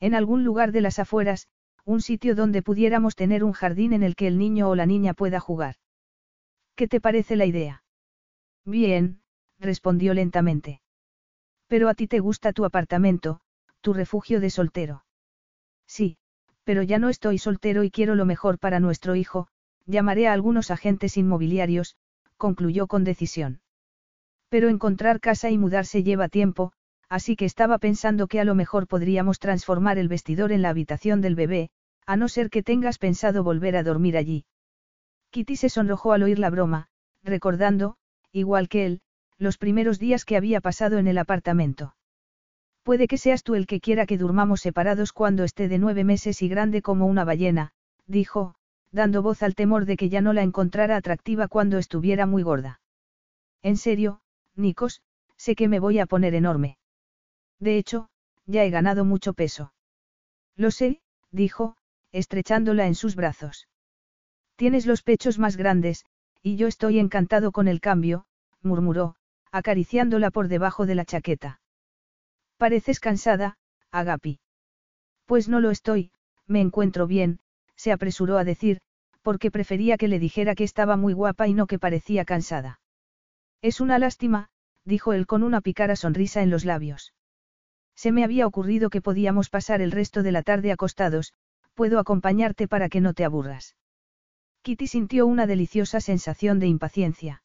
[0.00, 1.48] En algún lugar de las afueras,
[1.84, 5.14] un sitio donde pudiéramos tener un jardín en el que el niño o la niña
[5.14, 5.76] pueda jugar.
[6.76, 7.82] ¿Qué te parece la idea?
[8.64, 9.22] Bien,
[9.58, 10.80] respondió lentamente.
[11.66, 13.40] Pero a ti te gusta tu apartamento,
[13.80, 15.04] tu refugio de soltero.
[15.86, 16.18] Sí,
[16.64, 19.48] pero ya no estoy soltero y quiero lo mejor para nuestro hijo,
[19.86, 21.96] llamaré a algunos agentes inmobiliarios,
[22.36, 23.60] concluyó con decisión.
[24.50, 26.72] Pero encontrar casa y mudarse lleva tiempo,
[27.08, 31.20] así que estaba pensando que a lo mejor podríamos transformar el vestidor en la habitación
[31.20, 31.70] del bebé,
[32.06, 34.44] a no ser que tengas pensado volver a dormir allí.
[35.30, 36.88] Kitty se sonrojó al oír la broma,
[37.22, 37.96] recordando,
[38.32, 39.00] igual que él,
[39.38, 41.94] los primeros días que había pasado en el apartamento.
[42.82, 46.40] Puede que seas tú el que quiera que durmamos separados cuando esté de nueve meses
[46.42, 47.72] y grande como una ballena,
[48.06, 48.54] dijo,
[48.90, 52.80] dando voz al temor de que ya no la encontrara atractiva cuando estuviera muy gorda.
[53.62, 54.20] En serio,
[54.56, 55.02] Nikos,
[55.36, 56.78] sé que me voy a poner enorme.
[57.60, 58.08] De hecho,
[58.46, 59.72] ya he ganado mucho peso.
[60.56, 61.76] Lo sé, dijo,
[62.12, 63.68] estrechándola en sus brazos.
[64.56, 66.04] Tienes los pechos más grandes,
[66.42, 68.26] y yo estoy encantado con el cambio,
[68.62, 69.16] murmuró,
[69.52, 71.60] acariciándola por debajo de la chaqueta.
[72.56, 73.56] Pareces cansada,
[73.90, 74.40] Agapi.
[75.26, 76.10] Pues no lo estoy,
[76.46, 77.40] me encuentro bien,
[77.76, 78.80] se apresuró a decir,
[79.22, 82.80] porque prefería que le dijera que estaba muy guapa y no que parecía cansada.
[83.62, 84.48] Es una lástima,
[84.84, 87.12] dijo él con una picara sonrisa en los labios.
[87.98, 91.34] Se me había ocurrido que podíamos pasar el resto de la tarde acostados,
[91.74, 93.74] puedo acompañarte para que no te aburras.
[94.62, 97.42] Kitty sintió una deliciosa sensación de impaciencia.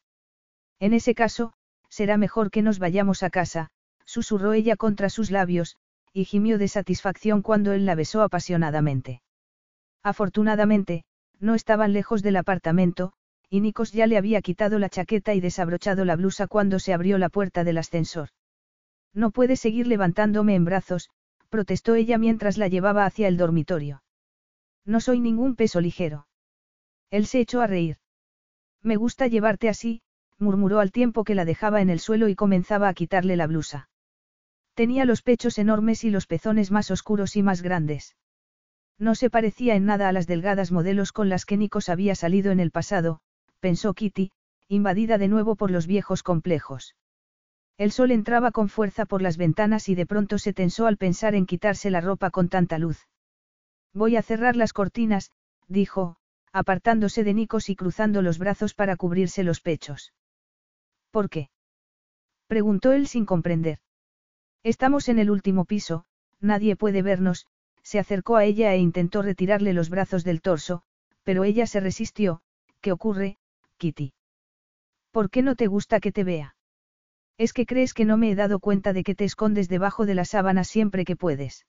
[0.80, 1.54] En ese caso,
[1.90, 3.72] será mejor que nos vayamos a casa,
[4.06, 5.76] susurró ella contra sus labios,
[6.14, 9.24] y gimió de satisfacción cuando él la besó apasionadamente.
[10.04, 11.04] Afortunadamente,
[11.40, 13.14] no estaban lejos del apartamento,
[13.50, 17.18] y Nikos ya le había quitado la chaqueta y desabrochado la blusa cuando se abrió
[17.18, 18.30] la puerta del ascensor.
[19.14, 21.10] No puede seguir levantándome en brazos,
[21.50, 24.04] protestó ella mientras la llevaba hacia el dormitorio.
[24.86, 26.28] No soy ningún peso ligero.
[27.12, 27.98] Él se echó a reír.
[28.82, 30.02] Me gusta llevarte así,
[30.40, 33.90] murmuró al tiempo que la dejaba en el suelo y comenzaba a quitarle la blusa.
[34.74, 38.16] Tenía los pechos enormes y los pezones más oscuros y más grandes.
[38.98, 42.52] No se parecía en nada a las delgadas modelos con las que Nikos había salido
[42.52, 43.20] en el pasado,
[43.60, 44.32] pensó Kitty,
[44.68, 46.96] invadida de nuevo por los viejos complejos.
[47.78, 51.34] El sol entraba con fuerza por las ventanas y de pronto se tensó al pensar
[51.36, 53.08] en quitarse la ropa con tanta luz.
[53.94, 55.32] Voy a cerrar las cortinas,
[55.68, 56.18] dijo,
[56.52, 60.14] apartándose de Nikos y cruzando los brazos para cubrirse los pechos.
[61.12, 61.50] ¿Por qué?
[62.48, 63.80] preguntó él sin comprender.
[64.64, 66.06] Estamos en el último piso,
[66.40, 67.48] nadie puede vernos,
[67.82, 70.84] se acercó a ella e intentó retirarle los brazos del torso,
[71.24, 72.42] pero ella se resistió,
[72.82, 73.38] ¿qué ocurre,
[73.78, 74.14] Kitty?
[75.12, 76.56] ¿Por qué no te gusta que te vea?
[77.38, 80.16] Es que crees que no me he dado cuenta de que te escondes debajo de
[80.16, 81.66] la sábana siempre que puedes.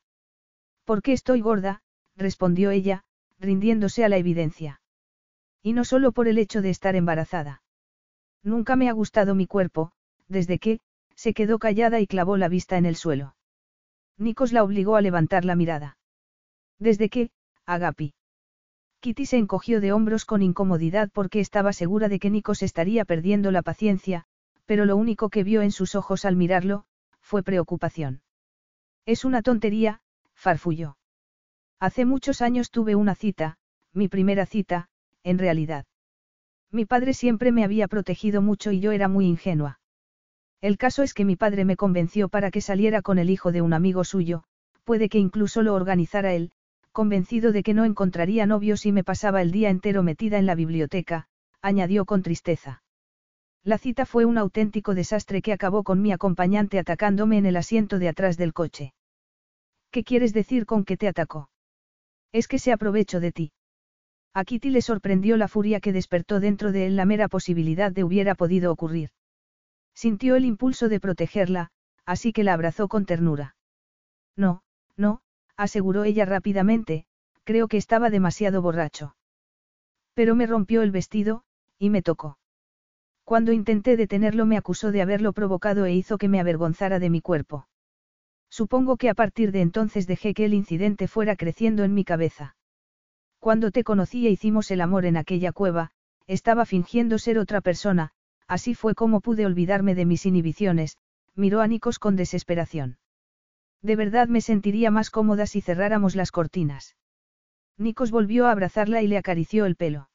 [0.84, 1.82] Porque estoy gorda,
[2.16, 3.04] respondió ella,
[3.38, 4.80] rindiéndose a la evidencia.
[5.62, 7.62] Y no solo por el hecho de estar embarazada.
[8.42, 9.92] Nunca me ha gustado mi cuerpo,
[10.28, 10.80] desde que,
[11.16, 13.34] se quedó callada y clavó la vista en el suelo.
[14.18, 15.96] Nikos la obligó a levantar la mirada.
[16.78, 17.30] Desde que,
[17.64, 18.14] Agapi.
[19.00, 23.50] Kitty se encogió de hombros con incomodidad porque estaba segura de que Nikos estaría perdiendo
[23.50, 24.26] la paciencia,
[24.66, 26.84] pero lo único que vio en sus ojos al mirarlo,
[27.20, 28.22] fue preocupación.
[29.06, 30.00] Es una tontería,
[30.34, 30.96] farfulló.
[31.80, 33.58] Hace muchos años tuve una cita,
[33.92, 34.88] mi primera cita,
[35.22, 35.86] en realidad.
[36.70, 39.80] Mi padre siempre me había protegido mucho y yo era muy ingenua.
[40.60, 43.62] El caso es que mi padre me convenció para que saliera con el hijo de
[43.62, 44.44] un amigo suyo,
[44.84, 46.52] puede que incluso lo organizara él,
[46.92, 50.54] convencido de que no encontraría novio si me pasaba el día entero metida en la
[50.54, 51.26] biblioteca,
[51.60, 52.83] añadió con tristeza.
[53.64, 57.98] La cita fue un auténtico desastre que acabó con mi acompañante atacándome en el asiento
[57.98, 58.92] de atrás del coche.
[59.90, 61.48] ¿Qué quieres decir con que te atacó?
[62.30, 63.52] Es que se aprovechó de ti.
[64.34, 68.04] A Kitty le sorprendió la furia que despertó dentro de él la mera posibilidad de
[68.04, 69.10] hubiera podido ocurrir.
[69.94, 71.70] Sintió el impulso de protegerla,
[72.04, 73.56] así que la abrazó con ternura.
[74.36, 74.62] No,
[74.96, 75.22] no,
[75.56, 77.06] aseguró ella rápidamente,
[77.44, 79.16] creo que estaba demasiado borracho.
[80.12, 81.44] Pero me rompió el vestido,
[81.78, 82.36] y me tocó.
[83.24, 87.20] Cuando intenté detenerlo me acusó de haberlo provocado e hizo que me avergonzara de mi
[87.20, 87.66] cuerpo.
[88.50, 92.56] Supongo que a partir de entonces dejé que el incidente fuera creciendo en mi cabeza.
[93.40, 95.90] Cuando te conocí e hicimos el amor en aquella cueva,
[96.26, 98.12] estaba fingiendo ser otra persona,
[98.46, 100.98] así fue como pude olvidarme de mis inhibiciones,
[101.34, 102.98] miró a Nikos con desesperación.
[103.82, 106.96] De verdad me sentiría más cómoda si cerráramos las cortinas.
[107.76, 110.08] Nikos volvió a abrazarla y le acarició el pelo.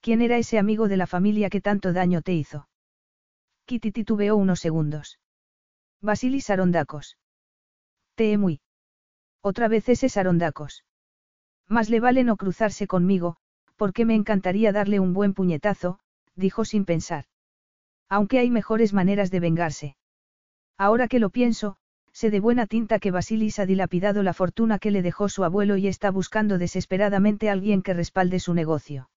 [0.00, 2.68] ¿Quién era ese amigo de la familia que tanto daño te hizo?
[3.66, 5.18] Kitty titubeó unos segundos.
[6.00, 7.18] Basilis Arondacos.
[8.14, 8.60] Te muy.
[9.42, 10.84] Otra vez ese Sarondacos.
[11.68, 13.36] Más le vale no cruzarse conmigo,
[13.76, 15.98] porque me encantaría darle un buen puñetazo,
[16.34, 17.26] dijo sin pensar.
[18.08, 19.96] Aunque hay mejores maneras de vengarse.
[20.78, 21.76] Ahora que lo pienso,
[22.12, 25.76] sé de buena tinta que Basilis ha dilapidado la fortuna que le dejó su abuelo
[25.76, 29.10] y está buscando desesperadamente a alguien que respalde su negocio.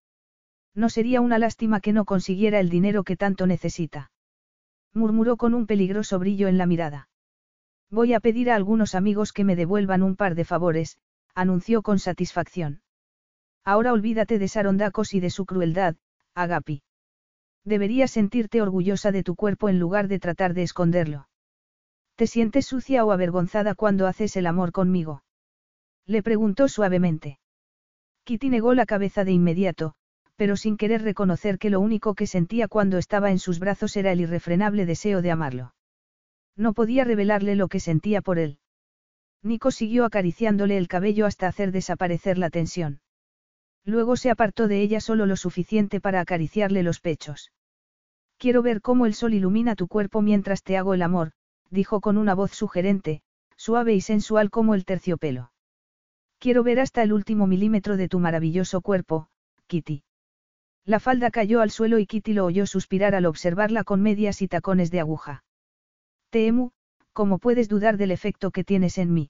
[0.73, 4.11] No sería una lástima que no consiguiera el dinero que tanto necesita.
[4.93, 7.09] Murmuró con un peligroso brillo en la mirada.
[7.89, 10.97] Voy a pedir a algunos amigos que me devuelvan un par de favores,
[11.35, 12.81] anunció con satisfacción.
[13.63, 15.95] Ahora olvídate de Sarondacos y de su crueldad,
[16.33, 16.83] Agapi.
[17.63, 21.27] Deberías sentirte orgullosa de tu cuerpo en lugar de tratar de esconderlo.
[22.15, 25.23] ¿Te sientes sucia o avergonzada cuando haces el amor conmigo?
[26.05, 27.39] Le preguntó suavemente.
[28.23, 29.95] Kitty negó la cabeza de inmediato,
[30.41, 34.11] pero sin querer reconocer que lo único que sentía cuando estaba en sus brazos era
[34.11, 35.75] el irrefrenable deseo de amarlo.
[36.57, 38.57] No podía revelarle lo que sentía por él.
[39.43, 43.01] Nico siguió acariciándole el cabello hasta hacer desaparecer la tensión.
[43.85, 47.51] Luego se apartó de ella solo lo suficiente para acariciarle los pechos.
[48.39, 51.33] Quiero ver cómo el sol ilumina tu cuerpo mientras te hago el amor,
[51.69, 53.21] dijo con una voz sugerente,
[53.57, 55.51] suave y sensual como el terciopelo.
[56.39, 59.27] Quiero ver hasta el último milímetro de tu maravilloso cuerpo,
[59.67, 60.03] Kitty.
[60.85, 64.47] La falda cayó al suelo y Kitty lo oyó suspirar al observarla con medias y
[64.47, 65.43] tacones de aguja.
[66.31, 66.71] Teemu,
[67.13, 69.29] ¿cómo puedes dudar del efecto que tienes en mí?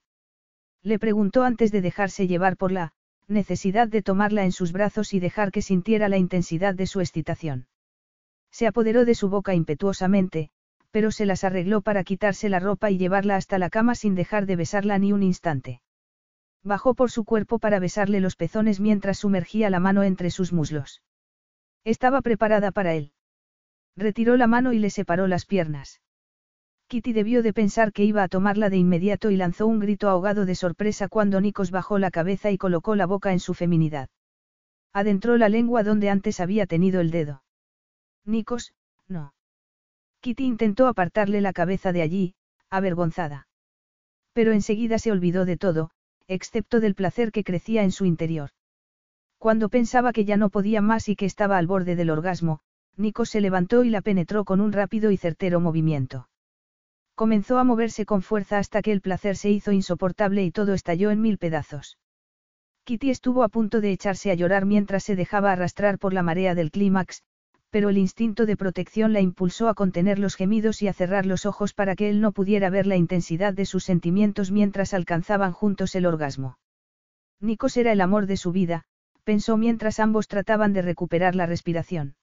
[0.82, 2.94] Le preguntó antes de dejarse llevar por la
[3.28, 7.68] necesidad de tomarla en sus brazos y dejar que sintiera la intensidad de su excitación.
[8.52, 10.50] Se apoderó de su boca impetuosamente,
[10.92, 14.46] pero se las arregló para quitarse la ropa y llevarla hasta la cama sin dejar
[14.46, 15.82] de besarla ni un instante.
[16.64, 21.02] Bajó por su cuerpo para besarle los pezones mientras sumergía la mano entre sus muslos.
[21.84, 23.12] Estaba preparada para él.
[23.96, 26.02] Retiró la mano y le separó las piernas.
[26.88, 30.46] Kitty debió de pensar que iba a tomarla de inmediato y lanzó un grito ahogado
[30.46, 34.10] de sorpresa cuando Nikos bajó la cabeza y colocó la boca en su feminidad.
[34.94, 37.44] Adentró la lengua donde antes había tenido el dedo.
[38.26, 38.74] Nikos,
[39.08, 39.34] no.
[40.20, 42.36] Kitty intentó apartarle la cabeza de allí,
[42.70, 43.48] avergonzada.
[44.34, 45.92] Pero enseguida se olvidó de todo,
[46.28, 48.52] excepto del placer que crecía en su interior.
[49.42, 52.60] Cuando pensaba que ya no podía más y que estaba al borde del orgasmo,
[52.96, 56.30] Nico se levantó y la penetró con un rápido y certero movimiento.
[57.16, 61.10] Comenzó a moverse con fuerza hasta que el placer se hizo insoportable y todo estalló
[61.10, 61.98] en mil pedazos.
[62.84, 66.54] Kitty estuvo a punto de echarse a llorar mientras se dejaba arrastrar por la marea
[66.54, 67.24] del clímax,
[67.72, 71.48] pero el instinto de protección la impulsó a contener los gemidos y a cerrar los
[71.48, 75.96] ojos para que él no pudiera ver la intensidad de sus sentimientos mientras alcanzaban juntos
[75.96, 76.60] el orgasmo.
[77.40, 78.86] Nikos era el amor de su vida,
[79.24, 82.16] pensó mientras ambos trataban de recuperar la respiración.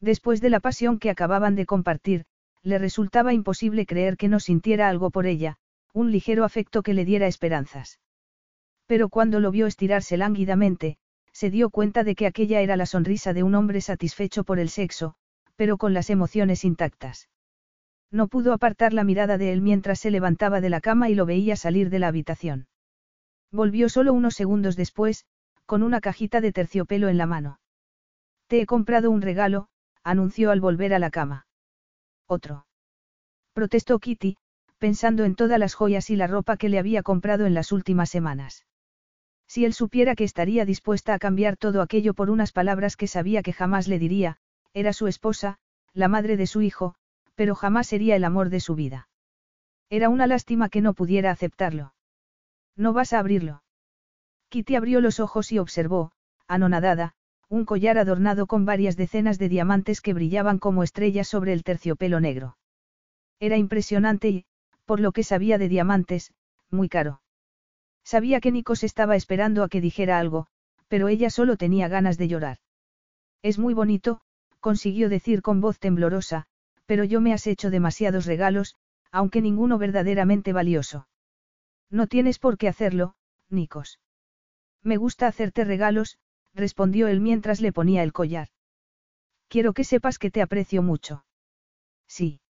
[0.00, 2.24] Después de la pasión que acababan de compartir,
[2.62, 5.56] le resultaba imposible creer que no sintiera algo por ella,
[5.92, 8.00] un ligero afecto que le diera esperanzas.
[8.86, 10.96] Pero cuando lo vio estirarse lánguidamente,
[11.32, 14.68] se dio cuenta de que aquella era la sonrisa de un hombre satisfecho por el
[14.68, 15.14] sexo,
[15.56, 17.28] pero con las emociones intactas.
[18.10, 21.24] No pudo apartar la mirada de él mientras se levantaba de la cama y lo
[21.24, 22.68] veía salir de la habitación.
[23.50, 25.24] Volvió solo unos segundos después,
[25.66, 27.60] con una cajita de terciopelo en la mano.
[28.46, 29.68] Te he comprado un regalo,
[30.02, 31.46] anunció al volver a la cama.
[32.26, 32.66] Otro.
[33.52, 34.36] Protestó Kitty,
[34.78, 38.10] pensando en todas las joyas y la ropa que le había comprado en las últimas
[38.10, 38.66] semanas.
[39.46, 43.42] Si él supiera que estaría dispuesta a cambiar todo aquello por unas palabras que sabía
[43.42, 44.38] que jamás le diría,
[44.72, 45.58] era su esposa,
[45.92, 46.94] la madre de su hijo,
[47.34, 49.08] pero jamás sería el amor de su vida.
[49.90, 51.94] Era una lástima que no pudiera aceptarlo.
[52.76, 53.61] No vas a abrirlo.
[54.52, 56.12] Kitty abrió los ojos y observó,
[56.46, 57.14] anonadada,
[57.48, 62.20] un collar adornado con varias decenas de diamantes que brillaban como estrellas sobre el terciopelo
[62.20, 62.58] negro.
[63.40, 64.44] Era impresionante y,
[64.84, 66.34] por lo que sabía de diamantes,
[66.70, 67.22] muy caro.
[68.04, 70.48] Sabía que Nikos estaba esperando a que dijera algo,
[70.86, 72.58] pero ella solo tenía ganas de llorar.
[73.40, 74.20] Es muy bonito,
[74.60, 76.44] consiguió decir con voz temblorosa,
[76.84, 78.76] pero yo me has hecho demasiados regalos,
[79.10, 81.08] aunque ninguno verdaderamente valioso.
[81.88, 83.14] No tienes por qué hacerlo,
[83.48, 83.98] Nikos.
[84.82, 86.18] Me gusta hacerte regalos,
[86.54, 88.48] respondió él mientras le ponía el collar.
[89.48, 91.24] Quiero que sepas que te aprecio mucho.
[92.08, 92.40] Sí.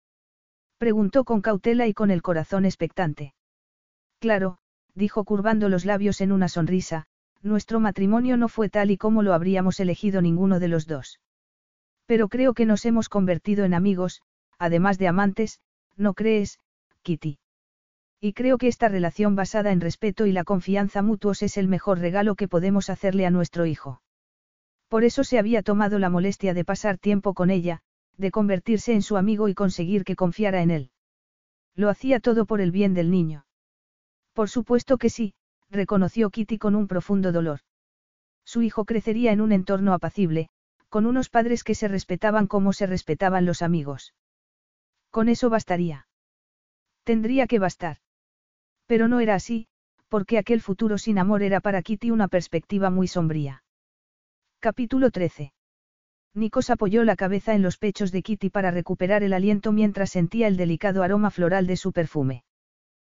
[0.78, 3.34] Preguntó con cautela y con el corazón expectante.
[4.18, 4.58] Claro,
[4.94, 7.06] dijo curvando los labios en una sonrisa,
[7.42, 11.20] nuestro matrimonio no fue tal y como lo habríamos elegido ninguno de los dos.
[12.06, 14.22] Pero creo que nos hemos convertido en amigos,
[14.58, 15.60] además de amantes,
[15.96, 16.58] ¿no crees,
[17.02, 17.38] Kitty?
[18.24, 21.98] Y creo que esta relación basada en respeto y la confianza mutuos es el mejor
[21.98, 24.00] regalo que podemos hacerle a nuestro hijo.
[24.86, 27.80] Por eso se había tomado la molestia de pasar tiempo con ella,
[28.16, 30.90] de convertirse en su amigo y conseguir que confiara en él.
[31.74, 33.44] Lo hacía todo por el bien del niño.
[34.34, 35.34] Por supuesto que sí,
[35.68, 37.58] reconoció Kitty con un profundo dolor.
[38.44, 40.48] Su hijo crecería en un entorno apacible,
[40.88, 44.14] con unos padres que se respetaban como se respetaban los amigos.
[45.10, 46.06] Con eso bastaría.
[47.02, 47.96] Tendría que bastar.
[48.92, 49.68] Pero no era así,
[50.10, 53.64] porque aquel futuro sin amor era para Kitty una perspectiva muy sombría.
[54.60, 55.54] Capítulo 13.
[56.34, 60.46] Nikos apoyó la cabeza en los pechos de Kitty para recuperar el aliento mientras sentía
[60.46, 62.44] el delicado aroma floral de su perfume.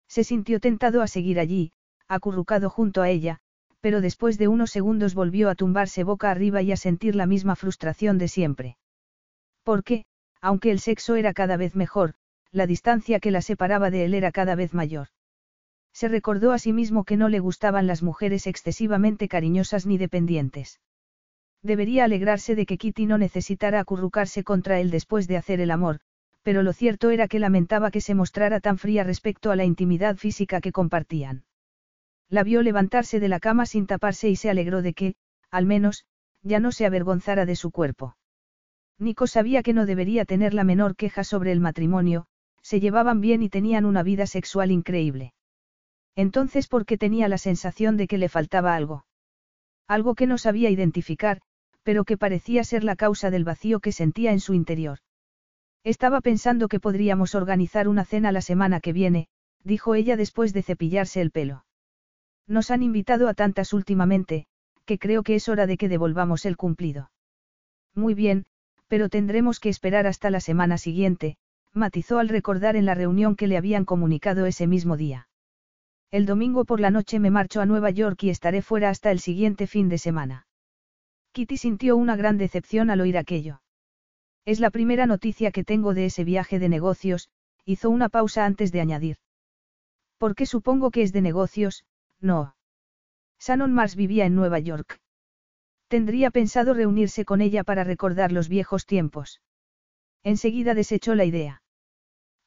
[0.06, 1.72] Se sintió tentado a seguir allí,
[2.06, 3.40] acurrucado junto a ella,
[3.80, 7.56] pero después de unos segundos volvió a tumbarse boca arriba y a sentir la misma
[7.56, 8.76] frustración de siempre.
[9.64, 10.04] Porque,
[10.40, 12.14] aunque el sexo era cada vez mejor,
[12.52, 15.08] la distancia que la separaba de él era cada vez mayor.
[15.94, 20.80] Se recordó a sí mismo que no le gustaban las mujeres excesivamente cariñosas ni dependientes.
[21.62, 26.00] Debería alegrarse de que Kitty no necesitara acurrucarse contra él después de hacer el amor,
[26.42, 30.16] pero lo cierto era que lamentaba que se mostrara tan fría respecto a la intimidad
[30.16, 31.44] física que compartían.
[32.28, 35.14] La vio levantarse de la cama sin taparse y se alegró de que,
[35.50, 36.06] al menos,
[36.42, 38.16] ya no se avergonzara de su cuerpo.
[38.98, 42.26] Nico sabía que no debería tener la menor queja sobre el matrimonio,
[42.62, 45.32] se llevaban bien y tenían una vida sexual increíble.
[46.16, 49.04] Entonces, ¿por qué tenía la sensación de que le faltaba algo?
[49.88, 51.40] Algo que no sabía identificar,
[51.82, 54.98] pero que parecía ser la causa del vacío que sentía en su interior.
[55.84, 59.28] Estaba pensando que podríamos organizar una cena la semana que viene,
[59.62, 61.66] dijo ella después de cepillarse el pelo.
[62.46, 64.46] Nos han invitado a tantas últimamente,
[64.86, 67.10] que creo que es hora de que devolvamos el cumplido.
[67.94, 68.46] Muy bien,
[68.88, 71.36] pero tendremos que esperar hasta la semana siguiente,
[71.72, 75.28] matizó al recordar en la reunión que le habían comunicado ese mismo día.
[76.14, 79.18] El domingo por la noche me marcho a Nueva York y estaré fuera hasta el
[79.18, 80.46] siguiente fin de semana.
[81.32, 83.62] Kitty sintió una gran decepción al oír aquello.
[84.44, 87.30] Es la primera noticia que tengo de ese viaje de negocios,
[87.64, 89.16] hizo una pausa antes de añadir.
[90.16, 91.84] Porque supongo que es de negocios,
[92.20, 92.54] no.
[93.40, 95.00] Shannon Mars vivía en Nueva York.
[95.88, 99.40] Tendría pensado reunirse con ella para recordar los viejos tiempos.
[100.22, 101.64] Enseguida desechó la idea.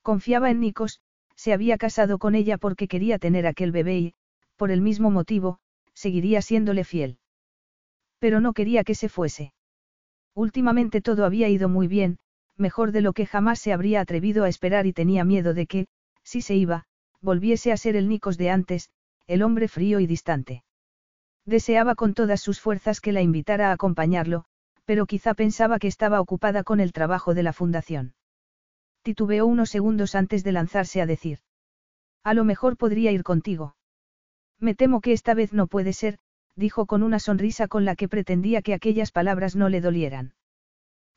[0.03, 1.01] Confiaba en Nikos,
[1.37, 4.13] se había casado con ella porque quería tener aquel bebé y,
[4.57, 5.59] por el mismo motivo,
[5.93, 7.19] seguiría siéndole fiel.
[8.19, 9.53] Pero no quería que se fuese.
[10.33, 12.17] Últimamente todo había ido muy bien,
[12.57, 15.87] mejor de lo que jamás se habría atrevido a esperar y tenía miedo de que,
[16.23, 16.85] si se iba,
[17.21, 18.89] volviese a ser el Nikos de antes,
[19.27, 20.63] el hombre frío y distante.
[21.45, 24.45] Deseaba con todas sus fuerzas que la invitara a acompañarlo,
[24.85, 28.13] pero quizá pensaba que estaba ocupada con el trabajo de la fundación.
[29.07, 31.39] Titubeó unos segundos antes de lanzarse a decir.
[32.25, 33.77] A lo mejor podría ir contigo.
[34.59, 36.17] Me temo que esta vez no puede ser,
[36.57, 40.33] dijo con una sonrisa con la que pretendía que aquellas palabras no le dolieran.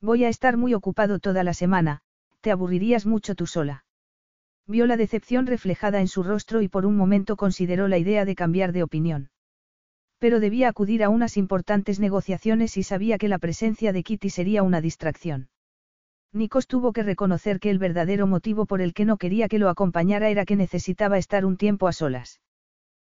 [0.01, 2.03] Voy a estar muy ocupado toda la semana,
[2.43, 3.85] te aburrirías mucho tú sola.
[4.69, 8.37] Vio la decepción reflejada en su rostro y por un momento consideró la idea de
[8.37, 9.31] cambiar de opinión.
[10.21, 14.63] Pero debía acudir a unas importantes negociaciones y sabía que la presencia de Kitty sería
[14.63, 15.49] una distracción.
[16.33, 19.69] Nikos tuvo que reconocer que el verdadero motivo por el que no quería que lo
[19.69, 22.41] acompañara era que necesitaba estar un tiempo a solas.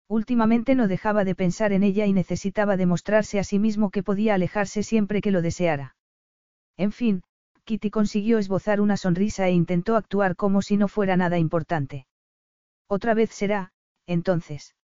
[0.07, 4.35] Últimamente no dejaba de pensar en ella y necesitaba demostrarse a sí mismo que podía
[4.35, 5.95] alejarse siempre que lo deseara.
[6.77, 7.23] En fin,
[7.63, 12.05] Kitty consiguió esbozar una sonrisa e intentó actuar como si no fuera nada importante.
[12.87, 13.71] Otra vez será,
[14.05, 14.75] entonces.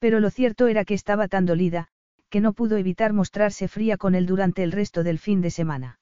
[0.00, 1.88] Pero lo cierto era que estaba tan dolida,
[2.28, 6.00] que no pudo evitar mostrarse fría con él durante el resto del fin de semana.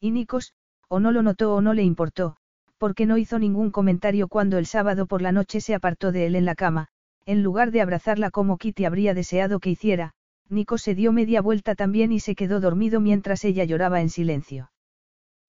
[0.00, 0.54] Y Nikos,
[0.92, 2.36] o no lo notó o no le importó,
[2.76, 6.36] porque no hizo ningún comentario cuando el sábado por la noche se apartó de él
[6.36, 6.88] en la cama,
[7.24, 10.12] en lugar de abrazarla como Kitty habría deseado que hiciera,
[10.50, 14.70] Nikos se dio media vuelta también y se quedó dormido mientras ella lloraba en silencio.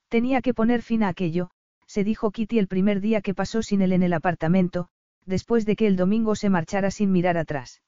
[0.08, 1.50] Tenía que poner fin a aquello,
[1.88, 4.88] se dijo Kitty el primer día que pasó sin él en el apartamento,
[5.26, 7.82] después de que el domingo se marchara sin mirar atrás.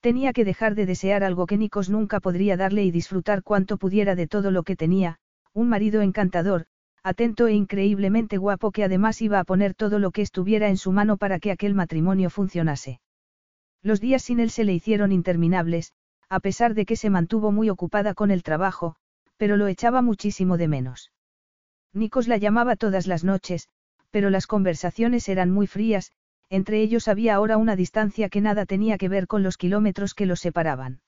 [0.00, 4.16] Tenía que dejar de desear algo que Nikos nunca podría darle y disfrutar cuanto pudiera
[4.16, 5.20] de todo lo que tenía,
[5.54, 6.66] un marido encantador,
[7.04, 10.90] atento e increíblemente guapo que además iba a poner todo lo que estuviera en su
[10.90, 13.00] mano para que aquel matrimonio funcionase.
[13.82, 15.92] Los días sin él se le hicieron interminables,
[16.28, 18.96] a pesar de que se mantuvo muy ocupada con el trabajo,
[19.36, 21.12] pero lo echaba muchísimo de menos.
[21.92, 23.68] Nikos la llamaba todas las noches,
[24.10, 26.10] pero las conversaciones eran muy frías,
[26.50, 30.26] entre ellos había ahora una distancia que nada tenía que ver con los kilómetros que
[30.26, 31.00] los separaban.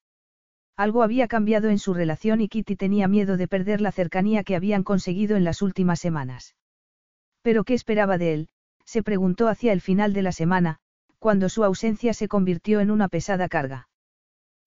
[0.76, 4.56] Algo había cambiado en su relación y Kitty tenía miedo de perder la cercanía que
[4.56, 6.54] habían conseguido en las últimas semanas.
[7.40, 8.48] ¿Pero qué esperaba de él?
[8.84, 10.78] se preguntó hacia el final de la semana,
[11.18, 13.88] cuando su ausencia se convirtió en una pesada carga.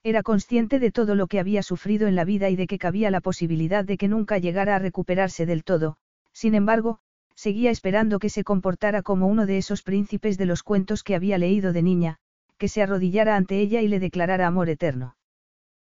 [0.02, 3.12] Era consciente de todo lo que había sufrido en la vida y de que cabía
[3.12, 5.98] la posibilidad de que nunca llegara a recuperarse del todo,
[6.34, 7.00] sin embargo,
[7.36, 11.38] seguía esperando que se comportara como uno de esos príncipes de los cuentos que había
[11.38, 12.18] leído de niña,
[12.58, 15.16] que se arrodillara ante ella y le declarara amor eterno.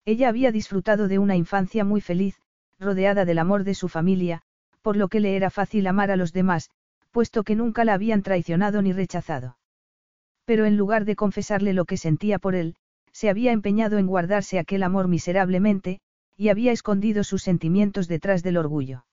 [0.05, 2.39] Ella había disfrutado de una infancia muy feliz,
[2.79, 4.43] rodeada del amor de su familia,
[4.83, 6.69] por lo que le era fácil amar a los demás,
[7.09, 9.57] puesto que nunca la habían traicionado ni rechazado.
[10.45, 12.75] Pero en lugar de confesarle lo que sentía por él,
[13.11, 16.01] se había empeñado en guardarse aquel amor miserablemente,
[16.37, 19.05] y había escondido sus sentimientos detrás del orgullo.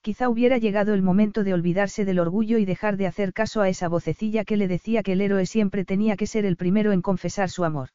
[0.00, 3.68] Quizá hubiera llegado el momento de olvidarse del orgullo y dejar de hacer caso a
[3.68, 7.02] esa vocecilla que le decía que el héroe siempre tenía que ser el primero en
[7.02, 7.88] confesar su amor.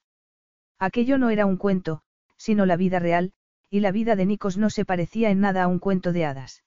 [0.79, 2.01] Aquello no era un cuento,
[2.39, 3.33] sino la vida real,
[3.69, 6.63] y la vida de Nikos no se parecía en nada a un cuento de hadas.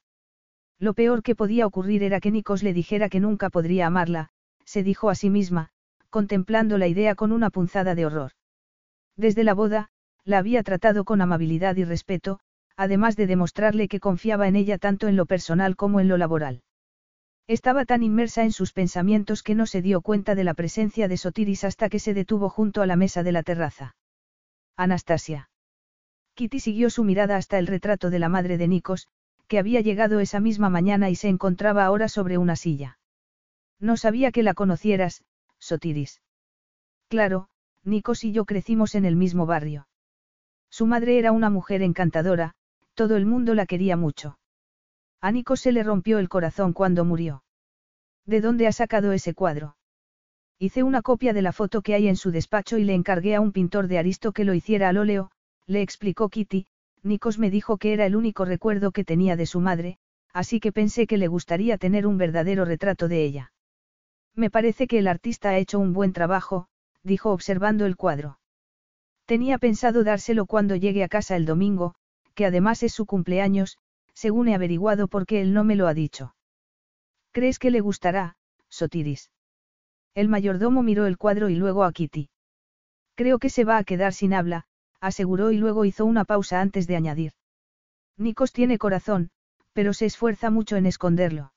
[0.78, 4.28] Lo peor que podía ocurrir era que Nikos le dijera que nunca podría amarla,
[4.64, 5.70] se dijo a sí misma,
[6.10, 8.32] contemplando la idea con una punzada de horror.
[9.16, 9.88] Desde la boda,
[10.24, 12.40] la había tratado con amabilidad y respeto,
[12.76, 16.62] además de demostrarle que confiaba en ella tanto en lo personal como en lo laboral.
[17.48, 21.16] Estaba tan inmersa en sus pensamientos que no se dio cuenta de la presencia de
[21.16, 23.96] Sotiris hasta que se detuvo junto a la mesa de la terraza.
[24.76, 25.50] Anastasia.
[26.34, 29.08] Kitty siguió su mirada hasta el retrato de la madre de Nikos,
[29.48, 32.98] que había llegado esa misma mañana y se encontraba ahora sobre una silla.
[33.78, 35.24] No sabía que la conocieras,
[35.58, 36.22] Sotiris.
[37.08, 37.48] Claro,
[37.84, 39.88] Nikos y yo crecimos en el mismo barrio.
[40.70, 42.54] Su madre era una mujer encantadora,
[42.94, 44.38] todo el mundo la quería mucho.
[45.20, 47.44] A Nico se le rompió el corazón cuando murió.
[48.24, 49.76] ¿De dónde ha sacado ese cuadro?
[50.58, 53.40] Hice una copia de la foto que hay en su despacho y le encargué a
[53.40, 55.30] un pintor de Aristo que lo hiciera al óleo,
[55.66, 56.66] le explicó Kitty,
[57.02, 59.98] Nikos me dijo que era el único recuerdo que tenía de su madre,
[60.32, 63.52] así que pensé que le gustaría tener un verdadero retrato de ella.
[64.34, 66.68] Me parece que el artista ha hecho un buen trabajo,
[67.02, 68.38] dijo observando el cuadro.
[69.26, 71.94] Tenía pensado dárselo cuando llegue a casa el domingo,
[72.34, 73.78] que además es su cumpleaños,
[74.14, 76.34] según he averiguado porque él no me lo ha dicho.
[77.30, 78.36] ¿Crees que le gustará,
[78.68, 79.30] Sotiris?
[80.14, 82.28] El mayordomo miró el cuadro y luego a Kitty.
[83.14, 84.66] Creo que se va a quedar sin habla,
[85.02, 87.32] aseguró y luego hizo una pausa antes de añadir.
[88.16, 89.30] Nikos tiene corazón,
[89.72, 91.52] pero se esfuerza mucho en esconderlo.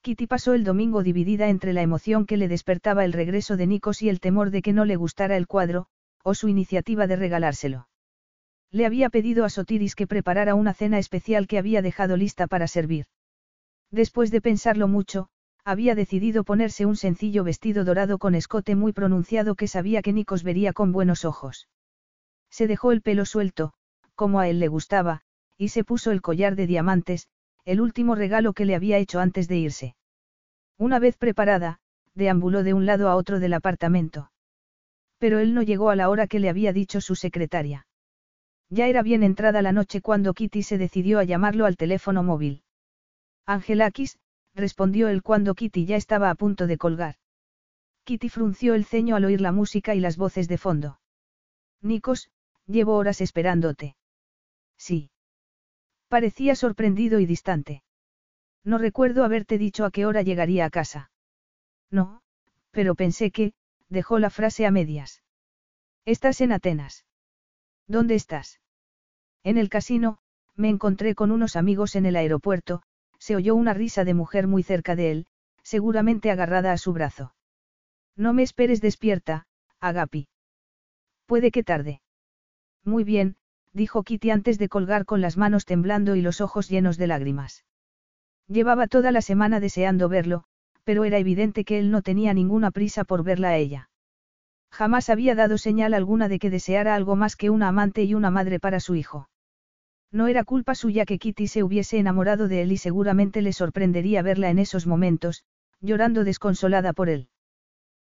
[0.00, 4.02] Kitty pasó el domingo dividida entre la emoción que le despertaba el regreso de Nikos
[4.02, 5.86] y el temor de que no le gustara el cuadro,
[6.22, 7.88] o su iniciativa de regalárselo.
[8.70, 12.66] Le había pedido a Sotiris que preparara una cena especial que había dejado lista para
[12.66, 13.06] servir.
[13.90, 15.28] Después de pensarlo mucho,
[15.64, 20.42] había decidido ponerse un sencillo vestido dorado con escote muy pronunciado que sabía que Nikos
[20.42, 21.68] vería con buenos ojos.
[22.54, 23.72] Se dejó el pelo suelto,
[24.14, 25.22] como a él le gustaba,
[25.58, 27.26] y se puso el collar de diamantes,
[27.64, 29.96] el último regalo que le había hecho antes de irse.
[30.78, 31.80] Una vez preparada,
[32.14, 34.30] deambuló de un lado a otro del apartamento.
[35.18, 37.88] Pero él no llegó a la hora que le había dicho su secretaria.
[38.70, 42.62] Ya era bien entrada la noche cuando Kitty se decidió a llamarlo al teléfono móvil.
[43.46, 44.16] Angelakis,
[44.54, 47.16] respondió él cuando Kitty ya estaba a punto de colgar.
[48.04, 51.00] Kitty frunció el ceño al oír la música y las voces de fondo.
[51.82, 52.30] Nikos,
[52.66, 53.96] llevo horas esperándote.
[54.76, 55.10] Sí.
[56.08, 57.82] Parecía sorprendido y distante.
[58.64, 61.10] No recuerdo haberte dicho a qué hora llegaría a casa.
[61.90, 62.22] No,
[62.70, 63.52] pero pensé que,
[63.88, 65.22] dejó la frase a medias.
[66.04, 67.04] Estás en Atenas.
[67.86, 68.60] ¿Dónde estás?
[69.42, 70.18] En el casino,
[70.54, 72.82] me encontré con unos amigos en el aeropuerto,
[73.18, 75.26] se oyó una risa de mujer muy cerca de él,
[75.62, 77.34] seguramente agarrada a su brazo.
[78.16, 79.46] No me esperes despierta,
[79.80, 80.28] Agapi.
[81.26, 82.00] Puede que tarde.
[82.84, 83.36] Muy bien,
[83.72, 87.64] dijo Kitty antes de colgar con las manos temblando y los ojos llenos de lágrimas.
[88.46, 90.44] Llevaba toda la semana deseando verlo,
[90.84, 93.90] pero era evidente que él no tenía ninguna prisa por verla a ella.
[94.70, 98.30] Jamás había dado señal alguna de que deseara algo más que una amante y una
[98.30, 99.28] madre para su hijo.
[100.12, 104.22] No era culpa suya que Kitty se hubiese enamorado de él y seguramente le sorprendería
[104.22, 105.44] verla en esos momentos,
[105.80, 107.28] llorando desconsolada por él.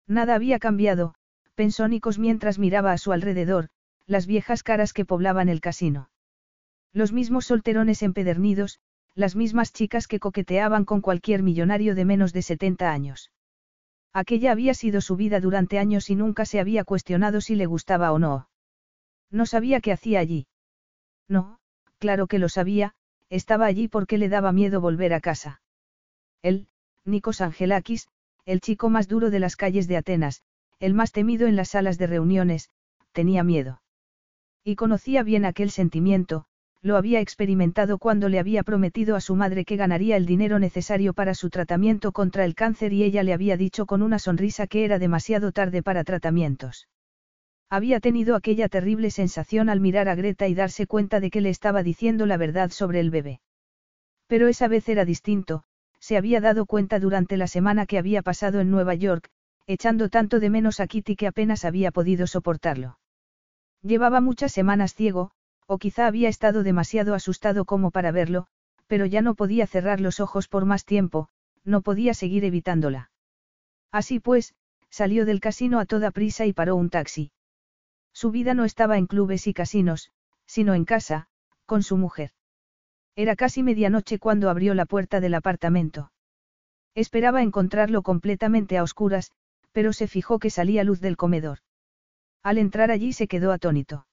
[0.07, 1.15] Nada había cambiado,
[1.55, 3.69] pensó Nikos mientras miraba a su alrededor,
[4.09, 6.11] las viejas caras que poblaban el casino.
[6.95, 8.81] Los mismos solterones empedernidos,
[9.15, 13.31] las mismas chicas que coqueteaban con cualquier millonario de menos de 70 años.
[14.15, 18.11] Aquella había sido su vida durante años y nunca se había cuestionado si le gustaba
[18.11, 18.49] o no.
[19.31, 20.47] No sabía qué hacía allí.
[21.28, 21.61] No,
[21.99, 22.95] claro que lo sabía,
[23.28, 25.61] estaba allí porque le daba miedo volver a casa.
[26.41, 26.69] Él,
[27.05, 28.09] Nikos Angelakis,
[28.47, 30.43] el chico más duro de las calles de Atenas,
[30.81, 32.70] el más temido en las salas de reuniones,
[33.12, 33.83] tenía miedo.
[34.69, 36.45] Y conocía bien aquel sentimiento,
[36.83, 41.15] lo había experimentado cuando le había prometido a su madre que ganaría el dinero necesario
[41.15, 44.85] para su tratamiento contra el cáncer y ella le había dicho con una sonrisa que
[44.85, 46.87] era demasiado tarde para tratamientos.
[47.71, 51.49] Había tenido aquella terrible sensación al mirar a Greta y darse cuenta de que le
[51.49, 53.41] estaba diciendo la verdad sobre el bebé.
[54.27, 55.63] Pero esa vez era distinto,
[55.99, 59.31] se había dado cuenta durante la semana que había pasado en Nueva York,
[59.67, 62.99] echando tanto de menos a Kitty que apenas había podido soportarlo.
[63.83, 65.31] Llevaba muchas semanas ciego,
[65.67, 68.47] o quizá había estado demasiado asustado como para verlo,
[68.87, 71.29] pero ya no podía cerrar los ojos por más tiempo,
[71.65, 73.11] no podía seguir evitándola.
[73.93, 74.55] Así pues,
[74.91, 77.31] salió del casino a toda prisa y paró un taxi.
[78.13, 80.11] Su vida no estaba en clubes y casinos,
[80.47, 81.29] sino en casa,
[81.67, 82.33] con su mujer.
[83.15, 86.11] Era casi medianoche cuando abrió la puerta del apartamento.
[86.95, 89.33] Esperaba encontrarlo completamente a oscuras,
[89.73, 91.59] pero se fijó que salía luz del comedor.
[92.42, 94.07] Al entrar allí se quedó atónito.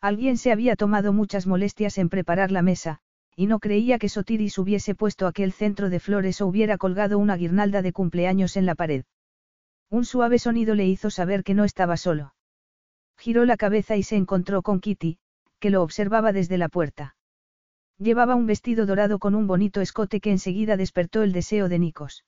[0.00, 3.00] Alguien se había tomado muchas molestias en preparar la mesa,
[3.36, 7.36] y no creía que Sotiris hubiese puesto aquel centro de flores o hubiera colgado una
[7.36, 9.04] guirnalda de cumpleaños en la pared.
[9.90, 12.34] Un suave sonido le hizo saber que no estaba solo.
[13.18, 15.18] Giró la cabeza y se encontró con Kitty,
[15.58, 17.16] que lo observaba desde la puerta.
[17.98, 22.24] Llevaba un vestido dorado con un bonito escote que enseguida despertó el deseo de Nikos.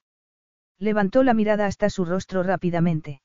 [0.78, 3.22] Levantó la mirada hasta su rostro rápidamente.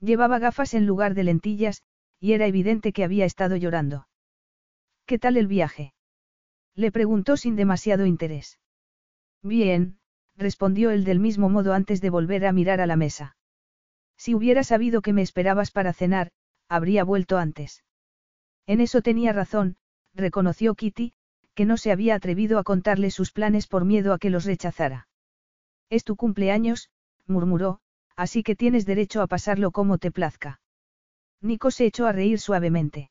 [0.00, 1.82] Llevaba gafas en lugar de lentillas,
[2.20, 4.08] y era evidente que había estado llorando.
[5.06, 5.94] ¿Qué tal el viaje?
[6.74, 8.58] Le preguntó sin demasiado interés.
[9.42, 9.98] Bien,
[10.36, 13.36] respondió él del mismo modo antes de volver a mirar a la mesa.
[14.16, 16.30] Si hubiera sabido que me esperabas para cenar,
[16.68, 17.84] habría vuelto antes.
[18.66, 19.76] En eso tenía razón,
[20.14, 21.14] reconoció Kitty,
[21.54, 25.08] que no se había atrevido a contarle sus planes por miedo a que los rechazara.
[25.90, 26.90] Es tu cumpleaños,
[27.26, 27.80] murmuró,
[28.18, 30.60] así que tienes derecho a pasarlo como te plazca.
[31.40, 33.10] Nico se echó a reír suavemente.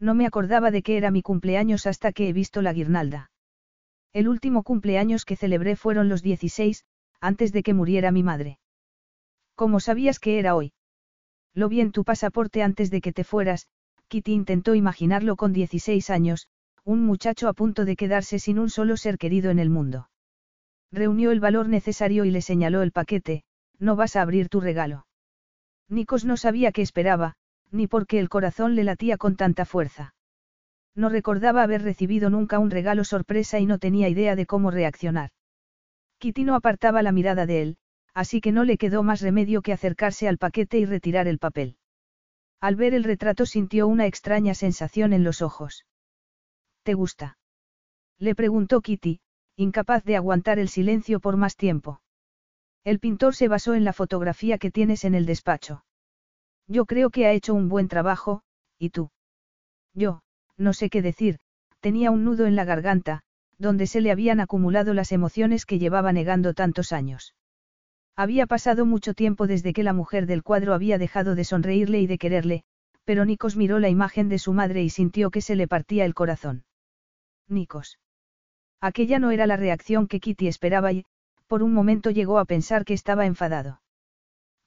[0.00, 3.30] No me acordaba de que era mi cumpleaños hasta que he visto la guirnalda.
[4.12, 6.84] El último cumpleaños que celebré fueron los 16,
[7.20, 8.58] antes de que muriera mi madre.
[9.54, 10.72] ¿Cómo sabías que era hoy?
[11.54, 13.68] Lo vi en tu pasaporte antes de que te fueras,
[14.08, 16.48] Kitty intentó imaginarlo con 16 años,
[16.82, 20.10] un muchacho a punto de quedarse sin un solo ser querido en el mundo.
[20.90, 23.44] Reunió el valor necesario y le señaló el paquete,
[23.78, 25.06] no vas a abrir tu regalo.
[25.88, 27.34] Nikos no sabía qué esperaba,
[27.70, 30.14] ni por qué el corazón le latía con tanta fuerza.
[30.94, 35.30] No recordaba haber recibido nunca un regalo sorpresa y no tenía idea de cómo reaccionar.
[36.18, 37.76] Kitty no apartaba la mirada de él,
[38.14, 41.76] así que no le quedó más remedio que acercarse al paquete y retirar el papel.
[42.60, 45.84] Al ver el retrato sintió una extraña sensación en los ojos.
[46.82, 47.36] ¿Te gusta?
[48.18, 49.20] Le preguntó Kitty,
[49.56, 52.00] incapaz de aguantar el silencio por más tiempo.
[52.86, 55.84] El pintor se basó en la fotografía que tienes en el despacho.
[56.68, 58.42] Yo creo que ha hecho un buen trabajo,
[58.78, 59.10] ¿y tú?
[59.92, 60.20] Yo,
[60.56, 61.40] no sé qué decir,
[61.80, 63.22] tenía un nudo en la garganta,
[63.58, 67.34] donde se le habían acumulado las emociones que llevaba negando tantos años.
[68.14, 72.06] Había pasado mucho tiempo desde que la mujer del cuadro había dejado de sonreírle y
[72.06, 72.62] de quererle,
[73.04, 76.14] pero Nikos miró la imagen de su madre y sintió que se le partía el
[76.14, 76.62] corazón.
[77.48, 77.98] Nikos.
[78.80, 81.04] Aquella no era la reacción que Kitty esperaba y,
[81.46, 83.80] por un momento llegó a pensar que estaba enfadado.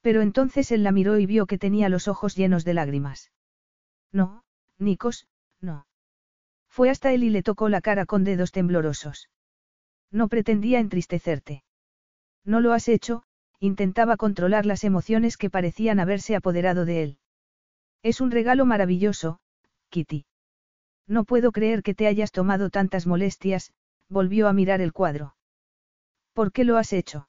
[0.01, 3.31] Pero entonces él la miró y vio que tenía los ojos llenos de lágrimas.
[4.11, 4.43] No,
[4.77, 5.27] Nikos,
[5.59, 5.85] no.
[6.69, 9.29] Fue hasta él y le tocó la cara con dedos temblorosos.
[10.11, 11.63] No pretendía entristecerte.
[12.45, 13.23] No lo has hecho,
[13.59, 17.17] intentaba controlar las emociones que parecían haberse apoderado de él.
[18.01, 19.39] Es un regalo maravilloso,
[19.89, 20.25] Kitty.
[21.07, 23.73] No puedo creer que te hayas tomado tantas molestias,
[24.07, 25.35] volvió a mirar el cuadro.
[26.39, 27.27] ¿Por qué lo has hecho?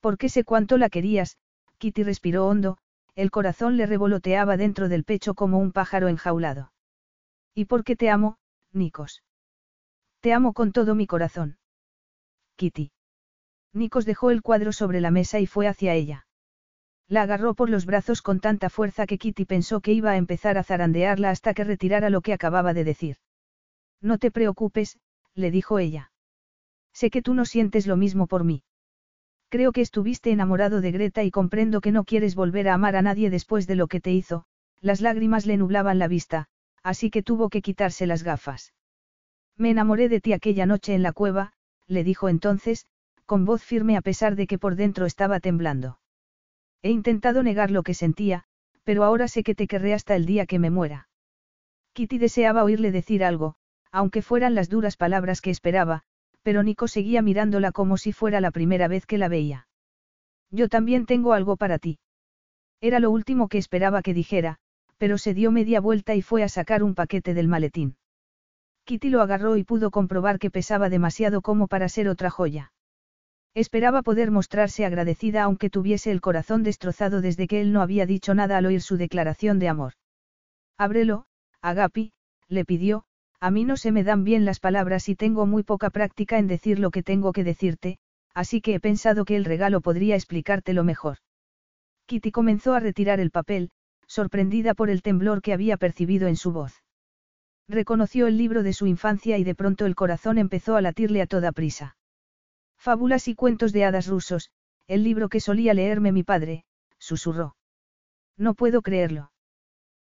[0.00, 1.36] Porque sé cuánto la querías,
[1.76, 2.78] Kitty respiró hondo,
[3.14, 6.72] el corazón le revoloteaba dentro del pecho como un pájaro enjaulado.
[7.54, 8.38] ¿Y por qué te amo,
[8.72, 9.22] Nikos?
[10.20, 11.58] Te amo con todo mi corazón.
[12.56, 12.92] Kitty.
[13.74, 16.26] Nikos dejó el cuadro sobre la mesa y fue hacia ella.
[17.06, 20.56] La agarró por los brazos con tanta fuerza que Kitty pensó que iba a empezar
[20.56, 23.18] a zarandearla hasta que retirara lo que acababa de decir.
[24.00, 24.98] No te preocupes,
[25.34, 26.13] le dijo ella.
[26.94, 28.62] Sé que tú no sientes lo mismo por mí.
[29.50, 33.02] Creo que estuviste enamorado de Greta y comprendo que no quieres volver a amar a
[33.02, 34.46] nadie después de lo que te hizo,
[34.80, 36.46] las lágrimas le nublaban la vista,
[36.82, 38.72] así que tuvo que quitarse las gafas.
[39.56, 41.52] Me enamoré de ti aquella noche en la cueva,
[41.86, 42.86] le dijo entonces,
[43.26, 45.98] con voz firme a pesar de que por dentro estaba temblando.
[46.82, 48.44] He intentado negar lo que sentía,
[48.84, 51.08] pero ahora sé que te querré hasta el día que me muera.
[51.94, 53.54] Kitty deseaba oírle decir algo,
[53.90, 56.02] aunque fueran las duras palabras que esperaba,
[56.44, 59.66] pero Nico seguía mirándola como si fuera la primera vez que la veía.
[60.50, 61.98] Yo también tengo algo para ti.
[62.80, 64.58] Era lo último que esperaba que dijera,
[64.98, 67.96] pero se dio media vuelta y fue a sacar un paquete del maletín.
[68.84, 72.72] Kitty lo agarró y pudo comprobar que pesaba demasiado como para ser otra joya.
[73.54, 78.34] Esperaba poder mostrarse agradecida aunque tuviese el corazón destrozado desde que él no había dicho
[78.34, 79.94] nada al oír su declaración de amor.
[80.76, 81.24] Ábrelo,
[81.62, 82.12] Agapi,
[82.48, 83.06] le pidió,
[83.44, 86.46] a mí no se me dan bien las palabras y tengo muy poca práctica en
[86.46, 87.98] decir lo que tengo que decirte,
[88.32, 91.18] así que he pensado que el regalo podría explicártelo mejor.
[92.06, 93.70] Kitty comenzó a retirar el papel,
[94.06, 96.82] sorprendida por el temblor que había percibido en su voz.
[97.68, 101.26] Reconoció el libro de su infancia y de pronto el corazón empezó a latirle a
[101.26, 101.98] toda prisa.
[102.78, 104.52] Fábulas y cuentos de hadas rusos,
[104.86, 106.64] el libro que solía leerme mi padre,
[106.98, 107.56] susurró.
[108.38, 109.32] No puedo creerlo.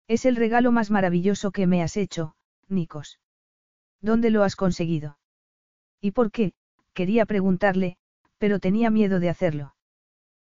[0.07, 2.33] Es el regalo más maravilloso que me has hecho,
[2.67, 3.19] Nikos.
[4.01, 5.17] ¿Dónde lo has conseguido?
[6.01, 6.53] ¿Y por qué?
[6.93, 7.97] Quería preguntarle,
[8.37, 9.73] pero tenía miedo de hacerlo.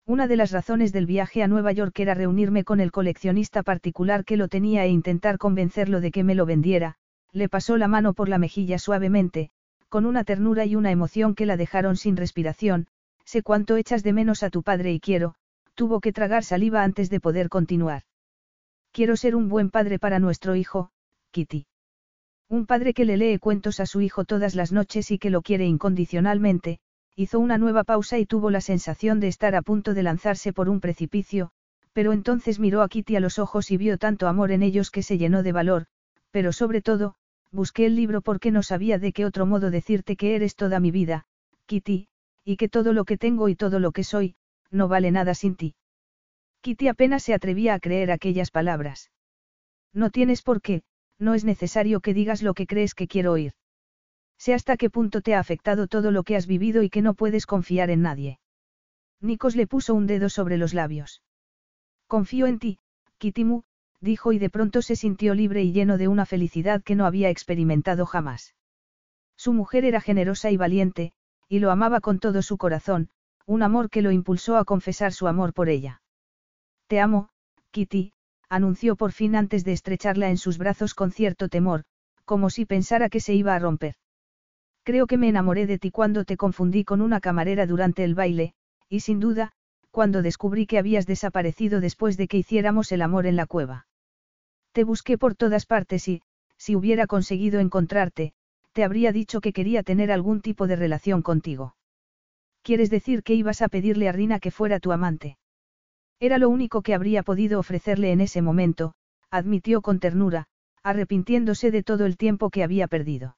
[0.07, 4.23] Una de las razones del viaje a Nueva York era reunirme con el coleccionista particular
[4.23, 6.95] que lo tenía e intentar convencerlo de que me lo vendiera,
[7.31, 9.49] le pasó la mano por la mejilla suavemente,
[9.89, 12.87] con una ternura y una emoción que la dejaron sin respiración,
[13.23, 15.35] sé cuánto echas de menos a tu padre y quiero,
[15.73, 18.03] tuvo que tragar saliva antes de poder continuar.
[18.91, 20.91] Quiero ser un buen padre para nuestro hijo,
[21.31, 21.65] Kitty.
[22.55, 25.41] Un padre que le lee cuentos a su hijo todas las noches y que lo
[25.41, 26.79] quiere incondicionalmente,
[27.13, 30.69] hizo una nueva pausa y tuvo la sensación de estar a punto de lanzarse por
[30.69, 31.51] un precipicio,
[31.91, 35.03] pero entonces miró a Kitty a los ojos y vio tanto amor en ellos que
[35.03, 35.87] se llenó de valor,
[36.31, 37.15] pero sobre todo,
[37.51, 40.91] busqué el libro porque no sabía de qué otro modo decirte que eres toda mi
[40.91, 41.25] vida,
[41.65, 42.07] Kitty,
[42.45, 44.37] y que todo lo que tengo y todo lo que soy,
[44.71, 45.75] no vale nada sin ti.
[46.61, 49.11] Kitty apenas se atrevía a creer aquellas palabras.
[49.91, 50.83] No tienes por qué,
[51.19, 53.53] no es necesario que digas lo que crees que quiero oír.
[54.37, 57.13] Sé hasta qué punto te ha afectado todo lo que has vivido y que no
[57.13, 58.39] puedes confiar en nadie.
[59.21, 61.23] Nikos le puso un dedo sobre los labios.
[62.07, 62.79] Confío en ti,
[63.17, 63.63] Kitimu,
[64.01, 67.29] dijo y de pronto se sintió libre y lleno de una felicidad que no había
[67.29, 68.55] experimentado jamás.
[69.37, 71.13] Su mujer era generosa y valiente,
[71.47, 73.09] y lo amaba con todo su corazón,
[73.45, 76.01] un amor que lo impulsó a confesar su amor por ella.
[76.87, 77.29] Te amo,
[77.71, 78.13] Kitty,
[78.55, 81.83] anunció por fin antes de estrecharla en sus brazos con cierto temor,
[82.23, 83.95] como si pensara que se iba a romper.
[84.83, 88.53] Creo que me enamoré de ti cuando te confundí con una camarera durante el baile,
[88.87, 89.51] y sin duda,
[89.91, 93.87] cuando descubrí que habías desaparecido después de que hiciéramos el amor en la cueva.
[94.71, 96.21] Te busqué por todas partes y,
[96.57, 98.33] si hubiera conseguido encontrarte,
[98.71, 101.75] te habría dicho que quería tener algún tipo de relación contigo.
[102.61, 105.37] ¿Quieres decir que ibas a pedirle a Rina que fuera tu amante?
[106.19, 108.93] Era lo único que habría podido ofrecerle en ese momento,
[109.29, 110.45] admitió con ternura,
[110.83, 113.37] arrepintiéndose de todo el tiempo que había perdido.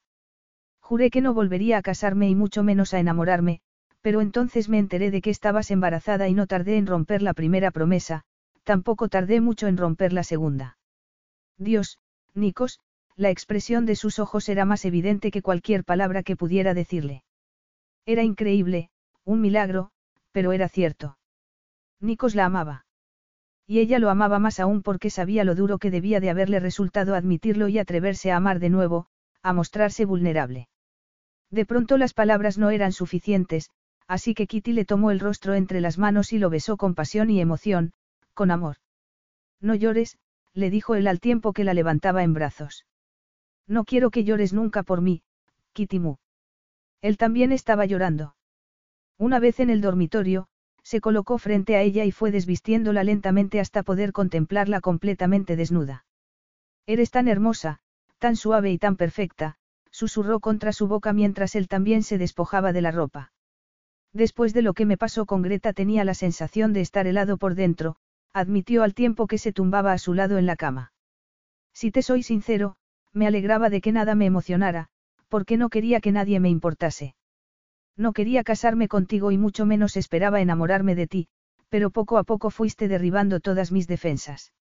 [0.79, 3.61] Juré que no volvería a casarme y mucho menos a enamorarme,
[4.01, 7.71] pero entonces me enteré de que estabas embarazada y no tardé en romper la primera
[7.71, 8.23] promesa,
[8.63, 10.77] tampoco tardé mucho en romper la segunda.
[11.57, 11.99] Dios,
[12.33, 12.79] Nikos,
[13.15, 17.23] la expresión de sus ojos era más evidente que cualquier palabra que pudiera decirle.
[18.05, 18.89] Era increíble,
[19.25, 19.89] un milagro,
[20.31, 21.16] pero era cierto.
[21.99, 22.85] Nikos la amaba.
[23.65, 27.15] Y ella lo amaba más aún porque sabía lo duro que debía de haberle resultado
[27.15, 29.07] admitirlo y atreverse a amar de nuevo,
[29.41, 30.69] a mostrarse vulnerable.
[31.49, 33.71] De pronto las palabras no eran suficientes,
[34.07, 37.29] así que Kitty le tomó el rostro entre las manos y lo besó con pasión
[37.29, 37.93] y emoción,
[38.33, 38.77] con amor.
[39.59, 40.17] No llores,
[40.53, 42.85] le dijo él al tiempo que la levantaba en brazos.
[43.67, 45.23] No quiero que llores nunca por mí,
[45.73, 46.01] Kitty
[47.01, 48.35] Él también estaba llorando.
[49.17, 50.47] Una vez en el dormitorio,
[50.87, 56.05] se colocó frente a ella y fue desvistiéndola lentamente hasta poder contemplarla completamente desnuda.
[56.85, 57.79] Eres tan hermosa,
[58.19, 59.57] tan suave y tan perfecta,
[59.91, 63.33] susurró contra su boca mientras él también se despojaba de la ropa.
[64.13, 67.55] Después de lo que me pasó con Greta tenía la sensación de estar helado por
[67.55, 67.97] dentro,
[68.31, 70.93] admitió al tiempo que se tumbaba a su lado en la cama.
[71.73, 72.77] Si te soy sincero,
[73.11, 74.87] me alegraba de que nada me emocionara,
[75.27, 77.16] porque no quería que nadie me importase.
[77.97, 81.27] No quería casarme contigo y mucho menos esperaba enamorarme de ti,
[81.69, 84.53] pero poco a poco fuiste derribando todas mis defensas.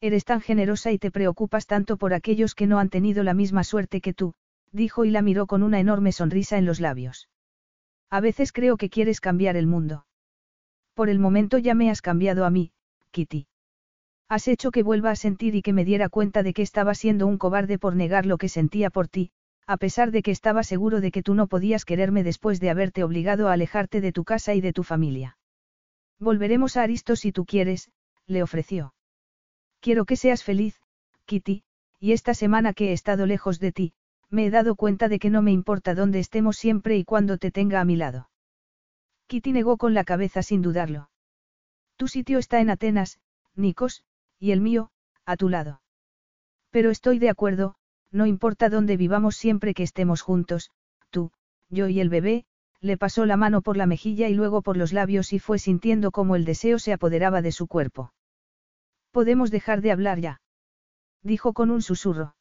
[0.00, 3.64] Eres tan generosa y te preocupas tanto por aquellos que no han tenido la misma
[3.64, 4.34] suerte que tú,
[4.70, 7.28] dijo y la miró con una enorme sonrisa en los labios.
[8.10, 10.06] A veces creo que quieres cambiar el mundo.
[10.94, 12.72] Por el momento ya me has cambiado a mí,
[13.10, 13.46] Kitty.
[14.28, 17.26] Has hecho que vuelva a sentir y que me diera cuenta de que estaba siendo
[17.26, 19.30] un cobarde por negar lo que sentía por ti,
[19.72, 23.02] a pesar de que estaba seguro de que tú no podías quererme después de haberte
[23.04, 25.38] obligado a alejarte de tu casa y de tu familia.
[26.18, 27.90] Volveremos a Aristo si tú quieres,
[28.26, 28.92] le ofreció.
[29.80, 30.78] Quiero que seas feliz,
[31.24, 31.64] Kitty,
[31.98, 33.94] y esta semana que he estado lejos de ti,
[34.28, 37.50] me he dado cuenta de que no me importa dónde estemos siempre y cuando te
[37.50, 38.28] tenga a mi lado.
[39.26, 41.08] Kitty negó con la cabeza sin dudarlo.
[41.96, 43.20] Tu sitio está en Atenas,
[43.54, 44.04] Nikos,
[44.38, 44.90] y el mío,
[45.24, 45.80] a tu lado.
[46.68, 47.74] Pero estoy de acuerdo,
[48.12, 50.70] no importa dónde vivamos siempre que estemos juntos,
[51.10, 51.32] tú,
[51.70, 52.44] yo y el bebé,
[52.80, 56.10] le pasó la mano por la mejilla y luego por los labios y fue sintiendo
[56.10, 58.12] cómo el deseo se apoderaba de su cuerpo.
[59.12, 60.40] Podemos dejar de hablar ya.
[61.22, 62.34] Dijo con un susurro.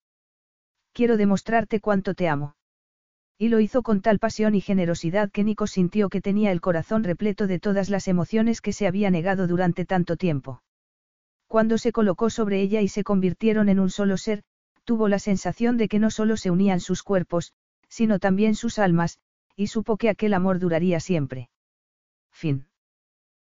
[0.93, 2.55] Quiero demostrarte cuánto te amo.
[3.37, 7.03] Y lo hizo con tal pasión y generosidad que Nico sintió que tenía el corazón
[7.03, 10.61] repleto de todas las emociones que se había negado durante tanto tiempo.
[11.47, 14.43] Cuando se colocó sobre ella y se convirtieron en un solo ser,
[14.91, 17.53] tuvo la sensación de que no solo se unían sus cuerpos,
[17.87, 19.19] sino también sus almas,
[19.55, 21.49] y supo que aquel amor duraría siempre.
[22.29, 22.67] Fin.